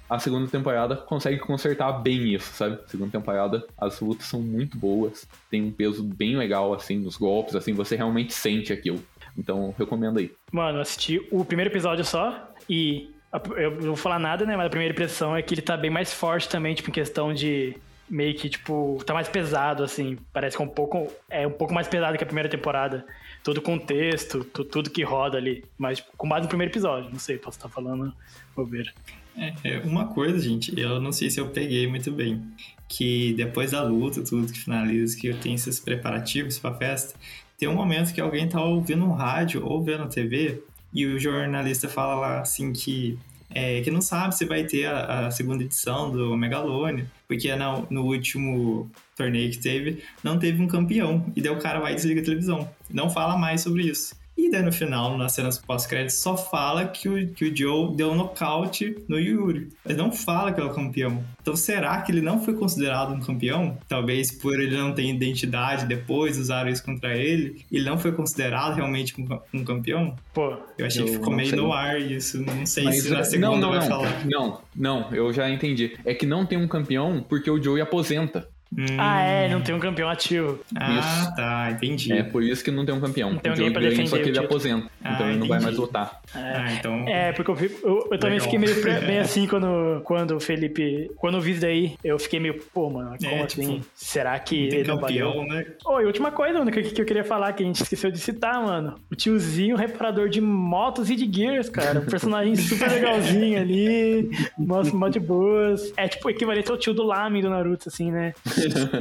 a 0.08 0.18
segunda 0.18 0.48
temporada 0.48 0.96
consegue 0.96 1.38
consertar 1.38 1.92
bem 2.00 2.32
isso, 2.32 2.54
sabe? 2.54 2.78
Segunda 2.86 3.10
temporada, 3.10 3.66
as 3.76 4.00
lutas 4.00 4.26
são 4.26 4.40
muito 4.40 4.78
boas, 4.78 5.28
tem 5.50 5.62
um 5.62 5.70
peso 5.70 6.02
bem 6.02 6.36
legal, 6.36 6.72
assim, 6.72 6.98
nos 6.98 7.16
golpes, 7.16 7.54
assim, 7.54 7.74
você 7.74 7.94
realmente 7.94 8.32
sente 8.32 8.72
aquilo. 8.72 9.02
Então, 9.38 9.72
recomendo 9.78 10.18
aí. 10.18 10.32
Mano, 10.52 10.78
eu 10.78 10.82
assisti 10.82 11.20
o 11.30 11.44
primeiro 11.44 11.70
episódio 11.70 12.04
só 12.04 12.50
e 12.68 13.10
eu 13.56 13.70
não 13.76 13.80
vou 13.88 13.96
falar 13.96 14.18
nada, 14.18 14.44
né? 14.44 14.56
Mas 14.56 14.66
a 14.66 14.70
primeira 14.70 14.92
impressão 14.92 15.36
é 15.36 15.42
que 15.42 15.54
ele 15.54 15.62
tá 15.62 15.76
bem 15.76 15.90
mais 15.90 16.12
forte 16.12 16.48
também, 16.48 16.74
tipo, 16.74 16.90
em 16.90 16.92
questão 16.92 17.32
de 17.32 17.76
meio 18.10 18.34
que, 18.34 18.48
tipo, 18.48 18.98
tá 19.06 19.12
mais 19.14 19.28
pesado, 19.28 19.84
assim. 19.84 20.16
Parece 20.32 20.56
que 20.56 20.62
é 20.62 20.64
um 20.66 20.68
pouco, 20.68 21.12
é 21.30 21.46
um 21.46 21.50
pouco 21.52 21.72
mais 21.72 21.86
pesado 21.86 22.16
que 22.18 22.24
a 22.24 22.26
primeira 22.26 22.48
temporada. 22.48 23.04
Todo 23.44 23.58
o 23.58 23.62
contexto, 23.62 24.42
tu- 24.44 24.64
tudo 24.64 24.90
que 24.90 25.02
roda 25.04 25.36
ali. 25.38 25.62
Mas, 25.78 25.98
tipo, 25.98 26.10
com 26.16 26.28
base 26.28 26.42
no 26.42 26.48
primeiro 26.48 26.72
episódio. 26.72 27.10
Não 27.10 27.18
sei, 27.18 27.36
posso 27.38 27.58
estar 27.58 27.68
falando 27.68 28.12
bobeira. 28.56 28.92
É, 29.36 29.52
é, 29.62 29.78
uma 29.80 30.08
coisa, 30.08 30.38
gente, 30.40 30.72
eu 30.80 31.00
não 31.00 31.12
sei 31.12 31.30
se 31.30 31.38
eu 31.38 31.48
peguei 31.50 31.86
muito 31.86 32.10
bem. 32.10 32.42
Que 32.88 33.34
depois 33.34 33.70
da 33.72 33.82
luta, 33.84 34.24
tudo 34.24 34.50
que 34.52 34.58
finaliza, 34.58 35.16
que 35.16 35.32
tem 35.34 35.54
esses 35.54 35.78
preparativos 35.78 36.58
pra 36.58 36.74
festa, 36.74 37.14
tem 37.58 37.68
um 37.68 37.74
momento 37.74 38.14
que 38.14 38.20
alguém 38.20 38.48
tá 38.48 38.62
ouvindo 38.62 39.04
um 39.04 39.12
rádio 39.12 39.64
ou 39.66 39.82
vendo 39.82 40.08
TV 40.08 40.62
e 40.94 41.04
o 41.06 41.18
jornalista 41.18 41.88
fala 41.88 42.14
lá 42.14 42.40
assim 42.40 42.72
que. 42.72 43.18
é, 43.50 43.80
que 43.80 43.90
não 43.90 44.00
sabe 44.00 44.34
se 44.36 44.44
vai 44.44 44.64
ter 44.64 44.86
a, 44.86 45.26
a 45.26 45.30
segunda 45.30 45.64
edição 45.64 46.10
do 46.10 46.36
Megalone, 46.36 47.06
porque 47.26 47.54
na- 47.56 47.82
no 47.90 48.04
último 48.04 48.90
torneio 49.16 49.50
que 49.50 49.58
teve, 49.58 50.02
não 50.22 50.38
teve 50.38 50.62
um 50.62 50.66
campeão. 50.68 51.24
E 51.34 51.40
daí 51.42 51.50
o 51.52 51.58
cara 51.58 51.80
vai 51.80 51.92
e 51.92 51.94
desliga 51.96 52.20
a 52.20 52.24
televisão. 52.24 52.68
Não 52.90 53.08
fala 53.10 53.36
mais 53.36 53.60
sobre 53.62 53.82
isso. 53.84 54.14
E 54.38 54.48
daí 54.50 54.62
no 54.62 54.72
final, 54.72 55.18
nas 55.18 55.32
cenas 55.32 55.58
pós-créditos, 55.58 56.14
só 56.18 56.36
fala 56.36 56.86
que 56.86 57.08
o, 57.08 57.28
que 57.34 57.46
o 57.46 57.56
Joe 57.56 57.94
deu 57.96 58.12
um 58.12 58.14
nocaute 58.14 58.96
no 59.08 59.18
Yuri. 59.18 59.68
Mas 59.84 59.96
não 59.96 60.12
fala 60.12 60.52
que 60.52 60.60
é 60.60 60.64
o 60.64 60.70
campeão. 60.72 61.24
Então 61.42 61.56
será 61.56 62.00
que 62.02 62.12
ele 62.12 62.20
não 62.20 62.40
foi 62.42 62.54
considerado 62.54 63.12
um 63.12 63.18
campeão? 63.20 63.76
Talvez 63.88 64.30
por 64.30 64.58
ele 64.60 64.76
não 64.76 64.94
ter 64.94 65.02
identidade, 65.04 65.86
depois 65.86 66.38
usaram 66.38 66.70
isso 66.70 66.84
contra 66.84 67.16
ele. 67.16 67.64
Ele 67.70 67.84
não 67.84 67.98
foi 67.98 68.12
considerado 68.12 68.76
realmente 68.76 69.12
um, 69.20 69.26
um 69.58 69.64
campeão? 69.64 70.14
Pô, 70.32 70.56
Eu 70.78 70.86
achei 70.86 71.02
que 71.02 71.08
Eu 71.10 71.14
ficou 71.14 71.30
não 71.30 71.36
meio 71.36 71.50
sei. 71.50 71.58
no 71.58 71.72
ar 71.72 72.00
isso. 72.00 72.40
Não 72.40 72.64
sei 72.64 72.84
Mas, 72.84 73.02
se 73.02 73.10
na 73.10 73.18
é, 73.18 73.24
segunda 73.24 73.50
não, 73.50 73.58
não, 73.58 73.68
vai 73.70 73.80
não, 73.80 73.86
falar. 73.88 74.26
não, 74.26 74.60
não, 74.76 75.14
eu 75.14 75.32
já 75.32 75.50
entendi. 75.50 75.98
É 76.04 76.14
que 76.14 76.24
não 76.26 76.46
tem 76.46 76.56
um 76.56 76.68
campeão 76.68 77.24
porque 77.28 77.50
o 77.50 77.60
Joey 77.60 77.80
aposenta. 77.82 78.48
Hum, 78.76 78.84
ah, 78.98 79.22
é, 79.22 79.48
não 79.48 79.60
tem 79.62 79.74
um 79.74 79.78
campeão 79.78 80.08
ativo. 80.10 80.60
Ah, 80.76 80.98
Isso. 80.98 81.34
tá, 81.36 81.70
entendi. 81.70 82.12
É 82.12 82.22
por 82.22 82.42
isso 82.42 82.62
que 82.62 82.70
não 82.70 82.84
tem 82.84 82.94
um 82.94 83.00
campeão. 83.00 83.32
Não 83.32 83.38
tem 83.38 83.52
ninguém 83.52 83.72
pra 83.72 83.80
defender 83.80 84.08
só 84.08 84.18
que 84.18 84.28
ele 84.28 84.38
aposenta. 84.38 84.90
Ah, 85.02 85.12
então 85.14 85.28
ele 85.30 85.38
não 85.38 85.48
vai 85.48 85.56
entendi. 85.58 85.64
mais 85.64 85.76
lutar. 85.78 86.20
Ah, 86.34 86.72
então. 86.74 87.08
É, 87.08 87.32
porque 87.32 87.50
eu, 87.50 87.70
eu, 87.82 88.08
eu 88.12 88.18
também 88.18 88.38
fiquei 88.40 88.58
meio 88.58 88.78
pre- 88.80 89.00
bem 89.00 89.18
assim 89.20 89.46
quando, 89.46 90.02
quando 90.04 90.36
o 90.36 90.40
Felipe. 90.40 91.10
Quando 91.16 91.36
eu 91.38 91.40
vi 91.40 91.52
isso 91.52 91.60
daí, 91.62 91.96
eu 92.04 92.18
fiquei 92.18 92.38
meio, 92.38 92.60
pô, 92.74 92.90
mano, 92.90 93.16
como 93.18 93.30
É, 93.30 93.42
assim? 93.44 93.78
tipo, 93.78 93.86
Será 93.94 94.38
que 94.38 94.68
Tem 94.68 94.78
ele 94.80 94.88
não 94.88 94.98
valeu? 95.00 95.32
campeão, 95.32 95.46
né? 95.46 95.64
Oi, 95.86 96.04
última 96.04 96.30
coisa, 96.30 96.58
mano, 96.58 96.70
que, 96.70 96.82
que 96.82 97.00
eu 97.00 97.06
queria 97.06 97.24
falar, 97.24 97.52
que 97.54 97.62
a 97.62 97.66
gente 97.66 97.82
esqueceu 97.82 98.10
de 98.10 98.18
citar, 98.18 98.62
mano. 98.62 98.96
O 99.10 99.16
tiozinho 99.16 99.76
reparador 99.76 100.28
de 100.28 100.40
motos 100.42 101.08
e 101.08 101.16
de 101.16 101.30
gears, 101.32 101.70
cara. 101.70 102.00
Um 102.00 102.04
personagem 102.04 102.54
super 102.56 102.90
legalzinho 102.90 103.58
ali. 103.58 104.30
Mó 104.58 105.08
de 105.08 105.18
boas. 105.20 105.90
É 105.96 106.06
tipo 106.06 106.28
o 106.28 106.30
equivalente 106.30 106.70
ao 106.70 106.76
tio 106.76 106.92
do 106.92 107.02
Lame 107.02 107.40
do 107.40 107.48
Naruto, 107.48 107.88
assim, 107.88 108.10
né? 108.12 108.34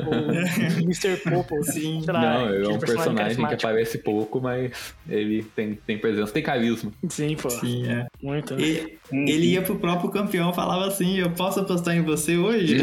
O 0.08 0.84
Mr. 0.84 1.18
Popo. 1.18 1.64
Sim. 1.64 2.02
Sei 2.04 2.14
lá, 2.14 2.22
não, 2.22 2.54
ele 2.54 2.66
é 2.66 2.70
um 2.70 2.80
personagem 2.80 3.46
que 3.48 3.54
aparece 3.54 3.98
pouco, 4.00 4.40
mas 4.42 4.72
ele 5.10 5.44
tem, 5.56 5.76
tem 5.76 5.98
presença, 5.98 6.32
tem 6.32 6.44
carisma. 6.44 6.92
Sim, 7.10 7.36
pô. 7.36 7.50
Sim, 7.50 7.88
é. 7.90 8.06
Muito. 8.22 8.56
né? 8.56 8.62
E- 8.64 8.98
ele 9.12 9.54
ia 9.54 9.62
pro 9.62 9.78
próprio 9.80 10.10
campeão, 10.10 10.52
falava 10.54 10.88
assim: 10.88 11.18
Eu 11.18 11.30
posso 11.32 11.60
apostar 11.62 11.96
em 11.96 12.02
você 12.02 12.38
hoje? 12.38 12.78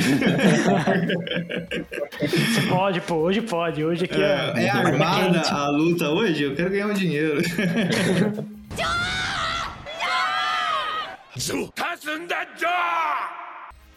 Pode, 2.68 3.00
pô. 3.02 3.14
Hoje 3.16 3.40
pode. 3.42 3.84
Hoje 3.84 4.04
aqui 4.04 4.20
é. 4.20 4.52
É, 4.56 4.64
é 4.64 4.70
armada 4.70 5.40
a 5.50 5.68
luta 5.68 6.08
hoje? 6.10 6.44
Eu 6.44 6.54
quero 6.54 6.70
ganhar 6.70 6.86
um 6.86 6.94
dinheiro. 6.94 7.42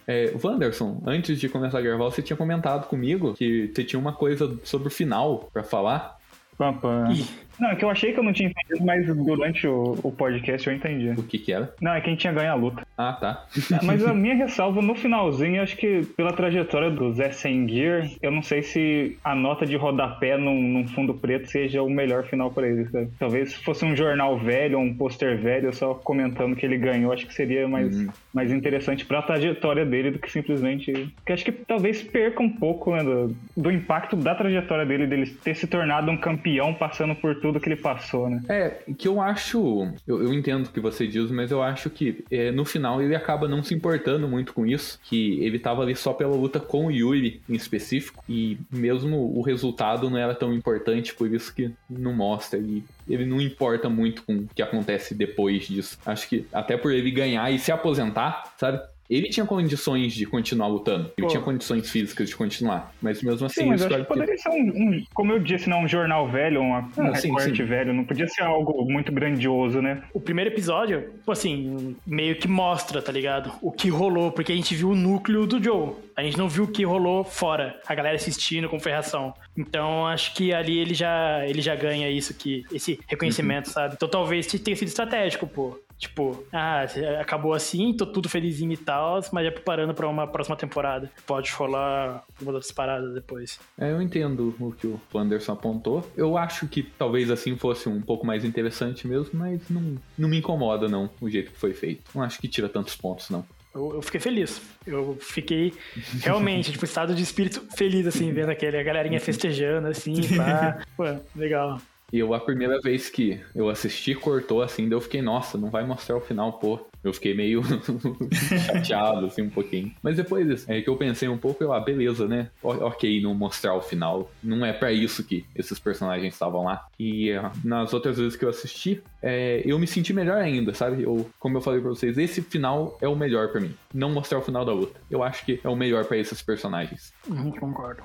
É, 0.08 0.34
Wanderson, 0.42 1.02
antes 1.06 1.38
de 1.38 1.50
começar 1.50 1.80
a 1.80 1.82
gravar, 1.82 2.06
você 2.06 2.22
tinha 2.22 2.38
comentado 2.38 2.88
comigo 2.88 3.34
que 3.34 3.70
você 3.74 3.84
tinha 3.84 4.00
uma 4.00 4.14
coisa 4.14 4.58
sobre 4.64 4.88
o 4.88 4.92
final 4.92 5.50
pra 5.52 5.64
falar. 5.64 6.16
Pam, 6.58 6.74
pam. 6.76 7.12
Ih. 7.12 7.26
Não, 7.60 7.70
é 7.72 7.76
que 7.76 7.84
eu 7.84 7.90
achei 7.90 8.14
que 8.14 8.20
eu 8.20 8.24
não 8.24 8.34
tinha 8.34 8.50
entendido, 8.50 8.86
mas 8.86 9.06
durante 9.08 9.68
o, 9.68 9.98
o 10.04 10.12
podcast 10.12 10.68
eu 10.68 10.74
entendi. 10.74 11.10
O 11.18 11.24
que 11.24 11.38
que 11.40 11.52
era? 11.52 11.74
Não, 11.82 11.94
é 11.94 12.02
quem 12.02 12.16
tinha 12.16 12.32
ganho 12.34 12.52
a 12.52 12.56
luta. 12.56 12.86
Ah, 12.98 13.14
tá. 13.14 13.46
Mas 13.84 14.06
a 14.06 14.14
minha 14.14 14.34
ressalva 14.36 14.82
no 14.82 14.96
finalzinho, 14.96 15.62
acho 15.62 15.76
que 15.78 16.02
pela 16.18 16.34
trajetória 16.34 16.90
do 16.90 17.12
Zé 17.14 17.30
Senguir, 17.32 18.12
eu 18.22 18.32
não 18.32 18.42
sei 18.42 18.62
se 18.64 19.18
a 19.24 19.36
nota 19.36 19.66
de 19.66 19.76
rodapé 19.76 20.38
num, 20.38 20.60
num 20.62 20.88
fundo 20.88 21.14
preto 21.14 21.48
seja 21.50 21.82
o 21.82 21.90
melhor 21.90 22.24
final 22.26 22.52
pra 22.52 22.68
ele. 22.68 22.86
sabe? 22.90 23.10
Talvez 23.20 23.52
se 23.52 23.64
fosse 23.64 23.86
um 23.86 23.96
jornal 23.96 24.38
velho 24.38 24.78
um 24.80 24.94
pôster 24.94 25.38
velho, 25.38 25.74
só 25.74 25.94
comentando 25.94 26.56
que 26.56 26.66
ele 26.66 26.78
ganhou, 26.78 27.12
acho 27.14 27.26
que 27.28 27.34
seria 27.34 27.68
mais, 27.68 27.88
Uhum. 27.98 28.10
mais 28.34 28.52
interessante 28.52 29.06
pra 29.06 29.22
trajetória 29.22 29.86
dele 29.86 30.12
do 30.12 30.20
que 30.20 30.32
simplesmente. 30.32 30.92
Porque 31.16 31.34
acho 31.34 31.46
que 31.46 31.52
talvez 31.52 32.02
perca 32.04 32.42
um 32.44 32.50
pouco 32.50 32.96
né, 32.96 33.04
do, 33.04 33.36
do 33.56 33.72
impacto 33.72 34.16
da 34.16 34.36
trajetória 34.36 34.86
dele, 34.86 35.08
dele 35.08 35.26
ter 35.44 35.56
se 35.56 35.68
tornado 35.68 36.12
um 36.12 36.18
campeão 36.18 36.74
passando 36.74 37.16
por 37.16 37.36
tudo 37.36 37.47
que 37.60 37.68
ele 37.68 37.76
passou, 37.76 38.30
né? 38.30 38.42
É, 38.50 38.70
que 38.98 39.08
eu 39.08 39.22
acho. 39.22 39.92
Eu, 40.06 40.24
eu 40.24 40.34
entendo 40.34 40.66
o 40.66 40.70
que 40.70 40.80
você 40.80 41.08
diz, 41.08 41.32
mas 41.32 41.52
eu 41.52 41.62
acho 41.62 41.90
que 41.90 42.24
é, 42.30 42.52
no 42.52 42.66
final 42.66 43.02
ele 43.02 43.16
acaba 43.16 43.48
não 43.48 43.64
se 43.64 43.74
importando 43.74 44.28
muito 44.28 44.54
com 44.54 44.66
isso. 44.66 45.00
Que 45.04 45.44
ele 45.44 45.60
tava 45.60 45.82
ali 45.82 45.96
só 45.96 46.14
pela 46.14 46.36
luta 46.36 46.60
com 46.60 46.88
o 46.88 46.92
Yuri 46.92 47.42
em 47.50 47.56
específico. 47.56 48.24
E 48.28 48.58
mesmo 48.72 49.38
o 49.38 49.42
resultado 49.42 50.10
não 50.10 50.18
era 50.18 50.36
tão 50.36 50.54
importante, 50.54 51.14
por 51.14 51.32
isso 51.32 51.54
que 51.54 51.72
não 51.90 52.14
mostra. 52.14 52.60
E 52.60 52.84
ele 53.08 53.26
não 53.26 53.40
importa 53.40 53.90
muito 53.90 54.24
com 54.24 54.34
o 54.38 54.48
que 54.54 54.62
acontece 54.62 55.16
depois 55.16 55.68
disso. 55.68 55.98
Acho 56.06 56.28
que 56.28 56.46
até 56.52 56.78
por 56.78 56.92
ele 56.92 57.12
ganhar 57.12 57.52
e 57.52 57.60
se 57.60 57.72
aposentar, 57.72 58.54
sabe? 58.58 58.82
Ele 59.10 59.30
tinha 59.30 59.46
condições 59.46 60.14
de 60.14 60.26
continuar 60.26 60.68
lutando. 60.68 61.12
Ele 61.18 61.26
Pô. 61.26 61.28
tinha 61.28 61.42
condições 61.42 61.90
físicas 61.90 62.28
de 62.30 62.36
continuar. 62.36 62.94
Mas 63.02 63.22
mesmo 63.22 63.46
assim, 63.46 63.62
Sim, 63.62 63.68
mas 63.70 63.82
acho 63.82 63.90
que 63.90 63.96
ter- 64.02 64.06
poderia 64.06 64.38
ser 64.38 64.50
um, 64.50 64.54
um- 64.70 65.04
como 65.14 65.32
eu 65.32 65.40
disse, 65.40 65.70
não, 65.70 65.84
um 65.84 65.88
jornal 65.88 66.28
velho, 66.28 66.62
uma, 66.62 66.80
um 66.98 67.08
Ah, 67.12 67.16
sim, 67.16 67.28
recorte 67.30 67.56
sim. 67.58 67.64
velho, 67.64 67.94
não 67.94 68.04
podia 68.04 68.28
ser 68.28 68.44
algo 68.44 68.84
muito 68.86 69.12
grandioso, 69.12 69.82
né? 69.82 70.04
O 70.14 70.20
primeiro 70.20 70.50
episódio, 70.52 71.02
tipo 71.18 71.32
assim, 71.32 71.96
meio 72.06 72.36
que 72.36 72.48
mostra, 72.48 73.02
tá 73.02 73.12
ligado? 73.12 73.52
O 73.62 73.72
que 73.72 73.90
rolou, 73.90 74.32
porque 74.32 74.52
a 74.52 74.56
gente 74.56 74.76
viu 74.76 74.90
o 74.90 74.96
núcleo 74.96 75.48
do 75.48 75.64
Joe. 75.64 75.94
A 76.16 76.24
gente 76.24 76.38
não 76.38 76.50
viu 76.50 76.64
o 76.66 76.68
que 76.68 76.84
rolou 76.84 77.24
fora, 77.24 77.80
a 77.88 77.94
galera 77.96 78.16
assistindo 78.16 78.68
com 78.68 78.80
ferração. 78.80 79.34
Então 79.58 80.06
acho 80.08 80.34
que 80.34 80.52
ali 80.54 80.78
ele 80.80 80.94
já, 80.94 81.46
ele 81.48 81.62
já 81.62 81.76
ganha 81.76 82.10
isso 82.10 82.34
que 82.34 82.64
esse 82.74 83.00
reconhecimento, 83.08 83.70
sabe? 83.70 83.94
Então 83.96 84.10
talvez 84.10 84.48
tenha 84.48 84.76
sido 84.76 84.88
estratégico, 84.88 85.48
pô. 85.48 85.80
Tipo, 85.98 86.46
ah, 86.54 86.86
acabou 87.20 87.54
assim, 87.54 87.92
tô 87.94 88.06
tudo 88.06 88.30
felizinho 88.30 88.72
e 88.72 88.78
tal, 88.78 89.20
mas 89.32 89.46
já 89.46 89.52
preparando 89.52 89.94
pra 89.94 90.08
uma 90.08 90.28
próxima 90.28 90.56
temporada. 90.56 91.12
Pode 91.26 91.52
rolar 91.54 92.24
uma 92.40 92.54
das 92.54 92.72
paradas 92.72 93.14
depois. 93.14 93.60
É, 93.78 93.92
eu 93.92 94.02
entendo 94.02 94.56
o 94.60 94.72
que 94.72 94.86
o 94.86 95.00
Anderson 95.16 95.54
apontou. 95.54 96.08
Eu 96.16 96.38
acho 96.38 96.68
que 96.68 96.84
talvez 96.84 97.32
assim 97.32 97.58
fosse 97.58 97.90
um 97.90 98.02
pouco 98.02 98.26
mais 98.26 98.46
interessante 98.46 99.08
mesmo, 99.08 99.32
mas 99.34 99.62
não, 99.70 99.98
não 100.18 100.30
me 100.30 100.38
incomoda, 100.38 100.88
não, 100.88 101.10
o 101.20 101.30
jeito 101.30 101.52
que 101.52 101.60
foi 101.60 101.74
feito. 101.74 102.04
Não 102.14 102.22
acho 102.22 102.40
que 102.40 102.48
tira 102.48 102.70
tantos 102.70 102.96
pontos, 102.96 103.30
não. 103.30 103.44
Eu, 103.74 103.96
eu 103.96 104.02
fiquei 104.02 104.20
feliz. 104.20 104.62
Eu 104.86 105.18
fiquei 105.20 105.74
realmente, 106.22 106.72
tipo, 106.74 106.84
estado 106.84 107.14
de 107.14 107.22
espírito 107.22 107.64
feliz, 107.76 108.08
assim, 108.08 108.32
vendo 108.32 108.50
aquele, 108.50 108.78
a 108.78 108.84
galerinha 108.84 109.20
festejando, 109.22 109.88
assim, 109.88 110.16
pá. 110.36 110.84
Pô, 110.98 111.04
legal. 111.36 111.80
E 112.12 112.20
eu, 112.20 112.34
a 112.34 112.40
primeira 112.40 112.80
vez 112.80 113.10
que 113.10 113.40
eu 113.54 113.70
assisti, 113.70 114.16
cortou 114.16 114.62
assim, 114.62 114.84
daí 114.88 114.94
eu 114.94 115.02
fiquei, 115.02 115.22
nossa, 115.22 115.58
não 115.58 115.70
vai 115.70 115.86
mostrar 115.86 116.16
o 116.16 116.22
final, 116.22 116.54
pô. 116.54 116.80
Eu 117.04 117.14
fiquei 117.14 117.34
meio 117.34 117.62
chateado, 118.66 119.26
assim, 119.26 119.42
um 119.44 119.50
pouquinho. 119.50 119.94
Mas 120.02 120.18
depois 120.18 120.68
é 120.70 120.82
que 120.82 120.90
eu 120.90 120.96
pensei 120.96 121.28
um 121.28 121.38
pouco, 121.38 121.64
eu, 121.64 121.74
ah, 121.74 121.80
beleza, 121.80 122.28
né? 122.28 122.50
O- 122.62 122.70
ok, 122.70 123.22
não 123.22 123.34
mostrar 123.34 123.74
o 123.76 123.82
final. 123.82 124.32
Não 124.44 124.66
é 124.66 124.74
pra 124.74 124.92
isso 124.92 125.24
que 125.24 125.46
esses 125.56 125.80
personagens 125.80 126.34
estavam 126.34 126.64
lá. 126.64 126.86
E 127.00 127.32
ah, 127.34 127.52
nas 127.64 127.94
outras 127.94 128.18
vezes 128.18 128.36
que 128.36 128.46
eu 128.46 128.50
assisti, 128.50 129.02
é, 129.22 129.62
eu 129.66 129.78
me 129.78 129.88
senti 129.88 130.14
melhor 130.14 130.38
ainda, 130.38 130.74
sabe? 130.74 131.04
Eu, 131.04 131.30
como 131.40 131.58
eu 131.58 131.62
falei 131.62 131.80
pra 131.82 131.90
vocês, 131.90 132.18
esse 132.18 132.42
final 132.42 132.98
é 133.02 133.08
o 133.08 133.16
melhor 133.16 133.50
pra 133.50 133.62
mim. 133.62 133.74
Não 133.94 134.10
mostrar 134.12 134.40
o 134.40 134.42
final 134.42 134.64
da 134.66 134.74
luta. 134.74 135.00
Eu 135.10 135.24
acho 135.24 135.46
que 135.46 135.60
é 135.64 135.70
o 135.70 135.76
melhor 135.76 136.06
pra 136.06 136.18
esses 136.18 136.42
personagens. 136.42 137.14
Uhum, 137.28 137.52
concordo. 137.52 138.04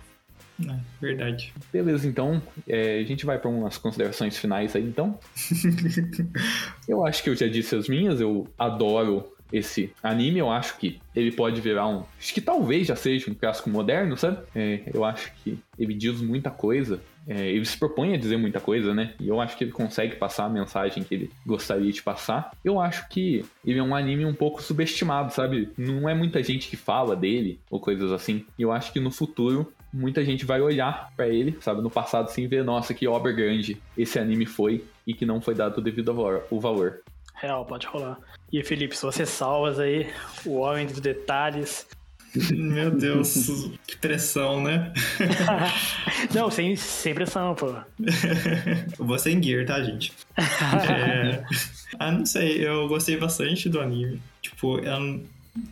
É, 0.61 0.77
verdade. 1.01 1.53
Beleza, 1.73 2.07
então 2.07 2.43
é, 2.69 2.99
a 2.99 3.05
gente 3.05 3.25
vai 3.25 3.39
para 3.39 3.51
umas 3.51 3.79
considerações 3.79 4.37
finais 4.37 4.77
aí, 4.77 4.83
então. 4.83 5.19
eu 6.87 7.05
acho 7.07 7.23
que 7.23 7.31
eu 7.31 7.37
já 7.37 7.47
disse 7.47 7.75
as 7.75 7.89
minhas, 7.89 8.21
eu 8.21 8.47
adoro 8.59 9.33
esse 9.53 9.93
anime, 10.03 10.39
eu 10.39 10.51
acho 10.51 10.79
que 10.79 10.99
ele 11.15 11.31
pode 11.31 11.61
virar 11.61 11.87
um. 11.87 12.05
Acho 12.19 12.33
que 12.33 12.41
talvez 12.41 12.87
já 12.87 12.97
seja 12.97 13.31
um 13.31 13.35
clássico 13.35 13.69
moderno, 13.69 14.17
sabe? 14.17 14.39
É, 14.55 14.81
eu 14.93 15.05
acho 15.05 15.31
que 15.37 15.59
ele 15.79 15.95
diz 15.95 16.21
muita 16.23 16.51
coisa. 16.51 17.01
é, 17.29 17.51
ele 17.51 17.65
se 17.65 17.79
propõe 17.79 18.15
a 18.15 18.17
dizer 18.17 18.37
muita 18.37 18.59
coisa, 18.59 18.95
né? 18.95 19.15
E 19.21 19.29
eu 19.29 19.41
acho 19.41 19.57
que 19.57 19.65
ele 19.65 19.73
consegue 19.73 20.17
passar 20.17 20.47
a 20.47 20.49
mensagem 20.49 21.05
que 21.05 21.15
ele 21.15 21.31
gostaria 21.47 21.93
de 21.93 22.03
passar. 22.03 22.51
Eu 22.65 22.81
acho 22.81 23.09
que 23.09 23.45
ele 23.65 23.79
é 23.79 23.83
um 23.83 23.95
anime 23.95 24.25
um 24.25 24.35
pouco 24.35 24.63
subestimado, 24.63 25.33
sabe? 25.33 25.71
Não 25.77 26.09
é 26.09 26.15
muita 26.15 26.43
gente 26.43 26.69
que 26.69 26.77
fala 26.77 27.15
dele 27.15 27.61
ou 27.71 27.79
coisas 27.79 28.11
assim. 28.11 28.47
E 28.59 28.63
eu 28.63 28.73
acho 28.73 28.93
que 28.93 29.01
no 29.01 29.11
futuro 29.11 29.73
muita 29.93 30.25
gente 30.25 30.45
vai 30.45 30.61
olhar 30.61 31.11
pra 31.17 31.29
ele, 31.29 31.57
sabe, 31.61 31.83
no 31.83 31.91
passado 31.91 32.31
e 32.37 32.47
ver, 32.47 32.65
nossa, 32.65 32.95
que 32.95 33.07
obra 33.07 33.33
grande 33.33 33.81
esse 33.97 34.19
anime 34.19 34.47
foi 34.47 34.85
e 35.07 35.13
que 35.15 35.27
não 35.27 35.41
foi 35.41 35.55
dado 35.55 35.79
o 35.79 35.81
devido 35.83 36.15
valor- 36.15 36.45
o 36.51 36.59
valor. 36.61 37.01
Real, 37.35 37.65
pode 37.67 37.87
rolar. 37.87 38.19
E 38.53 38.63
Felipe, 38.63 38.97
se 38.97 39.03
você 39.03 39.27
salvas 39.27 39.79
aí 39.79 40.09
o 40.47 40.59
homem 40.59 40.87
dos 40.87 41.01
detalhes. 41.01 41.87
Meu 42.51 42.91
Deus, 42.91 43.69
que 43.87 43.97
pressão, 43.97 44.63
né? 44.63 44.93
Não, 46.35 46.51
sem, 46.51 46.75
sem 46.77 47.13
pressão, 47.15 47.55
pô. 47.55 47.67
Eu 48.99 49.05
vou 49.05 49.19
sem 49.19 49.43
gear, 49.43 49.67
tá, 49.67 49.83
gente? 49.83 50.13
É... 50.89 51.45
Ah, 51.99 52.11
não 52.11 52.25
sei, 52.25 52.67
eu 52.67 52.89
gostei 52.89 53.19
bastante 53.19 53.69
do 53.69 53.81
anime. 53.81 54.23
Tipo, 54.41 54.79
eu 54.79 54.99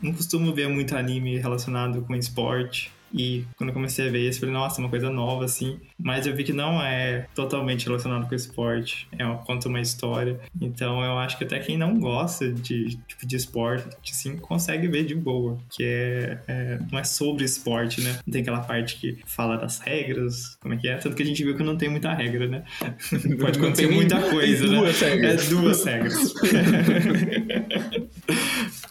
não 0.02 0.12
costumo 0.12 0.52
ver 0.52 0.68
muito 0.68 0.94
anime 0.94 1.38
relacionado 1.38 2.02
com 2.02 2.14
esporte. 2.14 2.92
E 3.12 3.44
quando 3.56 3.70
eu 3.70 3.74
comecei 3.74 4.08
a 4.08 4.10
ver 4.10 4.28
isso, 4.28 4.38
eu 4.38 4.40
falei, 4.40 4.54
nossa, 4.54 4.80
uma 4.80 4.88
coisa 4.88 5.10
nova, 5.10 5.44
assim. 5.44 5.78
Mas 5.98 6.26
eu 6.26 6.34
vi 6.34 6.44
que 6.44 6.52
não 6.52 6.80
é 6.82 7.26
totalmente 7.34 7.86
relacionado 7.86 8.28
com 8.28 8.34
esporte. 8.34 9.08
É 9.18 9.24
uma, 9.24 9.38
conta 9.38 9.68
uma 9.68 9.80
história. 9.80 10.38
Então 10.60 11.02
eu 11.04 11.18
acho 11.18 11.36
que 11.38 11.44
até 11.44 11.58
quem 11.58 11.76
não 11.76 11.98
gosta 11.98 12.50
de, 12.50 12.96
tipo, 13.08 13.26
de 13.26 13.36
esporte, 13.36 13.88
assim, 14.10 14.36
consegue 14.36 14.88
ver 14.88 15.04
de 15.04 15.14
boa. 15.14 15.58
Que 15.70 15.84
é, 15.84 16.38
é- 16.46 16.78
não 16.90 16.98
é 16.98 17.04
sobre 17.04 17.44
esporte, 17.44 18.00
né? 18.00 18.18
Não 18.26 18.32
tem 18.32 18.42
aquela 18.42 18.60
parte 18.60 18.96
que 18.96 19.18
fala 19.26 19.56
das 19.56 19.78
regras, 19.80 20.56
como 20.60 20.74
é 20.74 20.76
que 20.76 20.88
é. 20.88 20.96
Tanto 20.96 21.16
que 21.16 21.22
a 21.22 21.26
gente 21.26 21.42
viu 21.42 21.56
que 21.56 21.62
não 21.62 21.76
tem 21.76 21.88
muita 21.88 22.12
regra, 22.12 22.46
né? 22.46 22.62
Pode 23.40 23.58
acontecer 23.58 23.88
muita 23.88 24.20
coisa, 24.20 24.66
né? 24.66 24.76
duas 24.78 25.00
regras. 25.00 25.46
É 25.46 25.48
duas 25.50 25.84
regras. 25.84 26.34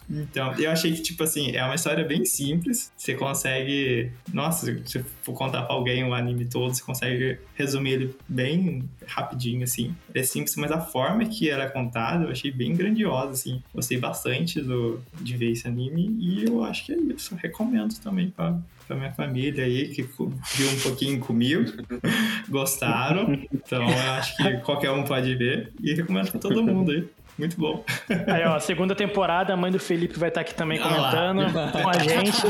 Então, 0.10 0.54
eu 0.56 0.72
achei 0.72 0.92
que, 0.92 1.02
tipo 1.02 1.24
assim, 1.24 1.52
é 1.52 1.64
uma 1.64 1.76
história 1.76 2.04
bem 2.04 2.26
simples. 2.26 2.92
Você 2.98 3.14
consegue. 3.14 4.12
Nossa, 4.34 4.66
se 4.66 4.82
você 4.82 5.06
for 5.22 5.34
contar 5.34 5.64
pra 5.64 5.76
alguém 5.76 6.04
o 6.04 6.14
anime 6.14 6.46
todo, 6.46 6.74
você 6.74 6.84
consegue 6.84 7.38
resumir 7.56 7.92
ele 7.92 8.16
bem 8.28 8.90
rapidinho, 9.06 9.64
assim. 9.64 9.96
Ele 10.10 10.20
é 10.20 10.24
simples, 10.24 10.56
mas 10.56 10.72
a 10.72 10.80
forma 10.80 11.26
que 11.26 11.50
era 11.50 11.70
contado 11.70 12.24
eu 12.24 12.32
achei 12.32 12.52
bem 12.52 12.76
grandiosa, 12.76 13.32
assim. 13.32 13.62
Gostei 13.74 14.00
bastante 14.00 14.62
do, 14.62 15.00
de 15.22 15.38
ver 15.38 15.52
esse 15.52 15.68
anime 15.68 16.16
e 16.20 16.46
eu 16.46 16.64
acho 16.64 16.86
que 16.86 16.94
é 16.94 16.98
isso. 16.98 17.36
Recomendo 17.36 17.94
também 18.00 18.32
pra, 18.32 18.58
pra 18.88 18.96
minha 18.96 19.12
família 19.12 19.64
aí, 19.64 19.90
que 19.90 20.02
viu 20.02 20.70
um 20.72 20.80
pouquinho 20.82 21.20
comigo. 21.20 21.66
Gostaram. 22.50 23.40
Então, 23.54 23.88
eu 23.88 24.12
acho 24.14 24.36
que 24.36 24.58
qualquer 24.62 24.92
um 24.92 25.04
pode 25.04 25.36
ver. 25.36 25.72
E 25.82 25.94
recomendo 25.94 26.32
pra 26.32 26.40
todo 26.40 26.64
mundo 26.64 26.92
aí. 26.92 27.08
Muito 27.40 27.58
bom. 27.58 27.86
Aí, 28.28 28.44
ó, 28.46 28.60
segunda 28.60 28.94
temporada, 28.94 29.54
a 29.54 29.58
mãe 29.58 29.72
do 29.72 29.80
Felipe 29.80 30.20
vai 30.20 30.28
estar 30.28 30.42
aqui 30.42 30.54
também 30.54 30.78
Ah 30.80 30.88
lá. 30.90 31.12
comentando 31.12 31.72
com 31.82 31.90
a 31.90 31.94
gente. 31.94 32.44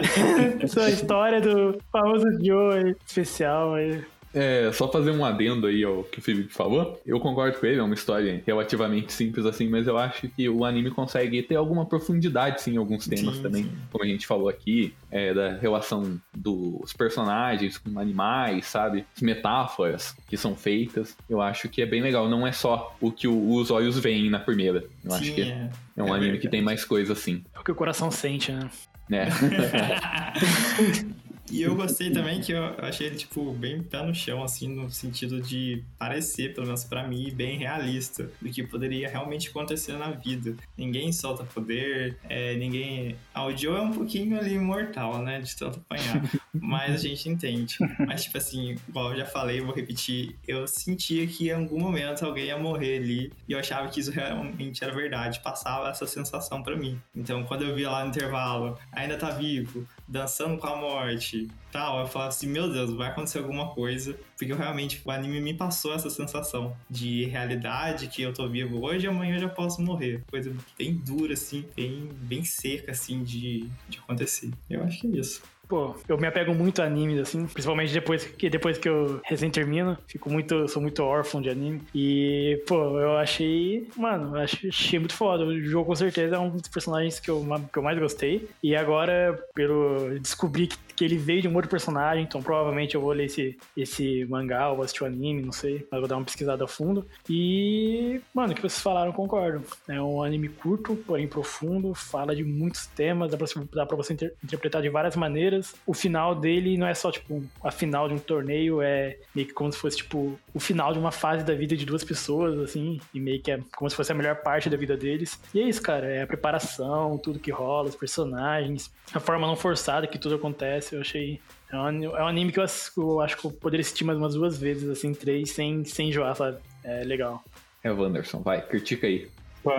Essa 0.64 0.88
história 0.88 1.40
do 1.40 1.78
famoso 1.92 2.26
Joe 2.42 2.78
aí, 2.78 2.96
especial 3.06 3.74
aí. 3.74 4.02
É, 4.34 4.70
só 4.72 4.90
fazer 4.90 5.10
um 5.10 5.24
adendo 5.24 5.66
aí 5.66 5.84
ao 5.84 6.04
que 6.04 6.18
o 6.18 6.22
Felipe 6.22 6.52
falou. 6.52 7.00
Eu 7.04 7.20
concordo 7.20 7.58
com 7.58 7.66
ele, 7.66 7.80
é 7.80 7.82
uma 7.82 7.94
história 7.94 8.42
relativamente 8.46 9.12
simples 9.12 9.44
assim, 9.44 9.68
mas 9.68 9.86
eu 9.86 9.98
acho 9.98 10.28
que 10.28 10.48
o 10.48 10.64
anime 10.64 10.90
consegue 10.90 11.42
ter 11.42 11.56
alguma 11.56 11.84
profundidade 11.84 12.62
sim 12.62 12.74
em 12.74 12.76
alguns 12.78 13.06
temas 13.06 13.36
Sim, 13.36 13.42
também, 13.42 13.64
sim. 13.64 13.72
como 13.90 14.04
a 14.04 14.06
gente 14.06 14.26
falou 14.26 14.48
aqui, 14.48 14.94
é, 15.10 15.34
da 15.34 15.56
relação 15.58 16.18
dos 16.34 16.92
personagens 16.92 17.76
com 17.78 17.98
animais, 17.98 18.66
sabe? 18.66 19.04
As 19.14 19.22
metáforas 19.22 20.16
que 20.28 20.36
são 20.36 20.54
feitas. 20.56 21.16
Eu 21.28 21.40
acho 21.42 21.68
que 21.68 21.82
é 21.82 21.86
bem 21.86 22.00
legal. 22.02 22.28
Não 22.28 22.46
é 22.46 22.52
só 22.52 22.96
o 23.00 23.10
que 23.12 23.28
o- 23.28 23.54
os 23.54 23.70
olhos 23.70 23.98
veem 23.98 24.30
na 24.30 24.38
primeira. 24.38 24.84
Eu 25.04 25.12
acho 25.14 25.24
Sim, 25.26 25.34
que 25.34 25.42
é. 25.42 25.70
é 25.96 26.02
um 26.02 26.08
é 26.08 26.10
anime 26.10 26.38
que 26.38 26.44
verdade. 26.44 26.48
tem 26.50 26.62
mais 26.62 26.84
coisa 26.84 27.12
assim, 27.12 27.44
É 27.54 27.60
o 27.60 27.64
que 27.64 27.72
o 27.72 27.74
coração 27.74 28.10
sente, 28.10 28.50
né? 28.52 28.70
né? 29.08 29.28
E 31.52 31.60
eu 31.60 31.74
gostei 31.74 32.10
também 32.10 32.40
que 32.40 32.50
eu 32.52 32.64
achei 32.78 33.08
ele, 33.08 33.16
tipo, 33.16 33.52
bem 33.52 33.82
pé 33.82 34.02
no 34.02 34.14
chão, 34.14 34.42
assim, 34.42 34.68
no 34.68 34.90
sentido 34.90 35.38
de 35.42 35.84
parecer, 35.98 36.54
pelo 36.54 36.66
menos 36.66 36.82
pra 36.82 37.06
mim, 37.06 37.30
bem 37.30 37.58
realista 37.58 38.30
do 38.40 38.48
que 38.48 38.62
poderia 38.62 39.06
realmente 39.06 39.50
acontecer 39.50 39.92
na 39.98 40.12
vida. 40.12 40.56
Ninguém 40.78 41.12
solta 41.12 41.44
poder, 41.44 42.16
é, 42.26 42.54
ninguém. 42.54 43.16
Ah, 43.34 43.44
o 43.44 43.54
Joe 43.54 43.76
é 43.76 43.82
um 43.82 43.92
pouquinho 43.92 44.38
ali 44.38 44.58
mortal, 44.58 45.22
né? 45.22 45.42
De 45.42 45.54
tanto 45.54 45.78
apanhar. 45.78 46.22
Mas 46.54 46.94
a 46.94 47.08
gente 47.08 47.28
entende. 47.28 47.76
Mas, 47.98 48.24
tipo 48.24 48.38
assim, 48.38 48.76
igual 48.88 49.10
eu 49.10 49.18
já 49.18 49.26
falei, 49.26 49.60
vou 49.60 49.74
repetir, 49.74 50.34
eu 50.48 50.66
sentia 50.66 51.26
que 51.26 51.48
em 51.48 51.52
algum 51.52 51.78
momento 51.78 52.24
alguém 52.24 52.46
ia 52.46 52.58
morrer 52.58 52.96
ali 52.96 53.30
e 53.46 53.52
eu 53.52 53.58
achava 53.58 53.88
que 53.88 54.00
isso 54.00 54.10
realmente 54.10 54.82
era 54.82 54.94
verdade. 54.94 55.40
Passava 55.40 55.90
essa 55.90 56.06
sensação 56.06 56.62
pra 56.62 56.74
mim. 56.74 56.98
Então, 57.14 57.44
quando 57.44 57.64
eu 57.64 57.74
via 57.74 57.90
lá 57.90 58.04
no 58.04 58.08
intervalo, 58.08 58.78
ainda 58.90 59.18
tá 59.18 59.28
vivo, 59.30 59.86
dançando 60.12 60.58
com 60.58 60.66
a 60.66 60.76
morte, 60.76 61.48
tal, 61.72 62.00
eu 62.00 62.06
falava 62.06 62.28
assim, 62.28 62.46
meu 62.46 62.70
Deus, 62.70 62.92
vai 62.92 63.08
acontecer 63.08 63.38
alguma 63.38 63.70
coisa, 63.70 64.14
porque 64.36 64.52
eu 64.52 64.56
realmente, 64.56 65.00
o 65.02 65.10
anime 65.10 65.40
me 65.40 65.54
passou 65.54 65.94
essa 65.94 66.10
sensação 66.10 66.76
de 66.88 67.24
realidade, 67.24 68.08
que 68.08 68.20
eu 68.20 68.34
tô 68.34 68.46
vivo 68.46 68.84
hoje 68.84 69.06
e 69.06 69.08
amanhã 69.08 69.36
eu 69.36 69.40
já 69.40 69.48
posso 69.48 69.80
morrer. 69.80 70.22
Coisa 70.30 70.54
bem 70.78 70.94
dura, 70.94 71.32
assim, 71.32 71.64
bem, 71.74 72.10
bem 72.12 72.44
seca, 72.44 72.92
assim, 72.92 73.24
de, 73.24 73.66
de 73.88 73.98
acontecer. 73.98 74.50
Eu 74.68 74.84
acho 74.84 75.00
que 75.00 75.06
é 75.06 75.10
isso. 75.18 75.42
Pô, 75.68 75.94
eu 76.06 76.18
me 76.18 76.26
apego 76.26 76.54
muito 76.54 76.82
a 76.82 76.84
animes, 76.84 77.18
assim, 77.18 77.46
principalmente 77.46 77.92
depois 77.92 78.24
que, 78.24 78.50
depois 78.50 78.76
que 78.78 78.88
eu 78.88 79.20
recém 79.24 79.50
termino. 79.50 79.96
Fico 80.06 80.28
muito, 80.30 80.68
sou 80.68 80.82
muito 80.82 81.02
órfão 81.02 81.40
de 81.40 81.48
anime. 81.48 81.80
E, 81.94 82.62
pô, 82.66 83.00
eu 83.00 83.16
achei, 83.16 83.88
mano, 83.96 84.36
eu 84.36 84.42
achei, 84.42 84.98
muito 84.98 85.14
foda. 85.14 85.44
O 85.44 85.60
jogo 85.62 85.86
com 85.86 85.96
certeza 85.96 86.36
é 86.36 86.38
um 86.38 86.50
dos 86.50 86.68
personagens 86.68 87.18
que 87.18 87.30
eu, 87.30 87.44
que 87.72 87.78
eu 87.78 87.82
mais 87.82 87.98
gostei. 87.98 88.48
E 88.62 88.76
agora, 88.76 89.38
pelo 89.54 90.18
descobri 90.18 90.66
que, 90.66 90.76
que 90.96 91.04
ele 91.04 91.16
veio 91.16 91.42
de 91.42 91.48
um 91.48 91.54
outro 91.54 91.70
personagem, 91.70 92.24
então 92.24 92.42
provavelmente 92.42 92.94
eu 92.94 93.00
vou 93.00 93.12
ler 93.12 93.24
esse, 93.26 93.56
esse 93.76 94.24
mangá 94.26 94.70
ou 94.70 94.82
assistir 94.82 95.02
o 95.04 95.06
anime, 95.06 95.42
não 95.42 95.52
sei. 95.52 95.86
Mas 95.90 96.00
vou 96.00 96.08
dar 96.08 96.16
uma 96.16 96.24
pesquisada 96.24 96.64
a 96.64 96.68
fundo. 96.68 97.06
E, 97.28 98.20
mano, 98.34 98.52
o 98.52 98.54
que 98.54 98.60
vocês 98.62 98.80
falaram, 98.80 99.12
concordo. 99.12 99.62
É 99.88 100.00
um 100.00 100.22
anime 100.22 100.48
curto, 100.48 100.94
porém 101.06 101.26
profundo, 101.26 101.94
fala 101.94 102.34
de 102.34 102.44
muitos 102.44 102.86
temas, 102.86 103.30
dá 103.30 103.36
pra, 103.36 103.46
dá 103.74 103.86
pra 103.86 103.96
você 103.96 104.12
inter- 104.12 104.34
interpretar 104.42 104.82
de 104.82 104.88
várias 104.88 105.16
maneiras. 105.16 105.74
O 105.86 105.94
final 105.94 106.34
dele 106.34 106.76
não 106.76 106.86
é 106.86 106.94
só, 106.94 107.10
tipo, 107.10 107.42
a 107.62 107.70
final 107.70 108.08
de 108.08 108.14
um 108.14 108.18
torneio, 108.18 108.80
é 108.82 109.18
meio 109.34 109.46
que 109.48 109.54
como 109.54 109.72
se 109.72 109.78
fosse, 109.78 109.98
tipo, 109.98 110.38
o 110.54 110.60
final 110.60 110.92
de 110.92 110.98
uma 110.98 111.12
fase 111.12 111.44
da 111.44 111.54
vida 111.54 111.76
de 111.76 111.84
duas 111.84 112.04
pessoas, 112.04 112.58
assim, 112.58 113.00
e 113.12 113.20
meio 113.20 113.40
que 113.40 113.50
é 113.50 113.60
como 113.76 113.88
se 113.88 113.96
fosse 113.96 114.12
a 114.12 114.14
melhor 114.14 114.36
parte 114.36 114.68
da 114.70 114.76
vida 114.76 114.96
deles. 114.96 115.40
E 115.54 115.60
é 115.60 115.68
isso, 115.68 115.82
cara, 115.82 116.06
é 116.06 116.22
a 116.22 116.26
preparação, 116.26 117.18
tudo 117.18 117.38
que 117.38 117.50
rola, 117.50 117.88
os 117.88 117.96
personagens, 117.96 118.90
a 119.12 119.20
forma 119.20 119.46
não 119.46 119.56
forçada 119.56 120.06
que 120.06 120.18
tudo 120.18 120.36
acontece, 120.36 120.81
eu 120.90 121.00
achei. 121.00 121.40
É 121.70 121.76
um, 121.76 122.04
é 122.16 122.22
um 122.22 122.26
anime 122.26 122.50
que 122.52 122.58
eu, 122.58 122.64
ass- 122.64 122.92
eu 122.96 123.20
acho 123.20 123.36
que 123.36 123.44
eu 123.46 123.50
poderia 123.52 123.82
assistir 123.82 124.04
mais 124.04 124.18
umas 124.18 124.34
duas 124.34 124.58
vezes, 124.58 124.88
assim, 124.88 125.14
três, 125.14 125.50
sem, 125.52 125.84
sem 125.84 126.08
enjoar, 126.08 126.34
sabe? 126.34 126.58
É 126.82 127.04
legal. 127.04 127.44
É, 127.84 127.90
Wanderson, 127.90 128.40
vai, 128.42 128.60
critica 128.60 129.06
aí. 129.06 129.28
Pô, 129.62 129.70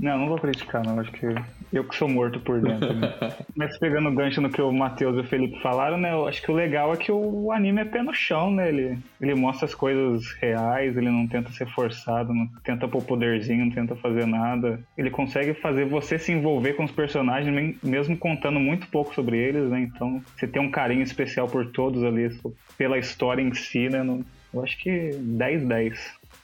Não, 0.00 0.16
não 0.18 0.28
vou 0.28 0.38
criticar, 0.38 0.82
não. 0.84 0.98
Acho 0.98 1.12
que 1.12 1.26
eu 1.72 1.84
que 1.84 1.94
sou 1.94 2.08
morto 2.08 2.40
por 2.40 2.60
dentro. 2.60 2.92
Né? 2.94 3.12
Mas 3.54 3.78
pegando 3.78 4.08
o 4.08 4.14
gancho 4.14 4.40
no 4.40 4.48
que 4.48 4.60
o 4.62 4.72
Matheus 4.72 5.16
e 5.16 5.20
o 5.20 5.24
Felipe 5.24 5.60
falaram, 5.60 5.98
né? 5.98 6.12
Eu 6.12 6.26
acho 6.26 6.40
que 6.40 6.50
o 6.50 6.54
legal 6.54 6.92
é 6.94 6.96
que 6.96 7.12
o 7.12 7.52
anime 7.52 7.82
é 7.82 7.84
pé 7.84 8.02
no 8.02 8.14
chão, 8.14 8.50
né? 8.50 8.68
Ele, 8.70 8.98
ele 9.20 9.34
mostra 9.34 9.66
as 9.66 9.74
coisas 9.74 10.24
reais, 10.40 10.96
ele 10.96 11.10
não 11.10 11.26
tenta 11.28 11.50
ser 11.52 11.68
forçado, 11.68 12.32
não 12.32 12.48
tenta 12.64 12.88
pôr 12.88 13.02
poderzinho, 13.02 13.66
não 13.66 13.72
tenta 13.72 13.94
fazer 13.94 14.26
nada. 14.26 14.80
Ele 14.96 15.10
consegue 15.10 15.52
fazer 15.54 15.84
você 15.84 16.18
se 16.18 16.32
envolver 16.32 16.72
com 16.72 16.84
os 16.84 16.90
personagens, 16.90 17.76
mesmo 17.82 18.16
contando 18.16 18.58
muito 18.58 18.88
pouco 18.88 19.14
sobre 19.14 19.36
eles, 19.36 19.68
né? 19.70 19.80
Então, 19.80 20.22
você 20.34 20.46
tem 20.48 20.62
um 20.62 20.70
carinho 20.70 21.02
especial 21.02 21.46
por 21.46 21.66
todos 21.66 22.02
ali, 22.02 22.30
pela 22.78 22.98
história 22.98 23.42
em 23.42 23.52
si, 23.52 23.88
né? 23.90 24.02
Não- 24.02 24.24
Eu 24.52 24.64
acho 24.64 24.78
que 24.78 25.10
10-10. 25.14 25.98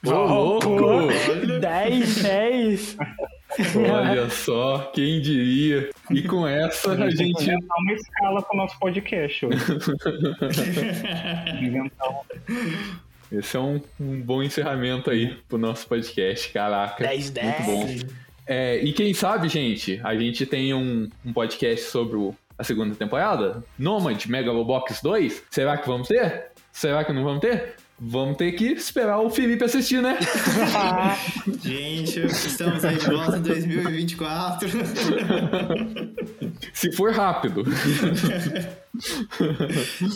Ô, 0.05 0.11
louco! 0.11 0.69
10, 1.59 2.21
10. 2.21 2.97
Olha 3.91 4.29
só, 4.29 4.91
quem 4.93 5.21
diria? 5.21 5.89
E 6.11 6.21
com 6.23 6.45
essa 6.47 6.91
a 6.91 7.09
gente. 7.09 7.43
inventar 7.43 7.77
uma 7.79 7.93
escala 7.93 8.41
pro 8.41 8.57
nosso 8.57 8.77
podcast 8.79 9.45
hoje. 9.45 9.57
inventar 11.61 12.09
um 12.09 13.37
Esse 13.37 13.57
é 13.57 13.59
um, 13.59 13.81
um 13.99 14.21
bom 14.21 14.43
encerramento 14.43 15.09
aí 15.09 15.35
pro 15.47 15.57
nosso 15.57 15.87
podcast. 15.87 16.49
Caraca. 16.51 17.03
10, 17.03 17.29
10. 17.31 17.65
Muito 17.65 17.65
bom. 18.05 18.13
É, 18.45 18.77
e 18.77 18.93
quem 18.93 19.13
sabe, 19.13 19.49
gente, 19.49 19.99
a 20.03 20.15
gente 20.15 20.45
tem 20.45 20.73
um, 20.73 21.09
um 21.25 21.33
podcast 21.33 21.85
sobre 21.89 22.15
o- 22.17 22.33
a 22.57 22.63
segunda 22.63 22.95
temporada? 22.95 23.63
Nomad 23.77 24.25
Megalobox 24.25 25.01
2? 25.01 25.43
Será 25.49 25.77
que 25.77 25.87
vamos 25.87 26.07
ter? 26.07 26.45
Será 26.71 27.03
que 27.03 27.11
não 27.11 27.23
vamos 27.23 27.41
ter? 27.41 27.75
Vamos 27.99 28.37
ter 28.37 28.51
que 28.51 28.65
esperar 28.65 29.19
o 29.19 29.29
Felipe 29.29 29.63
assistir, 29.63 30.03
né? 30.03 30.19
Gente, 31.63 32.19
estamos 32.27 32.85
aí 32.85 32.95
de 32.95 33.07
volta 33.07 33.37
em 33.37 33.41
2024. 33.41 34.69
Se 36.73 36.91
for 36.91 37.11
rápido. 37.11 37.63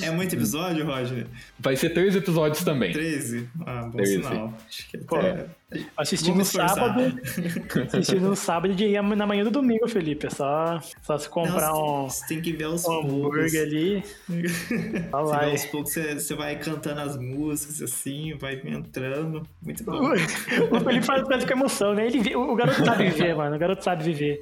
É 0.03 0.11
muito 0.11 0.35
episódio, 0.35 0.85
Roger? 0.85 1.25
Vai 1.59 1.75
ser 1.75 1.89
três 1.89 2.15
episódios 2.15 2.63
também. 2.63 2.91
13? 2.93 3.49
Ah, 3.65 3.81
bom 3.83 3.97
13. 3.97 4.13
sinal. 4.13 4.53
Acho 4.67 4.89
que 4.89 4.97
Pô, 4.99 5.15
até... 5.15 5.47
Assisti 5.95 6.31
no 6.31 6.43
sábado. 6.43 7.19
Assisti 7.87 8.19
no 8.19 8.35
sábado 8.35 8.73
e 8.81 9.01
na 9.01 9.25
manhã 9.25 9.43
do 9.43 9.51
domingo, 9.51 9.87
Felipe. 9.87 10.27
É 10.27 10.29
só, 10.29 10.79
só 11.01 11.17
se 11.17 11.29
comprar 11.29 11.69
Não, 11.71 12.05
um, 12.05 12.09
Você 12.09 12.27
tem 12.27 12.41
que 12.41 12.51
ver 12.51 12.65
aos 12.65 12.85
um 12.85 12.99
hambúrguer 12.99 13.61
ali. 13.61 14.03
Vê 14.27 15.07
lá. 15.11 15.45
aos 15.45 15.65
poucos, 15.65 15.93
você, 15.93 16.15
você 16.15 16.35
vai 16.35 16.57
cantando 16.57 16.99
as 17.01 17.17
músicas 17.17 17.81
assim, 17.81 18.35
vai 18.37 18.61
entrando. 18.65 19.47
Muito 19.61 19.83
bom. 19.83 20.11
O 20.71 20.79
Felipe 20.81 21.05
faz, 21.05 21.25
faz 21.27 21.45
com 21.45 21.51
emoção, 21.53 21.93
né? 21.93 22.07
Ele, 22.07 22.35
o 22.35 22.55
garoto 22.55 22.83
sabe 22.83 23.05
viver, 23.09 23.35
mano. 23.35 23.55
O 23.55 23.59
garoto 23.59 23.83
sabe 23.83 24.03
viver. 24.03 24.41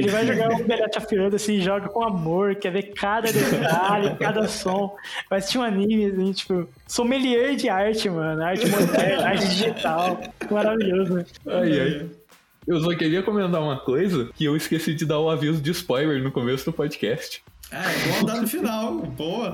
Ele 0.00 0.10
vai 0.10 0.26
jogar 0.26 0.48
um 0.50 0.64
Belete 0.64 0.98
afiando 0.98 1.36
assim, 1.36 1.60
joga 1.60 1.88
com 1.88 2.02
amor, 2.02 2.54
quer 2.54 2.72
ver 2.72 2.94
cada 2.94 3.30
detalhe, 3.30 4.16
cada 4.18 4.48
som. 4.48 4.96
Vai 5.28 5.38
assistir 5.38 5.58
um 5.58 5.62
anime, 5.62 6.06
assim, 6.06 6.32
tipo, 6.32 6.68
sommelier 6.86 7.54
de 7.56 7.68
arte, 7.68 8.08
mano. 8.08 8.42
Arte 8.42 8.66
moderna, 8.66 9.28
arte 9.28 9.46
digital. 9.46 10.20
Maravilhoso, 10.50 11.14
né? 11.14 11.24
Ai, 11.46 11.80
ai. 11.80 12.10
Eu 12.66 12.80
só 12.80 12.94
queria 12.96 13.22
comentar 13.22 13.60
uma 13.60 13.78
coisa 13.78 14.30
que 14.34 14.44
eu 14.44 14.56
esqueci 14.56 14.94
de 14.94 15.04
dar 15.04 15.18
o 15.18 15.28
aviso 15.28 15.60
de 15.60 15.70
spoiler 15.70 16.22
no 16.22 16.30
começo 16.30 16.64
do 16.64 16.72
podcast. 16.72 17.42
Ah, 17.72 17.84
é 17.90 18.08
bom 18.08 18.26
dar 18.26 18.40
no 18.40 18.48
final. 18.48 18.94
Boa. 18.96 19.52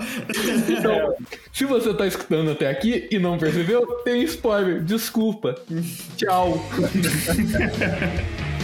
Então, 0.69 1.15
se 1.53 1.65
você 1.65 1.93
tá 1.93 2.07
escutando 2.07 2.51
até 2.51 2.69
aqui 2.69 3.09
e 3.11 3.19
não 3.19 3.39
percebeu, 3.39 3.87
tem 4.05 4.23
spoiler. 4.23 4.83
Desculpa. 4.83 5.55
Tchau. 6.17 6.63